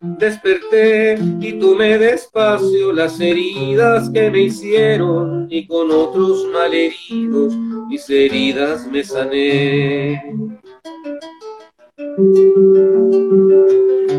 Desperté 0.00 1.18
y 1.40 1.52
tomé 1.60 1.98
despacio 1.98 2.92
las 2.92 3.20
heridas 3.20 4.10
que 4.10 4.28
me 4.28 4.42
hicieron 4.42 5.46
y 5.50 5.68
con 5.68 5.92
otros 5.92 6.48
malheridos 6.52 7.56
mis 7.88 8.10
heridas 8.10 8.88
me 8.90 9.04
sané. 9.04 10.20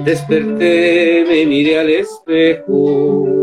Desperté, 0.06 1.26
me 1.28 1.46
miré 1.46 1.80
al 1.80 1.90
espejo 1.90 3.40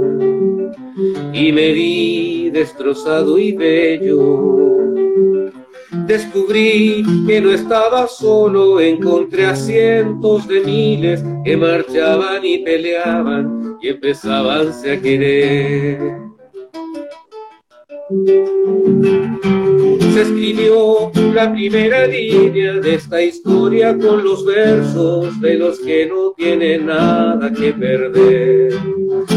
y 1.33 1.53
me 1.53 1.73
vi 1.73 2.51
destrozado 2.51 3.39
y 3.39 3.53
bello. 3.53 4.67
Descubrí 6.07 7.05
que 7.27 7.41
no 7.41 7.51
estaba 7.51 8.07
solo, 8.07 8.81
encontré 8.81 9.47
a 9.47 9.57
cientos 9.57 10.47
de 10.47 10.61
miles 10.61 11.25
que 11.45 11.57
marchaban 11.57 12.45
y 12.45 12.59
peleaban 12.59 13.77
y 13.81 13.89
empezaban 13.89 14.69
a 14.69 15.01
querer. 15.01 16.27
Se 20.17 20.23
escribió 20.23 21.13
la 21.35 21.53
primera 21.53 22.07
línea 22.07 22.73
de 22.81 22.95
esta 22.95 23.21
historia 23.21 23.99
con 23.99 24.25
los 24.25 24.47
versos 24.47 25.39
de 25.43 25.59
los 25.59 25.79
que 25.81 26.07
no 26.07 26.31
tienen 26.31 26.87
nada 26.87 27.53
que 27.53 27.75
perder. 27.75 28.73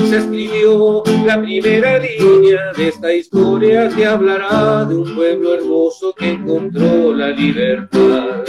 Se 0.08 0.20
escribió 0.20 1.04
la 1.26 1.42
primera 1.42 2.00
línea 2.00 2.72
de 2.78 2.88
esta 2.88 3.14
historia 3.14 3.90
que 3.90 4.06
hablará 4.06 4.86
de 4.86 4.96
un 4.96 5.16
pueblo 5.16 5.56
hermoso 5.56 6.16
que 6.18 6.30
encontró 6.30 7.14
la 7.14 7.32
libertad. 7.32 8.46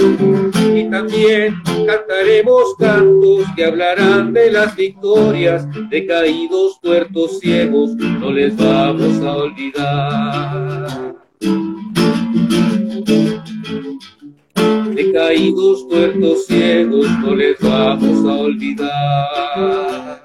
Y 0.73 0.89
también 0.89 1.61
cantaremos 1.85 2.77
cantos 2.79 3.45
que 3.57 3.65
hablarán 3.65 4.33
de 4.33 4.53
las 4.53 4.77
victorias 4.77 5.67
de 5.91 6.07
caídos, 6.07 6.81
tuertos, 6.81 7.41
ciegos, 7.41 7.97
no 7.97 8.31
les 8.31 8.57
vamos 8.57 9.21
a 9.21 9.37
olvidar. 9.37 11.11
Caídos, 15.13 15.89
tuertos, 15.89 16.47
ciegos, 16.47 17.07
no 17.21 17.35
les 17.35 17.59
vamos 17.61 18.25
a 18.27 18.35
olvidar. 18.35 20.23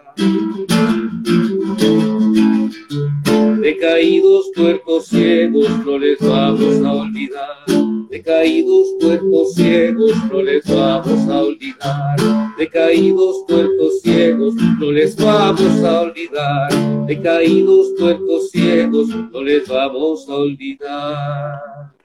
De 3.61 3.77
caídos, 3.77 4.51
tuertos, 4.53 5.05
ciegos, 5.07 5.69
no 5.85 5.97
les 5.97 6.19
vamos 6.19 6.83
a 6.83 6.91
olvidar. 6.91 7.65
De 8.09 8.21
caídos, 8.21 8.97
tuertos, 8.99 9.53
ciegos, 9.55 10.13
no 10.31 10.41
les 10.41 10.65
vamos 10.65 11.29
a 11.29 11.41
olvidar. 11.41 12.17
De 12.57 12.69
caídos, 12.69 13.45
tuertos, 13.47 14.01
ciegos, 14.01 14.55
no 14.79 14.91
les 14.91 15.15
vamos 15.15 15.83
a 15.83 16.01
olvidar. 16.01 17.05
De 17.07 17.21
caídos, 17.21 17.95
tuertos, 17.95 18.51
ciegos, 18.51 19.07
no 19.07 19.41
les 19.41 19.67
vamos 19.67 20.27
a 20.29 20.35
olvidar. 20.35 21.95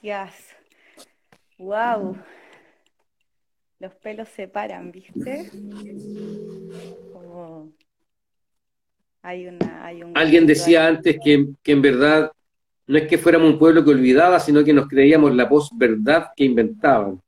Gracias. 0.00 0.56
Wow. 1.58 2.16
Los 3.78 3.94
pelos 3.96 4.28
se 4.28 4.48
paran, 4.48 4.90
¿viste? 4.90 5.50
Hay 9.22 9.46
una, 9.46 9.84
hay 9.84 10.02
un 10.02 10.16
Alguien 10.16 10.46
decía 10.46 10.86
antes 10.86 11.18
que, 11.22 11.48
que, 11.62 11.72
en 11.72 11.82
verdad 11.82 12.32
no 12.86 12.98
es 12.98 13.06
que 13.06 13.18
fuéramos 13.18 13.52
un 13.52 13.58
pueblo 13.58 13.84
que 13.84 13.90
olvidaba, 13.90 14.40
sino 14.40 14.64
que 14.64 14.72
nos 14.72 14.88
creíamos 14.88 15.34
la 15.34 15.48
posverdad 15.48 16.28
que 16.34 16.44
inventaban. 16.44 17.20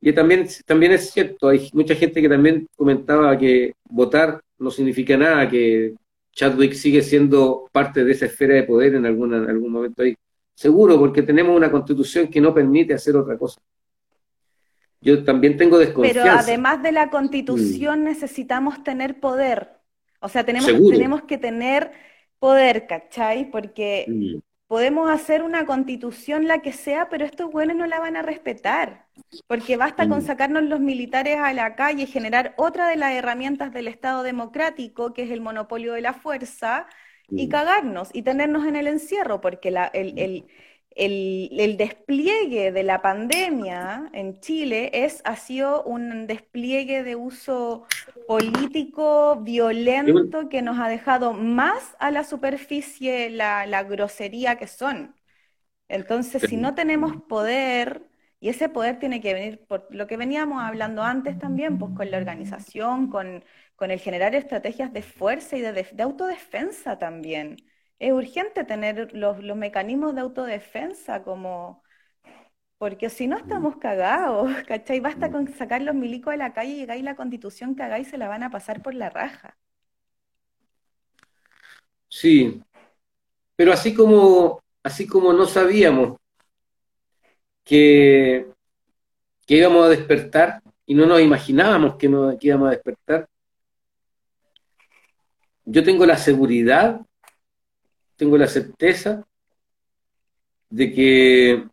Y 0.00 0.12
también, 0.12 0.46
también 0.66 0.92
es 0.92 1.10
cierto, 1.10 1.48
hay 1.48 1.68
mucha 1.72 1.94
gente 1.94 2.20
que 2.20 2.28
también 2.28 2.66
comentaba 2.76 3.36
que 3.38 3.74
votar 3.88 4.40
no 4.58 4.70
significa 4.70 5.16
nada, 5.16 5.48
que 5.48 5.94
Chadwick 6.32 6.72
sigue 6.72 7.02
siendo 7.02 7.68
parte 7.72 8.04
de 8.04 8.12
esa 8.12 8.26
esfera 8.26 8.54
de 8.54 8.62
poder 8.62 8.94
en, 8.94 9.06
alguna, 9.06 9.38
en 9.38 9.50
algún 9.50 9.72
momento 9.72 10.02
ahí. 10.02 10.14
Seguro, 10.54 10.98
porque 10.98 11.22
tenemos 11.22 11.56
una 11.56 11.70
constitución 11.70 12.28
que 12.28 12.40
no 12.40 12.54
permite 12.54 12.94
hacer 12.94 13.16
otra 13.16 13.36
cosa. 13.36 13.60
Yo 15.00 15.24
también 15.24 15.56
tengo 15.56 15.78
desconfianza. 15.78 16.22
Pero 16.22 16.38
además 16.38 16.82
de 16.82 16.92
la 16.92 17.10
constitución 17.10 18.02
mm. 18.02 18.04
necesitamos 18.04 18.84
tener 18.84 19.18
poder. 19.18 19.81
O 20.22 20.28
sea, 20.28 20.44
tenemos, 20.44 20.70
tenemos 20.70 21.22
que 21.22 21.38
tener 21.38 21.92
poder, 22.38 22.86
¿cachai? 22.86 23.50
Porque 23.50 24.06
mm. 24.08 24.38
podemos 24.66 25.10
hacer 25.10 25.42
una 25.42 25.66
constitución 25.66 26.48
la 26.48 26.60
que 26.60 26.72
sea, 26.72 27.08
pero 27.08 27.24
estos 27.24 27.50
buenos 27.50 27.76
no 27.76 27.86
la 27.86 28.00
van 28.00 28.16
a 28.16 28.22
respetar. 28.22 29.06
Porque 29.46 29.76
basta 29.76 30.08
con 30.08 30.18
mm. 30.18 30.26
sacarnos 30.26 30.62
los 30.64 30.80
militares 30.80 31.38
a 31.38 31.52
la 31.52 31.74
calle 31.74 32.04
y 32.04 32.06
generar 32.06 32.54
otra 32.56 32.88
de 32.88 32.96
las 32.96 33.12
herramientas 33.12 33.72
del 33.72 33.88
Estado 33.88 34.22
democrático, 34.22 35.12
que 35.12 35.24
es 35.24 35.30
el 35.30 35.40
monopolio 35.40 35.92
de 35.92 36.00
la 36.00 36.14
fuerza, 36.14 36.86
y 37.34 37.48
cagarnos 37.48 38.10
y 38.12 38.22
tenernos 38.22 38.66
en 38.66 38.76
el 38.76 38.86
encierro, 38.86 39.40
porque 39.40 39.70
la, 39.70 39.86
el, 39.86 40.18
el, 40.18 40.46
despliegue 41.78 42.72
de 42.72 42.82
la 42.82 43.02
pandemia 43.02 44.10
en 44.12 44.40
Chile 44.40 44.90
es, 44.92 45.22
ha 45.24 45.36
sido 45.36 45.82
un 45.84 46.26
despliegue 46.26 47.02
de 47.02 47.16
uso 47.16 47.86
político 48.26 49.36
violento 49.42 50.48
que 50.48 50.62
nos 50.62 50.78
ha 50.78 50.88
dejado 50.88 51.32
más 51.34 51.96
a 51.98 52.10
la 52.10 52.24
superficie 52.24 53.30
la, 53.30 53.66
la 53.66 53.82
grosería 53.84 54.56
que 54.56 54.66
son. 54.66 55.14
Entonces, 55.88 56.44
si 56.44 56.56
no 56.56 56.74
tenemos 56.74 57.16
poder, 57.28 58.02
y 58.40 58.48
ese 58.48 58.68
poder 58.68 58.98
tiene 58.98 59.20
que 59.20 59.34
venir 59.34 59.66
por 59.66 59.86
lo 59.94 60.06
que 60.06 60.16
veníamos 60.16 60.62
hablando 60.62 61.02
antes 61.02 61.38
también, 61.38 61.78
pues 61.78 61.92
con 61.94 62.10
la 62.10 62.18
organización, 62.18 63.08
con, 63.10 63.44
con 63.76 63.90
el 63.90 64.00
generar 64.00 64.34
estrategias 64.34 64.92
de 64.92 65.02
fuerza 65.02 65.56
y 65.56 65.60
de, 65.60 65.72
de 65.72 66.02
autodefensa 66.02 66.98
también 66.98 67.56
es 68.02 68.12
urgente 68.12 68.64
tener 68.64 69.14
los, 69.14 69.38
mecanismos 69.56 70.14
de 70.14 70.22
autodefensa 70.22 71.22
como... 71.22 71.84
Porque 72.76 73.08
si 73.08 73.28
no 73.28 73.36
estamos 73.36 73.76
cagados, 73.76 74.50
¿cachai? 74.66 74.98
Basta 74.98 75.30
con 75.30 75.46
sacar 75.54 75.82
los 75.82 75.94
milicos 75.94 76.32
de 76.32 76.38
la 76.38 76.52
calle, 76.52 76.72
y 76.72 76.82
y 76.82 77.02
la 77.02 77.14
constitución 77.14 77.76
cagáis 77.76 78.08
y 78.08 78.10
se 78.10 78.18
la 78.18 78.26
van 78.26 78.42
a 78.42 78.50
pasar 78.50 78.82
por 78.82 78.94
la 78.94 79.08
raja. 79.08 79.56
Sí, 82.08 82.60
pero 83.54 83.72
así 83.72 83.94
como, 83.94 84.60
así 84.82 85.06
como 85.06 85.32
no 85.32 85.46
sabíamos 85.46 86.18
que, 87.62 88.48
que 89.46 89.54
íbamos 89.54 89.86
a 89.86 89.90
despertar 89.90 90.60
y 90.86 90.94
no 90.94 91.06
nos 91.06 91.20
imaginábamos 91.20 91.94
que, 91.94 92.08
no, 92.08 92.36
que 92.36 92.48
íbamos 92.48 92.66
a 92.66 92.72
despertar, 92.72 93.28
yo 95.64 95.84
tengo 95.84 96.04
la 96.04 96.16
seguridad 96.16 97.00
tengo 98.16 98.38
la 98.38 98.46
certeza 98.46 99.26
de 100.70 100.92
que, 100.92 101.64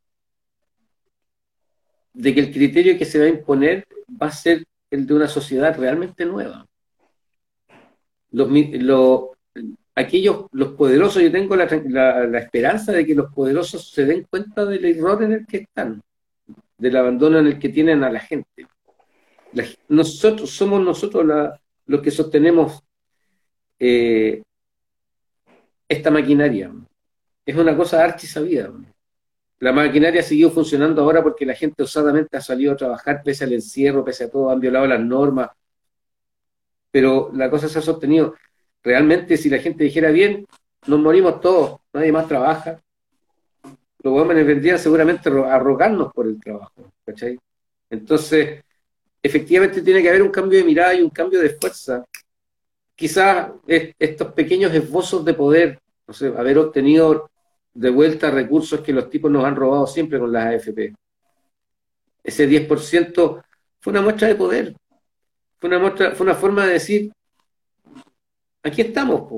de 2.14 2.34
que 2.34 2.40
el 2.40 2.52
criterio 2.52 2.98
que 2.98 3.06
se 3.06 3.20
va 3.20 3.26
a 3.26 3.30
imponer 3.30 3.88
va 4.22 4.28
a 4.28 4.32
ser 4.32 4.66
el 4.92 5.06
de 5.06 5.14
una 5.14 5.28
sociedad 5.28 5.78
realmente 5.78 6.26
nueva. 6.26 6.66
Los, 8.32 8.50
aquellos, 9.96 10.46
los 10.52 10.74
poderosos, 10.74 11.22
yo 11.22 11.32
tengo 11.32 11.56
la, 11.56 11.66
esperanza 12.40 12.92
de 12.92 13.06
que 13.06 13.16
los 13.16 13.34
poderosos 13.34 13.90
se 13.90 14.06
den 14.06 14.26
cuenta 14.30 14.66
del 14.66 14.86
error 14.86 15.24
en 15.24 15.34
el 15.34 15.48
que 15.48 15.58
están, 15.58 16.02
del 16.78 16.96
abandono 16.98 17.40
en 17.40 17.48
el 17.48 17.60
que 17.60 17.70
tienen 17.70 18.04
a 18.04 18.12
la 18.12 18.20
gente. 18.20 18.68
nosotros 19.88 20.50
somos 20.50 20.82
nosotros 20.82 21.26
los 21.86 22.02
que 22.02 22.12
sostenemos 22.12 22.84
eh, 23.80 24.42
esta 25.90 26.12
maquinaria. 26.12 26.72
Es 27.46 27.56
una 27.56 27.76
cosa 27.76 28.04
archi 28.04 28.28
sabida. 28.28 28.72
La 29.60 29.74
maquinaria 29.74 30.22
ha 30.22 30.24
seguido 30.24 30.52
funcionando 30.52 31.02
ahora 31.02 31.22
porque 31.22 31.46
la 31.46 31.56
gente 31.56 31.84
osadamente 31.84 32.38
ha 32.38 32.42
salido 32.42 32.74
a 32.74 32.78
trabajar 32.78 33.22
pese 33.24 33.44
al 33.44 33.54
encierro, 33.54 34.06
pese 34.06 34.26
a 34.26 34.30
todo, 34.30 34.52
han 34.52 34.60
violado 34.60 34.86
las 34.86 35.02
normas. 35.02 35.50
Pero 36.92 37.32
la 37.34 37.50
cosa 37.50 37.68
se 37.68 37.80
ha 37.80 37.82
sostenido. 37.82 38.36
Realmente, 38.84 39.36
si 39.36 39.50
la 39.50 39.58
gente 39.58 39.84
dijera 39.84 40.12
bien, 40.12 40.46
nos 40.88 41.00
morimos 41.00 41.42
todos, 41.42 41.82
nadie 41.92 42.12
más 42.12 42.28
trabaja. 42.28 42.80
Los 44.02 44.22
hombres 44.22 44.46
vendrían 44.46 44.80
seguramente 44.80 45.30
a 45.30 45.60
rogarnos 45.60 46.14
por 46.14 46.28
el 46.28 46.40
trabajo. 46.40 46.94
Entonces, 47.90 48.64
efectivamente 49.22 49.82
tiene 49.82 50.02
que 50.02 50.10
haber 50.10 50.22
un 50.22 50.30
cambio 50.30 50.60
de 50.60 50.66
mirada 50.66 50.94
y 50.94 51.02
un 51.02 51.10
cambio 51.10 51.42
de 51.42 51.50
fuerza 51.50 52.06
quizás 53.00 53.52
estos 53.66 54.34
pequeños 54.34 54.74
esbozos 54.74 55.24
de 55.24 55.34
poder, 55.34 55.80
no 56.06 56.14
sé, 56.14 56.28
haber 56.38 56.58
obtenido 56.58 57.30
de 57.74 57.90
vuelta 57.90 58.30
recursos 58.30 58.82
que 58.82 58.92
los 58.92 59.10
tipos 59.10 59.32
nos 59.32 59.46
han 59.46 59.56
robado 59.56 59.88
siempre 59.88 60.20
con 60.20 60.34
las 60.34 60.48
AFP. 60.48 60.94
Ese 62.22 62.50
10% 62.50 63.42
fue 63.80 63.92
una 63.92 64.02
muestra 64.02 64.28
de 64.28 64.36
poder, 64.36 64.76
fue 65.60 65.70
una, 65.70 65.80
muestra, 65.80 66.12
fue 66.12 66.26
una 66.26 66.36
forma 66.36 66.66
de 66.66 66.74
decir, 66.74 67.14
aquí 68.64 68.82
estamos, 68.82 69.32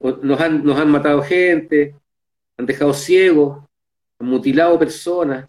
nos, 0.00 0.40
han, 0.40 0.64
nos 0.64 0.80
han 0.80 0.90
matado 0.90 1.22
gente, 1.22 1.94
han 2.56 2.66
dejado 2.66 2.92
ciegos, 2.92 3.64
han 4.18 4.26
mutilado 4.26 4.76
personas, 4.80 5.48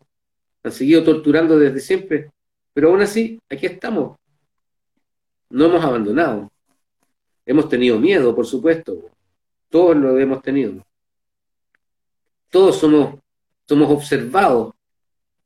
han 0.61 0.72
seguido 0.72 1.03
torturando 1.03 1.57
desde 1.57 1.80
siempre, 1.80 2.30
pero 2.72 2.90
aún 2.90 3.02
así, 3.02 3.41
aquí 3.49 3.65
estamos, 3.65 4.15
no 5.49 5.65
hemos 5.65 5.84
abandonado. 5.84 6.52
Hemos 7.49 7.67
tenido 7.67 7.97
miedo, 7.97 8.35
por 8.35 8.45
supuesto. 8.45 9.09
Todos 9.69 9.97
lo 9.97 10.19
hemos 10.19 10.39
tenido. 10.43 10.85
Todos 12.51 12.77
somos, 12.77 13.19
somos 13.67 13.89
observados 13.89 14.76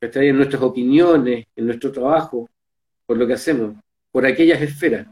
en 0.02 0.36
nuestras 0.36 0.60
opiniones, 0.60 1.46
en 1.56 1.64
nuestro 1.64 1.90
trabajo, 1.90 2.46
por 3.06 3.16
lo 3.16 3.26
que 3.26 3.32
hacemos, 3.32 3.76
por 4.12 4.26
aquellas 4.26 4.60
esferas. 4.60 5.06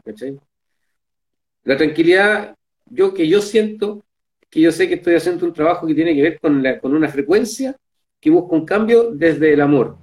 La 1.63 1.75
tranquilidad, 1.75 2.55
yo 2.85 3.11
que 3.11 3.27
yo 3.27 3.41
siento, 3.41 4.05
que 4.47 4.61
yo 4.61 4.71
sé 4.71 4.87
que 4.87 4.93
estoy 4.93 5.15
haciendo 5.15 5.47
un 5.47 5.53
trabajo 5.53 5.87
que 5.87 5.95
tiene 5.95 6.13
que 6.13 6.21
ver 6.21 6.39
con, 6.39 6.63
con 6.79 6.93
una 6.93 7.09
frecuencia 7.09 7.75
que 8.19 8.29
busca 8.29 8.55
un 8.55 8.65
cambio 8.65 9.09
desde 9.09 9.53
el 9.53 9.61
amor. 9.61 9.97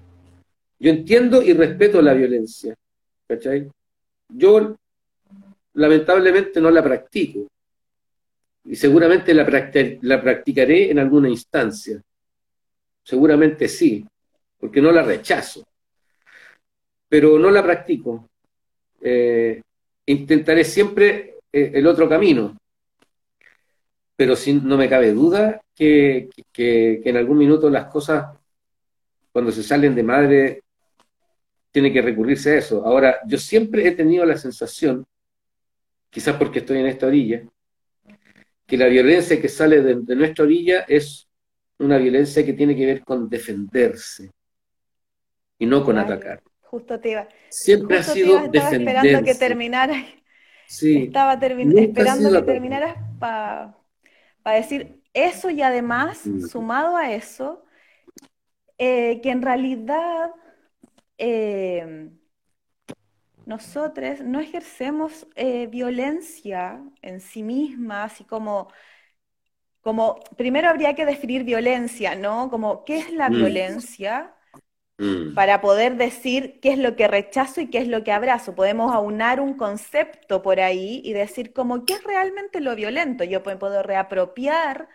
Yo 0.81 0.91
entiendo 0.91 1.41
y 1.41 1.53
respeto 1.53 2.03
la 2.03 2.15
violencia. 2.15 2.75
¿cachai? 3.29 3.71
Yo 4.29 4.75
lamentablemente 5.81 6.61
no 6.61 6.71
la 6.71 6.83
practico. 6.83 7.49
Y 8.65 8.77
seguramente 8.77 9.33
la, 9.33 9.45
la 10.03 10.21
practicaré 10.21 10.91
en 10.91 10.99
alguna 10.99 11.31
instancia. 11.31 12.01
Seguramente 13.03 13.67
sí, 13.67 14.07
porque 14.59 14.83
no 14.83 14.93
la 14.93 15.03
rechazo. 15.03 15.65
Pero 17.09 17.39
no 17.39 17.51
la 17.51 17.63
practico. 17.63 18.29
Eh, 19.01 19.63
intentaré 20.05 20.65
siempre 20.65 21.37
eh, 21.51 21.73
el 21.75 21.87
otro 21.87 22.07
camino. 22.09 22.59
Pero 24.15 24.37
sin, 24.37 24.69
no 24.69 24.77
me 24.77 24.89
cabe 24.89 25.13
duda 25.13 25.63
que, 25.75 26.29
que 26.53 27.01
en 27.07 27.17
algún 27.17 27.39
minuto 27.39 27.71
las 27.71 27.87
cosas, 27.87 28.37
cuando 29.33 29.51
se 29.51 29.63
salen 29.63 29.95
de 29.95 30.03
madre, 30.03 30.63
tiene 31.71 31.91
que 31.91 32.03
recurrirse 32.03 32.51
a 32.51 32.59
eso. 32.59 32.85
Ahora, 32.85 33.21
yo 33.27 33.39
siempre 33.39 33.89
he 33.89 33.93
tenido 33.93 34.27
la 34.27 34.37
sensación 34.37 35.07
quizás 36.11 36.37
porque 36.37 36.59
estoy 36.59 36.79
en 36.79 36.87
esta 36.87 37.07
orilla, 37.07 37.43
que 38.67 38.77
la 38.77 38.87
violencia 38.87 39.41
que 39.41 39.49
sale 39.49 39.81
de, 39.83 40.17
nuestra 40.17 40.45
orilla 40.45 40.81
es 40.87 41.29
una 41.79 41.99
violencia 41.99 42.45
que 42.45 42.53
tiene 42.53 42.77
que 42.77 42.87
ver 42.87 43.05
con 43.05 43.29
defenderse 43.29 44.31
y 45.59 45.67
no 45.67 45.85
con 45.85 45.99
atacar. 45.99 46.43
Justo 46.63 47.01
te 47.01 47.11
iba. 47.11 47.29
Siempre 47.49 47.99
ha 47.99 48.03
sido 48.03 48.49
defenderse. 48.49 48.77
Estaba 48.77 49.01
esperando 49.01 49.25
que 49.25 49.35
terminara. 49.35 50.05
Sí. 50.67 51.05
Estaba 51.05 51.35
esperando 51.35 52.33
que 52.33 52.43
terminaras 52.43 52.97
para 53.19 53.75
decir 54.45 55.01
eso 55.15 55.51
y 55.51 55.63
además, 55.63 56.27
mm. 56.27 56.47
sumado 56.47 56.97
a 56.97 57.13
eso, 57.13 57.65
eh, 58.79 59.21
que 59.21 59.31
en 59.31 59.43
realidad 59.43 60.31
eh, 61.19 62.11
nosotros 63.51 64.21
no 64.21 64.39
ejercemos 64.39 65.27
eh, 65.35 65.67
violencia 65.67 66.81
en 67.03 67.21
sí 67.21 67.43
misma, 67.43 68.05
así 68.05 68.23
como, 68.23 68.69
como, 69.81 70.21
primero 70.37 70.69
habría 70.69 70.95
que 70.95 71.05
definir 71.05 71.43
violencia, 71.43 72.15
¿no? 72.15 72.49
Como, 72.49 72.85
¿qué 72.85 72.99
es 72.99 73.13
la 73.13 73.29
mm. 73.29 73.33
violencia? 73.33 74.37
Mm. 74.99 75.35
Para 75.35 75.61
poder 75.61 75.97
decir 75.97 76.61
qué 76.61 76.73
es 76.73 76.79
lo 76.79 76.95
que 76.95 77.09
rechazo 77.09 77.61
y 77.61 77.71
qué 77.71 77.79
es 77.79 77.89
lo 77.89 78.05
que 78.05 78.13
abrazo. 78.13 78.55
Podemos 78.55 78.95
aunar 78.95 79.41
un 79.41 79.55
concepto 79.55 80.43
por 80.43 80.61
ahí 80.61 81.01
y 81.05 81.13
decir 81.13 81.53
como, 81.53 81.85
¿qué 81.85 81.95
es 81.95 82.05
realmente 82.05 82.61
lo 82.61 82.77
violento? 82.77 83.25
Yo 83.25 83.43
puedo 83.43 83.83
reapropiar 83.83 84.89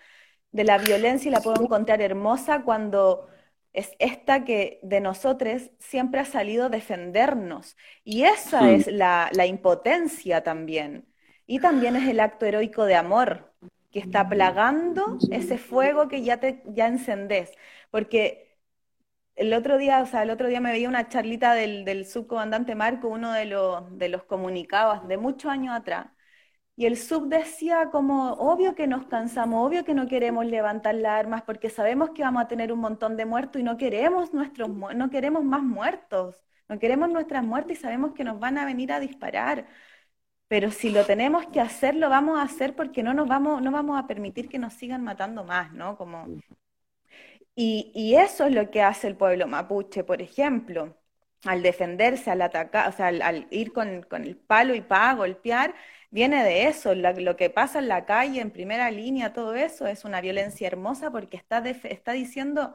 de 0.52 0.64
la 0.64 0.77
violencia 0.77 1.27
y 1.30 1.32
la 1.34 1.41
puedo 1.41 1.61
encontrar 1.61 2.02
hermosa 2.02 2.64
cuando 2.64 3.27
es 3.76 3.91
esta 3.99 4.45
que 4.45 4.80
de 4.84 5.02
nosotros 5.02 5.69
siempre 5.80 6.22
ha 6.22 6.26
salido 6.26 6.69
defendernos. 6.69 7.76
Y 8.03 8.23
esa 8.23 8.61
mm. 8.61 8.68
es 8.69 8.88
la, 8.88 9.45
impotencia 9.45 10.43
también. 10.43 11.07
Y 11.45 11.60
también 11.60 11.95
es 11.95 12.07
el 12.07 12.22
acto 12.22 12.45
heroico 12.45 12.85
de 12.85 12.95
amor, 12.95 13.53
que 13.91 13.99
está 13.99 14.27
plagando 14.27 15.18
ese 15.30 15.57
fuego 15.57 16.07
que 16.07 16.23
ya, 16.23 16.39
te, 16.39 16.64
ya 16.68 16.88
encendés. 16.88 17.52
Porque 17.91 18.57
el 19.35 19.53
otro 19.53 19.77
día, 19.77 20.02
o 20.02 20.06
sea, 20.06 20.23
el 20.23 20.30
otro 20.30 20.47
día 20.47 20.61
me 20.61 20.72
veía 20.72 20.89
una 20.89 21.10
charlita 21.10 21.53
del, 21.53 21.85
del 21.85 22.06
subcomandante 22.06 22.76
Marco, 22.76 23.10
uno 23.10 23.34
de 23.34 23.45
los, 23.45 23.97
de 23.97 24.10
los 24.10 24.23
comunicados 24.23 25.07
de 25.07 25.18
muchos 25.18 25.52
años 25.52 25.76
atrás, 25.76 26.07
y 26.77 26.85
el 26.85 26.97
sub 26.97 27.27
decía 27.30 27.89
como, 27.91 28.34
obvio 28.34 28.76
que 28.76 28.88
nos 28.88 29.06
cansamos, 29.07 29.65
obvio 29.65 29.85
que 29.85 29.93
no 29.93 30.07
queremos 30.07 30.45
levantar 30.45 30.95
las 30.95 31.14
armas 31.14 31.43
porque 31.43 31.69
sabemos 31.69 32.10
que 32.11 32.23
vamos 32.23 32.43
a 32.43 32.47
tener 32.47 32.73
un 32.73 32.80
montón 32.80 33.15
de 33.15 33.26
muertos 33.26 33.61
y 33.61 33.64
no 33.64 33.77
queremos, 33.77 34.34
nuestros, 34.34 34.69
no 34.69 35.10
queremos 35.10 35.43
más 35.43 35.64
muertos, 35.64 36.43
no 36.68 36.77
queremos 36.80 37.10
nuestras 37.10 37.43
muertes 37.43 37.80
y 37.80 37.81
sabemos 37.81 38.14
que 38.14 38.23
nos 38.26 38.39
van 38.39 38.57
a 38.57 38.65
venir 38.65 38.91
a 38.91 38.99
disparar. 38.99 39.68
Pero 40.47 40.72
si 40.72 40.89
lo 40.91 41.06
tenemos 41.06 41.47
que 41.47 41.60
hacer, 41.61 41.95
lo 41.95 42.10
vamos 42.10 42.39
a 42.39 42.43
hacer 42.43 42.76
porque 42.76 43.03
no 43.03 43.14
nos 43.14 43.27
vamos, 43.27 43.61
no 43.61 43.72
vamos 43.72 43.99
a 43.99 44.07
permitir 44.07 44.49
que 44.49 44.60
nos 44.60 44.73
sigan 44.73 45.03
matando 45.03 45.43
más, 45.43 45.73
¿no? 45.73 45.97
Como... 45.97 46.27
Y, 47.56 48.15
eso 48.15 48.45
es 48.45 48.53
lo 48.53 48.69
que 48.69 48.81
hace 48.81 49.07
el 49.07 49.15
pueblo 49.15 49.47
mapuche, 49.47 50.03
por 50.03 50.22
ejemplo, 50.22 50.97
al 51.45 51.61
defenderse, 51.64 52.31
al 52.31 52.41
atacar, 52.41 52.89
o 52.89 52.91
sea, 52.91 53.07
al, 53.07 53.47
ir 53.52 53.72
con, 53.73 54.06
el 54.11 54.38
palo 54.38 54.76
y 54.76 54.81
pa, 54.81 55.14
golpear, 55.14 55.73
viene 56.15 56.45
de 56.45 56.67
eso. 56.67 56.95
lo 56.95 57.35
que 57.35 57.49
pasa 57.49 57.79
en 57.79 57.89
la 57.89 58.05
calle, 58.05 58.39
en 58.39 58.49
primera 58.49 58.89
línea, 58.89 59.33
todo 59.33 59.53
eso 59.53 59.85
es 59.85 60.05
una 60.05 60.21
violencia 60.21 60.65
hermosa 60.65 61.11
porque 61.11 61.35
está, 61.37 61.61
diciendo 62.13 62.73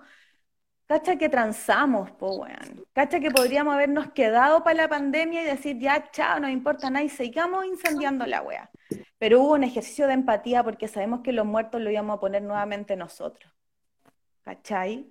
Cacha 0.87 1.17
que 1.17 1.29
transamos, 1.29 2.11
po, 2.13 2.35
weón. 2.43 2.85
Cacha 2.93 3.19
que 3.21 3.31
podríamos 3.31 3.75
habernos 3.75 4.13
quedado 4.13 4.63
para 4.63 4.77
la 4.83 4.89
pandemia 4.89 5.43
y 5.43 5.47
decir, 5.47 5.79
ya, 5.79 6.11
chao, 6.11 6.41
no 6.41 6.49
importa 6.51 6.91
nada 6.91 7.05
y 7.05 7.09
sigamos 7.09 7.65
incendiando 7.65 8.27
la 8.27 8.43
wea. 8.43 8.71
Pero 9.19 9.41
hubo 9.41 9.55
un 9.55 9.65
ejercicio 9.65 10.07
de 10.07 10.15
empatía 10.15 10.63
porque 10.63 10.89
sabemos 10.89 11.21
que 11.23 11.33
los 11.33 11.47
muertos 11.47 11.81
lo 11.81 11.91
íbamos 11.91 12.17
a 12.17 12.21
poner 12.21 12.43
nuevamente 12.43 12.97
nosotros. 12.97 13.51
¿Cachai? 14.43 15.11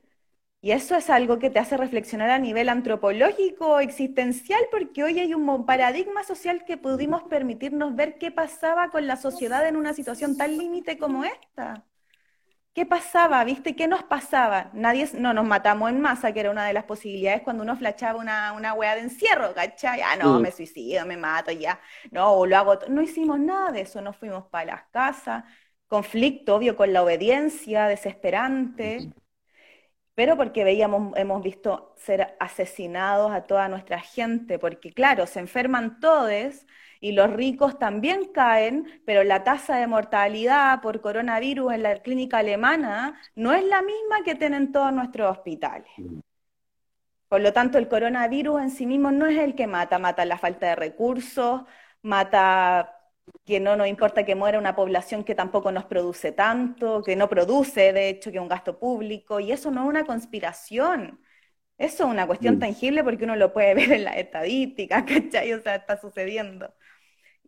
Y 0.62 0.72
eso 0.72 0.96
es 0.96 1.10
algo 1.10 1.40
que 1.40 1.50
te 1.50 1.60
hace 1.60 1.78
reflexionar 1.78 2.30
a 2.30 2.38
nivel 2.38 2.68
antropológico, 2.68 3.80
existencial, 3.80 4.62
porque 4.72 5.04
hoy 5.04 5.20
hay 5.20 5.34
un 5.34 5.66
paradigma 5.66 6.24
social 6.24 6.66
que 6.66 6.76
pudimos 6.76 7.24
permitirnos 7.24 7.96
ver 7.96 8.18
qué 8.18 8.30
pasaba 8.32 8.90
con 8.90 9.08
la 9.08 9.16
sociedad 9.16 9.66
en 9.68 9.78
una 9.78 9.94
situación 9.94 10.36
tan 10.36 10.58
límite 10.58 10.98
como 10.98 11.24
esta. 11.24 11.86
¿Qué 12.74 12.86
pasaba? 12.86 13.44
¿Viste? 13.46 13.76
¿Qué 13.76 13.88
nos 13.88 14.04
pasaba? 14.04 14.70
Nadie, 14.74 15.10
no 15.14 15.34
nos 15.34 15.46
matamos 15.46 15.90
en 15.90 16.02
masa, 16.02 16.34
que 16.34 16.42
era 16.42 16.52
una 16.52 16.66
de 16.66 16.74
las 16.74 16.84
posibilidades 16.84 17.42
cuando 17.42 17.64
uno 17.64 17.76
flachaba 17.76 18.20
una, 18.20 18.54
una 18.54 18.74
weá 18.74 18.96
de 18.96 19.02
encierro, 19.02 19.54
¿cachai? 19.54 20.02
Ah, 20.02 20.16
no, 20.18 20.40
mm. 20.40 20.42
me 20.42 20.52
suicido, 20.52 21.06
me 21.06 21.18
mato, 21.18 21.52
ya. 21.52 21.80
No, 22.12 22.46
lo 22.46 22.58
hago. 22.58 22.80
No 22.90 23.02
hicimos 23.02 23.40
nada 23.40 23.72
de 23.72 23.82
eso, 23.82 24.02
nos 24.02 24.18
fuimos 24.18 24.46
para 24.48 24.74
las 24.74 24.84
casas. 24.92 25.44
Conflicto, 25.88 26.56
obvio, 26.56 26.76
con 26.76 26.94
la 26.94 27.04
obediencia, 27.04 27.88
desesperante. 27.88 29.10
Pero 30.20 30.36
porque 30.36 30.66
veíamos, 30.66 31.18
hemos 31.18 31.42
visto 31.42 31.94
ser 31.96 32.36
asesinados 32.42 33.32
a 33.32 33.44
toda 33.44 33.70
nuestra 33.70 34.02
gente, 34.02 34.60
porque 34.60 34.92
claro, 34.92 35.26
se 35.26 35.40
enferman 35.40 36.02
todos 36.02 36.66
y 37.00 37.14
los 37.14 37.32
ricos 37.32 37.80
también 37.80 38.26
caen, 38.34 39.02
pero 39.06 39.24
la 39.24 39.46
tasa 39.46 39.78
de 39.78 39.88
mortalidad 39.88 40.82
por 40.82 41.00
coronavirus 41.00 41.72
en 41.72 41.84
la 41.84 42.02
clínica 42.02 42.40
alemana 42.40 43.18
no 43.34 43.54
es 43.54 43.64
la 43.64 43.82
misma 43.82 44.18
que 44.26 44.36
tienen 44.36 44.74
todos 44.74 44.92
nuestros 44.92 45.32
hospitales. 45.32 45.90
Por 47.30 47.40
lo 47.40 47.54
tanto, 47.54 47.78
el 47.78 47.88
coronavirus 47.88 48.62
en 48.62 48.72
sí 48.72 48.86
mismo 48.86 49.12
no 49.12 49.26
es 49.26 49.38
el 49.38 49.56
que 49.56 49.68
mata, 49.68 50.00
mata 50.00 50.26
la 50.26 50.38
falta 50.38 50.68
de 50.68 50.76
recursos, 50.76 51.62
mata 52.02 52.99
que 53.46 53.60
no 53.60 53.76
nos 53.76 53.88
importa 53.88 54.26
que 54.26 54.36
muera 54.36 54.60
una 54.60 54.76
población 54.76 55.24
que 55.24 55.36
tampoco 55.36 55.72
nos 55.72 55.86
produce 55.86 56.32
tanto, 56.32 57.02
que 57.04 57.16
no 57.16 57.30
produce, 57.30 57.94
de 57.94 58.10
hecho, 58.10 58.32
que 58.32 58.40
un 58.40 58.48
gasto 58.48 58.80
público, 58.80 59.40
y 59.40 59.52
eso 59.52 59.72
no 59.72 59.84
es 59.84 59.90
una 59.90 60.06
conspiración. 60.06 61.20
Eso 61.78 62.04
es 62.06 62.10
una 62.12 62.28
cuestión 62.28 62.58
mm. 62.58 62.60
tangible 62.60 63.04
porque 63.04 63.24
uno 63.24 63.36
lo 63.36 63.54
puede 63.54 63.74
ver 63.76 63.92
en 63.94 64.04
las 64.04 64.18
estadísticas, 64.18 65.04
¿cachai? 65.04 65.54
O 65.54 65.62
sea, 65.62 65.76
está 65.76 65.98
sucediendo. 66.00 66.74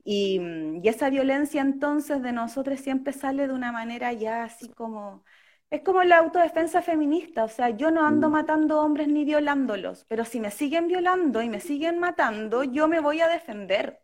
Y, 0.04 0.40
y, 0.82 0.88
esa 0.90 1.10
violencia 1.10 1.62
entonces 1.62 2.24
de 2.24 2.32
nosotros 2.32 2.80
siempre 2.80 3.14
sale 3.14 3.48
de 3.48 3.54
una 3.54 3.72
manera 3.72 4.14
ya 4.14 4.44
así 4.44 4.70
como, 4.70 5.24
es 5.70 5.82
como 5.84 6.04
la 6.04 6.18
autodefensa 6.18 6.82
feminista, 6.82 7.44
o 7.46 7.48
sea, 7.48 7.70
yo 7.70 7.92
no 7.92 8.06
ando 8.06 8.30
mm. 8.30 8.32
matando 8.34 8.82
hombres 8.82 9.08
ni 9.08 9.26
violándolos, 9.26 10.06
pero 10.08 10.26
si 10.26 10.40
me 10.40 10.52
siguen 10.52 10.88
violando 10.88 11.42
y 11.42 11.50
me 11.50 11.60
siguen 11.60 12.00
matando, 12.00 12.64
yo 12.64 12.88
me 12.88 13.00
voy 13.00 13.22
a 13.22 13.28
defender. 13.28 14.01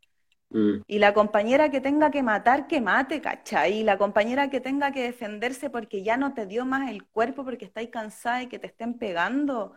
Mm. 0.49 0.81
Y 0.87 0.99
la 0.99 1.13
compañera 1.13 1.69
que 1.69 1.81
tenga 1.81 2.11
que 2.11 2.23
matar, 2.23 2.67
que 2.67 2.81
mate, 2.81 3.21
¿cachai? 3.21 3.79
Y 3.79 3.83
la 3.83 3.97
compañera 3.97 4.49
que 4.49 4.61
tenga 4.61 4.91
que 4.91 5.03
defenderse 5.03 5.69
porque 5.69 6.03
ya 6.03 6.17
no 6.17 6.33
te 6.33 6.45
dio 6.45 6.65
más 6.65 6.89
el 6.89 7.05
cuerpo, 7.05 7.43
porque 7.43 7.65
estáis 7.65 7.89
cansada 7.89 8.43
y 8.43 8.47
que 8.47 8.59
te 8.59 8.67
estén 8.67 8.97
pegando. 8.97 9.73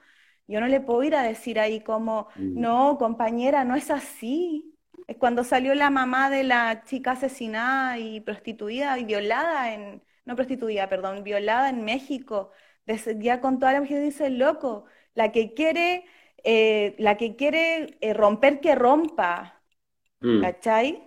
Yo 0.46 0.60
no 0.60 0.66
le 0.68 0.80
puedo 0.80 1.02
ir 1.04 1.14
a 1.14 1.22
decir 1.22 1.58
ahí 1.60 1.80
como, 1.80 2.28
mm. 2.36 2.60
no, 2.60 2.98
compañera, 2.98 3.64
no 3.64 3.76
es 3.76 3.90
así. 3.90 4.76
Es 5.06 5.16
cuando 5.16 5.44
salió 5.44 5.74
la 5.74 5.90
mamá 5.90 6.30
de 6.30 6.44
la 6.44 6.84
chica 6.84 7.12
asesinada 7.12 7.98
y 7.98 8.20
prostituida 8.20 8.98
y 8.98 9.04
violada 9.04 9.74
en, 9.74 10.02
no 10.24 10.36
prostituida, 10.36 10.88
perdón, 10.88 11.24
violada 11.24 11.68
en 11.68 11.84
México, 11.84 12.50
ya 13.18 13.40
con 13.40 13.58
toda 13.58 13.72
la 13.72 13.80
mujer 13.80 14.02
dice, 14.02 14.30
loco, 14.30 14.84
la 15.14 15.32
que 15.32 15.54
quiere, 15.54 16.04
eh, 16.44 16.94
la 16.98 17.16
que 17.16 17.36
quiere 17.36 17.98
eh, 18.00 18.14
romper 18.14 18.60
que 18.60 18.74
rompa, 18.74 19.59
mm. 20.20 20.40
¿cachai? 20.40 21.02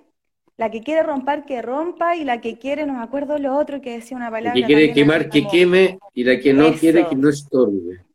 La 0.58 0.70
que 0.70 0.82
quiere 0.82 1.02
romper 1.02 1.46
que 1.46 1.62
rompa 1.62 2.16
y 2.16 2.24
la 2.24 2.40
que 2.40 2.60
quiere, 2.60 2.86
no 2.86 2.94
me 2.94 3.04
acuerdo 3.04 3.38
lo 3.40 3.58
otro 3.58 3.82
que 3.82 3.94
decía 3.94 4.16
una 4.16 4.30
palabra. 4.30 4.60
La 4.60 4.68
que 4.68 4.74
quiere 4.74 4.94
quemar 4.94 5.30
que 5.30 5.48
queme 5.48 5.98
y 6.14 6.24
la 6.24 6.40
que 6.40 6.54
no 6.54 6.74
quiere 6.74 7.08
que 7.08 7.16
no 7.16 7.30
estorbe. 7.30 8.06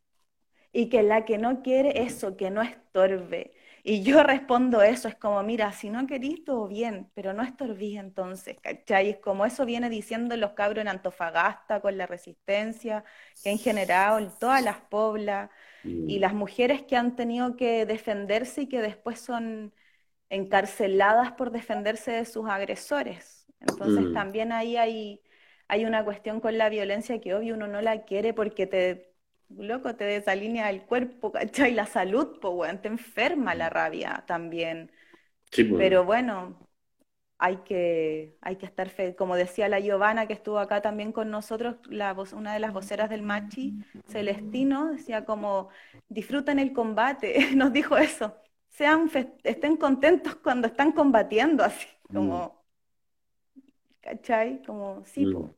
Y 0.71 0.87
que 0.87 1.03
la 1.03 1.25
que 1.25 1.37
no 1.37 1.61
quiere 1.61 2.03
eso, 2.03 2.37
que 2.37 2.49
no 2.49 2.61
estorbe. 2.61 3.51
Y 3.83 4.03
yo 4.03 4.23
respondo 4.23 4.81
eso, 4.81 5.07
es 5.07 5.15
como, 5.15 5.41
mira, 5.41 5.71
si 5.71 5.89
no 5.89 6.05
querís, 6.05 6.43
todo 6.43 6.67
bien, 6.67 7.09
pero 7.13 7.33
no 7.33 7.43
estorbís 7.43 7.97
entonces, 7.97 8.57
¿cachai? 8.61 9.09
Es 9.09 9.17
como 9.17 9.45
eso 9.45 9.65
viene 9.65 9.89
diciendo 9.89 10.35
los 10.37 10.51
cabros 10.51 10.81
en 10.81 10.89
Antofagasta 10.89 11.79
con 11.81 11.97
la 11.97 12.05
resistencia, 12.05 13.03
que 13.43 13.51
en 13.51 13.57
general 13.57 14.31
todas 14.39 14.63
las 14.63 14.77
poblas 14.77 15.49
y 15.83 16.17
mm. 16.17 16.21
las 16.21 16.33
mujeres 16.33 16.83
que 16.83 16.97
han 16.97 17.15
tenido 17.15 17.55
que 17.55 17.85
defenderse 17.85 18.63
y 18.63 18.67
que 18.67 18.81
después 18.81 19.19
son 19.19 19.73
encarceladas 20.29 21.31
por 21.33 21.51
defenderse 21.51 22.11
de 22.11 22.25
sus 22.25 22.47
agresores. 22.47 23.47
Entonces 23.59 24.05
mm. 24.05 24.13
también 24.13 24.51
ahí 24.51 24.77
hay, 24.77 25.21
hay 25.67 25.85
una 25.85 26.03
cuestión 26.03 26.39
con 26.39 26.57
la 26.57 26.69
violencia 26.69 27.19
que 27.19 27.33
obvio 27.33 27.55
uno 27.55 27.67
no 27.67 27.81
la 27.81 28.03
quiere 28.05 28.33
porque 28.33 28.67
te, 28.67 29.13
loco, 29.49 29.95
te 29.95 30.05
desalinea 30.05 30.69
el 30.69 30.83
cuerpo, 30.83 31.31
¿cachai? 31.31 31.73
La 31.73 31.85
salud, 31.85 32.37
weón, 32.43 32.81
te 32.81 32.87
enferma 32.87 33.55
la 33.55 33.69
rabia 33.69 34.23
también. 34.27 34.91
Sí. 35.51 35.63
Pero 35.63 36.05
bueno, 36.05 36.59
hay 37.39 37.57
que, 37.57 38.37
hay 38.41 38.57
que 38.57 38.65
estar, 38.65 38.89
fe 38.89 39.15
como 39.15 39.35
decía 39.35 39.69
la 39.69 39.79
Giovanna 39.79 40.27
que 40.27 40.33
estuvo 40.33 40.59
acá 40.59 40.81
también 40.81 41.11
con 41.11 41.31
nosotros, 41.31 41.77
la 41.87 42.15
una 42.33 42.53
de 42.53 42.59
las 42.59 42.73
voceras 42.73 43.09
del 43.09 43.23
Machi, 43.23 43.79
Celestino, 44.07 44.91
decía 44.91 45.25
como, 45.25 45.69
disfruten 46.09 46.59
el 46.59 46.73
combate, 46.73 47.49
nos 47.55 47.73
dijo 47.73 47.97
eso, 47.97 48.35
sean 48.79 49.11
estén 49.43 49.75
contentos 49.75 50.35
cuando 50.35 50.67
están 50.67 50.93
combatiendo, 50.93 51.65
así, 51.65 51.85
como, 52.13 52.63
¿cachai? 53.99 54.61
Como, 54.65 55.03
sí, 55.05 55.25
pues. 55.25 55.51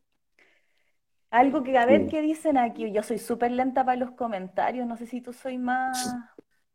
Algo 1.29 1.61
que, 1.61 1.77
a 1.77 1.85
ver 1.85 2.07
qué 2.07 2.19
dicen 2.19 2.57
aquí. 2.57 2.91
Yo 2.91 3.03
soy 3.03 3.19
súper 3.19 3.51
lenta 3.51 3.85
para 3.85 3.95
los 3.95 4.11
comentarios. 4.11 4.87
No 4.87 4.97
sé 4.97 5.05
si 5.05 5.21
tú 5.21 5.31
soy 5.33 5.59
más. 5.59 6.15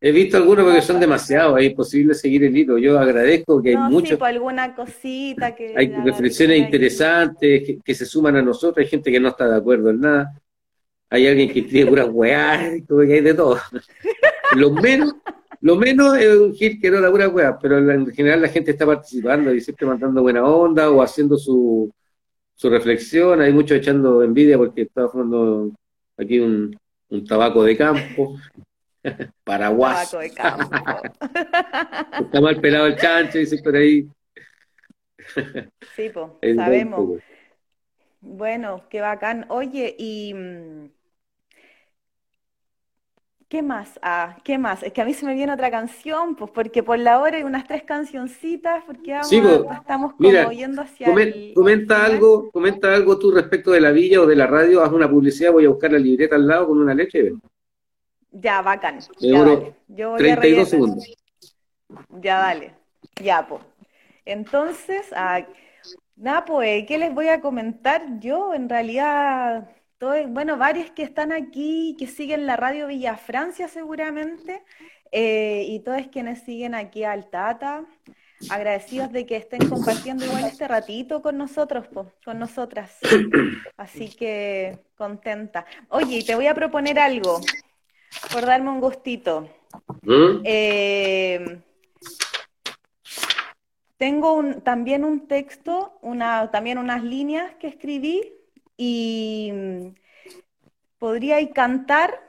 He 0.01 0.13
visto 0.13 0.37
algunos 0.37 0.65
porque 0.65 0.83
son 0.83 1.01
demasiados, 1.01 1.59
es 1.59 1.67
imposible 1.67 2.15
seguir 2.15 2.45
el 2.45 2.57
hilo. 2.57 2.79
Yo 2.79 2.97
agradezco 2.97 3.61
que 3.61 3.71
hay 3.71 3.77
muchos. 3.77 4.11
Sí, 4.11 4.17
por 4.17 4.29
alguna 4.29 4.73
cosita 4.75 5.53
que. 5.53 5.75
Hay 5.77 5.89
reflexiones 5.89 6.59
interesantes 6.59 7.77
que, 7.85 7.95
se 7.95 8.07
suman 8.07 8.37
a 8.37 8.43
nosotros. 8.43 8.85
Hay 8.85 8.89
gente 8.89 9.11
que 9.11 9.19
no 9.19 9.31
está 9.31 9.49
de 9.49 9.57
acuerdo 9.57 9.91
en 9.91 10.01
nada. 10.01 10.41
Hay 11.11 11.27
alguien 11.27 11.53
que 11.53 11.63
tiene 11.63 11.91
puras 11.91 12.09
weá, 12.09 12.71
que 12.87 13.15
hay 13.15 13.21
de 13.21 13.35
todo. 13.35 13.59
lo 14.57 14.71
menos, 14.71 15.17
lo 15.61 15.77
menos 15.77 16.17
es 16.17 16.35
un 16.37 16.55
gil 16.55 16.81
que 16.81 16.91
no 16.91 17.01
da 17.01 17.11
pura 17.11 17.29
weá, 17.29 17.59
pero 17.59 17.79
en 17.91 18.07
general 18.13 18.43
la 18.43 18.49
gente 18.49 18.71
está 18.73 18.87
participando 18.87 19.53
y 19.55 19.61
siempre 19.61 19.87
mandando 19.87 20.23
buena 20.23 20.45
onda 20.45 20.91
o 20.91 21.03
haciendo 21.03 21.37
su 21.37 21.93
su 22.57 22.71
reflexión, 22.71 23.43
hay 23.43 23.53
muchos 23.53 23.77
echando 23.77 24.23
envidia 24.23 24.57
porque 24.57 24.83
estaba 24.83 25.11
fumando 25.11 25.73
aquí 26.17 26.41
un, 26.41 26.75
un 27.11 27.25
tabaco 27.25 27.63
de 27.63 27.77
campo, 27.77 28.39
paraguas. 29.45 30.11
Tabaco 30.11 30.23
de 30.23 30.35
campo. 30.35 30.77
Está 32.25 32.41
mal 32.41 32.59
pelado 32.61 32.87
el 32.87 32.97
chancho, 32.97 33.39
dice 33.39 33.59
por 33.63 33.77
ahí. 33.77 34.09
sí, 35.95 36.11
pues, 36.13 36.31
sabemos. 36.57 37.21
Bueno, 38.23 38.85
qué 38.89 39.03
bacán. 39.03 39.45
Oye, 39.51 39.95
y 39.99 40.33
mm, 40.33 40.89
¿Qué 43.49 43.63
más? 43.63 44.01
Ah, 44.03 44.37
¿qué 44.43 44.59
más? 44.59 44.83
Es 44.83 44.93
que 44.93 45.01
a 45.01 45.05
mí 45.05 45.15
se 45.15 45.25
me 45.25 45.35
viene 45.35 45.53
otra 45.53 45.71
canción, 45.71 46.35
pues 46.35 46.51
porque 46.51 46.83
por 46.83 46.99
la 46.99 47.21
hora 47.21 47.37
hay 47.37 47.45
unas 47.45 47.65
tres 47.65 47.85
cancioncitas, 47.85 48.83
porque 48.85 49.17
pues, 49.21 49.79
estamos 49.79 50.15
como 50.15 50.53
yendo 50.53 50.83
hacia 50.83 51.07
Comenta 51.55 52.05
algo, 52.05 52.51
comenta 52.51 52.93
algo 52.93 53.19
tú 53.21 53.31
respecto 53.31 53.71
de 53.71 53.81
la 53.81 53.93
villa 53.93 54.21
o 54.21 54.27
de 54.27 54.35
la 54.35 54.49
radio, 54.49 54.83
haz 54.83 54.91
una 54.91 55.09
publicidad, 55.09 55.53
voy 55.53 55.65
a 55.65 55.69
buscar 55.69 55.93
la 55.93 55.99
libreta 55.99 56.35
al 56.35 56.49
lado 56.49 56.67
con 56.67 56.79
una 56.79 56.93
leche. 56.93 57.35
Ya, 58.33 58.63
bacán. 58.63 58.99
Ya, 59.21 59.45
dale. 59.45 59.75
Yo 59.87 60.11
voy 60.11 60.19
32 60.19 60.69
segundos. 60.69 61.17
Ya, 62.21 62.39
dale. 62.39 62.75
Ya, 63.23 63.47
pues. 63.47 63.63
Entonces, 64.25 65.07
ah, 65.15 65.47
nada, 66.17 66.45
pues, 66.45 66.85
¿qué 66.89 66.99
les 66.99 67.15
voy 67.15 67.29
a 67.29 67.41
comentar? 67.41 68.19
Yo, 68.19 68.55
en 68.55 68.69
realidad 68.69 69.71
bueno, 70.01 70.57
varios 70.59 70.91
que 70.91 71.03
están 71.03 71.33
aquí, 71.33 71.97
que 71.99 72.07
siguen 72.07 72.47
la 72.47 72.57
radio 72.57 72.87
Villa 72.87 73.17
Francia 73.17 73.69
seguramente, 73.69 74.63
eh, 75.13 75.65
y 75.69 75.81
todos 75.81 76.09
quienes 76.09 76.43
siguen 76.43 76.75
aquí 76.75 77.05
al 77.05 77.31
Tata, 77.31 77.85
agradecidos 78.51 79.11
de 79.13 79.25
que 79.25 79.37
estén 79.37 79.67
compartiendo 79.69 80.27
igual 80.27 80.45
este 80.45 80.69
ratito 80.69 81.23
con 81.23 81.39
nosotros, 81.39 81.87
con 82.25 82.39
nosotras. 82.39 82.99
Así 83.77 84.11
que 84.11 84.81
contenta. 84.97 85.65
Oye, 85.89 86.23
te 86.25 86.35
voy 86.35 86.47
a 86.47 86.55
proponer 86.55 86.99
algo, 86.99 87.41
por 88.33 88.45
darme 88.45 88.71
un 88.71 88.81
gustito. 88.81 89.49
¿Mm? 90.03 90.43
Eh, 90.45 91.63
tengo 93.97 94.43
también 94.63 95.05
un 95.05 95.27
texto, 95.27 95.99
una, 96.03 96.51
también 96.51 96.77
unas 96.77 97.03
líneas 97.03 97.55
que 97.55 97.69
escribí 97.69 98.36
y 98.77 99.51
mm, 99.53 99.95
podría 100.99 101.51
cantar 101.53 102.21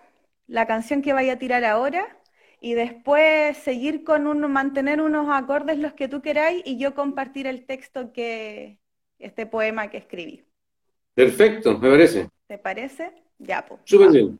la 0.47 0.65
canción 0.65 1.01
que 1.01 1.13
vaya 1.13 1.33
a 1.33 1.39
tirar 1.39 1.65
ahora 1.65 2.17
y 2.59 2.73
después 2.73 3.57
seguir 3.57 4.03
con 4.03 4.27
uno, 4.27 4.49
mantener 4.49 5.01
unos 5.01 5.27
acordes 5.29 5.77
los 5.77 5.93
que 5.93 6.07
tú 6.07 6.21
queráis 6.21 6.63
y 6.65 6.77
yo 6.77 6.95
compartir 6.95 7.47
el 7.47 7.65
texto 7.65 8.11
que, 8.13 8.79
este 9.19 9.45
poema 9.45 9.89
que 9.89 9.97
escribí. 9.97 10.45
Perfecto, 11.13 11.77
me 11.77 11.89
parece. 11.89 12.29
¿Te 12.47 12.57
parece? 12.57 13.11
Ya, 13.39 13.65
pues. 13.65 13.81
Súper 13.85 14.11
bien. 14.11 14.39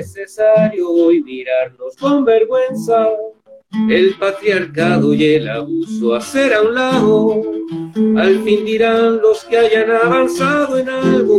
Necesario 0.00 0.88
hoy 0.88 1.22
mirarnos 1.22 1.94
con 1.96 2.24
vergüenza 2.24 3.06
el 3.90 4.14
patriarcado 4.18 5.12
y 5.12 5.34
el 5.34 5.46
abuso 5.46 6.14
hacer 6.14 6.54
a 6.54 6.62
un 6.62 6.74
lado. 6.74 7.42
Al 8.16 8.42
fin 8.42 8.64
dirán 8.64 9.20
los 9.20 9.44
que 9.44 9.58
hayan 9.58 9.90
avanzado 9.90 10.78
en 10.78 10.88
algo, 10.88 11.38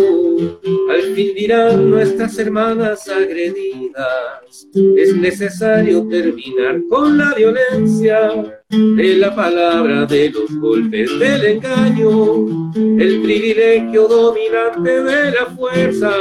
al 0.91 1.01
fin 1.15 1.33
dirán 1.33 1.89
nuestras 1.89 2.37
hermanas 2.37 3.09
agredidas. 3.09 4.67
Es 4.95 5.15
necesario 5.15 6.07
terminar 6.07 6.81
con 6.87 7.17
la 7.17 7.33
violencia 7.33 8.60
de 8.71 9.17
la 9.17 9.35
palabra, 9.35 10.05
de 10.05 10.29
los 10.29 10.55
golpes, 10.57 11.19
del 11.19 11.45
engaño, 11.45 12.71
el 12.73 13.21
privilegio 13.21 14.07
dominante 14.07 15.03
de 15.03 15.31
la 15.31 15.45
fuerza, 15.47 16.11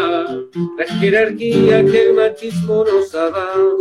la 0.76 0.86
jerarquía 0.98 1.84
que 1.84 2.08
el 2.08 2.14
machismo 2.14 2.84
nos 2.84 3.14
ha 3.14 3.30
dado. 3.30 3.78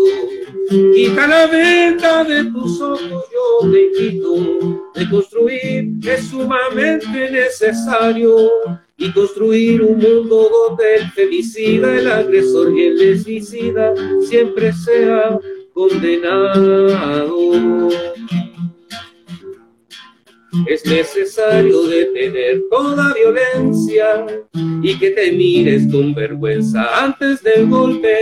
Quita 0.93 1.27
la 1.27 1.47
venta 1.47 2.23
de 2.23 2.43
tus 2.45 2.79
ojos, 2.79 3.25
yo 3.33 3.71
te 3.71 3.85
invito, 3.85 4.91
de 4.93 5.09
construir 5.09 5.89
es 6.07 6.27
sumamente 6.27 7.31
necesario 7.31 8.49
y 8.97 9.11
construir 9.11 9.81
un 9.81 9.97
mundo 9.97 10.49
donde 10.67 10.95
el 10.95 11.09
femicida, 11.11 11.97
el 11.97 12.11
agresor 12.11 12.77
y 12.77 12.83
el 12.83 12.97
lesbicida 12.97 13.93
siempre 14.21 14.71
sea 14.73 15.39
condenado. 15.73 17.48
Es 20.69 20.85
necesario 20.85 21.87
detener 22.19 22.63
toda 22.69 23.13
violencia 23.13 24.25
y 24.81 24.97
que 24.97 25.11
te 25.11 25.31
mires 25.31 25.87
con 25.91 26.13
vergüenza 26.13 27.03
antes 27.03 27.41
del 27.43 27.67
golpe, 27.69 28.15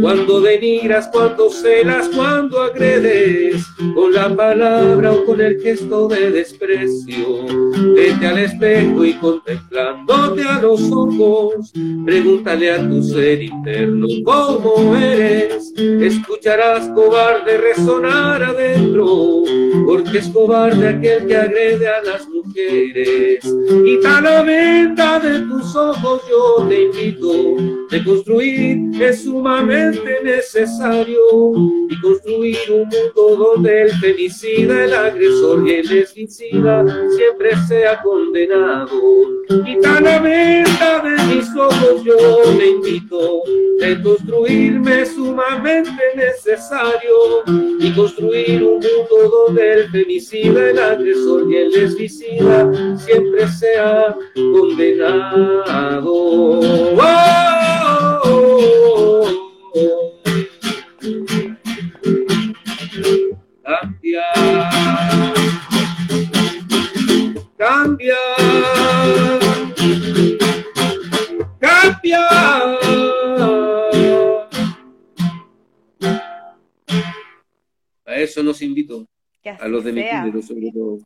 cuando 0.00 0.40
denigras, 0.40 1.08
cuando 1.08 1.50
celas, 1.50 2.08
cuando 2.14 2.62
agredes, 2.62 3.64
con 3.94 4.12
la 4.12 4.34
palabra 4.34 5.12
o 5.12 5.24
con 5.24 5.40
el 5.40 5.60
gesto 5.60 6.08
de 6.08 6.30
desprecio. 6.30 7.46
Vete 7.94 8.26
al 8.26 8.38
espejo 8.38 9.04
y 9.04 9.14
contemplándote 9.14 10.42
a 10.42 10.60
los 10.60 10.80
ojos, 10.90 11.72
pregúntale 12.04 12.70
a 12.70 12.88
tu 12.88 13.02
ser 13.02 13.42
interno 13.42 14.06
cómo 14.24 14.96
eres. 14.96 15.72
Escucharás 15.76 16.88
cobarde 16.90 17.58
resonar 17.58 18.42
adentro, 18.42 19.42
porque 19.86 20.18
es 20.18 20.28
cobarde 20.28 20.88
aquel 20.88 21.26
que 21.26 21.36
agrede 21.36 21.88
a 21.88 22.02
las 22.02 22.28
mujeres. 22.28 23.33
Y 23.42 24.00
la 24.00 24.42
venta 24.42 25.18
de 25.18 25.40
tus 25.40 25.74
ojos, 25.76 26.22
yo 26.28 26.66
te 26.68 26.82
invito. 26.82 27.56
De 27.90 28.04
construir 28.04 29.02
es 29.02 29.24
sumamente 29.24 30.20
necesario. 30.22 31.20
Y 31.88 32.00
construir 32.00 32.58
un 32.70 32.88
mundo 32.88 33.54
donde 33.54 33.82
el 33.82 33.92
femicida, 33.92 34.84
el 34.84 34.94
agresor 34.94 35.66
y 35.68 35.72
el 35.72 35.86
lesbicida 35.86 36.84
siempre 37.16 37.50
sea 37.68 38.00
condenado. 38.02 38.90
y 39.48 39.76
la 39.82 40.18
venta 40.20 41.00
de 41.00 41.34
mis 41.34 41.48
ojos, 41.56 42.04
yo 42.04 42.16
te 42.58 42.66
invito. 42.68 43.42
De 43.80 44.02
construirme 44.02 45.02
es 45.02 45.14
sumamente 45.14 46.02
necesario. 46.16 47.42
Y 47.80 47.92
construir 47.92 48.62
un 48.62 48.74
mundo 48.74 49.46
donde 49.46 49.72
el 49.72 49.90
femicida, 49.90 50.70
el 50.70 50.78
agresor 50.78 51.50
y 51.50 51.56
el 51.56 51.70
lesbicida 51.70 52.96
siempre 52.98 53.23
sea 53.48 54.16
condenado. 54.34 56.12
Oh, 58.22 58.54
Cambia, 63.64 64.22
cambia, 67.56 68.16
cambia. 71.58 72.20
A 78.06 78.16
eso 78.16 78.42
nos 78.42 78.60
invito, 78.62 79.06
a 79.58 79.68
los 79.68 79.84
de 79.84 79.92
mi 79.92 80.02
sobre 80.42 80.70
todo. 80.72 80.98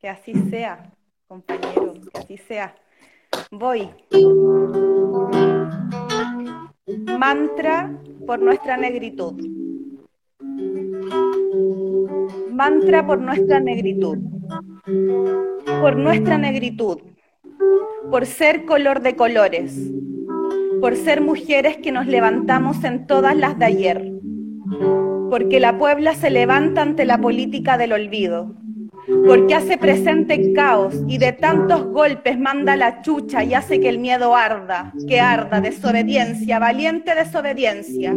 Que 0.00 0.08
así 0.08 0.32
sea, 0.48 0.92
compañero, 1.26 1.94
que 1.94 2.20
así 2.20 2.36
sea. 2.36 2.72
Voy. 3.50 3.90
Mantra 7.18 7.98
por 8.24 8.38
nuestra 8.38 8.76
negritud. 8.76 9.34
Mantra 12.52 13.04
por 13.04 13.18
nuestra 13.18 13.58
negritud. 13.58 14.18
Por 15.80 15.96
nuestra 15.96 16.38
negritud. 16.38 16.98
Por 18.08 18.24
ser 18.24 18.66
color 18.66 19.02
de 19.02 19.16
colores. 19.16 19.90
Por 20.80 20.94
ser 20.94 21.22
mujeres 21.22 21.78
que 21.78 21.90
nos 21.90 22.06
levantamos 22.06 22.84
en 22.84 23.08
todas 23.08 23.36
las 23.36 23.58
de 23.58 23.64
ayer. 23.64 24.12
Porque 25.28 25.58
la 25.58 25.76
Puebla 25.76 26.14
se 26.14 26.30
levanta 26.30 26.82
ante 26.82 27.04
la 27.04 27.18
política 27.18 27.76
del 27.76 27.92
olvido 27.92 28.54
porque 29.26 29.54
hace 29.54 29.78
presente 29.78 30.52
caos 30.52 30.94
y 31.06 31.18
de 31.18 31.32
tantos 31.32 31.86
golpes 31.86 32.38
manda 32.38 32.76
la 32.76 33.02
chucha 33.02 33.44
y 33.44 33.54
hace 33.54 33.80
que 33.80 33.88
el 33.88 33.98
miedo 33.98 34.34
arda, 34.34 34.92
que 35.06 35.20
arda, 35.20 35.60
desobediencia, 35.60 36.58
valiente 36.58 37.14
desobediencia, 37.14 38.14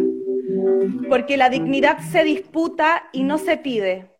porque 1.09 1.37
la 1.37 1.49
dignidad 1.49 1.99
se 2.11 2.23
disputa 2.23 3.03
y 3.11 3.23
no 3.23 3.37
se 3.37 3.57
pide, 3.57 4.11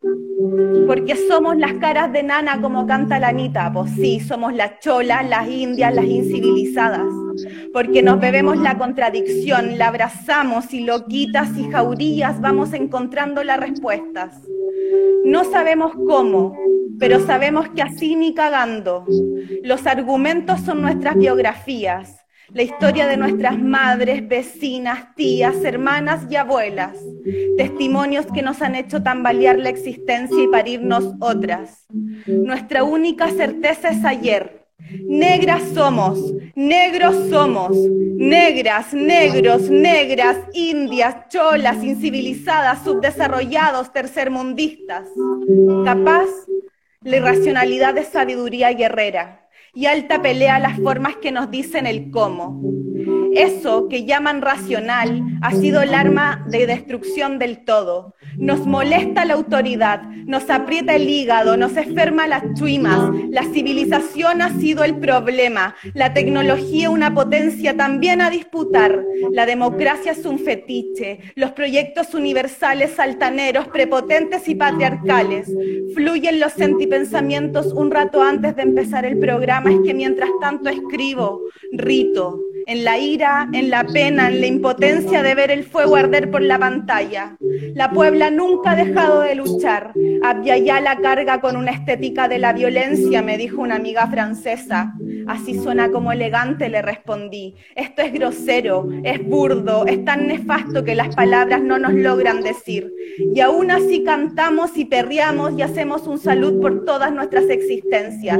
porque 0.86 1.16
somos 1.28 1.56
las 1.56 1.74
caras 1.74 2.12
de 2.12 2.22
nana 2.22 2.60
como 2.60 2.86
canta 2.86 3.18
la 3.18 3.28
Anita, 3.28 3.70
pues 3.72 3.92
sí, 3.92 4.20
somos 4.20 4.54
las 4.54 4.78
cholas, 4.80 5.28
las 5.28 5.48
indias, 5.48 5.94
las 5.94 6.04
incivilizadas, 6.04 7.06
porque 7.72 8.02
nos 8.02 8.20
bebemos 8.20 8.58
la 8.58 8.76
contradicción, 8.76 9.78
la 9.78 9.88
abrazamos 9.88 10.72
y 10.74 10.80
loquitas 10.80 11.56
y 11.56 11.70
jaurías 11.70 12.40
vamos 12.40 12.72
encontrando 12.72 13.42
las 13.44 13.58
respuestas. 13.58 14.34
No 15.24 15.44
sabemos 15.44 15.92
cómo, 16.06 16.56
pero 16.98 17.20
sabemos 17.20 17.68
que 17.70 17.82
así 17.82 18.16
ni 18.16 18.34
cagando. 18.34 19.06
Los 19.62 19.86
argumentos 19.86 20.60
son 20.60 20.82
nuestras 20.82 21.16
biografías, 21.16 22.21
la 22.54 22.62
historia 22.62 23.06
de 23.06 23.16
nuestras 23.16 23.58
madres, 23.58 24.26
vecinas, 24.28 25.14
tías, 25.14 25.64
hermanas 25.64 26.26
y 26.30 26.36
abuelas, 26.36 26.96
testimonios 27.56 28.26
que 28.26 28.42
nos 28.42 28.60
han 28.62 28.74
hecho 28.74 29.02
tambalear 29.02 29.58
la 29.58 29.70
existencia 29.70 30.42
y 30.42 30.48
parirnos 30.48 31.14
otras. 31.20 31.86
Nuestra 32.26 32.84
única 32.84 33.30
certeza 33.30 33.90
es 33.90 34.04
ayer, 34.04 34.62
Negras 35.04 35.62
somos, 35.74 36.18
negros 36.54 37.14
somos, 37.30 37.70
negras, 37.72 38.92
negros, 38.92 39.70
negras, 39.70 40.36
indias, 40.52 41.28
cholas, 41.28 41.82
incivilizadas, 41.82 42.82
subdesarrollados, 42.84 43.92
tercermundistas. 43.92 45.08
Capaz, 45.84 46.26
la 47.00 47.16
irracionalidad 47.16 47.94
de 47.94 48.04
sabiduría 48.04 48.72
guerrera 48.72 49.48
y 49.74 49.86
alta 49.86 50.20
pelea 50.20 50.58
las 50.58 50.78
formas 50.78 51.16
que 51.16 51.32
nos 51.32 51.50
dicen 51.50 51.86
el 51.86 52.10
cómo. 52.10 52.60
Eso 53.34 53.88
que 53.88 54.04
llaman 54.04 54.42
racional 54.42 55.22
ha 55.40 55.52
sido 55.52 55.82
el 55.82 55.94
arma 55.94 56.44
de 56.48 56.66
destrucción 56.66 57.38
del 57.38 57.64
todo. 57.64 58.14
Nos 58.36 58.66
molesta 58.66 59.24
la 59.24 59.34
autoridad, 59.34 60.02
nos 60.02 60.48
aprieta 60.50 60.94
el 60.94 61.08
hígado, 61.08 61.56
nos 61.56 61.76
enferma 61.76 62.26
las 62.26 62.42
chuimas. 62.54 63.10
La 63.30 63.42
civilización 63.44 64.42
ha 64.42 64.50
sido 64.58 64.84
el 64.84 64.98
problema, 64.98 65.74
la 65.94 66.12
tecnología 66.12 66.90
una 66.90 67.14
potencia 67.14 67.76
también 67.76 68.20
a 68.20 68.30
disputar. 68.30 69.02
La 69.32 69.46
democracia 69.46 70.12
es 70.12 70.24
un 70.24 70.38
fetiche, 70.38 71.20
los 71.34 71.52
proyectos 71.52 72.14
universales 72.14 72.98
altaneros, 72.98 73.68
prepotentes 73.68 74.48
y 74.48 74.54
patriarcales. 74.54 75.50
Fluyen 75.94 76.40
los 76.40 76.52
sentipensamientos 76.52 77.72
un 77.72 77.90
rato 77.90 78.22
antes 78.22 78.56
de 78.56 78.62
empezar 78.62 79.04
el 79.04 79.18
programa, 79.18 79.70
es 79.70 79.80
que 79.84 79.94
mientras 79.94 80.30
tanto 80.40 80.68
escribo, 80.68 81.40
rito, 81.72 82.40
en 82.66 82.84
la 82.84 82.98
ira, 82.98 83.48
en 83.52 83.70
la 83.70 83.84
pena, 83.84 84.28
en 84.28 84.40
la 84.40 84.46
impotencia 84.46 85.22
de 85.22 85.34
ver 85.34 85.50
el 85.50 85.64
fuego 85.64 85.96
arder 85.96 86.30
por 86.30 86.42
la 86.42 86.58
pantalla. 86.58 87.36
La 87.74 87.90
Puebla 87.90 88.30
nunca 88.30 88.72
ha 88.72 88.76
dejado 88.76 89.22
de 89.22 89.34
luchar. 89.34 89.92
Abya 90.22 90.80
la 90.80 90.98
carga 91.00 91.40
con 91.40 91.56
una 91.56 91.72
estética 91.72 92.28
de 92.28 92.38
la 92.38 92.52
violencia, 92.52 93.22
me 93.22 93.38
dijo 93.38 93.60
una 93.62 93.76
amiga 93.76 94.06
francesa. 94.06 94.94
Así 95.26 95.58
suena 95.58 95.90
como 95.90 96.12
elegante, 96.12 96.68
le 96.68 96.82
respondí. 96.82 97.54
Esto 97.74 98.02
es 98.02 98.12
grosero, 98.12 98.88
es 99.04 99.24
burdo, 99.24 99.86
es 99.86 100.04
tan 100.04 100.26
nefasto 100.26 100.84
que 100.84 100.94
las 100.94 101.14
palabras 101.14 101.62
no 101.62 101.78
nos 101.78 101.94
logran 101.94 102.42
decir. 102.42 102.92
Y 103.34 103.40
aún 103.40 103.70
así 103.70 104.02
cantamos 104.04 104.76
y 104.76 104.84
perreamos 104.84 105.52
y 105.58 105.62
hacemos 105.62 106.06
un 106.06 106.18
salud 106.18 106.60
por 106.60 106.84
todas 106.84 107.12
nuestras 107.12 107.48
existencias. 107.50 108.38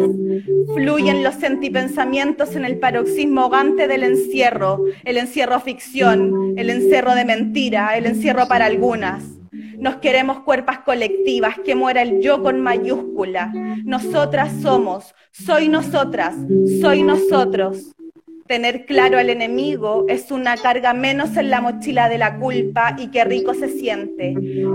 Fluyen 0.74 1.22
los 1.22 1.34
sentipensamientos 1.34 2.56
en 2.56 2.64
el 2.64 2.78
paroxismo 2.78 3.48
gante 3.48 3.88
del 3.88 4.02
encierro, 4.12 4.84
el 5.04 5.16
encierro 5.16 5.60
ficción, 5.60 6.54
el 6.56 6.70
encierro 6.70 7.14
de 7.14 7.24
mentira, 7.24 7.96
el 7.96 8.06
encierro 8.06 8.48
para 8.48 8.66
algunas. 8.66 9.24
Nos 9.78 9.96
queremos 9.96 10.40
cuerpas 10.40 10.78
colectivas, 10.80 11.56
que 11.64 11.74
muera 11.74 12.02
el 12.02 12.20
yo 12.20 12.42
con 12.42 12.60
mayúscula. 12.60 13.52
Nosotras 13.84 14.52
somos, 14.62 15.14
soy 15.32 15.68
nosotras, 15.68 16.36
soy 16.80 17.02
nosotros. 17.02 17.92
Tener 18.52 18.84
claro 18.84 19.16
al 19.16 19.30
enemigo 19.30 20.04
es 20.10 20.30
una 20.30 20.58
carga 20.58 20.92
menos 20.92 21.38
en 21.38 21.48
la 21.48 21.62
mochila 21.62 22.10
de 22.10 22.18
la 22.18 22.38
culpa 22.38 22.94
y 22.98 23.06
qué 23.06 23.24
rico 23.24 23.54
se 23.54 23.70
siente. 23.70 24.34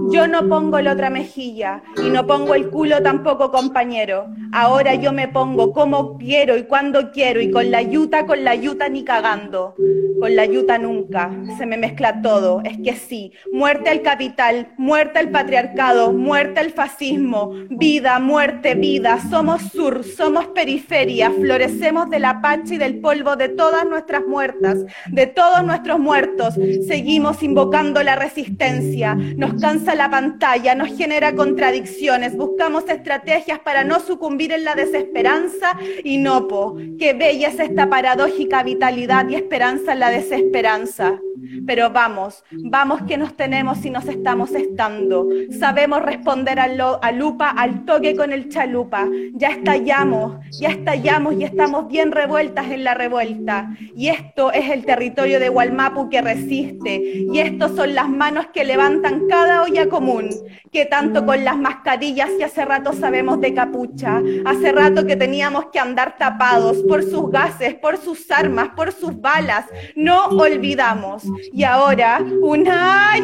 Yo 0.10 0.26
no 0.26 0.50
pongo 0.50 0.82
la 0.82 0.94
otra 0.94 1.12
mejilla 1.12 1.84
y 2.04 2.10
no 2.10 2.26
pongo 2.26 2.56
el 2.56 2.72
culo 2.72 3.04
tampoco, 3.04 3.52
compañero. 3.52 4.30
Ahora 4.52 4.96
yo 4.96 5.14
me 5.14 5.28
pongo 5.28 5.74
como 5.74 6.18
quiero 6.18 6.58
y 6.58 6.64
cuando 6.64 7.12
quiero 7.12 7.40
y 7.40 7.52
con 7.52 7.70
la 7.70 7.84
yuta, 7.84 8.26
con 8.26 8.44
la 8.44 8.56
yuta 8.56 8.90
ni 8.90 9.04
cagando. 9.04 9.76
Con 10.20 10.36
la 10.36 10.46
yuta 10.46 10.80
nunca. 10.80 11.30
Se 11.60 11.68
me 11.68 11.78
mezcla 11.78 12.20
todo. 12.24 12.62
Es 12.64 12.80
que 12.84 12.96
sí. 12.96 13.32
Muerte 13.52 13.92
al 13.92 14.02
capital, 14.02 14.70
muerte 14.78 15.20
al 15.20 15.30
patriarcado, 15.30 16.14
muerte 16.14 16.62
al 16.62 16.72
fascismo. 16.72 17.52
Vida, 17.70 18.20
muerte, 18.20 18.74
vida. 18.74 19.20
Somos 19.30 19.62
sur, 19.62 20.04
somos 20.04 20.48
periferia. 20.48 21.30
Florecemos 21.30 22.10
del 22.10 22.26
apache 22.26 22.74
y 22.74 22.78
del 22.78 23.00
polvo 23.00 23.36
de 23.36 23.50
todo 23.50 23.67
todas 23.68 23.86
nuestras 23.86 24.26
muertas, 24.26 24.86
de 25.12 25.28
todos 25.28 25.62
nuestros 25.62 26.00
muertos. 26.00 26.54
Seguimos 26.88 27.44
invocando 27.44 28.02
la 28.02 28.16
resistencia. 28.16 29.14
Nos 29.14 29.60
cansa 29.60 29.94
la 29.94 30.10
pantalla, 30.10 30.74
nos 30.74 30.96
genera 30.96 31.36
contradicciones. 31.36 32.38
Buscamos 32.38 32.88
estrategias 32.88 33.60
para 33.60 33.84
no 33.84 34.00
sucumbir 34.00 34.54
en 34.54 34.64
la 34.64 34.76
desesperanza 34.76 35.78
y 36.02 36.18
no, 36.18 36.48
po. 36.48 36.78
Qué 36.98 37.12
bella 37.12 37.50
es 37.50 37.60
esta 37.60 37.90
paradójica 37.90 38.64
vitalidad 38.64 39.28
y 39.28 39.36
esperanza 39.36 39.92
en 39.92 40.00
la 40.00 40.12
desesperanza. 40.12 41.20
Pero 41.66 41.90
vamos, 41.90 42.44
vamos 42.52 43.02
que 43.04 43.18
nos 43.18 43.36
tenemos 43.36 43.86
y 43.86 43.90
nos 43.90 44.06
estamos 44.08 44.52
estando. 44.52 45.28
Sabemos 45.60 46.02
responder 46.02 46.60
a, 46.60 46.68
a 47.02 47.12
lupa, 47.12 47.50
al 47.50 47.84
toque 47.84 48.16
con 48.16 48.32
el 48.32 48.48
chalupa. 48.48 49.08
Ya 49.34 49.50
estallamos, 49.50 50.38
ya 50.58 50.70
estallamos 50.70 51.36
y 51.36 51.44
estamos 51.44 51.90
bien 51.90 52.12
revueltas 52.12 52.72
en 52.72 52.86
la 52.86 52.94
revuelta. 52.94 53.57
Y 53.96 54.10
esto 54.10 54.52
es 54.52 54.70
el 54.70 54.86
territorio 54.86 55.40
de 55.40 55.50
Gualmapu 55.50 56.10
que 56.10 56.22
resiste. 56.22 57.26
Y 57.32 57.40
estos 57.40 57.76
son 57.76 57.96
las 57.96 58.10
manos 58.10 58.48
que 58.54 58.64
levantan 58.64 59.28
cada 59.28 59.64
olla 59.64 59.88
común. 59.90 60.30
Que 60.72 60.86
tanto 60.86 61.26
con 61.26 61.44
las 61.44 61.58
mascarillas 61.58 62.30
y 62.40 62.44
hace 62.44 62.66
rato 62.66 62.94
sabemos 62.94 63.40
de 63.42 63.54
capucha. 63.54 64.22
Hace 64.46 64.72
rato 64.72 65.06
que 65.06 65.16
teníamos 65.16 65.68
que 65.72 65.80
andar 65.80 66.18
tapados 66.18 66.78
por 66.88 67.04
sus 67.04 67.30
gases, 67.32 67.76
por 67.76 67.98
sus 67.98 68.30
armas, 68.32 68.70
por 68.76 68.92
sus 68.92 69.20
balas. 69.20 69.66
No 69.96 70.26
olvidamos. 70.28 71.24
Y 71.54 71.64
ahora 71.64 72.24
una 72.42 73.16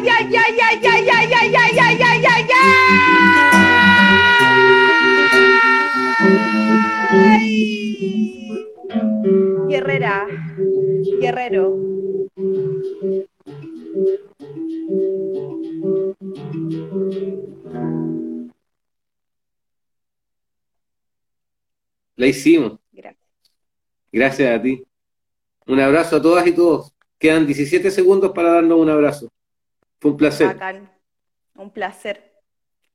Guerrera, 9.68 10.26
guerrero. 11.20 11.76
La 22.16 22.26
hicimos. 22.26 22.78
Gracias. 22.92 23.28
Gracias 24.12 24.58
a 24.58 24.62
ti. 24.62 24.86
Un 25.66 25.80
abrazo 25.80 26.16
a 26.16 26.22
todas 26.22 26.46
y 26.46 26.52
todos. 26.52 26.94
Quedan 27.18 27.46
17 27.46 27.90
segundos 27.90 28.32
para 28.32 28.52
darnos 28.52 28.78
un 28.78 28.90
abrazo. 28.90 29.30
Fue 29.98 30.12
un 30.12 30.16
placer. 30.16 30.56
Un 31.56 31.70
placer. 31.70 32.34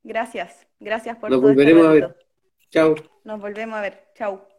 Gracias. 0.02 0.66
Gracias 0.78 1.16
por 1.18 1.30
Nos 1.30 1.40
volveremos 1.40 1.86
a 1.86 1.90
ver. 1.92 2.16
Chao. 2.70 2.94
Nos 3.24 3.40
volvemos 3.40 3.76
a 3.76 3.82
ver. 3.82 4.04
Chao. 4.14 4.49